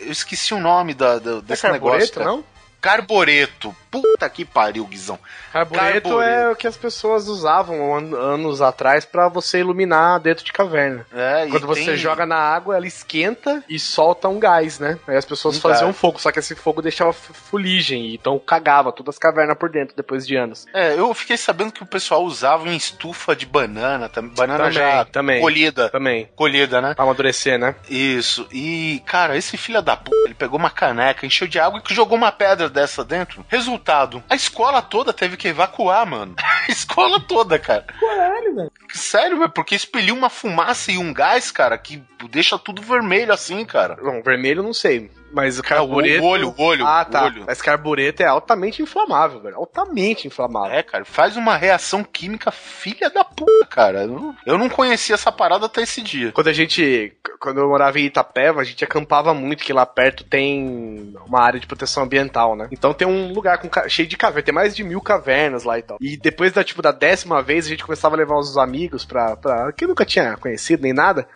Eu 0.00 0.10
esqueci 0.10 0.52
o 0.52 0.58
nome 0.60 0.92
da, 0.92 1.18
da- 1.20 1.36
É 1.38 1.40
desse 1.42 1.68
negócio. 1.68 2.12
carbureto, 2.12 2.12
cara. 2.18 2.26
não? 2.26 2.44
Carboreto. 2.80 3.74
Puta 3.90 4.28
que 4.28 4.44
pariu, 4.44 4.84
Guizão. 4.84 5.18
Carbureto, 5.54 6.08
Carbureto. 6.08 6.20
é 6.20 6.50
o 6.50 6.56
que 6.56 6.66
as 6.66 6.76
pessoas 6.76 7.28
usavam 7.28 7.94
an- 7.96 8.16
anos 8.16 8.60
atrás 8.60 9.04
pra 9.04 9.28
você 9.28 9.60
iluminar 9.60 10.18
dentro 10.18 10.44
de 10.44 10.52
caverna. 10.52 11.06
É, 11.14 11.46
Quando 11.48 11.64
você 11.66 11.84
tem- 11.84 11.96
joga 11.96 12.26
na 12.26 12.36
água, 12.36 12.76
ela 12.76 12.86
esquenta 12.88 13.62
e 13.68 13.78
solta 13.78 14.28
um 14.28 14.40
gás, 14.40 14.80
né? 14.80 14.98
Aí 15.06 15.16
as 15.16 15.24
pessoas 15.24 15.56
Um 15.56 15.60
faziam 15.60 15.90
gás. 15.90 15.96
fogo, 15.96 16.18
só 16.18 16.32
que 16.32 16.40
esse 16.40 16.56
fogo 16.56 16.82
deixava 16.82 17.12
fu- 17.12 17.32
fuligem, 17.32 18.12
então 18.14 18.36
cagava 18.38 18.90
todas 18.90 19.14
as 19.14 19.18
cavernas 19.18 19.56
por 19.56 19.70
dentro 19.70 19.94
depois 19.96 20.26
de 20.26 20.34
anos. 20.34 20.66
É, 20.74 20.98
eu 20.98 21.14
fiquei 21.14 21.36
sabendo 21.36 21.70
que 21.72 21.84
o 21.84 21.86
pessoal 21.86 22.24
usava 22.24 22.68
em 22.68 22.76
estufa 22.76 23.36
de 23.36 23.46
banana, 23.46 24.08
tam- 24.08 24.28
banana 24.28 24.58
Também, 24.64 24.72
já 24.72 25.04
também. 25.04 25.40
colhida. 25.40 25.88
Também. 25.88 26.28
Colhida, 26.34 26.80
né? 26.80 26.94
Pra 26.94 27.04
amadurecer, 27.04 27.58
né? 27.60 27.76
Isso. 27.88 28.48
E, 28.50 29.00
cara, 29.06 29.36
esse 29.36 29.56
filho 29.56 29.80
da 29.80 29.96
puta, 29.96 30.16
ele 30.24 30.34
pegou 30.34 30.58
uma 30.58 30.70
caneca, 30.70 31.24
encheu 31.24 31.46
de 31.46 31.60
água 31.60 31.80
e 31.88 31.94
jogou 31.94 32.18
uma 32.18 32.32
pedra 32.32 32.68
dessa 32.68 33.04
dentro. 33.04 33.44
Resultado, 33.48 34.20
a 34.28 34.34
escola 34.34 34.82
toda 34.82 35.12
teve 35.12 35.36
que 35.36 35.43
evacuar, 35.48 36.06
mano. 36.06 36.34
A 36.38 36.66
escola 36.72 37.20
toda, 37.20 37.58
cara. 37.58 37.84
Caralho, 38.00 38.54
velho. 38.54 38.72
Sério, 38.92 39.38
velho, 39.38 39.50
porque 39.50 39.74
expeliu 39.74 40.14
uma 40.14 40.30
fumaça 40.30 40.92
e 40.92 40.98
um 40.98 41.12
gás, 41.12 41.50
cara, 41.50 41.76
que 41.78 42.02
deixa 42.30 42.58
tudo 42.58 42.82
vermelho 42.82 43.32
assim, 43.32 43.64
cara. 43.64 43.96
Não, 44.02 44.22
vermelho 44.22 44.60
eu 44.60 44.64
não 44.64 44.72
sei. 44.72 45.10
Mas 45.34 45.58
o 45.58 45.62
Cara, 45.62 45.82
o 45.82 45.86
carbureto. 45.86 46.24
olho, 46.24 46.54
o 46.56 46.62
olho, 46.62 46.86
Ah, 46.86 47.04
tá. 47.04 47.24
olho. 47.24 47.44
Mas 47.46 47.60
carbureto 47.60 48.22
é 48.22 48.26
altamente 48.26 48.80
inflamável, 48.82 49.40
velho. 49.40 49.56
Altamente 49.56 50.26
inflamável. 50.28 50.70
É, 50.72 50.82
cara, 50.82 51.04
faz 51.04 51.36
uma 51.36 51.56
reação 51.56 52.04
química 52.04 52.50
filha 52.52 53.10
da 53.10 53.24
puta, 53.24 53.66
cara. 53.68 54.04
Eu 54.46 54.56
não- 54.58 54.68
conhecia 54.68 55.14
essa 55.14 55.30
parada 55.32 55.66
até 55.66 55.82
esse 55.82 56.00
dia. 56.00 56.32
Quando 56.32 56.48
a 56.48 56.52
gente. 56.52 57.12
Quando 57.40 57.58
eu 57.60 57.68
morava 57.68 57.98
em 58.00 58.04
Itapeva, 58.04 58.60
a 58.60 58.64
gente 58.64 58.82
acampava 58.84 59.34
muito, 59.34 59.62
que 59.64 59.72
lá 59.72 59.84
perto 59.84 60.24
tem 60.24 61.14
uma 61.26 61.40
área 61.40 61.60
de 61.60 61.66
proteção 61.66 62.04
ambiental, 62.04 62.56
né? 62.56 62.68
Então 62.72 62.94
tem 62.94 63.06
um 63.06 63.32
lugar 63.32 63.58
com 63.58 63.68
cheio 63.88 64.08
de 64.08 64.16
cavernas, 64.16 64.44
tem 64.44 64.54
mais 64.54 64.74
de 64.74 64.82
mil 64.82 65.00
cavernas 65.00 65.64
lá 65.64 65.78
e 65.78 65.82
tal. 65.82 65.98
E 66.00 66.16
depois 66.16 66.52
da, 66.52 66.64
tipo, 66.64 66.80
da 66.80 66.92
décima 66.92 67.42
vez, 67.42 67.66
a 67.66 67.68
gente 67.68 67.84
começava 67.84 68.14
a 68.14 68.18
levar 68.18 68.36
os 68.38 68.56
amigos 68.56 69.04
pra. 69.04 69.36
pra 69.36 69.72
que 69.72 69.86
nunca 69.86 70.04
tinha 70.06 70.36
conhecido 70.36 70.82
nem 70.82 70.92
nada. 70.92 71.26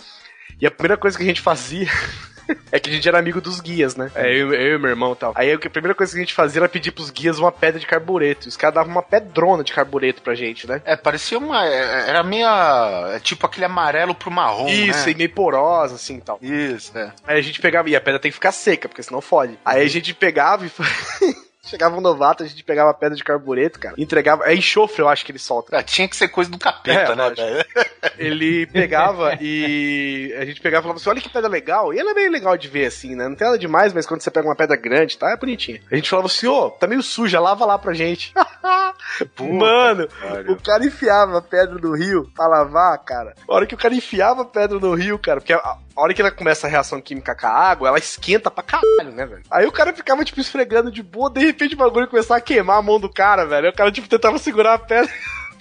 E 0.60 0.66
a 0.66 0.70
primeira 0.70 0.96
coisa 0.96 1.16
que 1.16 1.22
a 1.24 1.26
gente 1.26 1.40
fazia. 1.40 1.88
É 2.70 2.78
que 2.78 2.90
a 2.90 2.92
gente 2.92 3.08
era 3.08 3.18
amigo 3.18 3.40
dos 3.40 3.60
guias, 3.60 3.96
né? 3.96 4.10
É, 4.14 4.30
eu, 4.30 4.52
eu 4.52 4.76
e 4.76 4.78
meu 4.78 4.90
irmão 4.90 5.12
e 5.12 5.16
tal. 5.16 5.32
Aí 5.34 5.52
a 5.52 5.58
primeira 5.58 5.94
coisa 5.94 6.12
que 6.12 6.18
a 6.18 6.22
gente 6.22 6.34
fazia 6.34 6.60
era 6.60 6.68
pedir 6.68 6.92
pros 6.92 7.10
guias 7.10 7.38
uma 7.38 7.50
pedra 7.50 7.80
de 7.80 7.86
carbureto. 7.86 8.48
Os 8.48 8.56
caras 8.56 8.74
davam 8.74 8.92
uma 8.92 9.02
pedrona 9.02 9.64
de 9.64 9.72
carbureto 9.72 10.20
pra 10.22 10.34
gente, 10.34 10.66
né? 10.66 10.82
É, 10.84 10.96
parecia 10.96 11.38
uma. 11.38 11.66
é, 11.66 12.08
Era 12.08 12.22
meia. 12.22 13.12
é 13.14 13.20
Tipo 13.20 13.46
aquele 13.46 13.64
amarelo 13.66 14.14
pro 14.14 14.30
marrom. 14.30 14.68
Isso, 14.68 15.06
né? 15.06 15.12
e 15.12 15.14
meio 15.14 15.30
porosa, 15.30 15.94
assim 15.94 16.16
e 16.18 16.20
tal. 16.20 16.38
Isso, 16.42 16.96
é. 16.96 17.12
Aí 17.26 17.38
a 17.38 17.42
gente 17.42 17.60
pegava, 17.60 17.88
e 17.88 17.96
a 17.96 18.00
pedra 18.00 18.20
tem 18.20 18.30
que 18.30 18.34
ficar 18.36 18.52
seca, 18.52 18.88
porque 18.88 19.02
senão 19.02 19.20
fode. 19.20 19.58
Aí 19.64 19.82
a 19.82 19.88
gente 19.88 20.14
pegava 20.14 20.66
e 20.66 20.70
Chegava 21.69 21.97
um 21.97 22.01
novato, 22.01 22.43
a 22.43 22.47
gente 22.47 22.65
pegava 22.65 22.95
pedra 22.95 23.16
de 23.16 23.23
carbureto, 23.23 23.78
cara, 23.78 23.95
entregava. 23.99 24.45
É 24.45 24.55
enxofre, 24.55 25.03
eu 25.03 25.09
acho 25.09 25.24
que 25.24 25.32
ele 25.32 25.39
solta. 25.39 25.77
Ah, 25.77 25.82
tinha 25.82 26.09
que 26.09 26.16
ser 26.16 26.28
coisa 26.28 26.51
do 26.51 26.59
capeta, 26.59 27.12
É, 27.12 27.16
né, 27.16 27.31
velho? 27.31 27.65
Ele 28.19 28.66
pegava 28.66 29.36
e 29.40 30.35
a 30.39 30.45
gente 30.45 30.61
pegava 30.61 30.81
e 30.81 30.85
falava 30.85 30.99
assim: 30.99 31.11
olha 31.11 31.20
que 31.20 31.28
pedra 31.28 31.49
legal. 31.49 31.93
E 31.95 31.99
ela 31.99 32.11
é 32.11 32.15
meio 32.15 32.31
legal 32.31 32.57
de 32.57 32.69
ver 32.69 32.86
assim, 32.86 33.15
né? 33.15 33.28
Não 33.28 33.36
tem 33.36 33.47
nada 33.47 33.59
demais, 33.59 33.93
mas 33.93 34.07
quando 34.07 34.20
você 34.20 34.31
pega 34.31 34.49
uma 34.49 34.57
pedra 34.57 34.77
grande, 34.77 35.16
tá? 35.16 35.31
É 35.31 35.36
bonitinha. 35.36 35.81
A 35.90 35.95
gente 35.95 36.11
falava 36.11 36.27
assim: 36.27 36.47
ô, 36.47 36.70
tá 36.70 36.86
meio 36.86 37.03
suja, 37.03 37.39
lava 37.40 37.65
lá 37.65 37.78
pra 37.78 37.93
gente. 37.93 38.32
Mano, 39.40 40.09
pariu. 40.09 40.53
o 40.53 40.62
cara 40.62 40.85
enfiava 40.85 41.39
a 41.39 41.43
pedra 41.43 41.77
no 41.77 41.95
rio 41.95 42.31
pra 42.35 42.47
lavar, 42.47 42.99
cara. 43.05 43.35
A 43.49 43.55
hora 43.55 43.66
que 43.66 43.74
o 43.74 43.78
cara 43.78 43.95
enfiava 43.95 44.43
a 44.43 44.45
pedra 44.45 44.78
no 44.78 44.95
rio, 44.95 45.19
cara, 45.19 45.40
porque 45.40 45.53
a, 45.53 45.77
a 45.98 46.02
hora 46.02 46.14
que 46.14 46.20
ela 46.22 46.30
começa 46.30 46.66
a 46.66 46.70
reação 46.70 47.00
química 47.00 47.34
com 47.34 47.46
a 47.46 47.50
água, 47.50 47.88
ela 47.88 47.98
esquenta 47.98 48.50
pra 48.50 48.62
caralho, 48.62 49.10
né, 49.12 49.26
velho? 49.26 49.42
Aí 49.50 49.66
o 49.66 49.72
cara 49.72 49.92
ficava, 49.92 50.24
tipo, 50.24 50.40
esfregando 50.40 50.92
de 50.92 51.02
boa, 51.02 51.28
de 51.28 51.40
repente 51.40 51.74
o 51.74 51.78
bagulho 51.78 52.06
começava 52.06 52.38
a 52.38 52.40
queimar 52.40 52.78
a 52.78 52.82
mão 52.82 53.00
do 53.00 53.12
cara, 53.12 53.44
velho. 53.44 53.66
Aí 53.66 53.72
o 53.72 53.76
cara, 53.76 53.90
tipo, 53.90 54.08
tentava 54.08 54.38
segurar 54.38 54.74
a 54.74 54.78
pedra. 54.78 55.10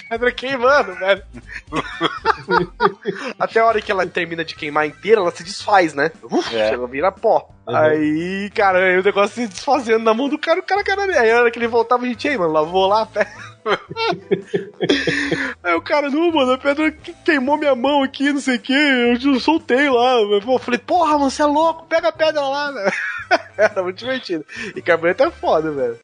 Pedra 0.10 0.32
queimando, 0.32 0.96
velho. 0.96 1.22
Até 3.38 3.60
a 3.60 3.66
hora 3.66 3.82
que 3.82 3.92
ela 3.92 4.06
termina 4.08 4.46
de 4.46 4.56
queimar 4.56 4.88
inteira, 4.88 5.20
ela 5.20 5.32
se 5.32 5.44
desfaz, 5.44 5.94
né? 5.94 6.12
Uf, 6.24 6.56
É. 6.56 6.74
Ela 6.74 6.88
vira 6.88 7.12
pó. 7.12 7.50
Aí, 7.68 8.50
cara, 8.56 8.80
aí 8.80 9.00
o 9.00 9.04
negócio 9.04 9.36
se 9.36 9.48
desfazendo 9.48 10.06
na 10.06 10.14
mão 10.14 10.30
do 10.30 10.38
cara, 10.38 10.62
o 10.62 10.64
cara, 10.64 10.82
cara, 10.84 11.04
aí 11.20 11.30
a 11.30 11.40
hora 11.40 11.52
que 11.52 11.60
ele 11.60 11.68
voltava, 11.68 12.04
a 12.04 12.08
gente, 12.08 12.26
aí, 12.26 12.38
mano, 12.38 12.54
lavou 12.54 12.88
lá 12.88 13.02
a 13.02 13.06
pedra. 13.06 13.34
Aí 15.64 15.74
o 15.74 15.82
cara, 15.82 16.10
não, 16.10 16.32
mano, 16.32 16.54
a 16.54 16.58
pedra 16.58 16.92
que- 16.92 17.14
queimou 17.26 17.58
minha 17.58 17.76
mão 17.76 18.04
aqui, 18.04 18.32
não 18.32 18.40
sei 18.40 18.56
o 18.58 18.60
que, 18.60 18.74
eu 18.74 19.40
soltei 19.40 19.90
lá. 19.90 20.14
Eu 20.22 20.60
falei, 20.60 20.80
porra, 20.80 21.18
mano, 21.18 21.30
você 21.32 21.42
é 21.42 21.46
louco, 21.46 21.86
pega 21.88 22.10
a 22.10 22.12
pedra 22.12 22.42
lá, 22.42 22.72
velho. 22.72 22.92
Era 23.58 23.84
muito 23.84 23.98
divertido. 23.98 24.46
E 24.76 24.82
carbureto 24.82 25.24
é 25.24 25.32
foda, 25.32 25.72
velho. 25.72 25.98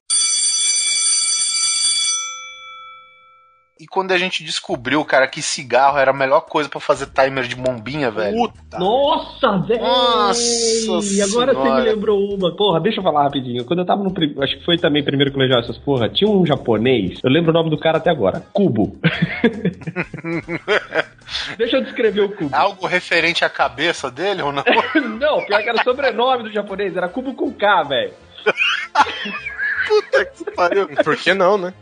E 3.84 3.86
quando 3.86 4.14
a 4.14 4.18
gente 4.18 4.46
descobriu, 4.46 5.04
cara, 5.04 5.28
que 5.28 5.42
cigarro 5.42 5.98
era 5.98 6.12
a 6.12 6.14
melhor 6.14 6.40
coisa 6.40 6.70
pra 6.70 6.80
fazer 6.80 7.08
timer 7.08 7.44
de 7.44 7.54
bombinha, 7.54 8.10
velho. 8.10 8.38
Puta. 8.38 8.80
Nossa, 8.80 9.58
velho! 9.58 9.82
Nossa 9.82 11.14
E 11.14 11.22
agora 11.22 11.54
você 11.54 11.60
me 11.60 11.66
senhora. 11.66 11.84
lembrou 11.84 12.34
uma. 12.34 12.56
Porra, 12.56 12.80
deixa 12.80 13.02
eu 13.02 13.04
falar 13.04 13.24
rapidinho. 13.24 13.66
Quando 13.66 13.80
eu 13.80 13.86
tava 13.86 14.02
no. 14.02 14.14
Acho 14.42 14.58
que 14.58 14.64
foi 14.64 14.78
também 14.78 15.04
primeiro 15.04 15.34
colegial 15.34 15.60
essas 15.60 15.78
porra. 15.78 16.08
Tinha 16.08 16.32
um 16.32 16.46
japonês. 16.46 17.20
Eu 17.22 17.30
lembro 17.30 17.52
o 17.52 17.54
nome 17.54 17.70
do 17.70 17.78
cara 17.78 17.98
até 17.98 18.10
agora. 18.10 18.42
Cubo. 18.54 18.98
deixa 21.58 21.76
eu 21.76 21.84
descrever 21.84 22.22
o 22.22 22.30
Cubo. 22.30 22.56
Algo 22.56 22.88
referente 22.88 23.44
à 23.44 23.50
cabeça 23.50 24.10
dele 24.10 24.44
ou 24.44 24.54
não? 24.54 24.64
Não, 25.20 25.46
pior 25.46 25.62
que 25.62 25.68
era 25.68 25.78
o 25.78 25.84
sobrenome 25.84 26.44
do 26.44 26.54
japonês. 26.54 26.96
Era 26.96 27.10
Cubo 27.10 27.34
com 27.34 27.52
K, 27.52 27.84
velho. 27.84 28.14
Puta 29.88 30.26
que 30.26 30.52
pariu. 30.52 30.88
Por 31.04 31.18
que 31.18 31.34
não, 31.34 31.58
né? 31.58 31.74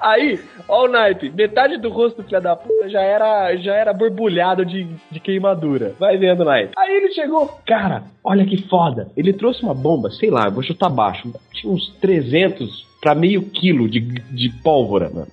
Aí, 0.00 0.40
ó 0.68 0.84
o 0.84 0.88
naipe, 0.88 1.30
metade 1.30 1.78
do 1.78 1.90
rosto 1.90 2.22
do 2.22 2.28
filho 2.28 2.40
da 2.40 2.56
puta 2.56 2.88
já 2.88 3.00
era, 3.00 3.56
já 3.56 3.74
era 3.74 3.92
borbulhado 3.92 4.64
de, 4.64 4.84
de 5.10 5.20
queimadura. 5.20 5.94
Vai 5.98 6.16
vendo 6.16 6.40
o 6.40 6.44
naipe. 6.44 6.72
Aí 6.76 6.96
ele 6.96 7.12
chegou, 7.12 7.46
cara, 7.66 8.04
olha 8.24 8.44
que 8.44 8.68
foda. 8.68 9.10
Ele 9.16 9.32
trouxe 9.32 9.62
uma 9.62 9.74
bomba, 9.74 10.10
sei 10.10 10.30
lá, 10.30 10.46
eu 10.46 10.52
vou 10.52 10.62
chutar 10.62 10.88
baixo. 10.88 11.32
Tinha 11.52 11.72
uns 11.72 11.88
300 12.00 12.86
pra 13.00 13.14
meio 13.14 13.42
quilo 13.42 13.88
de, 13.88 14.00
de 14.00 14.48
pólvora, 14.62 15.10
mano. 15.10 15.28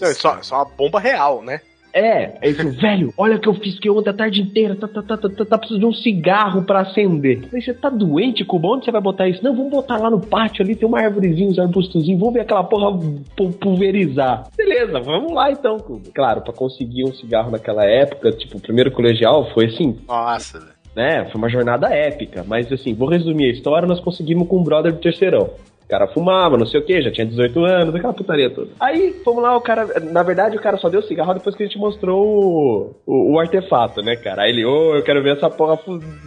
Não, 0.00 0.08
é 0.08 0.14
só, 0.14 0.36
é 0.36 0.42
só 0.42 0.56
uma 0.56 0.64
bomba 0.64 1.00
real, 1.00 1.42
né? 1.42 1.60
É, 1.94 2.38
aí 2.42 2.54
falou, 2.54 2.72
velho, 2.72 3.12
olha 3.18 3.36
o 3.36 3.40
que 3.40 3.48
eu 3.48 3.54
fiz 3.54 3.78
que 3.78 3.90
ontem 3.90 4.08
a 4.08 4.14
tarde 4.14 4.40
inteira, 4.40 4.74
tá, 4.74 4.88
tá, 4.88 5.02
tá, 5.02 5.16
tá, 5.16 5.28
tá, 5.28 5.44
tá 5.44 5.58
precisando 5.58 5.80
de 5.80 5.86
um 5.86 5.92
cigarro 5.92 6.62
pra 6.62 6.80
acender. 6.80 7.42
Falei, 7.46 7.60
você 7.60 7.74
tá 7.74 7.90
doente, 7.90 8.44
Cuba? 8.44 8.68
Onde 8.68 8.84
você 8.86 8.90
vai 8.90 9.00
botar 9.02 9.28
isso? 9.28 9.44
Não, 9.44 9.54
vamos 9.54 9.70
botar 9.70 9.98
lá 9.98 10.08
no 10.10 10.20
pátio 10.20 10.64
ali, 10.64 10.74
tem 10.74 10.88
uma 10.88 11.00
árvorezinha, 11.00 11.50
uns 11.50 11.58
arbustozinhos, 11.58 12.18
vamos 12.18 12.32
ver 12.34 12.40
aquela 12.40 12.64
porra 12.64 12.98
pu- 13.36 13.52
pulverizar. 13.52 14.48
Beleza, 14.56 15.00
vamos 15.00 15.32
lá 15.32 15.50
então, 15.50 15.76
Cuba. 15.78 16.08
Claro, 16.14 16.40
pra 16.40 16.52
conseguir 16.52 17.04
um 17.04 17.12
cigarro 17.12 17.50
naquela 17.50 17.84
época, 17.84 18.32
tipo, 18.32 18.56
o 18.56 18.60
primeiro 18.60 18.90
colegial 18.90 19.50
foi 19.52 19.66
assim, 19.66 19.98
Nossa, 20.08 20.58
velho. 20.60 20.72
né? 20.96 21.26
Foi 21.30 21.38
uma 21.38 21.50
jornada 21.50 21.88
épica, 21.88 22.42
mas 22.46 22.72
assim, 22.72 22.94
vou 22.94 23.08
resumir 23.08 23.50
a 23.50 23.52
história, 23.52 23.86
nós 23.86 24.00
conseguimos 24.00 24.48
com 24.48 24.58
um 24.58 24.64
brother 24.64 24.92
do 24.92 24.98
terceirão. 24.98 25.50
Cara 25.92 26.06
fumava, 26.06 26.56
não 26.56 26.64
sei 26.64 26.80
o 26.80 26.82
que, 26.82 27.02
já 27.02 27.10
tinha 27.10 27.26
18 27.26 27.64
anos, 27.66 27.94
aquela 27.94 28.14
putaria 28.14 28.48
toda. 28.48 28.70
Aí, 28.80 29.12
fomos 29.22 29.42
lá, 29.42 29.54
o 29.54 29.60
cara. 29.60 30.00
Na 30.00 30.22
verdade, 30.22 30.56
o 30.56 30.60
cara 30.60 30.78
só 30.78 30.88
deu 30.88 31.02
cigarro 31.02 31.34
depois 31.34 31.54
que 31.54 31.62
a 31.62 31.66
gente 31.66 31.76
mostrou 31.76 32.26
o, 32.26 32.96
o, 33.06 33.34
o 33.34 33.38
artefato, 33.38 34.00
né, 34.00 34.16
cara? 34.16 34.44
Aí 34.44 34.52
ele, 34.52 34.64
ô, 34.64 34.94
eu 34.94 35.02
quero 35.02 35.22
ver 35.22 35.36
essa 35.36 35.50
porra, 35.50 35.78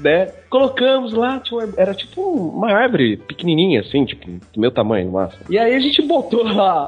né? 0.03 0.27
Colocamos 0.51 1.13
lá, 1.13 1.41
era 1.77 1.95
tipo 1.95 2.21
uma 2.21 2.71
árvore 2.71 3.17
pequenininha, 3.17 3.81
assim, 3.81 4.05
tipo, 4.05 4.29
do 4.53 4.61
meu 4.61 4.69
tamanho, 4.69 5.11
máximo. 5.11 5.45
E 5.49 5.57
aí 5.57 5.73
a 5.73 5.79
gente 5.79 5.99
botou 6.03 6.43
lá 6.45 6.87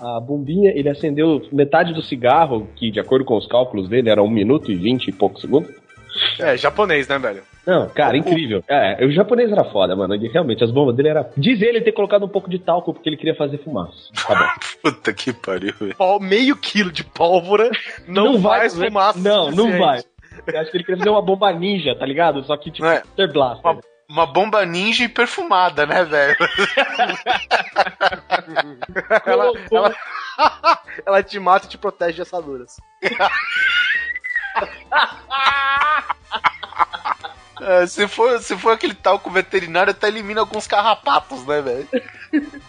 a 0.00 0.18
bombinha, 0.18 0.72
ele 0.74 0.88
acendeu 0.88 1.42
metade 1.52 1.92
do 1.92 2.00
cigarro, 2.00 2.68
que 2.74 2.90
de 2.90 3.00
acordo 3.00 3.26
com 3.26 3.36
os 3.36 3.46
cálculos 3.46 3.86
dele 3.86 4.08
era 4.08 4.22
1 4.22 4.30
minuto 4.30 4.72
e 4.72 4.76
20 4.76 5.08
e 5.08 5.12
poucos 5.12 5.42
segundos. 5.42 5.70
É, 6.38 6.56
japonês, 6.56 7.06
né, 7.08 7.18
velho? 7.18 7.42
Não, 7.66 7.88
cara, 7.90 8.16
incrível. 8.16 8.64
É, 8.66 9.04
o 9.04 9.10
japonês 9.10 9.52
era 9.52 9.64
foda, 9.64 9.94
mano. 9.94 10.14
Ele, 10.14 10.28
realmente, 10.28 10.64
as 10.64 10.70
bombas 10.70 10.96
dele 10.96 11.08
era. 11.10 11.30
Diz 11.36 11.60
ele 11.60 11.80
ter 11.82 11.92
colocado 11.92 12.24
um 12.24 12.28
pouco 12.28 12.48
de 12.48 12.58
talco 12.58 12.94
porque 12.94 13.08
ele 13.08 13.16
queria 13.16 13.34
fazer 13.34 13.58
fumaça. 13.58 13.92
Tá 14.26 14.34
bom. 14.34 14.48
Puta 14.90 15.12
que 15.12 15.32
pariu, 15.32 15.74
velho. 15.78 15.94
Meio 16.20 16.56
quilo 16.56 16.90
de 16.90 17.04
pólvora 17.04 17.70
não, 18.06 18.40
faz 18.40 18.72
fazer- 18.72 18.86
fumaça. 18.86 19.18
Não, 19.18 19.50
não 19.50 19.78
vai. 19.78 20.02
Eu 20.46 20.60
acho 20.60 20.70
que 20.70 20.76
ele 20.78 20.84
queria 20.84 20.98
fazer 20.98 21.10
uma 21.10 21.20
bomba 21.20 21.52
ninja, 21.52 21.94
tá 21.94 22.06
ligado? 22.06 22.42
Só 22.44 22.56
que 22.56 22.70
tipo, 22.70 22.86
É. 22.86 23.02
Blaster. 23.26 23.70
Uma, 23.70 23.80
uma 24.08 24.24
bomba 24.26 24.64
ninja 24.64 25.04
e 25.04 25.08
perfumada, 25.08 25.84
né, 25.84 26.04
velho? 26.04 26.36
Ela, 29.26 29.52
ela, 29.70 29.94
ela 31.06 31.22
te 31.22 31.38
mata 31.38 31.66
e 31.66 31.68
te 31.68 31.78
protege 31.78 32.14
de 32.16 32.22
assaduras. 32.22 32.76
É, 37.60 37.86
se, 37.86 38.06
for, 38.06 38.40
se 38.40 38.56
for 38.56 38.72
aquele 38.72 38.94
talco 38.94 39.28
veterinário, 39.30 39.90
até 39.90 40.08
elimina 40.08 40.40
alguns 40.40 40.66
carrapatos, 40.66 41.44
né, 41.44 41.60
velho? 41.60 41.88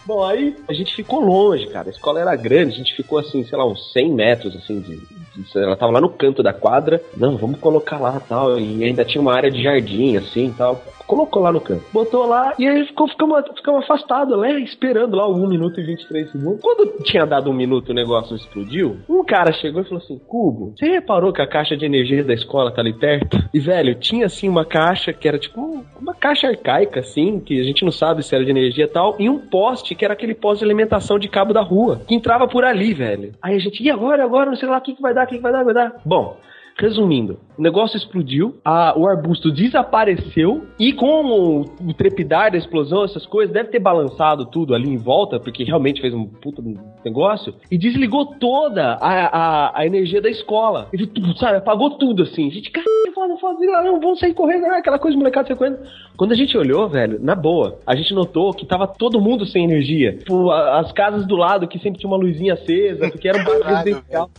Bom, 0.06 0.22
aí 0.24 0.56
a 0.68 0.72
gente 0.72 0.94
ficou 0.94 1.20
longe, 1.20 1.66
cara. 1.66 1.88
A 1.88 1.90
escola 1.90 2.20
era 2.20 2.34
grande, 2.36 2.74
a 2.74 2.78
gente 2.78 2.94
ficou 2.94 3.18
assim, 3.18 3.44
sei 3.44 3.56
lá, 3.58 3.66
uns 3.66 3.92
100 3.92 4.12
metros, 4.12 4.56
assim, 4.56 4.80
de. 4.80 4.96
de- 4.96 5.58
ela 5.58 5.76
tava 5.76 5.92
lá 5.92 6.00
no 6.00 6.08
canto 6.10 6.42
da 6.42 6.52
quadra. 6.52 7.02
Não, 7.16 7.36
vamos 7.36 7.58
colocar 7.60 7.98
lá 7.98 8.20
tal. 8.20 8.58
E 8.58 8.84
ainda 8.84 9.04
tinha 9.04 9.20
uma 9.20 9.34
área 9.34 9.50
de 9.50 9.62
jardim, 9.62 10.16
assim 10.16 10.54
tal. 10.56 10.82
Colocou 11.06 11.42
lá 11.42 11.50
no 11.52 11.60
canto. 11.60 11.82
Botou 11.92 12.24
lá 12.26 12.54
e 12.58 12.68
aí 12.68 12.86
ficou, 12.86 13.08
ficamos, 13.08 13.42
ficamos 13.56 13.82
afastados, 13.84 14.38
né? 14.40 14.60
Esperando 14.60 15.16
lá 15.16 15.28
1 15.28 15.46
minuto 15.48 15.80
e 15.80 15.84
23 15.84 16.30
segundos. 16.30 16.60
Quando 16.60 17.02
tinha 17.02 17.26
dado 17.26 17.50
um 17.50 17.52
minuto 17.52 17.90
o 17.90 17.94
negócio 17.94 18.36
explodiu, 18.36 18.96
um 19.08 19.24
cara 19.24 19.52
chegou 19.52 19.82
e 19.82 19.84
falou 19.84 19.98
assim: 20.02 20.18
Cubo, 20.18 20.72
você 20.76 20.86
reparou 20.86 21.32
que 21.32 21.42
a 21.42 21.46
caixa 21.48 21.76
de 21.76 21.84
energia 21.84 22.22
da 22.22 22.32
escola 22.34 22.70
tá 22.70 22.80
ali 22.80 22.92
perto? 22.92 23.38
E, 23.52 23.58
velho, 23.58 23.94
tinha 23.96 24.26
assim 24.26 24.48
uma 24.48 24.64
caixa 24.64 25.12
que 25.12 25.26
era 25.26 25.38
tipo 25.38 25.84
uma 26.00 26.14
caixa 26.14 26.46
arcaica, 26.48 27.00
assim, 27.00 27.40
que 27.40 27.60
a 27.60 27.64
gente 27.64 27.84
não 27.84 27.92
sabe 27.92 28.22
se 28.22 28.34
era 28.34 28.44
de 28.44 28.50
energia 28.50 28.84
e 28.84 28.88
tal, 28.88 29.16
e 29.18 29.28
um 29.28 29.38
poste 29.50 29.94
que 29.94 30.04
era 30.04 30.14
aquele 30.14 30.34
poste 30.34 30.60
de 30.60 30.64
alimentação 30.64 31.18
de 31.18 31.28
cabo 31.28 31.52
da 31.52 31.60
rua, 31.60 32.02
que 32.06 32.14
entrava 32.14 32.46
por 32.46 32.64
ali, 32.64 32.94
velho. 32.94 33.32
Aí 33.42 33.56
a 33.56 33.58
gente, 33.58 33.82
e 33.82 33.90
agora, 33.90 34.24
agora, 34.24 34.50
não 34.50 34.56
sei 34.56 34.68
lá, 34.68 34.78
o 34.78 34.80
que, 34.80 34.94
que 34.94 35.02
vai 35.02 35.12
dar, 35.12 35.24
o 35.24 35.26
que, 35.26 35.36
que 35.36 35.42
vai 35.42 35.52
dar, 35.52 35.64
vai 35.64 35.74
dar. 35.74 35.94
Bom. 36.04 36.38
Resumindo, 36.80 37.38
o 37.58 37.62
negócio 37.62 37.96
explodiu, 37.96 38.56
a- 38.64 38.94
o 38.96 39.06
arbusto 39.06 39.50
desapareceu 39.52 40.64
e 40.78 40.92
com 40.94 41.24
o, 41.26 41.60
o 41.88 41.92
trepidar 41.94 42.50
da 42.50 42.56
explosão, 42.56 43.04
essas 43.04 43.26
coisas, 43.26 43.52
deve 43.52 43.68
ter 43.68 43.78
balançado 43.78 44.46
tudo 44.46 44.74
ali 44.74 44.88
em 44.88 44.96
volta, 44.96 45.38
porque 45.38 45.62
realmente 45.62 46.00
fez 46.00 46.14
um 46.14 46.24
puta 46.26 46.62
negócio, 47.04 47.54
e 47.70 47.76
desligou 47.76 48.24
toda 48.38 48.94
a, 48.94 49.26
a, 49.68 49.80
a 49.80 49.86
energia 49.86 50.22
da 50.22 50.30
escola. 50.30 50.88
E, 50.92 51.06
tudo, 51.06 51.36
sabe, 51.38 51.58
apagou 51.58 51.90
tudo 51.98 52.22
assim. 52.22 52.50
Gente, 52.50 52.70
caralho, 52.70 53.12
foda, 53.14 53.36
foda, 53.36 53.58
não, 53.82 54.00
vamos 54.00 54.18
sair 54.18 54.32
correndo, 54.32 54.62
né? 54.62 54.76
aquela 54.78 54.98
coisa 54.98 55.16
molecada 55.16 55.48
sair 55.48 55.56
correndo. 55.56 55.78
Quando 56.16 56.32
a 56.32 56.36
gente 56.36 56.56
olhou, 56.56 56.88
velho, 56.88 57.18
na 57.22 57.34
boa, 57.34 57.78
a 57.86 57.94
gente 57.94 58.14
notou 58.14 58.52
que 58.54 58.64
tava 58.64 58.86
todo 58.86 59.20
mundo 59.20 59.44
sem 59.44 59.64
energia. 59.64 60.16
Tipo, 60.16 60.50
as 60.50 60.92
casas 60.92 61.26
do 61.26 61.36
lado 61.36 61.68
que 61.68 61.78
sempre 61.78 61.98
tinha 62.00 62.08
uma 62.10 62.16
luzinha 62.16 62.54
acesa, 62.54 63.10
porque 63.10 63.28
era 63.28 63.38
um 63.38 63.62
residencial. 63.62 64.30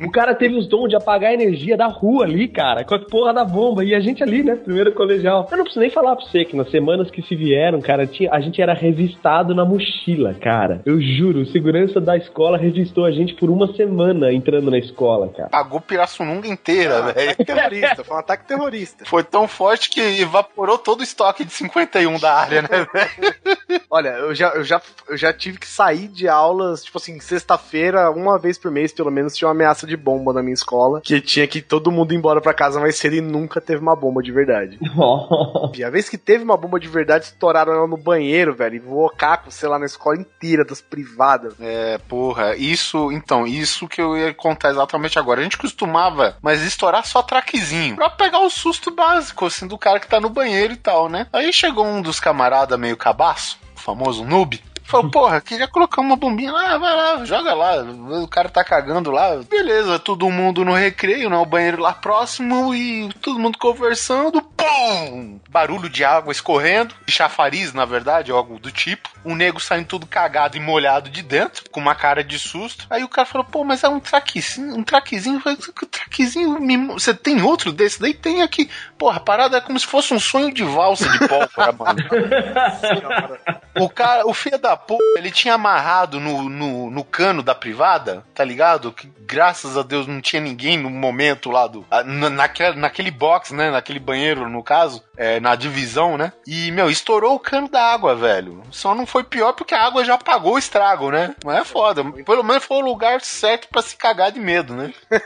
O 0.00 0.10
cara 0.10 0.34
teve 0.34 0.54
os 0.56 0.68
dons 0.68 0.88
de 0.88 0.96
apagar 0.96 1.30
a 1.30 1.34
energia 1.34 1.76
da 1.76 1.86
rua 1.86 2.24
ali, 2.24 2.48
cara, 2.48 2.84
com 2.84 2.94
a 2.94 2.98
porra 2.98 3.32
da 3.32 3.44
bomba. 3.44 3.82
E 3.84 3.94
a 3.94 4.00
gente 4.00 4.22
ali, 4.22 4.42
né, 4.42 4.54
primeiro 4.54 4.92
colegial. 4.92 5.46
Eu 5.50 5.56
não 5.56 5.64
preciso 5.64 5.80
nem 5.80 5.90
falar 5.90 6.14
pra 6.16 6.24
você 6.26 6.44
que 6.44 6.54
nas 6.54 6.70
semanas 6.70 7.10
que 7.10 7.22
se 7.22 7.34
vieram, 7.34 7.80
cara, 7.80 8.06
tinha, 8.06 8.30
a 8.30 8.40
gente 8.40 8.60
era 8.60 8.74
revistado 8.74 9.54
na 9.54 9.64
mochila, 9.64 10.34
cara. 10.34 10.82
Eu 10.84 11.00
juro, 11.00 11.40
o 11.40 11.46
segurança 11.46 11.98
da 12.00 12.16
escola 12.16 12.58
revistou 12.58 13.04
a 13.06 13.10
gente 13.10 13.34
por 13.34 13.48
uma 13.48 13.72
semana 13.74 14.32
entrando 14.32 14.70
na 14.70 14.78
escola, 14.78 15.28
cara. 15.28 15.48
Pagou 15.48 15.80
Pirassununga 15.80 16.46
inteira, 16.46 16.98
Ah, 16.98 17.12
velho. 17.12 17.30
ataque 17.30 17.44
terrorista, 17.44 18.04
foi 18.04 18.16
um 18.16 18.20
ataque 18.20 18.46
terrorista. 18.46 19.04
Foi 19.06 19.24
tão 19.24 19.48
forte 19.48 19.88
que 19.88 20.00
evaporou 20.20 20.76
todo 20.76 21.00
o 21.00 21.04
estoque 21.04 21.44
de 21.44 21.52
51 21.52 22.18
da 22.18 22.34
área, 22.34 22.62
né, 22.62 22.68
velho? 22.92 23.80
Olha, 23.90 24.08
eu 24.10 24.34
já, 24.34 24.48
eu, 24.50 24.64
já, 24.64 24.80
eu 25.08 25.16
já 25.16 25.32
tive 25.32 25.58
que 25.58 25.66
sair 25.66 26.08
de 26.08 26.28
aulas, 26.28 26.84
tipo 26.84 26.98
assim, 26.98 27.18
sexta-feira, 27.20 28.10
uma 28.10 28.38
vez 28.38 28.58
por 28.58 28.70
mês, 28.70 28.92
pelo 28.92 29.10
menos, 29.10 29.34
tinha 29.34 29.48
uma 29.48 29.54
ameaça 29.54 29.85
de 29.86 29.96
bomba 29.96 30.32
na 30.32 30.42
minha 30.42 30.54
escola, 30.54 31.00
que 31.00 31.20
tinha 31.20 31.46
que 31.46 31.62
todo 31.62 31.90
mundo 31.90 32.12
ir 32.12 32.16
embora 32.16 32.40
pra 32.40 32.54
casa 32.54 32.80
mais 32.80 32.96
cedo 32.96 33.16
e 33.16 33.20
nunca 33.20 33.60
teve 33.60 33.80
uma 33.80 33.96
bomba 33.96 34.22
de 34.22 34.32
verdade. 34.32 34.78
E 35.76 35.84
a 35.84 35.90
vez 35.90 36.08
que 36.08 36.16
teve 36.16 36.44
uma 36.44 36.56
bomba 36.56 36.80
de 36.80 36.88
verdade, 36.88 37.26
estouraram 37.26 37.72
ela 37.72 37.86
no 37.86 37.96
banheiro, 37.96 38.54
velho, 38.54 38.76
e 38.76 38.78
voou 38.78 39.10
caco, 39.10 39.50
sei 39.50 39.68
lá, 39.68 39.78
na 39.78 39.86
escola 39.86 40.16
inteira, 40.16 40.64
das 40.64 40.80
privadas. 40.80 41.54
É, 41.60 41.98
porra, 42.08 42.56
isso, 42.56 43.12
então, 43.12 43.46
isso 43.46 43.86
que 43.86 44.00
eu 44.00 44.16
ia 44.16 44.32
contar 44.32 44.70
exatamente 44.70 45.18
agora. 45.18 45.40
A 45.40 45.42
gente 45.42 45.58
costumava, 45.58 46.36
mas 46.40 46.62
estourar 46.62 47.04
só 47.04 47.22
traquezinho, 47.22 47.96
pra 47.96 48.10
pegar 48.10 48.40
o 48.40 48.50
susto 48.50 48.90
básico, 48.90 49.46
assim, 49.46 49.66
do 49.66 49.76
cara 49.76 50.00
que 50.00 50.08
tá 50.08 50.20
no 50.20 50.30
banheiro 50.30 50.72
e 50.72 50.76
tal, 50.76 51.08
né? 51.08 51.26
Aí 51.32 51.52
chegou 51.52 51.86
um 51.86 52.00
dos 52.00 52.18
camaradas 52.18 52.78
meio 52.78 52.96
cabaço, 52.96 53.58
o 53.76 53.80
famoso 53.80 54.24
noob, 54.24 54.60
Falou, 54.86 55.10
porra, 55.10 55.40
queria 55.40 55.66
colocar 55.66 56.00
uma 56.00 56.14
bombinha 56.14 56.52
lá, 56.52 56.78
vai 56.78 56.94
lá, 56.94 57.24
joga 57.24 57.54
lá. 57.54 57.82
O 58.22 58.28
cara 58.28 58.48
tá 58.48 58.62
cagando 58.62 59.10
lá. 59.10 59.36
Beleza, 59.50 59.98
todo 59.98 60.30
mundo 60.30 60.64
no 60.64 60.72
recreio, 60.72 61.28
né? 61.28 61.36
O 61.36 61.44
banheiro 61.44 61.82
lá 61.82 61.92
próximo 61.92 62.72
e 62.72 63.12
todo 63.20 63.38
mundo 63.38 63.58
conversando. 63.58 64.40
Pum! 64.40 65.40
Barulho 65.50 65.88
de 65.88 66.04
água 66.04 66.30
escorrendo, 66.30 66.94
de 67.04 67.12
chafariz, 67.12 67.72
na 67.72 67.84
verdade, 67.84 68.30
algo 68.30 68.60
do 68.60 68.70
tipo. 68.70 69.10
O 69.24 69.34
nego 69.34 69.58
saindo 69.58 69.88
tudo 69.88 70.06
cagado 70.06 70.56
e 70.56 70.60
molhado 70.60 71.10
de 71.10 71.20
dentro, 71.22 71.68
com 71.70 71.80
uma 71.80 71.94
cara 71.94 72.22
de 72.22 72.38
susto. 72.38 72.86
Aí 72.88 73.02
o 73.02 73.08
cara 73.08 73.26
falou, 73.26 73.44
pô, 73.44 73.64
mas 73.64 73.82
é 73.82 73.88
um 73.88 73.98
traquezinho, 73.98 74.76
um 74.76 74.84
traquezinho. 74.84 75.40
"Que 75.40 75.86
traquezinho, 75.86 76.58
você 76.92 77.12
tem 77.12 77.42
outro 77.42 77.72
desse? 77.72 78.00
Daí 78.00 78.14
tem 78.14 78.42
aqui. 78.42 78.70
Porra, 78.96 79.16
a 79.16 79.20
parada 79.20 79.56
é 79.56 79.60
como 79.60 79.78
se 79.80 79.86
fosse 79.86 80.14
um 80.14 80.20
sonho 80.20 80.54
de 80.54 80.62
valsa 80.62 81.08
de 81.08 81.26
pólvora, 81.26 81.72
mano. 81.72 81.98
O 83.78 83.90
cara, 83.90 84.26
o 84.26 84.32
filho 84.32 84.56
da 84.58 84.74
puta, 84.76 85.02
ele 85.16 85.30
tinha 85.30 85.54
amarrado 85.54 86.20
no, 86.20 86.48
no, 86.48 86.90
no 86.90 87.04
cano 87.04 87.42
da 87.42 87.54
privada, 87.54 88.24
tá 88.34 88.44
ligado? 88.44 88.92
Que 88.92 89.10
graças 89.26 89.76
a 89.76 89.82
Deus 89.82 90.06
não 90.06 90.20
tinha 90.20 90.40
ninguém 90.40 90.78
no 90.78 90.88
momento 90.90 91.50
lá 91.50 91.66
do. 91.66 91.84
na- 92.04 92.30
Naquele, 92.30 92.76
naquele 92.78 93.10
box, 93.10 93.52
né? 93.54 93.70
Naquele 93.70 93.98
banheiro, 93.98 94.48
no 94.48 94.62
caso, 94.62 95.02
é, 95.16 95.40
na 95.40 95.54
divisão, 95.56 96.16
né? 96.16 96.32
E, 96.46 96.70
meu, 96.70 96.90
estourou 96.90 97.34
o 97.34 97.40
cano 97.40 97.68
da 97.68 97.82
água, 97.92 98.14
velho. 98.14 98.62
Só 98.70 98.94
não 98.94 99.06
foi 99.06 99.24
pior 99.24 99.52
porque 99.52 99.74
a 99.74 99.84
água 99.84 100.04
já 100.04 100.14
apagou 100.14 100.54
o 100.54 100.58
estrago, 100.58 101.10
né? 101.10 101.34
Mas 101.44 101.58
é 101.58 101.64
foda. 101.64 102.04
Pelo 102.24 102.42
menos 102.42 102.64
foi 102.64 102.76
o 102.78 102.80
lugar 102.86 103.20
certo 103.20 103.68
pra 103.68 103.82
se 103.82 103.96
cagar 103.96 104.30
de 104.32 104.40
medo, 104.40 104.74
né? 104.74 104.92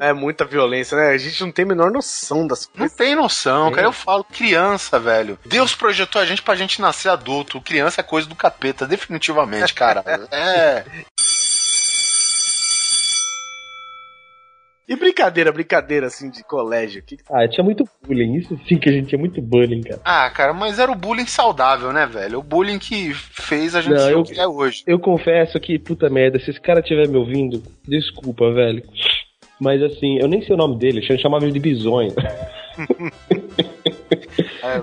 É 0.00 0.12
muita 0.12 0.44
violência, 0.44 0.96
né? 0.96 1.10
A 1.10 1.18
gente 1.18 1.42
não 1.42 1.52
tem 1.52 1.64
a 1.64 1.68
menor 1.68 1.90
noção 1.90 2.46
das 2.46 2.66
Não 2.68 2.78
coisas. 2.80 2.96
tem 2.96 3.14
noção, 3.14 3.70
cara. 3.70 3.86
Eu 3.86 3.92
falo, 3.92 4.24
criança, 4.24 4.98
velho. 4.98 5.38
Deus 5.46 5.74
projetou 5.74 6.20
a 6.20 6.24
gente 6.24 6.42
pra 6.42 6.54
gente 6.54 6.80
nascer 6.80 7.08
adulto. 7.08 7.60
Criança 7.60 8.00
é 8.00 8.04
coisa 8.04 8.23
do 8.26 8.34
capeta, 8.34 8.86
definitivamente, 8.86 9.72
cara. 9.74 10.02
É. 10.32 10.84
E 14.86 14.94
brincadeira, 14.96 15.50
brincadeira, 15.50 16.08
assim, 16.08 16.28
de 16.28 16.44
colégio. 16.44 17.02
Que... 17.02 17.16
Ah, 17.30 17.48
tinha 17.48 17.64
muito 17.64 17.88
bullying. 18.06 18.34
Isso 18.36 18.58
sim 18.68 18.76
que 18.76 18.86
a 18.90 18.92
gente 18.92 19.08
tinha 19.08 19.18
muito 19.18 19.40
bullying, 19.40 19.82
cara. 19.82 20.00
Ah, 20.04 20.28
cara, 20.28 20.52
mas 20.52 20.78
era 20.78 20.92
o 20.92 20.94
bullying 20.94 21.24
saudável, 21.26 21.90
né, 21.90 22.04
velho? 22.06 22.40
O 22.40 22.42
bullying 22.42 22.78
que 22.78 23.14
fez 23.14 23.74
a 23.74 23.80
gente 23.80 23.94
Não, 23.94 23.98
ser 24.06 24.12
eu- 24.12 24.20
o 24.20 24.24
que 24.24 24.38
é 24.38 24.46
hoje. 24.46 24.82
Eu 24.86 24.98
confesso 24.98 25.58
que, 25.58 25.78
puta 25.78 26.10
merda, 26.10 26.38
se 26.38 26.50
esse 26.50 26.60
cara 26.60 26.80
estiver 26.80 27.08
me 27.08 27.16
ouvindo, 27.16 27.62
desculpa, 27.88 28.52
velho. 28.52 28.82
Mas 29.58 29.82
assim, 29.82 30.18
eu 30.18 30.28
nem 30.28 30.42
sei 30.44 30.54
o 30.54 30.58
nome 30.58 30.76
dele, 30.78 31.02
eu 31.08 31.18
chamava 31.18 31.44
ele 31.44 31.52
de 31.54 31.60
bisonho. 31.60 32.12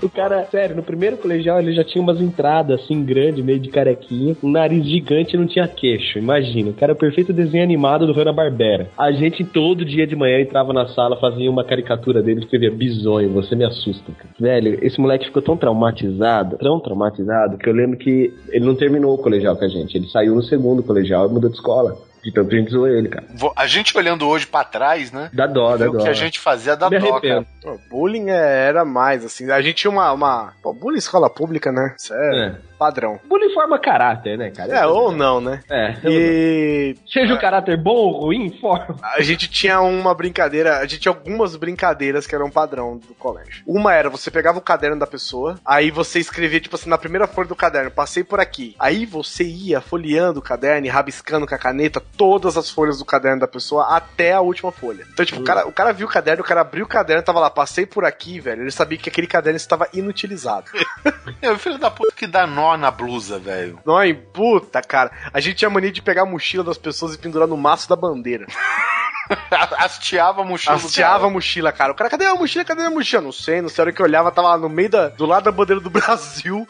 O 0.02 0.10
cara, 0.10 0.46
sério, 0.46 0.76
no 0.76 0.84
primeiro 0.84 1.18
colegial 1.18 1.60
ele 1.60 1.74
já 1.74 1.84
tinha 1.84 2.02
umas 2.02 2.22
entradas 2.22 2.82
assim 2.82 3.04
grandes, 3.04 3.44
meio 3.44 3.60
de 3.60 3.70
carequinha, 3.70 4.36
um 4.44 4.50
nariz 4.50 4.86
gigante 4.86 5.36
e 5.36 5.40
não 5.40 5.48
tinha 5.48 5.68
queixo. 5.68 6.20
Imagina, 6.20 6.70
o 6.70 6.74
cara 6.74 6.92
é 6.92 6.96
o 6.96 6.98
perfeito 6.98 7.34
desenho 7.34 7.64
animado 7.64 8.06
do 8.06 8.14
Hanna-Barbera. 8.14 8.90
A 8.98 9.12
gente 9.12 9.44
todo 9.44 9.86
dia 9.86 10.06
de 10.06 10.16
manhã 10.16 10.40
entrava 10.40 10.74
na 10.74 10.88
sala, 10.88 11.18
fazia 11.18 11.50
uma 11.50 11.64
caricatura 11.64 12.22
dele 12.22 12.42
e 12.42 12.44
escrevia 12.44 12.72
bisonho, 12.72 13.30
você 13.30 13.56
me 13.56 13.64
assusta. 13.66 14.12
cara." 14.12 14.30
Velho, 14.40 14.78
esse 14.82 15.00
moleque 15.00 15.26
ficou 15.26 15.42
tão 15.42 15.58
traumatizado, 15.58 16.58
tão 16.58 16.80
traumatizado, 16.80 17.58
que 17.58 17.68
eu 17.68 17.74
lembro 17.74 17.98
que 17.98 18.34
ele 18.50 18.66
não 18.66 18.76
terminou 18.76 19.14
o 19.14 19.18
colegial 19.18 19.56
com 19.56 19.66
a 19.66 19.68
gente. 19.68 19.98
Ele 19.98 20.08
saiu 20.08 20.36
no 20.36 20.44
segundo 20.44 20.84
colegial 20.84 21.28
e 21.28 21.34
mudou 21.34 21.50
de 21.50 21.56
escola. 21.56 22.11
De 22.24 22.32
tanto 22.32 22.54
a 22.54 22.58
gente 22.58 22.72
zoou 22.72 22.88
ele, 22.88 23.10
cara. 23.10 23.26
A 23.56 23.66
gente 23.68 23.98
olhando 23.98 24.28
hoje 24.28 24.46
pra 24.46 24.64
trás, 24.64 25.12
né? 25.12 25.30
Dá 25.34 25.48
dó, 25.48 25.76
dá 25.78 25.90
O 25.90 25.94
dó. 25.94 26.04
que 26.04 26.10
a 26.10 26.14
gente 26.14 26.40
fazia 26.40 26.76
da 26.76 26.90
Me 26.90 27.00
dó, 27.00 27.10
arrependo. 27.12 27.46
cara. 27.46 27.48
Pô, 27.62 27.80
bullying 27.90 28.30
é- 28.30 28.68
era 28.68 28.84
mais, 28.86 29.24
assim. 29.26 29.50
A 29.52 29.62
gente 29.62 29.76
tinha 29.76 29.92
uma. 29.92 30.12
uma... 30.12 30.54
Pô, 30.62 30.74
bullying 30.74 30.98
escola 30.98 31.30
pública, 31.30 31.72
né? 31.72 31.96
Isso 31.98 32.14
é, 32.14 32.46
É. 32.48 32.56
padrão. 32.78 33.20
Bullying 33.28 33.54
forma 33.54 33.78
caráter, 33.80 34.38
né, 34.38 34.50
cara? 34.52 34.72
É, 34.80 34.86
ou 34.88 35.12
não, 35.12 35.40
né? 35.42 35.62
É. 35.70 35.96
E 36.06 36.96
Seja 37.12 37.34
o 37.34 37.40
caráter 37.40 37.78
bom 37.78 37.92
ou 37.96 38.12
ruim, 38.26 38.50
forma. 38.60 38.96
a 39.04 39.22
gente 39.22 39.48
tinha 39.50 39.80
uma 39.82 40.14
brincadeira, 40.14 40.78
a 40.78 40.82
gente 40.84 41.00
tinha 41.00 41.12
algumas 41.12 41.56
brincadeiras 41.56 42.26
que 42.28 42.34
eram 42.36 42.50
padrão 42.50 42.98
do 42.98 43.14
colégio. 43.16 43.64
Uma 43.68 43.94
era, 43.94 44.10
você 44.10 44.30
pegava 44.32 44.58
o 44.58 44.62
caderno 44.62 44.98
da 45.00 45.08
pessoa, 45.08 45.60
aí 45.66 45.92
você 45.92 46.20
escrevia, 46.20 46.60
tipo 46.60 46.76
assim, 46.76 46.90
na 46.90 46.98
primeira 46.98 47.28
folha 47.28 47.48
do 47.48 47.56
caderno, 47.56 47.92
passei 47.92 48.24
por 48.24 48.40
aqui. 48.40 48.76
Aí 48.80 49.06
você 49.06 49.44
ia 49.44 49.82
folheando 49.82 50.40
o 50.40 50.44
caderno 50.44 50.86
e 50.88 50.90
rabiscando 50.90 51.46
com 51.48 51.54
a 51.56 51.58
caneta 51.60 52.02
todas 52.18 52.58
as 52.58 52.70
folhas 52.70 53.00
do 53.00 53.06
caderno 53.06 53.40
da 53.40 53.48
pessoa 53.48 53.96
até 53.96 54.34
a 54.34 54.42
última 54.42 54.72
folha. 54.72 55.06
Então, 55.12 55.26
tipo, 55.26 55.42
o, 55.42 55.44
cara, 55.44 55.68
o 55.68 55.72
cara 55.72 55.92
viu 55.92 56.08
o 56.08 56.10
caderno, 56.10 56.44
o 56.44 56.46
cara 56.46 56.62
abriu 56.62 56.86
o 56.86 56.88
caderno, 56.88 57.24
tava 57.24 57.40
lá, 57.40 57.50
passei 57.50 57.86
por 57.86 58.06
aqui, 58.06 58.40
velho. 58.40 58.62
Ele 58.62 58.72
sabia 58.72 58.98
que 58.98 59.10
aquele 59.10 59.28
caderno 59.28 59.58
estava 59.58 59.88
inutilizado. 59.94 60.66
É 61.42 61.52
o 61.52 61.58
filho 61.58 61.80
da 61.80 61.90
puta 61.90 62.12
que 62.16 62.28
dá 62.28 62.46
nó 62.46 62.78
na 62.78 62.92
blusa, 62.92 63.40
velho. 63.40 63.80
Não, 63.86 64.04
hein? 64.04 64.14
puta, 64.32 64.82
cara. 64.82 65.12
A 65.34 65.40
gente 65.40 65.56
tinha 65.56 65.70
mania 65.70 65.92
de 65.92 66.02
pegar 66.02 66.24
a 66.24 66.26
mochila 66.26 66.64
das 66.64 66.78
pessoas 66.78 67.16
e 67.16 67.18
pendurar 67.18 67.48
no 67.48 67.58
maço 67.58 67.90
da 67.90 67.96
bandeira. 67.96 68.46
Hasteava 69.78 70.42
a 70.42 70.46
mochila 70.46 70.76
Hasteava 70.76 71.28
a 71.28 71.30
mochila, 71.30 71.72
cara. 71.72 71.92
O 71.92 71.96
cara, 71.96 72.10
cadê 72.10 72.26
a 72.26 72.36
mochila? 72.36 72.66
Cadê 72.66 72.84
a 72.84 72.90
mochila? 72.90 73.22
Não 73.22 73.32
sei, 73.32 73.62
não 73.62 73.70
sei. 73.70 73.82
A 73.82 73.86
hora 73.86 73.94
que 73.94 74.02
eu 74.02 74.06
olhava, 74.06 74.32
tava 74.32 74.50
lá 74.50 74.58
no 74.58 74.70
meio 74.70 74.90
da, 74.90 75.10
do 75.10 75.26
lado 75.26 75.46
da 75.46 75.52
bandeira 75.52 75.82
do 75.82 75.90
Brasil. 75.92 76.68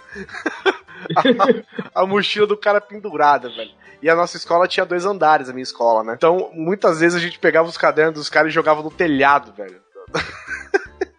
a, 1.94 2.02
a 2.02 2.06
mochila 2.06 2.48
do 2.48 2.58
cara 2.58 2.80
pendurada, 2.80 3.50
velho. 3.50 3.72
E 4.02 4.10
a 4.10 4.16
nossa 4.16 4.38
escola 4.38 4.68
tinha 4.68 4.86
dois 4.86 5.06
andares, 5.06 5.50
a 5.50 5.54
minha 5.54 5.64
escola, 5.64 6.04
né? 6.04 6.14
Então, 6.18 6.50
muitas 6.54 7.00
vezes 7.00 7.16
a 7.16 7.22
gente 7.22 7.38
pegava 7.40 7.68
os 7.68 7.78
cadernos 7.78 8.16
dos 8.16 8.30
caras 8.30 8.52
e 8.52 8.54
jogava 8.56 8.82
no 8.82 8.90
telhado, 8.92 9.54
velho. 9.54 9.80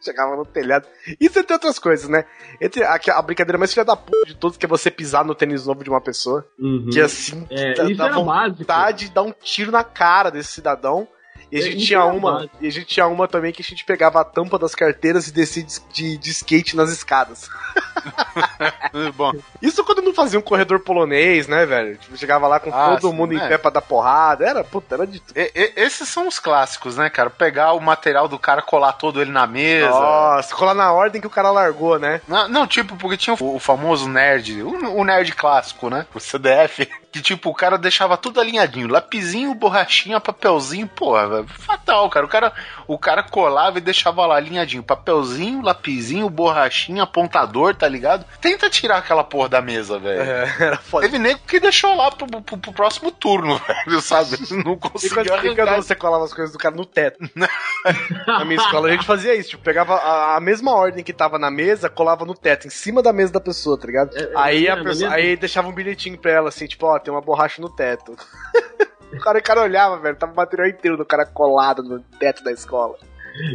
Chegava 0.04 0.34
no 0.34 0.44
telhado. 0.44 0.86
Isso 1.20 1.38
entre 1.38 1.52
outras 1.52 1.78
coisas, 1.78 2.08
né? 2.08 2.24
Entre 2.60 2.82
a, 2.82 2.98
a 3.14 3.22
brincadeira 3.22 3.56
mais 3.56 3.72
filha 3.72 3.84
da 3.84 3.94
puta 3.94 4.26
de 4.26 4.34
todos, 4.34 4.56
que 4.58 4.66
é 4.66 4.68
você 4.68 4.90
pisar 4.90 5.24
no 5.24 5.32
tênis 5.34 5.64
novo 5.64 5.84
de 5.84 5.90
uma 5.90 6.00
pessoa. 6.00 6.44
Que 6.90 7.00
assim, 7.00 7.46
É, 7.48 7.74
dá, 7.74 7.84
dá 7.84 8.06
era 8.06 8.20
básico. 8.20 8.58
vontade 8.58 9.06
de 9.06 9.12
dar 9.12 9.22
um 9.22 9.30
tiro 9.32 9.70
na 9.70 9.84
cara 9.84 10.30
desse 10.30 10.50
cidadão. 10.50 11.06
E 11.52 11.56
a 11.56 11.60
É, 11.60 11.62
gente 11.64 11.76
isso 11.76 11.86
tinha 11.88 12.04
uma. 12.06 12.48
E 12.60 12.66
a 12.66 12.72
gente 12.72 12.86
tinha 12.86 13.06
uma 13.06 13.28
também 13.28 13.52
que 13.52 13.60
a 13.60 13.64
gente 13.64 13.84
pegava 13.84 14.18
a 14.20 14.24
tampa 14.24 14.58
das 14.58 14.74
carteiras 14.74 15.28
e 15.28 15.32
descia 15.32 15.62
de, 15.62 15.80
de, 15.92 16.16
de 16.16 16.30
skate 16.30 16.74
nas 16.74 16.90
escadas. 16.90 17.50
Bom, 19.14 19.32
Isso 19.60 19.84
quando 19.84 20.02
não 20.02 20.14
fazia 20.14 20.38
um 20.38 20.42
corredor 20.42 20.80
polonês, 20.80 21.46
né, 21.46 21.64
velho? 21.66 21.96
Tipo, 21.98 22.16
chegava 22.16 22.46
lá 22.48 22.58
com 22.58 22.70
Ah, 22.72 22.96
todo 22.96 23.10
sim, 23.10 23.16
mundo 23.16 23.34
em 23.34 23.38
é. 23.40 23.48
pé 23.48 23.58
pra 23.58 23.70
dar 23.70 23.82
porrada. 23.82 24.44
Era, 24.46 24.64
puta, 24.64 24.94
era 24.94 25.06
de 25.06 25.20
tudo. 25.20 25.36
e- 25.36 25.52
e- 25.54 25.72
esses 25.76 26.08
são 26.08 26.26
os 26.26 26.38
clássicos, 26.38 26.96
né, 26.96 27.10
cara? 27.10 27.30
Pegar 27.30 27.72
o 27.74 27.80
material 27.80 28.26
do 28.28 28.38
cara, 28.38 28.62
colar 28.62 28.92
todo 28.94 29.20
ele 29.20 29.30
na 29.30 29.46
mesa. 29.46 29.90
Nossa, 29.90 30.54
colar 30.54 30.74
na 30.74 30.92
ordem 30.92 31.20
que 31.20 31.26
o 31.26 31.30
cara 31.30 31.50
largou, 31.50 31.98
né? 31.98 32.20
Não, 32.26 32.48
não, 32.48 32.66
tipo, 32.66 32.96
porque 32.96 33.16
tinha 33.16 33.36
o, 33.38 33.56
o 33.56 33.58
famoso 33.58 34.08
nerd, 34.08 34.62
o, 34.62 34.96
o 35.00 35.04
nerd 35.04 35.32
clássico, 35.34 35.90
né? 35.90 36.06
O 36.14 36.20
CDF. 36.20 36.88
Que, 37.12 37.20
tipo, 37.20 37.50
o 37.50 37.54
cara 37.54 37.76
deixava 37.76 38.16
tudo 38.16 38.40
alinhadinho. 38.40 38.88
Lapizinho, 38.88 39.54
borrachinha, 39.54 40.18
papelzinho, 40.18 40.88
porra, 40.88 41.28
velho, 41.28 41.41
fatal, 41.46 42.08
cara. 42.10 42.26
O 42.26 42.28
cara, 42.28 42.52
o 42.86 42.98
cara 42.98 43.22
colava 43.22 43.78
e 43.78 43.80
deixava 43.80 44.24
lá 44.26 44.36
alinhadinho. 44.36 44.82
Papelzinho, 44.82 45.62
lapizinho, 45.62 46.28
borrachinha, 46.30 47.02
apontador, 47.02 47.74
tá 47.74 47.88
ligado? 47.88 48.24
Tenta 48.40 48.68
tirar 48.70 48.98
aquela 48.98 49.24
porra 49.24 49.48
da 49.48 49.60
mesa, 49.62 49.98
velho. 49.98 50.20
É, 50.22 50.56
era 50.58 50.76
foda. 50.76 51.06
Teve 51.06 51.18
nego 51.18 51.40
que 51.46 51.60
deixou 51.60 51.94
lá 51.94 52.10
pro, 52.10 52.26
pro- 52.26 52.58
pro 52.58 52.72
próximo 52.72 53.10
turno, 53.10 53.60
velho, 53.66 54.00
sabe? 54.00 54.36
Não 54.50 54.58
E 54.58 54.76
quando, 54.76 54.78
conseguiu 54.78 55.22
e 55.52 55.56
quando 55.56 55.76
você 55.76 55.94
colava 55.94 56.24
as 56.24 56.34
coisas 56.34 56.52
do 56.52 56.58
cara 56.58 56.74
no 56.74 56.84
teto? 56.86 57.18
na 58.26 58.44
minha 58.44 58.60
escola 58.60 58.88
a 58.88 58.92
gente 58.92 59.04
fazia 59.06 59.34
isso, 59.34 59.50
tipo, 59.50 59.62
pegava 59.62 59.94
a, 59.94 60.36
a 60.36 60.40
mesma 60.40 60.72
ordem 60.72 61.04
que 61.04 61.12
tava 61.12 61.38
na 61.38 61.50
mesa, 61.50 61.88
colava 61.88 62.24
no 62.24 62.34
teto, 62.34 62.66
em 62.66 62.70
cima 62.70 63.02
da 63.02 63.12
mesa 63.12 63.32
da 63.32 63.40
pessoa, 63.40 63.78
tá 63.78 63.86
ligado? 63.86 64.16
É, 64.16 64.22
é, 64.22 64.32
aí 64.34 64.68
a 64.68 64.72
é, 64.72 64.76
pessoa, 64.76 65.10
beleza. 65.10 65.14
aí 65.14 65.36
deixava 65.36 65.68
um 65.68 65.72
bilhetinho 65.72 66.18
pra 66.18 66.30
ela, 66.32 66.48
assim, 66.48 66.66
tipo, 66.66 66.86
ó, 66.86 66.98
tem 66.98 67.12
uma 67.12 67.20
borracha 67.20 67.60
no 67.60 67.68
teto. 67.68 68.16
o, 69.12 69.20
cara, 69.20 69.38
o 69.38 69.42
cara 69.42 69.62
olhava, 69.62 69.98
velho, 69.98 70.16
tava 70.16 70.32
o 70.32 70.36
material 70.36 70.68
inteiro 70.68 70.96
do 70.96 71.04
cara 71.04 71.26
colado 71.26 71.82
no 71.82 72.00
teto 72.18 72.42
da 72.42 72.52
escola. 72.52 72.96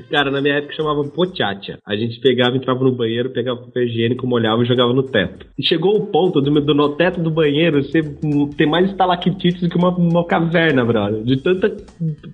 Cara, 0.10 0.32
na 0.32 0.42
minha 0.42 0.56
época 0.56 0.74
chamava 0.74 1.04
pochacha. 1.06 1.78
A 1.86 1.96
gente 1.96 2.20
pegava, 2.20 2.56
entrava 2.56 2.84
no 2.84 2.92
banheiro, 2.92 3.30
pegava 3.30 3.60
papel 3.62 3.84
higiênico, 3.84 4.26
molhava 4.28 4.62
e 4.64 4.66
jogava 4.66 4.94
no 4.94 5.04
teto. 5.04 5.46
E 5.58 5.64
chegou 5.66 5.96
o 5.98 6.06
ponto 6.08 6.42
do, 6.42 6.50
do 6.62 6.74
no 6.74 6.90
teto 6.96 7.22
do 7.22 7.30
banheiro 7.32 7.84
ser, 7.84 8.04
ter 8.56 8.66
mais 8.66 8.90
estalactites 8.90 9.62
do 9.62 9.70
que 9.70 9.78
uma, 9.78 9.90
uma 9.90 10.26
caverna, 10.26 10.84
brother. 10.86 11.24
De 11.24 11.38
tanta 11.38 11.70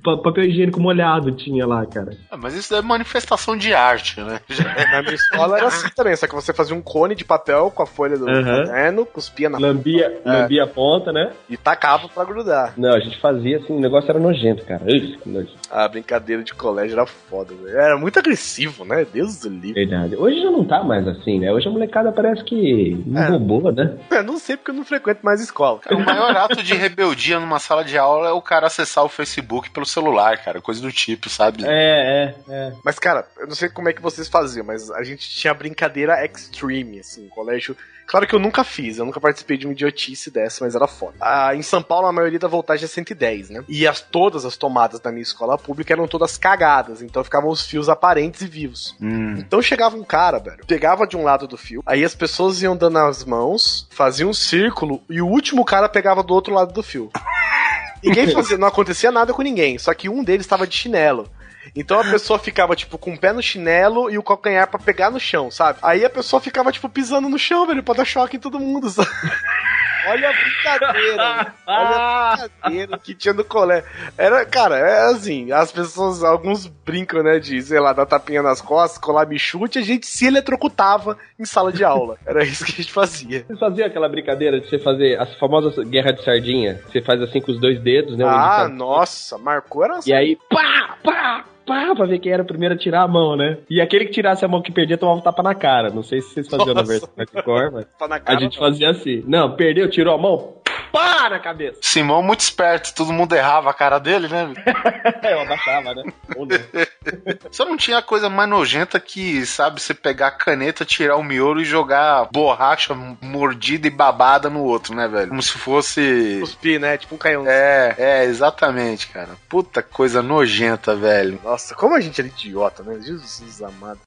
pa- 0.04 0.18
papel 0.18 0.46
higiênico 0.46 0.80
molhado 0.82 1.32
tinha 1.32 1.66
lá, 1.66 1.86
cara. 1.86 2.12
Ah, 2.32 2.38
mas 2.38 2.54
isso 2.56 2.74
é 2.76 2.82
manifestação 2.82 3.58
de 3.58 3.74
arte, 3.74 4.20
né? 4.22 4.40
Na 4.92 5.02
minha 5.02 5.16
escola 5.16 5.58
era 5.58 5.68
assim 5.68 5.90
também, 5.96 6.16
só 6.16 6.28
que 6.28 6.36
você 6.36 6.54
fazia 6.54 6.76
um 6.76 6.82
cone 6.82 7.16
de 7.16 7.26
papel 7.26 7.72
com 7.74 7.84
a 7.84 7.86
folha 7.86 8.18
do 8.18 8.28
Aham. 8.30 8.66
caderno, 8.66 9.06
cuspia 9.06 9.50
na 9.50 9.58
Lambia, 9.58 10.22
É. 10.26 10.32
lambia 10.32 10.64
a 10.64 10.68
ponta, 10.68 11.12
né? 11.12 11.32
e 11.50 11.58
tacava 11.58 12.08
pra 12.10 12.24
grudar. 12.26 12.74
Não, 12.78 12.92
a 12.94 13.00
gente 13.00 13.20
fazia 13.20 13.58
assim, 13.58 13.74
o 13.76 13.80
negócio 13.80 14.10
era 14.10 14.20
nojento, 14.20 14.64
cara. 14.66 14.86
Que 14.86 15.18
nojo. 15.26 15.50
A 15.76 15.88
brincadeira 15.88 16.44
de 16.44 16.54
colégio 16.54 16.94
era 16.94 17.06
foda, 17.08 17.52
velho. 17.56 17.76
Era 17.76 17.98
muito 17.98 18.20
agressivo, 18.20 18.86
né? 18.86 19.06
Deus 19.12 19.40
do 19.40 19.50
livre. 19.50 19.74
Verdade. 19.86 20.16
Hoje 20.16 20.40
já 20.40 20.52
não 20.52 20.64
tá 20.64 20.84
mais 20.84 21.08
assim, 21.08 21.40
né? 21.40 21.52
Hoje 21.52 21.68
a 21.68 21.72
molecada 21.72 22.12
parece 22.12 22.44
que 22.44 23.04
É. 23.16 23.28
roubou, 23.30 23.72
né? 23.72 23.98
Eu 24.12 24.24
não 24.24 24.38
sei 24.38 24.56
porque 24.56 24.70
eu 24.70 24.76
não 24.76 24.86
frequento 24.86 25.22
mais 25.26 25.42
escola. 25.42 25.80
Cara, 25.80 25.96
o 25.96 26.06
maior 26.06 26.30
ato 26.38 26.62
de 26.62 26.76
rebeldia 26.76 27.40
numa 27.40 27.58
sala 27.58 27.84
de 27.84 27.98
aula 27.98 28.28
é 28.30 28.32
o 28.32 28.42
cara 28.42 28.68
acessar 28.68 29.04
o 29.04 29.10
Facebook 29.10 29.72
pelo 29.72 29.86
celular, 29.86 30.38
cara. 30.44 30.62
Coisa 30.62 30.80
do 30.80 30.92
tipo, 30.92 31.28
sabe? 31.28 31.64
É, 31.66 31.68
é, 31.68 32.36
é. 32.54 32.74
Mas, 32.86 33.00
cara, 33.00 33.26
eu 33.40 33.48
não 33.48 33.56
sei 33.56 33.68
como 33.68 33.90
é 33.90 33.94
que 33.94 34.02
vocês 34.02 34.28
faziam, 34.30 34.64
mas 34.64 34.92
a 34.92 35.02
gente 35.04 35.28
tinha 35.28 35.56
brincadeira 35.56 36.24
extreme, 36.24 37.00
assim, 37.00 37.28
colégio. 37.30 37.76
Claro 38.06 38.28
que 38.28 38.36
eu 38.36 38.40
nunca 38.40 38.64
fiz, 38.64 38.98
eu 38.98 39.06
nunca 39.06 39.20
participei 39.20 39.58
de 39.58 39.66
uma 39.66 39.74
idiotice 39.74 40.30
dessa, 40.30 40.64
mas 40.64 40.76
era 40.76 40.88
foda. 40.88 41.16
Ah, 41.20 41.56
em 41.56 41.62
São 41.62 41.82
Paulo, 41.82 42.08
a 42.08 42.14
maioria 42.14 42.40
da 42.40 42.48
voltagem 42.48 42.86
é 42.86 42.88
110, 42.88 43.50
né? 43.50 43.64
E 43.68 43.88
as, 43.88 44.02
todas 44.02 44.46
as 44.46 44.58
tomadas 44.58 45.00
da 45.00 45.12
minha 45.12 45.24
escola 45.24 45.58
pública 45.58 45.94
eram 45.94 46.08
todas 46.08 46.38
cagadas, 46.38 47.02
então 47.02 47.24
ficavam 47.24 47.50
os 47.50 47.66
fios 47.66 47.90
aparentes 47.90 48.42
e 48.42 48.48
vivos. 48.48 48.96
Hum. 49.02 49.36
Então 49.38 49.62
chegava 49.62 49.96
um 49.96 50.04
cara, 50.04 50.40
velho, 50.40 50.66
pegava 50.66 51.08
de 51.08 51.18
um 51.18 51.24
lado 51.24 51.48
do 51.48 51.58
fio, 51.58 51.82
aí 51.86 52.04
as 52.04 52.16
pessoas 52.16 52.62
iam 52.62 52.76
dando 52.76 52.98
as 53.00 53.24
mãos, 53.24 53.88
faziam 53.90 54.30
um 54.30 54.34
círculo 54.34 55.02
e 55.10 55.22
o 55.22 55.28
último 55.28 55.66
cara 55.66 55.90
pegava 55.90 56.24
do 56.24 56.34
outro 56.34 56.54
lado 56.54 56.74
do 56.74 56.84
fio. 56.84 57.10
Ninguém 58.04 58.30
fazia, 58.32 58.58
não 58.58 58.68
acontecia 58.68 59.12
nada 59.12 59.34
com 59.34 59.42
ninguém, 59.42 59.78
só 59.78 59.94
que 59.94 60.10
um 60.10 60.24
deles 60.24 60.46
estava 60.46 60.68
de 60.68 60.76
chinelo. 60.76 61.30
Então 61.76 62.00
a 62.00 62.04
pessoa 62.04 62.40
ficava, 62.40 62.76
tipo, 62.76 62.98
com 62.98 63.14
o 63.14 63.18
pé 63.18 63.34
no 63.34 63.42
chinelo 63.42 64.10
e 64.10 64.18
o 64.18 64.24
calcanhar 64.24 64.68
pra 64.68 64.80
pegar 64.80 65.10
no 65.10 65.20
chão, 65.20 65.50
sabe? 65.50 65.80
Aí 65.82 66.04
a 66.04 66.10
pessoa 66.10 66.42
ficava, 66.42 66.72
tipo, 66.72 66.90
pisando 66.90 67.30
no 67.30 67.40
chão, 67.40 67.66
velho, 67.66 67.84
pra 67.84 67.96
dar 67.96 68.06
choque 68.06 68.38
em 68.38 68.40
todo 68.40 68.60
mundo, 68.60 68.90
sabe? 68.90 69.10
Olha 70.06 70.30
a 70.30 70.34
brincadeira, 70.34 71.34
velho. 71.34 71.54
Olha 71.66 71.98
a 71.98 72.36
brincadeira 72.38 72.98
que 73.00 73.16
tinha 73.16 73.34
no 73.34 73.46
colégio. 73.46 73.90
Era, 74.18 74.46
cara, 74.46 74.78
é 74.78 75.12
assim, 75.12 75.52
as 75.52 75.72
pessoas, 75.72 76.24
alguns 76.24 76.68
brincam, 76.68 77.24
né, 77.24 77.40
de, 77.40 77.62
sei 77.62 77.80
lá, 77.80 77.94
dar 77.94 78.06
tapinha 78.06 78.42
nas 78.42 78.62
costas, 78.62 78.98
colar 78.98 79.26
bichute, 79.26 79.80
a 79.80 79.82
gente 79.82 80.06
se 80.06 80.26
eletrocutava 80.26 81.18
em 81.40 81.46
sala 81.46 81.72
de 81.72 81.84
aula. 81.84 82.18
Era 82.26 82.44
isso 82.44 82.66
que 82.66 82.74
a 82.74 82.76
gente 82.76 82.92
fazia. 82.92 83.46
Vocês 83.48 83.60
faziam 83.60 83.88
aquela 83.88 84.10
brincadeira 84.10 84.60
de 84.60 84.68
você 84.68 84.78
fazer 84.78 85.20
as 85.20 85.34
famosas 85.36 85.76
guerra 85.88 86.12
de 86.12 86.24
sardinha? 86.24 86.82
Você 86.88 87.02
faz 87.02 87.22
assim 87.22 87.40
com 87.40 87.52
os 87.52 87.60
dois 87.60 87.82
dedos, 87.82 88.18
né? 88.18 88.26
Ah, 88.28 88.68
nossa, 88.68 89.38
marcou 89.38 89.84
era 89.86 90.00
E 90.06 90.14
aí, 90.14 90.38
pá, 90.50 90.98
pá, 91.04 91.46
pá, 91.66 91.94
pra 91.96 92.06
ver 92.06 92.20
quem 92.20 92.32
era 92.32 92.44
o 92.44 92.46
primeiro 92.46 92.76
a 92.76 92.78
tirar 92.78 93.02
a 93.04 93.08
mão, 93.08 93.36
né? 93.36 93.58
E 93.70 93.82
aquele 93.82 94.06
que 94.06 94.12
tirasse 94.12 94.44
a 94.44 94.48
mão 94.48 94.62
que 94.62 94.72
perdia 94.72 94.98
tomava 94.98 95.20
um 95.20 95.22
tapa 95.24 95.42
na 95.44 95.56
cara. 95.56 95.90
Não 95.90 96.04
sei 96.04 96.22
se 96.22 96.30
vocês 96.34 96.48
faziam 96.48 96.74
na 96.74 96.82
Nossa. 96.82 96.92
versão 96.92 97.10
hardcore, 97.18 97.72
mas 97.74 97.86
Tá 97.98 98.08
na 98.08 98.16
a 98.16 98.20
cara, 98.20 98.40
gente 98.40 98.60
não. 98.60 98.68
fazia 98.68 98.90
assim. 98.90 99.24
Não, 99.28 99.56
perdeu, 99.56 99.90
tirou 99.90 100.14
a 100.16 100.18
mão, 100.18 100.56
pá 100.94 101.28
na 101.28 101.40
cabeça. 101.40 101.80
Simão 101.82 102.22
muito 102.22 102.42
esperto, 102.42 102.94
todo 102.94 103.12
mundo 103.12 103.36
errava 103.36 103.72
a 103.72 103.74
cara 103.74 104.00
dele, 104.00 104.28
né? 104.28 104.54
Eu 105.28 105.42
abaixava, 105.42 105.96
né? 105.96 106.04
Ou 106.36 106.46
não. 106.46 106.58
Você 107.52 107.66
não 107.66 107.76
tinha 107.76 108.02
coisa 108.02 108.30
mais 108.30 108.50
nojenta 108.50 109.00
que, 109.00 109.46
sabe, 109.46 109.82
você 109.82 109.94
pegar 109.94 110.28
a 110.28 110.32
caneta, 110.32 110.86
tirar 110.86 111.18
o 111.18 111.24
miolo 111.24 111.60
e 111.60 111.66
jogar 111.66 112.30
borracha 112.32 112.96
mordida 113.22 113.88
e 113.88 113.92
babada 113.92 114.50
no 114.50 114.64
outro, 114.64 114.96
né, 114.96 115.08
velho? 115.08 115.30
Como 115.30 115.44
se 115.44 115.58
fosse. 115.58 116.38
Cuspir, 116.40 116.80
né? 116.80 116.98
Tipo 116.98 117.16
um 117.16 117.18
canhão. 117.18 117.44
É, 117.46 117.96
é, 117.98 118.24
exatamente, 118.24 119.08
cara. 119.08 119.32
Puta 119.50 119.82
coisa 119.84 120.22
nojenta, 120.22 120.96
velho. 120.96 121.40
Nossa, 121.44 121.76
como 121.76 121.96
a 121.96 122.00
gente 122.00 122.22
era 122.22 122.28
idiota, 122.28 122.84
né? 122.84 123.00
Jesus 123.02 123.62
amado. 123.62 124.00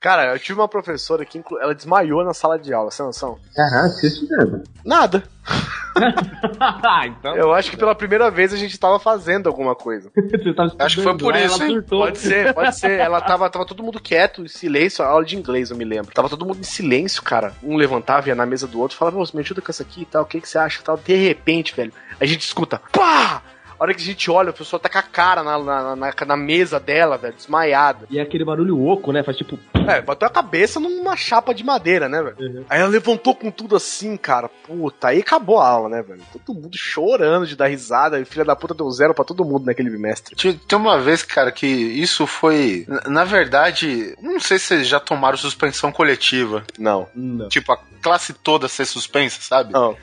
Cara, 0.00 0.32
eu 0.32 0.38
tive 0.38 0.58
uma 0.58 0.66
professora 0.68 1.26
que 1.26 1.36
inclu- 1.36 1.60
ela 1.60 1.74
desmaiou 1.74 2.24
na 2.24 2.32
sala 2.32 2.58
de 2.58 2.72
aula, 2.72 2.90
sem 2.90 3.04
noção? 3.04 3.38
Caraca, 3.54 4.06
isso 4.06 4.26
mesmo. 4.30 4.62
Nada. 4.82 5.22
então, 7.06 7.36
Eu 7.36 7.52
acho 7.52 7.70
que 7.70 7.76
pela 7.76 7.94
primeira 7.94 8.30
vez 8.30 8.52
a 8.54 8.56
gente 8.56 8.78
tava 8.78 8.98
fazendo 8.98 9.46
alguma 9.46 9.74
coisa. 9.74 10.10
Acho 10.78 10.96
que 10.96 11.02
foi 11.02 11.16
por 11.18 11.32
lá, 11.34 11.40
isso, 11.42 11.62
ela 11.62 11.72
hein? 11.72 11.82
Pode 11.82 12.18
ser, 12.18 12.54
pode 12.54 12.76
ser. 12.76 12.98
Ela 12.98 13.20
tava, 13.20 13.50
tava 13.50 13.66
todo 13.66 13.82
mundo 13.82 14.00
quieto, 14.00 14.42
em 14.42 14.48
silêncio, 14.48 15.04
aula 15.04 15.24
de 15.24 15.36
inglês, 15.36 15.70
eu 15.70 15.76
me 15.76 15.84
lembro. 15.84 16.14
Tava 16.14 16.28
todo 16.30 16.46
mundo 16.46 16.60
em 16.60 16.64
silêncio, 16.64 17.22
cara. 17.22 17.52
Um 17.62 17.76
levantava, 17.76 18.28
ia 18.28 18.34
na 18.34 18.46
mesa 18.46 18.66
do 18.66 18.80
outro, 18.80 18.96
falava, 18.96 19.18
você 19.18 19.36
me 19.36 19.42
ajuda 19.42 19.60
com 19.60 19.70
essa 19.70 19.82
aqui 19.82 20.02
e 20.02 20.06
tal, 20.06 20.22
o 20.22 20.26
que, 20.26 20.40
que 20.40 20.48
você 20.48 20.56
acha 20.58 20.80
e 20.80 20.84
tal. 20.84 20.96
De 20.96 21.14
repente, 21.14 21.74
velho, 21.74 21.92
a 22.18 22.24
gente 22.24 22.40
escuta, 22.40 22.80
pá! 22.92 23.42
A 23.80 23.84
hora 23.84 23.94
que 23.94 24.02
a 24.02 24.04
gente 24.04 24.30
olha, 24.30 24.50
a 24.50 24.52
pessoa 24.52 24.78
tá 24.78 24.90
com 24.90 24.98
a 24.98 25.02
cara 25.02 25.42
na, 25.42 25.58
na, 25.58 25.96
na, 25.96 26.12
na 26.26 26.36
mesa 26.36 26.78
dela, 26.78 27.16
velho, 27.16 27.32
desmaiada. 27.34 28.06
E 28.10 28.18
é 28.18 28.22
aquele 28.22 28.44
barulho 28.44 28.78
oco, 28.86 29.10
né? 29.10 29.22
Faz 29.22 29.38
tipo. 29.38 29.58
É, 29.88 30.02
bateu 30.02 30.28
a 30.28 30.30
cabeça 30.30 30.78
numa 30.78 31.16
chapa 31.16 31.54
de 31.54 31.64
madeira, 31.64 32.06
né, 32.06 32.22
velho? 32.22 32.36
Uhum. 32.38 32.64
Aí 32.68 32.78
ela 32.80 32.90
levantou 32.90 33.34
com 33.34 33.50
tudo 33.50 33.74
assim, 33.74 34.18
cara. 34.18 34.50
Puta, 34.66 35.08
aí 35.08 35.20
acabou 35.20 35.58
a 35.58 35.66
aula, 35.66 35.88
né, 35.88 36.02
velho? 36.02 36.20
Todo 36.44 36.54
mundo 36.60 36.76
chorando 36.76 37.46
de 37.46 37.56
dar 37.56 37.68
risada. 37.68 38.20
E 38.20 38.24
filha 38.26 38.44
da 38.44 38.54
puta 38.54 38.74
deu 38.74 38.90
zero 38.90 39.14
pra 39.14 39.24
todo 39.24 39.44
mundo 39.46 39.64
naquele 39.64 39.88
bimestre. 39.88 40.36
Tem 40.36 40.78
uma 40.78 40.98
vez, 41.00 41.22
cara, 41.22 41.50
que 41.50 41.66
isso 41.66 42.26
foi. 42.26 42.84
na- 42.86 43.00
Na 43.08 43.24
verdade, 43.24 44.14
não 44.20 44.38
sei 44.38 44.58
se 44.58 44.66
vocês 44.66 44.86
já 44.86 45.00
tomaram 45.00 45.38
suspensão 45.38 45.90
coletiva. 45.90 46.62
Não. 46.78 47.08
Não. 47.14 47.48
Tipo, 47.48 47.72
a 47.72 47.78
classe 48.02 48.34
toda 48.34 48.68
ser 48.68 48.84
suspensa, 48.84 49.40
sabe? 49.40 49.72
Não. 49.72 49.96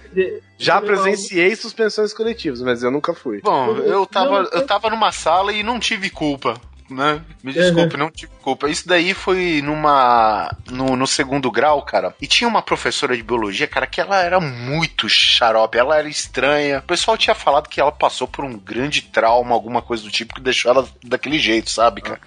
Já 0.57 0.81
presenciei 0.81 1.55
suspensões 1.55 2.13
coletivas, 2.13 2.61
mas 2.61 2.81
eu 2.83 2.91
nunca 2.91 3.13
fui. 3.13 3.41
Bom, 3.41 3.77
eu 3.77 4.05
tava, 4.05 4.49
eu 4.51 4.65
tava 4.65 4.89
numa 4.89 5.11
sala 5.11 5.53
e 5.53 5.61
não 5.61 5.79
tive 5.79 6.09
culpa. 6.09 6.59
Né? 6.89 7.21
Me 7.43 7.51
desculpe, 7.51 7.97
não 7.97 8.09
tive 8.09 8.31
culpa. 8.41 8.69
Isso 8.69 8.87
daí 8.87 9.13
foi 9.13 9.61
numa. 9.61 10.49
No, 10.71 10.95
no 10.95 11.05
segundo 11.05 11.51
grau, 11.51 11.81
cara. 11.81 12.15
E 12.21 12.25
tinha 12.25 12.47
uma 12.47 12.61
professora 12.61 13.15
de 13.15 13.21
biologia, 13.21 13.67
cara, 13.67 13.85
que 13.85 13.99
ela 13.99 14.21
era 14.21 14.39
muito 14.39 15.09
xarope, 15.09 15.77
ela 15.77 15.97
era 15.97 16.07
estranha. 16.07 16.79
O 16.79 16.83
pessoal 16.83 17.17
tinha 17.17 17.35
falado 17.35 17.67
que 17.67 17.81
ela 17.81 17.91
passou 17.91 18.25
por 18.25 18.45
um 18.45 18.57
grande 18.57 19.01
trauma, 19.01 19.53
alguma 19.53 19.81
coisa 19.81 20.03
do 20.03 20.09
tipo, 20.09 20.33
que 20.33 20.41
deixou 20.41 20.71
ela 20.71 20.87
daquele 21.03 21.37
jeito, 21.37 21.69
sabe, 21.69 22.01
cara? 22.01 22.21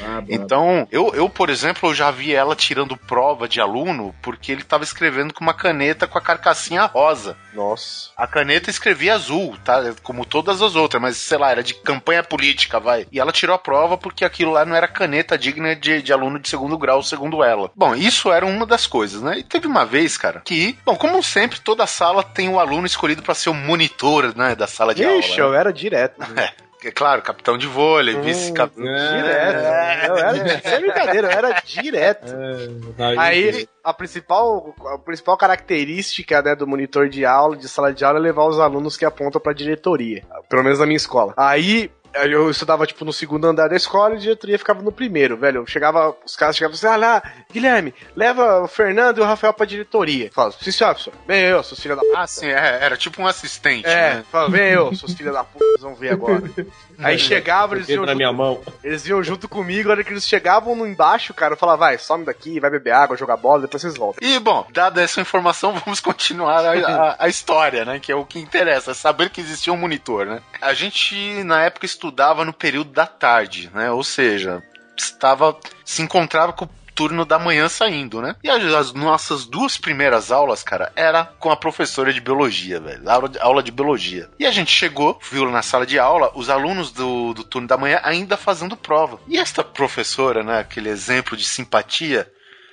Ah. 0.00 0.22
Então, 0.28 0.86
eu, 0.90 1.12
eu, 1.14 1.28
por 1.28 1.48
exemplo, 1.50 1.88
eu 1.90 1.94
já 1.94 2.10
vi 2.10 2.34
ela 2.34 2.54
tirando 2.54 2.96
prova 2.96 3.48
de 3.48 3.60
aluno 3.60 4.14
porque 4.22 4.52
ele 4.52 4.62
tava 4.62 4.84
escrevendo 4.84 5.32
com 5.32 5.42
uma 5.42 5.54
caneta 5.54 6.06
com 6.06 6.18
a 6.18 6.20
carcassinha 6.20 6.84
rosa. 6.84 7.36
Nossa. 7.54 8.10
A 8.16 8.26
caneta 8.26 8.68
escrevia 8.70 9.14
azul, 9.14 9.56
tá? 9.64 9.94
Como 10.02 10.24
todas 10.26 10.60
as 10.60 10.74
outras, 10.74 11.00
mas 11.00 11.16
sei 11.16 11.38
lá, 11.38 11.50
era 11.50 11.62
de 11.62 11.74
campanha 11.74 12.22
política, 12.22 12.78
vai. 12.78 13.06
E 13.10 13.18
ela 13.18 13.32
tirou 13.32 13.54
a 13.54 13.58
prova 13.58 13.96
porque 13.96 14.24
aquilo 14.24 14.52
lá 14.52 14.64
não 14.64 14.76
era 14.76 14.88
caneta 14.88 15.38
digna 15.38 15.74
de, 15.74 16.02
de 16.02 16.12
aluno 16.12 16.38
de 16.38 16.48
segundo 16.48 16.76
grau, 16.76 17.02
segundo 17.02 17.42
ela. 17.42 17.70
Bom, 17.74 17.94
isso 17.94 18.30
era 18.30 18.44
uma 18.44 18.66
das 18.66 18.86
coisas, 18.86 19.22
né? 19.22 19.38
E 19.38 19.42
teve 19.42 19.66
uma 19.66 19.86
vez, 19.86 20.18
cara, 20.18 20.42
que, 20.44 20.76
bom, 20.84 20.96
como 20.96 21.22
sempre, 21.22 21.60
toda 21.60 21.86
sala 21.86 22.22
tem 22.22 22.48
um 22.48 22.60
aluno 22.60 22.86
escolhido 22.86 23.22
pra 23.22 23.34
ser 23.34 23.50
o 23.50 23.54
monitor, 23.54 24.36
né, 24.36 24.54
da 24.54 24.66
sala 24.66 24.94
de 24.94 25.02
Ixi, 25.02 25.40
aula. 25.40 25.54
eu 25.54 25.58
era 25.58 25.72
direto. 25.72 26.20
né? 26.32 26.50
É 26.62 26.65
claro, 26.94 27.22
capitão 27.22 27.56
de 27.58 27.66
vôlei, 27.66 28.14
Hum, 28.16 28.22
vice-capitão. 28.22 28.84
Direto. 28.84 29.58
É. 29.58 30.08
Eu 30.08 30.16
era, 30.16 30.60
sem 30.60 30.80
brincadeira, 30.80 31.28
eu 31.28 31.38
era 31.38 31.60
direto. 31.64 32.34
É, 32.34 33.18
Aí, 33.18 33.68
a 33.82 33.92
principal, 33.92 34.74
a 34.94 34.98
principal 34.98 35.36
característica 35.36 36.42
né, 36.42 36.54
do 36.54 36.66
monitor 36.66 37.08
de 37.08 37.24
aula, 37.24 37.56
de 37.56 37.68
sala 37.68 37.92
de 37.92 38.04
aula, 38.04 38.18
é 38.18 38.22
levar 38.22 38.46
os 38.46 38.58
alunos 38.58 38.96
que 38.96 39.04
apontam 39.04 39.40
pra 39.40 39.52
diretoria. 39.52 40.22
Pelo 40.48 40.62
menos 40.62 40.78
na 40.78 40.86
minha 40.86 40.96
escola. 40.96 41.34
Aí. 41.36 41.90
Eu 42.24 42.50
estudava, 42.50 42.86
tipo, 42.86 43.04
no 43.04 43.12
segundo 43.12 43.46
andar 43.46 43.68
da 43.68 43.76
escola 43.76 44.14
e 44.14 44.16
a 44.16 44.20
diretoria 44.20 44.58
ficava 44.58 44.82
no 44.82 44.90
primeiro, 44.92 45.36
velho. 45.36 45.58
Eu 45.62 45.66
chegava, 45.66 46.16
os 46.24 46.36
caras 46.36 46.56
chegavam 46.56 46.74
assim, 46.74 46.86
ah 46.86 46.96
lá, 46.96 47.22
Guilherme, 47.52 47.94
leva 48.14 48.62
o 48.62 48.68
Fernando 48.68 49.18
e 49.18 49.20
o 49.20 49.24
Rafael 49.24 49.52
pra 49.52 49.66
diretoria. 49.66 50.30
Fala, 50.32 50.52
sim, 50.52 50.70
senhor, 50.70 50.90
professor. 50.94 51.12
Vem 51.26 51.42
eu, 51.42 51.62
seus 51.62 51.80
filhos 51.80 51.96
da 51.96 52.02
puta. 52.02 52.18
Ah, 52.18 52.26
sim, 52.26 52.46
é, 52.48 52.78
era 52.80 52.96
tipo 52.96 53.20
um 53.20 53.26
assistente, 53.26 53.86
É, 53.86 54.14
né? 54.16 54.24
fala, 54.30 54.48
vem 54.50 54.68
eu, 54.72 54.94
seus 54.94 55.12
filhos 55.14 55.32
da 55.34 55.44
puta, 55.44 55.64
vocês 55.64 55.82
vão 55.82 55.94
ver 55.94 56.12
agora. 56.12 56.42
Aí 56.98 57.18
chegava, 57.18 57.74
eles 57.74 57.88
iam 57.88 58.02
na 58.02 58.08
junto 58.12 58.16
minha 58.16 58.32
mão. 58.32 58.60
eles 58.82 59.04
vinham 59.04 59.22
junto 59.22 59.48
comigo, 59.48 59.88
a 59.88 59.92
hora 59.92 60.04
que 60.04 60.12
eles 60.12 60.26
chegavam 60.26 60.74
no 60.74 60.86
embaixo, 60.86 61.34
cara, 61.34 61.54
eu 61.54 61.58
falava, 61.58 61.78
vai, 61.78 61.98
some 61.98 62.24
daqui, 62.24 62.58
vai 62.60 62.70
beber 62.70 62.92
água, 62.92 63.16
jogar 63.16 63.36
bola, 63.36 63.62
depois 63.62 63.82
vocês 63.82 63.96
voltam. 63.96 64.26
E, 64.26 64.38
bom, 64.38 64.66
dada 64.72 65.02
essa 65.02 65.20
informação, 65.20 65.72
vamos 65.84 66.00
continuar 66.00 66.64
a, 66.64 66.72
a- 66.72 67.16
a 67.18 67.28
história, 67.28 67.84
né? 67.84 67.98
Que 68.00 68.10
é 68.12 68.14
o 68.16 68.24
que 68.24 68.38
interessa, 68.38 68.94
saber 68.94 69.30
que 69.30 69.40
existia 69.40 69.72
um 69.72 69.76
monitor, 69.76 70.26
né? 70.26 70.40
A 70.60 70.72
gente, 70.74 71.14
na 71.44 71.62
época, 71.62 71.86
estudava 71.86 72.44
no 72.44 72.52
período 72.52 72.90
da 72.92 73.06
tarde, 73.06 73.70
né? 73.74 73.90
Ou 73.90 74.02
seja, 74.04 74.62
estava. 74.96 75.56
se 75.84 76.02
encontrava 76.02 76.52
com 76.52 76.68
turno 76.96 77.26
da 77.26 77.38
manhã 77.38 77.68
saindo, 77.68 78.22
né? 78.22 78.34
E 78.42 78.48
as, 78.48 78.64
as 78.72 78.92
nossas 78.94 79.44
duas 79.44 79.76
primeiras 79.76 80.32
aulas, 80.32 80.62
cara, 80.62 80.90
era 80.96 81.24
com 81.38 81.50
a 81.50 81.56
professora 81.56 82.12
de 82.12 82.20
biologia, 82.20 82.80
velho. 82.80 83.08
Aula 83.08 83.28
de, 83.28 83.38
aula 83.38 83.62
de 83.62 83.70
biologia. 83.70 84.30
E 84.38 84.46
a 84.46 84.50
gente 84.50 84.70
chegou, 84.70 85.20
viu 85.30 85.48
na 85.50 85.62
sala 85.62 85.86
de 85.86 85.98
aula, 85.98 86.32
os 86.34 86.48
alunos 86.48 86.90
do, 86.90 87.34
do 87.34 87.44
turno 87.44 87.68
da 87.68 87.76
manhã 87.76 88.00
ainda 88.02 88.36
fazendo 88.36 88.76
prova. 88.76 89.20
E 89.28 89.38
esta 89.38 89.62
professora, 89.62 90.42
né, 90.42 90.60
aquele 90.60 90.88
exemplo 90.88 91.36
de 91.36 91.44
simpatia, 91.44 92.26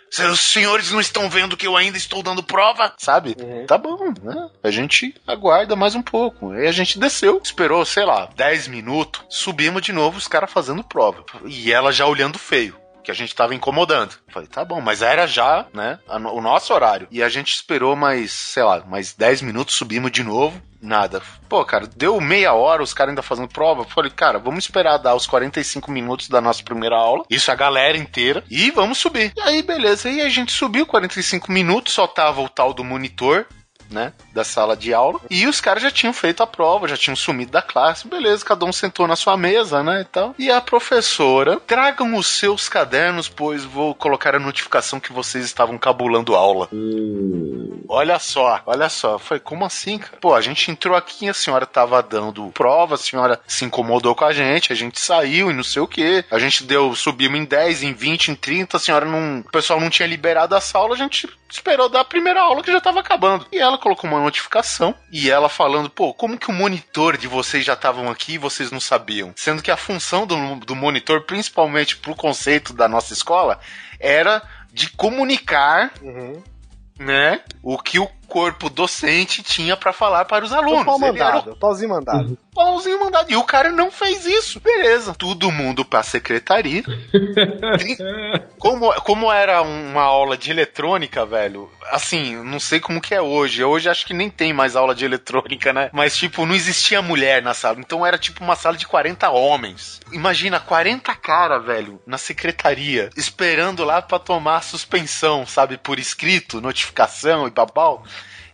seus 0.09 0.39
senhores 0.39 0.91
não 0.91 1.01
estão 1.01 1.27
vendo 1.27 1.57
que 1.57 1.65
eu 1.65 1.75
ainda 1.75 1.97
estou 1.97 2.21
dando 2.21 2.43
prova? 2.43 2.93
Sabe? 2.97 3.35
Tá 3.67 3.79
bom, 3.79 4.13
né? 4.21 4.49
A 4.63 4.69
gente 4.69 5.15
aguarda 5.25 5.75
mais 5.75 5.95
um 5.95 6.03
pouco. 6.03 6.51
Aí 6.51 6.67
a 6.67 6.71
gente 6.71 6.99
desceu, 6.99 7.41
esperou, 7.43 7.83
sei 7.83 8.05
lá, 8.05 8.29
10 8.35 8.67
minutos, 8.67 9.23
subimos 9.27 9.81
de 9.81 9.91
novo, 9.91 10.19
os 10.19 10.27
caras 10.27 10.51
fazendo 10.51 10.83
prova. 10.83 11.25
E 11.45 11.73
ela 11.73 11.91
já 11.91 12.05
olhando 12.05 12.37
feio. 12.37 12.82
Que 13.03 13.11
a 13.11 13.13
gente 13.13 13.35
tava 13.35 13.53
incomodando. 13.53 14.15
Falei, 14.29 14.47
tá 14.47 14.63
bom, 14.63 14.79
mas 14.79 15.01
era 15.01 15.27
já, 15.27 15.65
né? 15.73 15.99
o 16.07 16.41
nosso 16.41 16.73
horário. 16.73 17.07
E 17.11 17.21
a 17.21 17.29
gente 17.29 17.53
esperou 17.53 17.95
mais, 17.95 18.31
sei 18.31 18.63
lá, 18.63 18.83
mais 18.87 19.13
10 19.13 19.41
minutos, 19.41 19.75
subimos 19.75 20.11
de 20.11 20.23
novo. 20.23 20.61
Nada. 20.81 21.21
Pô, 21.47 21.63
cara, 21.63 21.87
deu 21.87 22.19
meia 22.19 22.53
hora, 22.53 22.83
os 22.83 22.93
caras 22.93 23.11
ainda 23.11 23.21
fazendo 23.21 23.47
prova. 23.47 23.85
Falei, 23.85 24.11
cara, 24.11 24.37
vamos 24.37 24.65
esperar 24.65 24.97
dar 24.97 25.15
os 25.15 25.25
45 25.25 25.89
minutos 25.89 26.27
da 26.27 26.41
nossa 26.41 26.61
primeira 26.61 26.97
aula. 26.97 27.23
Isso 27.29 27.49
a 27.51 27.55
galera 27.55 27.97
inteira. 27.97 28.43
E 28.49 28.69
vamos 28.69 28.97
subir. 28.97 29.31
E 29.35 29.41
aí, 29.41 29.61
beleza. 29.61 30.09
E 30.09 30.19
a 30.19 30.27
gente 30.27 30.51
subiu 30.51 30.85
45 30.85 31.49
minutos, 31.51 31.93
só 31.93 32.05
tava 32.05 32.41
o 32.41 32.49
tal 32.49 32.73
do 32.73 32.83
monitor. 32.83 33.45
Né, 33.93 34.11
da 34.33 34.43
sala 34.43 34.75
de 34.75 34.91
aula. 34.91 35.19
E 35.29 35.45
os 35.45 35.61
caras 35.61 35.83
já 35.83 35.91
tinham 35.91 36.11
feito 36.11 36.41
a 36.41 36.47
prova, 36.47 36.87
já 36.87 36.97
tinham 36.97 37.15
sumido 37.15 37.51
da 37.51 37.61
classe. 37.61 38.07
Beleza, 38.07 38.43
cada 38.43 38.65
um 38.65 38.73
sentou 38.73 39.07
na 39.07 39.15
sua 39.15 39.37
mesa, 39.37 39.83
né, 39.83 40.01
e 40.01 40.05
tal. 40.05 40.33
E 40.39 40.49
a 40.49 40.59
professora, 40.59 41.59
tragam 41.59 42.15
os 42.15 42.25
seus 42.25 42.67
cadernos, 42.67 43.29
pois 43.29 43.63
vou 43.63 43.93
colocar 43.93 44.35
a 44.35 44.39
notificação 44.39 44.99
que 44.99 45.13
vocês 45.13 45.45
estavam 45.45 45.77
cabulando 45.77 46.33
aula. 46.33 46.67
Olha 47.87 48.17
só, 48.17 48.61
olha 48.65 48.89
só. 48.89 49.19
Foi 49.19 49.39
como 49.39 49.65
assim, 49.65 49.99
cara? 49.99 50.17
Pô, 50.19 50.33
a 50.33 50.41
gente 50.41 50.71
entrou 50.71 50.97
aqui, 50.97 51.29
a 51.29 51.33
senhora 51.33 51.65
tava 51.65 52.01
dando 52.01 52.47
prova, 52.47 52.95
a 52.95 52.97
senhora 52.97 53.39
se 53.47 53.65
incomodou 53.65 54.15
com 54.15 54.25
a 54.25 54.33
gente, 54.33 54.73
a 54.73 54.75
gente 54.75 54.99
saiu 54.99 55.51
e 55.51 55.53
não 55.53 55.63
sei 55.63 55.81
o 55.81 55.87
que. 55.87 56.25
A 56.31 56.39
gente 56.39 56.63
deu, 56.63 56.95
subimos 56.95 57.39
em 57.39 57.45
10, 57.45 57.83
em 57.83 57.93
20, 57.93 58.31
em 58.31 58.35
30, 58.35 58.77
a 58.77 58.79
senhora 58.79 59.05
não. 59.05 59.41
O 59.41 59.51
pessoal 59.51 59.79
não 59.79 59.89
tinha 59.89 60.07
liberado 60.07 60.55
a 60.55 60.61
sala, 60.61 60.93
a 60.93 60.97
gente 60.97 61.29
esperou 61.53 61.87
dar 61.87 62.01
a 62.01 62.05
primeira 62.05 62.41
aula 62.41 62.63
que 62.63 62.71
já 62.71 62.81
tava 62.81 62.99
acabando. 62.99 63.45
E 63.51 63.59
ela 63.59 63.77
colocou 63.77 64.09
uma 64.09 64.19
notificação 64.19 64.95
e 65.11 65.29
ela 65.29 65.47
falando, 65.47 65.89
pô, 65.89 66.13
como 66.13 66.37
que 66.37 66.49
o 66.49 66.53
monitor 66.53 67.17
de 67.17 67.27
vocês 67.27 67.63
já 67.63 67.73
estavam 67.73 68.09
aqui 68.09 68.33
e 68.33 68.37
vocês 68.37 68.71
não 68.71 68.79
sabiam? 68.79 69.33
Sendo 69.35 69.61
que 69.61 69.71
a 69.71 69.77
função 69.77 70.25
do, 70.25 70.55
do 70.57 70.75
monitor, 70.75 71.21
principalmente 71.21 71.97
pro 71.97 72.15
conceito 72.15 72.73
da 72.73 72.87
nossa 72.87 73.13
escola, 73.13 73.59
era 73.99 74.41
de 74.71 74.89
comunicar 74.89 75.91
Uhum. 76.01 76.41
né, 76.97 77.41
o 77.61 77.77
que 77.77 77.99
o 77.99 78.09
corpo 78.33 78.67
docente 78.67 79.43
tinha 79.43 79.77
pra 79.77 79.93
falar 79.93 80.25
para 80.25 80.43
os 80.43 80.51
alunos. 80.51 80.83
Pau 80.83 80.95
Ele 80.95 81.05
era 81.05 81.11
o 81.11 81.35
mandado, 81.35 81.55
pauzinho 81.57 81.89
mandado. 81.89 82.37
pauzinho 82.51 82.99
mandado. 82.99 83.31
E 83.31 83.35
o 83.35 83.43
cara 83.43 83.71
não 83.71 83.91
fez 83.91 84.25
isso. 84.25 84.59
Beleza. 84.59 85.13
Todo 85.13 85.51
mundo 85.51 85.85
pra 85.85 86.01
secretaria. 86.01 86.81
Como, 88.57 88.93
como 89.01 89.29
era 89.31 89.61
uma 89.61 90.01
aula 90.03 90.37
de 90.37 90.49
eletrônica, 90.49 91.25
velho, 91.25 91.69
assim, 91.91 92.35
não 92.45 92.61
sei 92.61 92.79
como 92.79 93.01
que 93.01 93.13
é 93.13 93.21
hoje. 93.21 93.61
Hoje 93.61 93.89
acho 93.89 94.05
que 94.05 94.13
nem 94.13 94.29
tem 94.29 94.53
mais 94.53 94.75
aula 94.75 94.95
de 94.95 95.03
eletrônica, 95.03 95.73
né? 95.73 95.89
Mas, 95.91 96.15
tipo, 96.15 96.45
não 96.45 96.55
existia 96.55 97.01
mulher 97.01 97.41
na 97.41 97.53
sala. 97.53 97.79
Então 97.79 98.05
era 98.05 98.17
tipo 98.17 98.41
uma 98.41 98.55
sala 98.55 98.77
de 98.77 98.87
40 98.87 99.29
homens. 99.29 99.99
Imagina, 100.13 100.61
40 100.61 101.13
cara, 101.15 101.59
velho, 101.59 102.01
na 102.07 102.17
secretaria, 102.17 103.09
esperando 103.17 103.83
lá 103.83 104.01
pra 104.01 104.17
tomar 104.17 104.63
suspensão, 104.63 105.45
sabe? 105.45 105.77
Por 105.77 105.99
escrito, 105.99 106.61
notificação 106.61 107.45
e 107.47 107.51
babau 107.51 108.03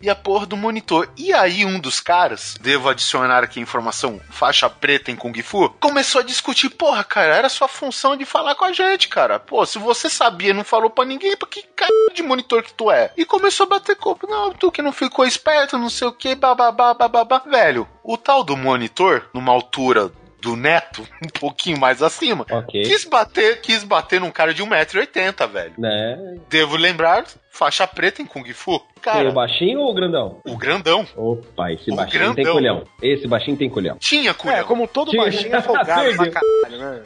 e 0.02 0.10
a 0.10 0.16
porra 0.16 0.46
do 0.46 0.58
monitor. 0.58 1.10
E 1.18 1.34
aí 1.34 1.66
um 1.66 1.80
dos 1.80 2.00
caras, 2.00 2.56
devo 2.60 2.90
adicionar 2.90 3.44
aqui 3.44 3.60
informação, 3.60 4.20
faixa 4.30 4.70
preta 4.70 5.12
em 5.12 5.16
Kung 5.16 5.42
Fu, 5.42 5.70
começou 5.80 6.22
a 6.22 6.24
discutir, 6.24 6.70
porra, 6.70 7.04
cara, 7.04 7.36
era 7.36 7.50
sua 7.50 7.68
função 7.68 8.16
de 8.16 8.26
falar 8.26 8.56
com 8.56 8.66
a 8.66 8.74
gente, 8.74 9.08
cara. 9.08 9.40
Pô, 9.40 9.66
se 9.66 9.78
você 9.78 10.10
sabia 10.10 10.54
não 10.54 10.64
falou 10.64 10.90
pra 10.90 11.06
ninguém, 11.06 11.36
pra 11.36 11.48
que 11.48 11.64
cara 11.76 11.92
de 12.14 12.24
monitor 12.24 12.64
que 12.64 12.74
tu 12.74 12.92
é? 12.92 13.12
E 13.18 13.26
começou 13.26 13.66
a 13.66 13.70
bater 13.70 13.96
copo, 13.96 14.28
não, 14.28 14.52
tu 14.52 14.72
que 14.72 14.82
não 14.82 14.92
ficou 14.92 15.26
esperto, 15.26 15.78
não 15.78 15.90
sei 15.90 16.08
o 16.08 16.14
que, 16.14 16.36
bababá, 16.36 16.94
bababá. 16.94 17.40
Velho, 17.46 17.88
o 18.04 18.18
tal 18.18 18.44
do 18.44 18.58
monitor, 18.58 19.30
numa 19.34 19.52
altura 19.52 20.12
do 20.42 20.56
neto, 20.56 21.02
um 21.24 21.30
pouquinho 21.40 21.80
mais 21.80 22.02
acima, 22.02 22.46
Ok. 22.50 22.82
quis 22.84 23.06
bater, 23.06 23.62
quis 23.62 23.84
bater 23.84 24.20
num 24.22 24.32
cara 24.32 24.54
de 24.54 24.64
1,80m, 24.64 25.48
velho. 25.50 25.74
Né? 25.78 26.38
Devo 26.50 26.76
lembrar, 26.78 27.26
faixa 27.52 27.86
preta 27.88 28.22
em 28.22 28.26
Kung 28.26 28.46
Fu. 28.54 28.80
Tem 28.80 29.14
Cara, 29.14 29.30
o 29.30 29.34
baixinho 29.34 29.80
ou 29.80 29.92
o 29.92 29.94
grandão? 29.94 30.42
o 30.46 30.58
grandão 30.58 31.08
Opa, 31.16 31.72
esse 31.72 31.90
O 31.90 31.96
baixinho 31.96 32.34
tem 32.36 32.44
grandão. 32.44 32.54
colhão. 32.54 32.84
Esse 33.02 33.28
baixinho 33.28 33.56
tem 33.58 33.70
colhão. 33.70 33.98
tinha 33.98 34.32
É, 34.32 34.34
culhão. 34.34 34.64
como 34.66 34.88
todo 34.90 35.12
Tinha. 35.12 35.24
baixinho 35.24 35.56
é 35.56 35.62
folgado 35.62 36.16
pra 36.18 36.32
caralho, 36.32 36.78
né? 36.78 37.02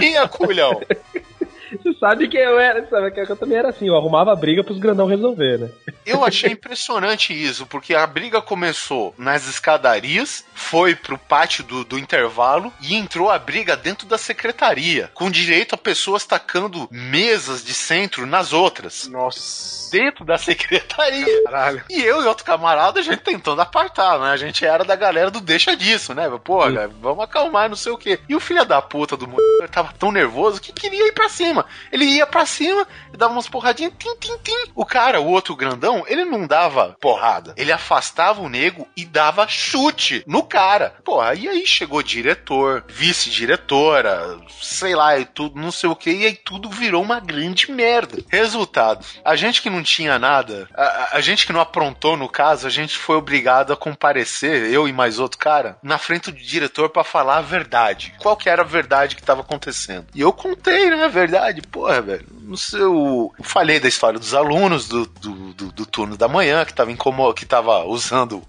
Tinha 0.00 0.26
culhão. 0.26 0.80
Sabe 2.02 2.26
que 2.26 2.36
eu 2.36 2.58
era, 2.58 2.84
sabe 2.88 3.12
que 3.12 3.20
eu 3.20 3.36
também 3.36 3.56
era 3.56 3.68
assim, 3.68 3.86
eu 3.86 3.96
arrumava 3.96 4.34
briga 4.34 4.64
pros 4.64 4.80
grandão 4.80 5.06
resolver, 5.06 5.56
né? 5.56 5.70
Eu 6.04 6.24
achei 6.24 6.50
impressionante 6.52 7.32
isso, 7.32 7.64
porque 7.64 7.94
a 7.94 8.04
briga 8.04 8.42
começou 8.42 9.14
nas 9.16 9.46
escadarias, 9.48 10.44
foi 10.52 10.96
pro 10.96 11.16
pátio 11.16 11.62
do, 11.62 11.84
do 11.84 11.96
intervalo 11.96 12.72
e 12.80 12.96
entrou 12.96 13.30
a 13.30 13.38
briga 13.38 13.76
dentro 13.76 14.04
da 14.08 14.18
secretaria, 14.18 15.12
com 15.14 15.30
direito 15.30 15.76
a 15.76 15.78
pessoas 15.78 16.26
tacando 16.26 16.88
mesas 16.90 17.64
de 17.64 17.72
centro 17.72 18.26
nas 18.26 18.52
outras. 18.52 19.06
Nossa. 19.06 19.88
Dentro 19.92 20.24
da 20.24 20.36
secretaria. 20.38 21.44
Caralho. 21.44 21.84
E 21.88 22.02
eu 22.02 22.24
e 22.24 22.26
outro 22.26 22.44
camarada, 22.44 22.98
a 22.98 23.02
gente 23.04 23.20
tentando 23.20 23.60
apartar, 23.60 24.18
né? 24.18 24.32
A 24.32 24.36
gente 24.36 24.66
era 24.66 24.82
da 24.84 24.96
galera 24.96 25.30
do 25.30 25.40
deixa 25.40 25.76
disso, 25.76 26.14
né? 26.14 26.28
Pô, 26.42 26.62
cara, 26.62 26.90
vamos 27.00 27.22
acalmar, 27.22 27.68
não 27.68 27.76
sei 27.76 27.92
o 27.92 27.98
quê. 27.98 28.18
E 28.28 28.34
o 28.34 28.40
filho 28.40 28.64
da 28.64 28.82
puta 28.82 29.16
do 29.16 29.30
tava 29.70 29.92
tão 29.96 30.10
nervoso 30.10 30.60
que 30.60 30.72
queria 30.72 31.06
ir 31.06 31.12
pra 31.12 31.28
cima. 31.28 31.64
Ele 31.92 32.06
ia 32.06 32.26
pra 32.26 32.46
cima 32.46 32.86
e 33.12 33.16
dava 33.16 33.32
umas 33.34 33.48
porradinhas, 33.48 33.92
tim, 33.98 34.16
tim, 34.18 34.36
tim. 34.42 34.70
O 34.74 34.84
cara, 34.86 35.20
o 35.20 35.26
outro 35.28 35.54
grandão, 35.54 36.04
ele 36.08 36.24
não 36.24 36.46
dava 36.46 36.96
porrada. 37.00 37.54
Ele 37.56 37.70
afastava 37.70 38.40
o 38.40 38.48
nego 38.48 38.88
e 38.96 39.04
dava 39.04 39.46
chute 39.46 40.24
no 40.26 40.42
cara. 40.42 40.94
Porra, 41.04 41.34
e 41.34 41.46
aí 41.48 41.66
chegou 41.66 42.02
diretor, 42.02 42.84
vice-diretora, 42.88 44.38
sei 44.60 44.94
lá, 44.94 45.18
e 45.18 45.24
tudo, 45.24 45.60
não 45.60 45.70
sei 45.72 45.88
o 45.90 45.96
que, 45.96 46.10
e 46.10 46.26
aí 46.26 46.34
tudo 46.34 46.68
virou 46.70 47.02
uma 47.02 47.20
grande 47.20 47.70
merda. 47.70 48.18
Resultado, 48.30 49.04
a 49.24 49.36
gente 49.36 49.60
que 49.60 49.68
não 49.70 49.82
tinha 49.82 50.18
nada, 50.18 50.68
a, 50.74 51.16
a- 51.16 51.20
gente 51.20 51.46
que 51.46 51.52
não 51.52 51.60
aprontou 51.60 52.16
no 52.16 52.28
caso, 52.28 52.66
a 52.66 52.70
gente 52.70 52.96
foi 52.98 53.16
obrigado 53.16 53.72
a 53.72 53.76
comparecer, 53.76 54.70
eu 54.72 54.88
e 54.88 54.92
mais 54.92 55.18
outro 55.18 55.38
cara, 55.38 55.76
na 55.82 55.98
frente 55.98 56.30
do 56.30 56.38
diretor 56.38 56.88
pra 56.90 57.04
falar 57.04 57.38
a 57.38 57.42
verdade. 57.42 58.14
Qual 58.18 58.36
que 58.36 58.48
era 58.48 58.62
a 58.62 58.64
verdade 58.66 59.16
que 59.16 59.22
tava 59.22 59.40
acontecendo? 59.42 60.06
E 60.14 60.20
eu 60.20 60.32
contei, 60.32 60.90
né, 60.90 61.04
a 61.04 61.08
verdade. 61.08 61.62
Porra, 61.82 62.00
velho, 62.00 62.26
no 62.42 62.56
seu... 62.56 63.32
Eu 63.36 63.44
falei 63.44 63.80
da 63.80 63.88
história 63.88 64.16
dos 64.16 64.34
alunos 64.34 64.86
do, 64.86 65.04
do, 65.04 65.52
do- 65.52 65.72
do 65.72 65.84
turno 65.84 66.16
da 66.16 66.28
manhã, 66.28 66.64
que 66.64 66.72
tava, 66.72 66.92
incomo... 66.92 67.34
que 67.34 67.44
tava 67.44 67.84
usando 67.84 68.40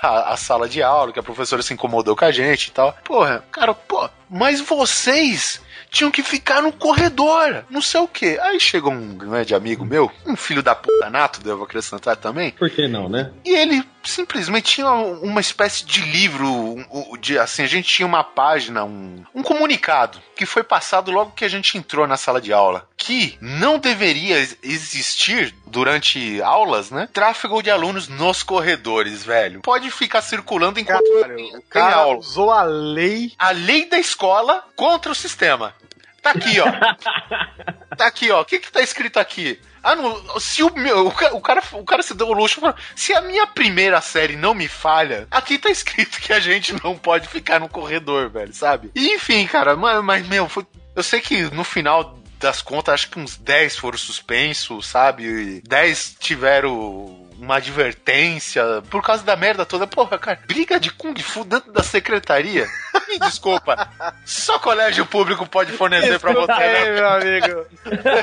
a, 0.00 0.32
a 0.32 0.36
sala 0.36 0.68
de 0.68 0.80
aula, 0.80 1.12
que 1.12 1.18
a 1.18 1.24
professora 1.24 1.60
se 1.60 1.74
incomodou 1.74 2.14
com 2.14 2.24
a 2.24 2.30
gente 2.30 2.68
e 2.68 2.70
tal. 2.70 2.92
Porra, 3.02 3.44
cara, 3.50 3.74
pô, 3.74 4.08
mas 4.30 4.60
vocês 4.60 5.60
tinham 5.92 6.10
que 6.10 6.22
ficar 6.22 6.62
no 6.62 6.72
corredor, 6.72 7.64
não 7.70 7.82
sei 7.82 8.00
o 8.00 8.08
quê. 8.08 8.38
Aí 8.42 8.58
chegou 8.58 8.90
um 8.92 9.14
grande 9.14 9.54
amigo 9.54 9.84
meu, 9.84 10.10
um 10.26 10.34
filho 10.34 10.62
da 10.62 10.74
puta 10.74 11.10
nato, 11.10 11.40
devo 11.40 11.64
acrescentar 11.64 12.16
também, 12.16 12.50
Por 12.52 12.70
que 12.70 12.88
não, 12.88 13.08
né? 13.08 13.30
e 13.44 13.54
ele 13.54 13.84
simplesmente 14.02 14.72
tinha 14.74 14.90
uma 14.90 15.40
espécie 15.40 15.84
de 15.84 16.00
livro, 16.00 16.44
um- 16.48 16.84
um- 16.90 17.16
de, 17.18 17.38
assim, 17.38 17.62
a 17.62 17.66
gente 17.68 17.86
tinha 17.88 18.06
uma 18.06 18.24
página, 18.24 18.82
um, 18.84 19.22
um 19.32 19.42
comunicado, 19.44 20.18
que 20.34 20.44
foi 20.44 20.64
passado 20.64 21.12
logo 21.12 21.30
que 21.32 21.44
a 21.44 21.48
gente 21.48 21.78
entrou 21.78 22.04
na 22.06 22.16
sala 22.16 22.40
de 22.40 22.52
aula, 22.52 22.88
que 22.96 23.36
não 23.40 23.78
deveria 23.78 24.38
ex- 24.38 24.56
existir 24.62 25.54
durante 25.66 26.42
aulas, 26.42 26.90
né? 26.90 27.08
Tráfego 27.12 27.62
de 27.62 27.70
alunos 27.70 28.08
nos 28.08 28.42
corredores, 28.42 29.22
velho. 29.24 29.60
Pode 29.60 29.88
ficar 29.90 30.20
circulando 30.22 30.80
enquanto 30.80 31.02
Caralho, 31.20 31.36
tem 31.36 31.60
cara 31.70 31.96
aula. 31.96 32.18
usou 32.18 32.50
a 32.50 32.62
lei. 32.64 33.32
A 33.38 33.50
lei 33.52 33.88
da 33.88 33.98
escola 33.98 34.64
contra 34.74 35.12
o 35.12 35.14
sistema. 35.14 35.74
Tá 36.22 36.30
aqui, 36.30 36.60
ó. 36.60 36.66
tá 37.96 38.06
aqui, 38.06 38.30
ó. 38.30 38.40
O 38.40 38.44
que 38.44 38.58
que 38.60 38.70
tá 38.70 38.80
escrito 38.80 39.18
aqui? 39.18 39.60
Ah, 39.82 39.96
não, 39.96 40.38
se 40.38 40.62
o 40.62 40.72
meu. 40.74 41.08
O 41.08 41.10
ca- 41.12 41.34
o 41.34 41.40
cara, 41.40 41.62
o 41.72 41.84
cara 41.84 42.02
se 42.02 42.14
deu 42.14 42.28
o 42.28 42.32
luxo 42.32 42.60
falando, 42.60 42.76
se 42.94 43.12
a 43.12 43.20
minha 43.20 43.46
primeira 43.46 44.00
série 44.00 44.36
não 44.36 44.54
me 44.54 44.68
falha, 44.68 45.26
aqui 45.30 45.58
tá 45.58 45.68
escrito 45.68 46.20
que 46.20 46.32
a 46.32 46.38
gente 46.38 46.72
não 46.84 46.96
pode 46.96 47.26
ficar 47.28 47.58
no 47.58 47.68
corredor, 47.68 48.30
velho, 48.30 48.54
sabe? 48.54 48.92
E, 48.94 49.14
enfim, 49.14 49.44
cara, 49.46 49.74
mas, 49.74 50.02
mas 50.04 50.28
meu, 50.28 50.48
foi- 50.48 50.66
eu 50.94 51.02
sei 51.02 51.20
que 51.20 51.42
no 51.54 51.64
final 51.64 52.16
das 52.38 52.62
contas, 52.62 52.94
acho 52.94 53.10
que 53.10 53.18
uns 53.18 53.36
10 53.36 53.76
foram 53.76 53.98
suspensos, 53.98 54.86
sabe? 54.86 55.24
E 55.24 55.60
10 55.62 56.16
tiveram 56.20 57.21
uma 57.42 57.56
advertência 57.56 58.62
por 58.88 59.02
causa 59.02 59.24
da 59.24 59.34
merda 59.34 59.66
toda. 59.66 59.84
Porra, 59.86 60.16
cara, 60.16 60.38
briga 60.46 60.78
de 60.78 60.90
Kung 60.92 61.14
Fu 61.20 61.44
dentro 61.44 61.72
da 61.72 61.82
secretaria? 61.82 62.66
Me 63.08 63.18
desculpa. 63.18 63.88
Só 64.24 64.58
colégio 64.60 65.04
público 65.04 65.44
pode 65.46 65.72
fornecer 65.72 66.20
pra 66.20 66.32
você. 66.32 66.52
Aí, 66.52 66.72
né? 66.72 66.92
meu 66.92 67.08
amigo. 67.08 67.66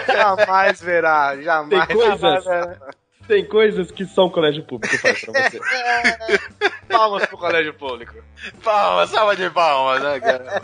Jamais 0.08 0.82
verá, 0.82 1.36
jamais. 1.42 1.86
Tem 1.88 1.96
coisas- 1.98 2.20
jamais 2.22 2.46
verá. 2.46 2.78
Tem 3.28 3.46
coisas 3.46 3.92
que 3.92 4.06
só 4.06 4.26
um 4.26 4.30
colégio 4.32 4.64
público 4.64 4.98
faz 4.98 5.22
pra 5.24 5.34
você. 5.50 5.60
Palmas 6.90 7.28
pro 7.28 7.38
colégio 7.38 7.76
público. 7.76 8.16
Palmas, 8.64 9.12
salva 9.12 9.36
de 9.36 9.48
palmas, 9.52 10.02
né, 10.02 10.20
cara? 10.20 10.62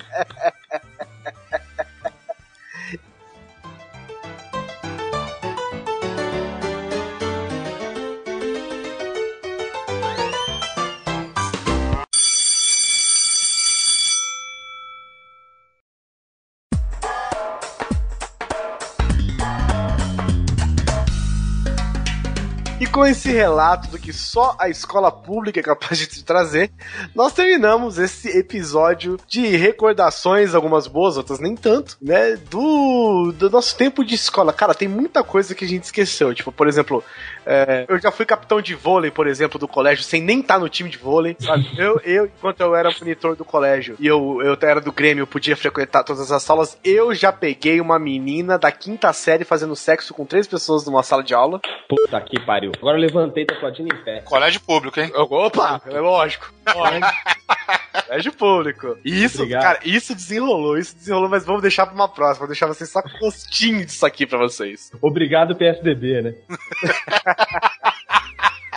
Com 22.95 23.05
esse 23.05 23.29
relato 23.29 23.89
do 23.89 23.99
que 23.99 24.13
só 24.13 24.55
a 24.57 24.69
escola 24.69 25.11
pública 25.11 25.59
é 25.59 25.63
capaz 25.63 25.99
de 25.99 26.07
te 26.07 26.23
trazer, 26.23 26.71
nós 27.13 27.33
terminamos 27.33 27.97
esse 27.97 28.29
episódio 28.29 29.17
de 29.27 29.57
recordações, 29.57 30.55
algumas 30.55 30.87
boas, 30.87 31.17
outras 31.17 31.41
nem 31.41 31.57
tanto, 31.57 31.97
né? 32.01 32.37
Do, 32.49 33.33
do 33.33 33.49
nosso 33.49 33.75
tempo 33.75 34.01
de 34.05 34.15
escola. 34.15 34.53
Cara, 34.53 34.73
tem 34.73 34.87
muita 34.87 35.25
coisa 35.25 35.53
que 35.53 35.65
a 35.65 35.67
gente 35.67 35.83
esqueceu. 35.83 36.33
Tipo, 36.33 36.53
por 36.53 36.69
exemplo, 36.69 37.03
é, 37.45 37.85
eu 37.89 37.99
já 37.99 38.13
fui 38.13 38.25
capitão 38.25 38.61
de 38.61 38.73
vôlei, 38.73 39.11
por 39.11 39.27
exemplo, 39.27 39.59
do 39.59 39.67
colégio, 39.67 40.05
sem 40.05 40.21
nem 40.21 40.39
estar 40.39 40.57
no 40.57 40.69
time 40.69 40.89
de 40.89 40.97
vôlei, 40.97 41.35
sabe? 41.37 41.69
Eu, 41.77 41.99
eu 42.05 42.25
enquanto 42.27 42.61
eu 42.61 42.73
era 42.73 42.89
monitor 42.97 43.35
do 43.35 43.43
colégio 43.43 43.97
e 43.99 44.07
eu, 44.07 44.41
eu 44.41 44.57
era 44.61 44.79
do 44.79 44.93
Grêmio, 44.93 45.23
eu 45.23 45.27
podia 45.27 45.57
frequentar 45.57 46.03
todas 46.03 46.31
as 46.31 46.41
salas, 46.41 46.77
eu 46.81 47.13
já 47.13 47.33
peguei 47.33 47.81
uma 47.81 47.99
menina 47.99 48.57
da 48.57 48.71
quinta 48.71 49.11
série 49.11 49.43
fazendo 49.43 49.75
sexo 49.75 50.13
com 50.13 50.25
três 50.25 50.47
pessoas 50.47 50.85
numa 50.85 51.03
sala 51.03 51.21
de 51.21 51.33
aula. 51.33 51.59
Puta 51.89 52.21
que 52.21 52.39
pariu. 52.39 52.71
Agora 52.85 52.99
eu 52.99 53.01
levantei, 53.01 53.43
tá 53.47 53.55
aplaudindo 53.55 53.91
em 53.95 54.03
pé. 54.03 54.21
Colégio 54.21 54.61
público, 54.61 54.99
hein? 54.99 55.11
Opa, 55.15 55.81
é 55.87 55.99
lógico. 55.99 56.53
Colégio 58.07 58.31
público. 58.31 58.95
E 59.03 59.23
isso, 59.23 59.41
Obrigado. 59.41 59.63
cara, 59.63 59.79
isso 59.83 60.13
desenrolou, 60.13 60.77
isso 60.77 60.95
desenrolou, 60.95 61.27
mas 61.27 61.43
vamos 61.43 61.63
deixar 61.63 61.87
pra 61.87 61.95
uma 61.95 62.07
próxima. 62.07 62.41
Vou 62.41 62.47
deixar 62.49 62.67
vocês 62.67 62.87
só 62.87 63.01
com 63.01 63.09
gostinho 63.17 63.83
disso 63.83 64.05
aqui 64.05 64.27
pra 64.27 64.37
vocês. 64.37 64.91
Obrigado, 65.01 65.55
PSDB, 65.55 66.21
né? 66.21 66.35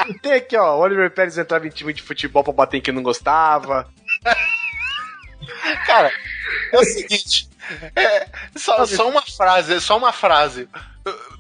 Tem 0.23 0.33
aqui, 0.33 0.57
ó, 0.57 0.79
o 0.79 0.81
Oliver 0.81 1.11
Pérez 1.11 1.37
entrava 1.37 1.67
em 1.67 1.71
time 1.71 1.93
de 1.93 2.01
futebol 2.01 2.43
pra 2.43 2.55
bater 2.55 2.79
em 2.79 2.81
quem 2.81 2.95
não 2.95 3.03
gostava. 3.03 3.91
Cara, 5.87 6.11
é 6.73 6.79
o 6.79 6.85
seguinte. 6.85 7.47
é, 7.95 8.27
só, 8.57 8.87
só 8.87 9.07
uma 9.07 9.21
frase, 9.21 9.79
só 9.83 9.99
uma 9.99 10.13
frase. 10.15 10.67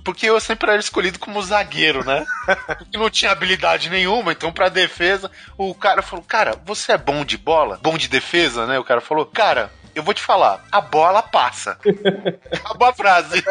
Porque 0.04 0.26
eu 0.26 0.40
sempre 0.40 0.70
era 0.70 0.80
escolhido 0.80 1.18
como 1.18 1.42
zagueiro, 1.42 2.04
né? 2.04 2.24
Porque 2.78 2.96
não 2.98 3.10
tinha 3.10 3.30
habilidade 3.30 3.90
nenhuma, 3.90 4.32
então 4.32 4.52
pra 4.52 4.68
defesa, 4.68 5.30
o 5.56 5.74
cara 5.74 6.02
falou: 6.02 6.24
Cara, 6.24 6.54
você 6.64 6.92
é 6.92 6.98
bom 6.98 7.24
de 7.24 7.36
bola? 7.36 7.78
Bom 7.82 7.96
de 7.98 8.08
defesa, 8.08 8.66
né? 8.66 8.78
O 8.78 8.84
cara 8.84 9.00
falou: 9.00 9.26
Cara, 9.26 9.70
eu 9.94 10.02
vou 10.02 10.14
te 10.14 10.22
falar, 10.22 10.64
a 10.72 10.80
bola 10.80 11.22
passa. 11.22 11.78
Acabou 12.52 12.88
a 12.88 12.92
frase. 12.94 13.42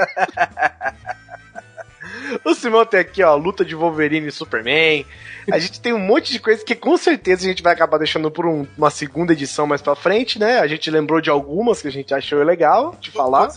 O 2.45 2.53
Simão 2.53 2.85
tem 2.85 2.99
aqui, 3.01 3.21
ó, 3.21 3.35
luta 3.35 3.65
de 3.65 3.75
Wolverine 3.75 4.27
e 4.27 4.31
Superman. 4.31 5.05
A 5.51 5.59
gente 5.59 5.79
tem 5.81 5.93
um 5.93 5.99
monte 5.99 6.31
de 6.31 6.39
coisa 6.39 6.63
que 6.63 6.73
com 6.75 6.95
certeza 6.97 7.43
a 7.45 7.49
gente 7.49 7.61
vai 7.63 7.73
acabar 7.73 7.97
deixando 7.97 8.31
por 8.31 8.45
um- 8.45 8.65
uma 8.77 8.89
segunda 8.89 9.33
edição 9.33 9.67
mais 9.67 9.81
pra 9.81 9.95
frente, 9.95 10.39
né? 10.39 10.59
A 10.59 10.67
gente 10.67 10.89
lembrou 10.89 11.19
de 11.21 11.29
algumas 11.29 11.81
que 11.81 11.87
a 11.87 11.91
gente 11.91 12.13
achou 12.13 12.41
legal 12.43 12.95
de 12.99 13.11
falar. 13.11 13.49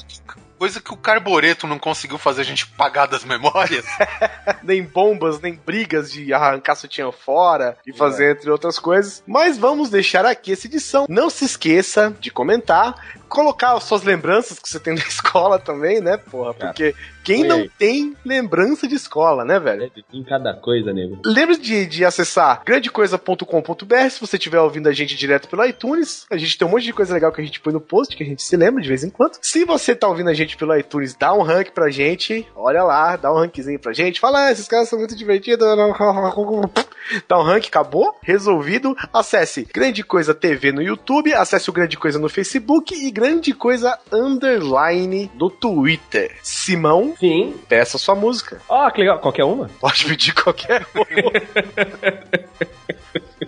Coisa 0.60 0.78
que, 0.78 0.92
o 0.92 0.96
Carboreto 0.98 1.66
não 1.66 1.78
conseguiu 1.78 2.18
fazer 2.18 2.42
a 2.42 2.44
gente 2.44 2.66
pagar 2.66 3.06
das 3.06 3.24
memórias. 3.24 3.86
nem 4.62 4.82
bombas, 4.84 5.40
nem 5.40 5.54
brigas 5.54 6.12
de 6.12 6.34
arrancar 6.34 6.74
sutiã 6.74 7.10
fora 7.10 7.78
e 7.86 7.94
fazer 7.94 8.32
entre 8.32 8.50
outras 8.50 8.78
coisas. 8.78 9.22
Mas 9.26 9.56
vamos 9.56 9.88
deixar 9.88 10.26
aqui 10.26 10.52
essa 10.52 10.66
edição. 10.66 11.06
Não 11.08 11.30
se 11.30 11.46
esqueça 11.46 12.14
de 12.20 12.30
comentar, 12.30 12.94
colocar 13.26 13.72
as 13.72 13.84
suas 13.84 14.02
lembranças 14.02 14.58
que 14.58 14.68
você 14.68 14.78
tem 14.78 14.92
da 14.96 15.00
escola 15.00 15.58
também, 15.58 15.98
né, 15.98 16.18
porra? 16.18 16.52
Cara, 16.52 16.66
Porque 16.74 16.94
quem 17.24 17.40
foi 17.40 17.48
não 17.48 17.58
aí. 17.58 17.70
tem 17.78 18.16
lembrança 18.24 18.86
de 18.86 18.94
escola, 18.94 19.44
né, 19.44 19.58
velho? 19.58 19.90
Em 20.12 20.24
cada 20.24 20.54
coisa, 20.54 20.92
nego. 20.92 21.18
Lembre 21.24 21.56
de, 21.56 21.86
de 21.86 22.04
acessar 22.04 22.62
grandecoisa.com.br 22.64 24.10
se 24.10 24.20
você 24.20 24.36
estiver 24.36 24.60
ouvindo 24.60 24.88
a 24.88 24.92
gente 24.92 25.16
direto 25.16 25.48
pelo 25.48 25.64
iTunes. 25.64 26.26
A 26.30 26.36
gente 26.36 26.56
tem 26.56 26.66
um 26.66 26.70
monte 26.70 26.84
de 26.84 26.92
coisa 26.92 27.14
legal 27.14 27.32
que 27.32 27.40
a 27.40 27.44
gente 27.44 27.60
põe 27.60 27.72
no 27.72 27.80
post, 27.80 28.16
que 28.16 28.22
a 28.22 28.26
gente 28.26 28.42
se 28.42 28.56
lembra 28.56 28.82
de 28.82 28.88
vez 28.88 29.04
em 29.04 29.10
quando. 29.10 29.38
Se 29.40 29.64
você 29.64 29.94
tá 29.94 30.08
ouvindo 30.08 30.30
a 30.30 30.34
gente 30.34 30.56
pelo 30.56 30.76
iTunes, 30.76 31.14
dá 31.14 31.32
um 31.32 31.42
rank 31.42 31.70
pra 31.70 31.90
gente. 31.90 32.46
Olha 32.54 32.82
lá, 32.82 33.16
dá 33.16 33.32
um 33.32 33.36
rankzinho 33.36 33.78
pra 33.78 33.92
gente. 33.92 34.20
Fala, 34.20 34.46
ah, 34.46 34.52
esses 34.52 34.68
caras 34.68 34.88
são 34.88 34.98
muito 34.98 35.16
divertidos. 35.16 35.66
Dá 37.26 37.38
um 37.38 37.42
rank, 37.42 37.66
acabou. 37.66 38.14
Resolvido. 38.22 38.96
Acesse 39.12 39.66
Grande 39.72 40.04
Coisa 40.04 40.34
TV 40.34 40.72
no 40.72 40.82
YouTube, 40.82 41.32
acesse 41.32 41.68
o 41.68 41.72
Grande 41.72 41.96
Coisa 41.96 42.18
no 42.18 42.28
Facebook 42.28 42.94
e 42.94 43.10
Grande 43.10 43.52
Coisa 43.52 43.98
Underline 44.12 45.30
no 45.34 45.50
Twitter. 45.50 46.36
Simão, 46.42 47.09
Sim. 47.18 47.54
peça 47.68 47.98
sua 47.98 48.14
música. 48.14 48.60
Ó, 48.68 48.90
que 48.90 49.00
legal. 49.00 49.18
Qualquer 49.18 49.44
uma? 49.44 49.68
Pode 49.80 50.04
pedir 50.04 50.34
qualquer 50.34 50.86
um. 50.94 51.00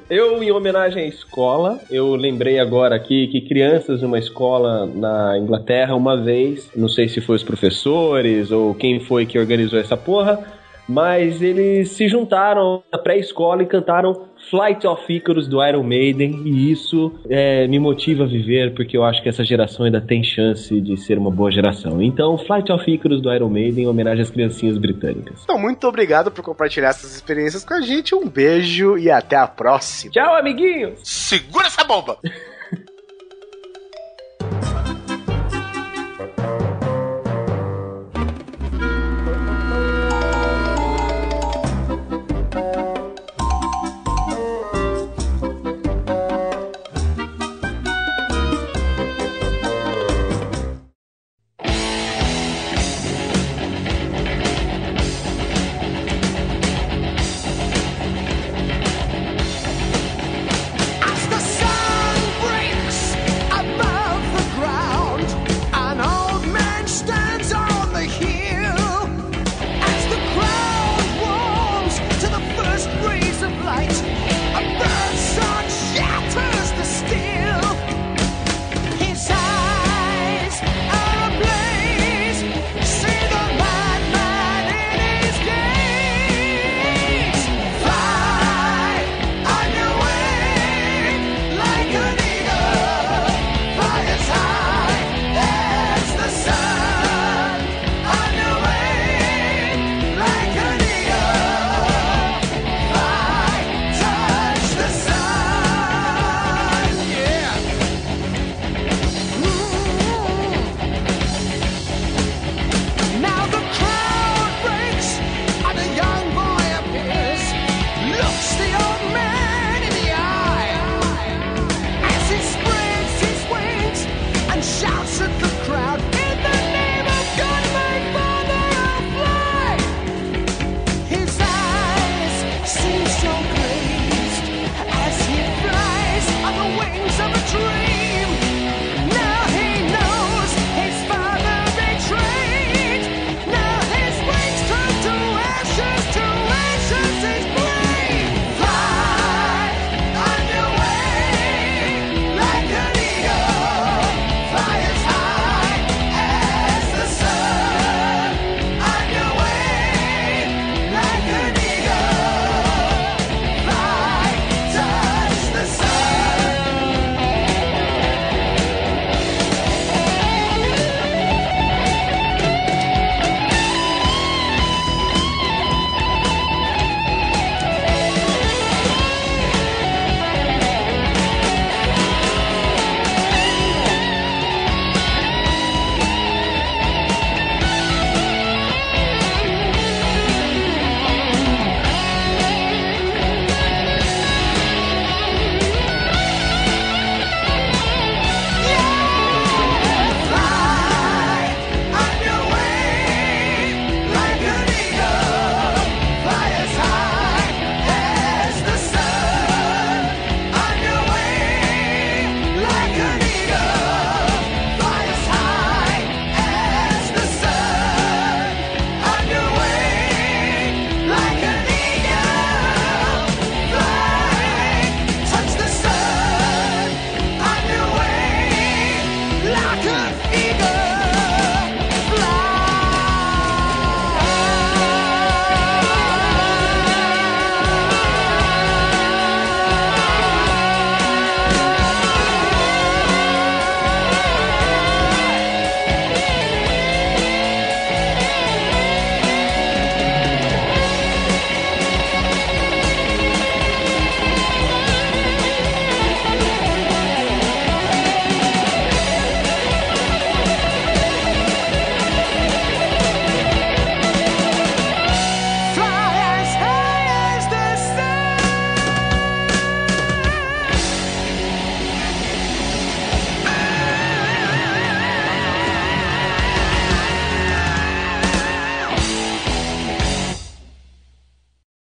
Eu, 0.08 0.42
em 0.42 0.50
homenagem 0.50 1.04
à 1.04 1.06
escola, 1.06 1.80
eu 1.90 2.14
lembrei 2.14 2.58
agora 2.58 2.94
aqui 2.94 3.28
que 3.28 3.40
crianças 3.40 4.02
numa 4.02 4.18
escola 4.18 4.84
na 4.84 5.38
Inglaterra, 5.38 5.94
uma 5.94 6.22
vez, 6.22 6.70
não 6.76 6.86
sei 6.86 7.08
se 7.08 7.20
foi 7.22 7.36
os 7.36 7.42
professores 7.42 8.50
ou 8.50 8.74
quem 8.74 9.00
foi 9.00 9.24
que 9.24 9.38
organizou 9.38 9.78
essa 9.78 9.96
porra, 9.96 10.38
mas 10.86 11.40
eles 11.40 11.92
se 11.92 12.08
juntaram 12.08 12.82
na 12.92 12.98
pré-escola 12.98 13.62
e 13.62 13.66
cantaram 13.66 14.28
Flight 14.50 14.86
of 14.86 15.12
Icarus 15.12 15.48
do 15.48 15.64
Iron 15.64 15.82
Maiden, 15.82 16.42
e 16.44 16.70
isso 16.70 17.12
é, 17.28 17.66
me 17.66 17.78
motiva 17.78 18.24
a 18.24 18.26
viver, 18.26 18.74
porque 18.74 18.96
eu 18.96 19.04
acho 19.04 19.22
que 19.22 19.28
essa 19.28 19.44
geração 19.44 19.86
ainda 19.86 20.00
tem 20.00 20.22
chance 20.22 20.80
de 20.80 20.96
ser 20.96 21.18
uma 21.18 21.30
boa 21.30 21.50
geração. 21.50 22.02
Então, 22.02 22.36
Flight 22.38 22.70
of 22.70 22.90
Icarus 22.90 23.20
do 23.20 23.32
Iron 23.32 23.48
Maiden, 23.48 23.84
em 23.84 23.88
homenagem 23.88 24.22
às 24.22 24.30
criancinhas 24.30 24.78
britânicas. 24.78 25.40
Então, 25.42 25.58
muito 25.58 25.86
obrigado 25.86 26.30
por 26.30 26.42
compartilhar 26.44 26.90
essas 26.90 27.14
experiências 27.14 27.64
com 27.64 27.74
a 27.74 27.80
gente. 27.80 28.14
Um 28.14 28.28
beijo 28.28 28.98
e 28.98 29.10
até 29.10 29.36
a 29.36 29.46
próxima. 29.46 30.12
Tchau, 30.12 30.34
amiguinhos! 30.36 31.00
Segura 31.02 31.66
essa 31.66 31.84
bomba! 31.84 32.18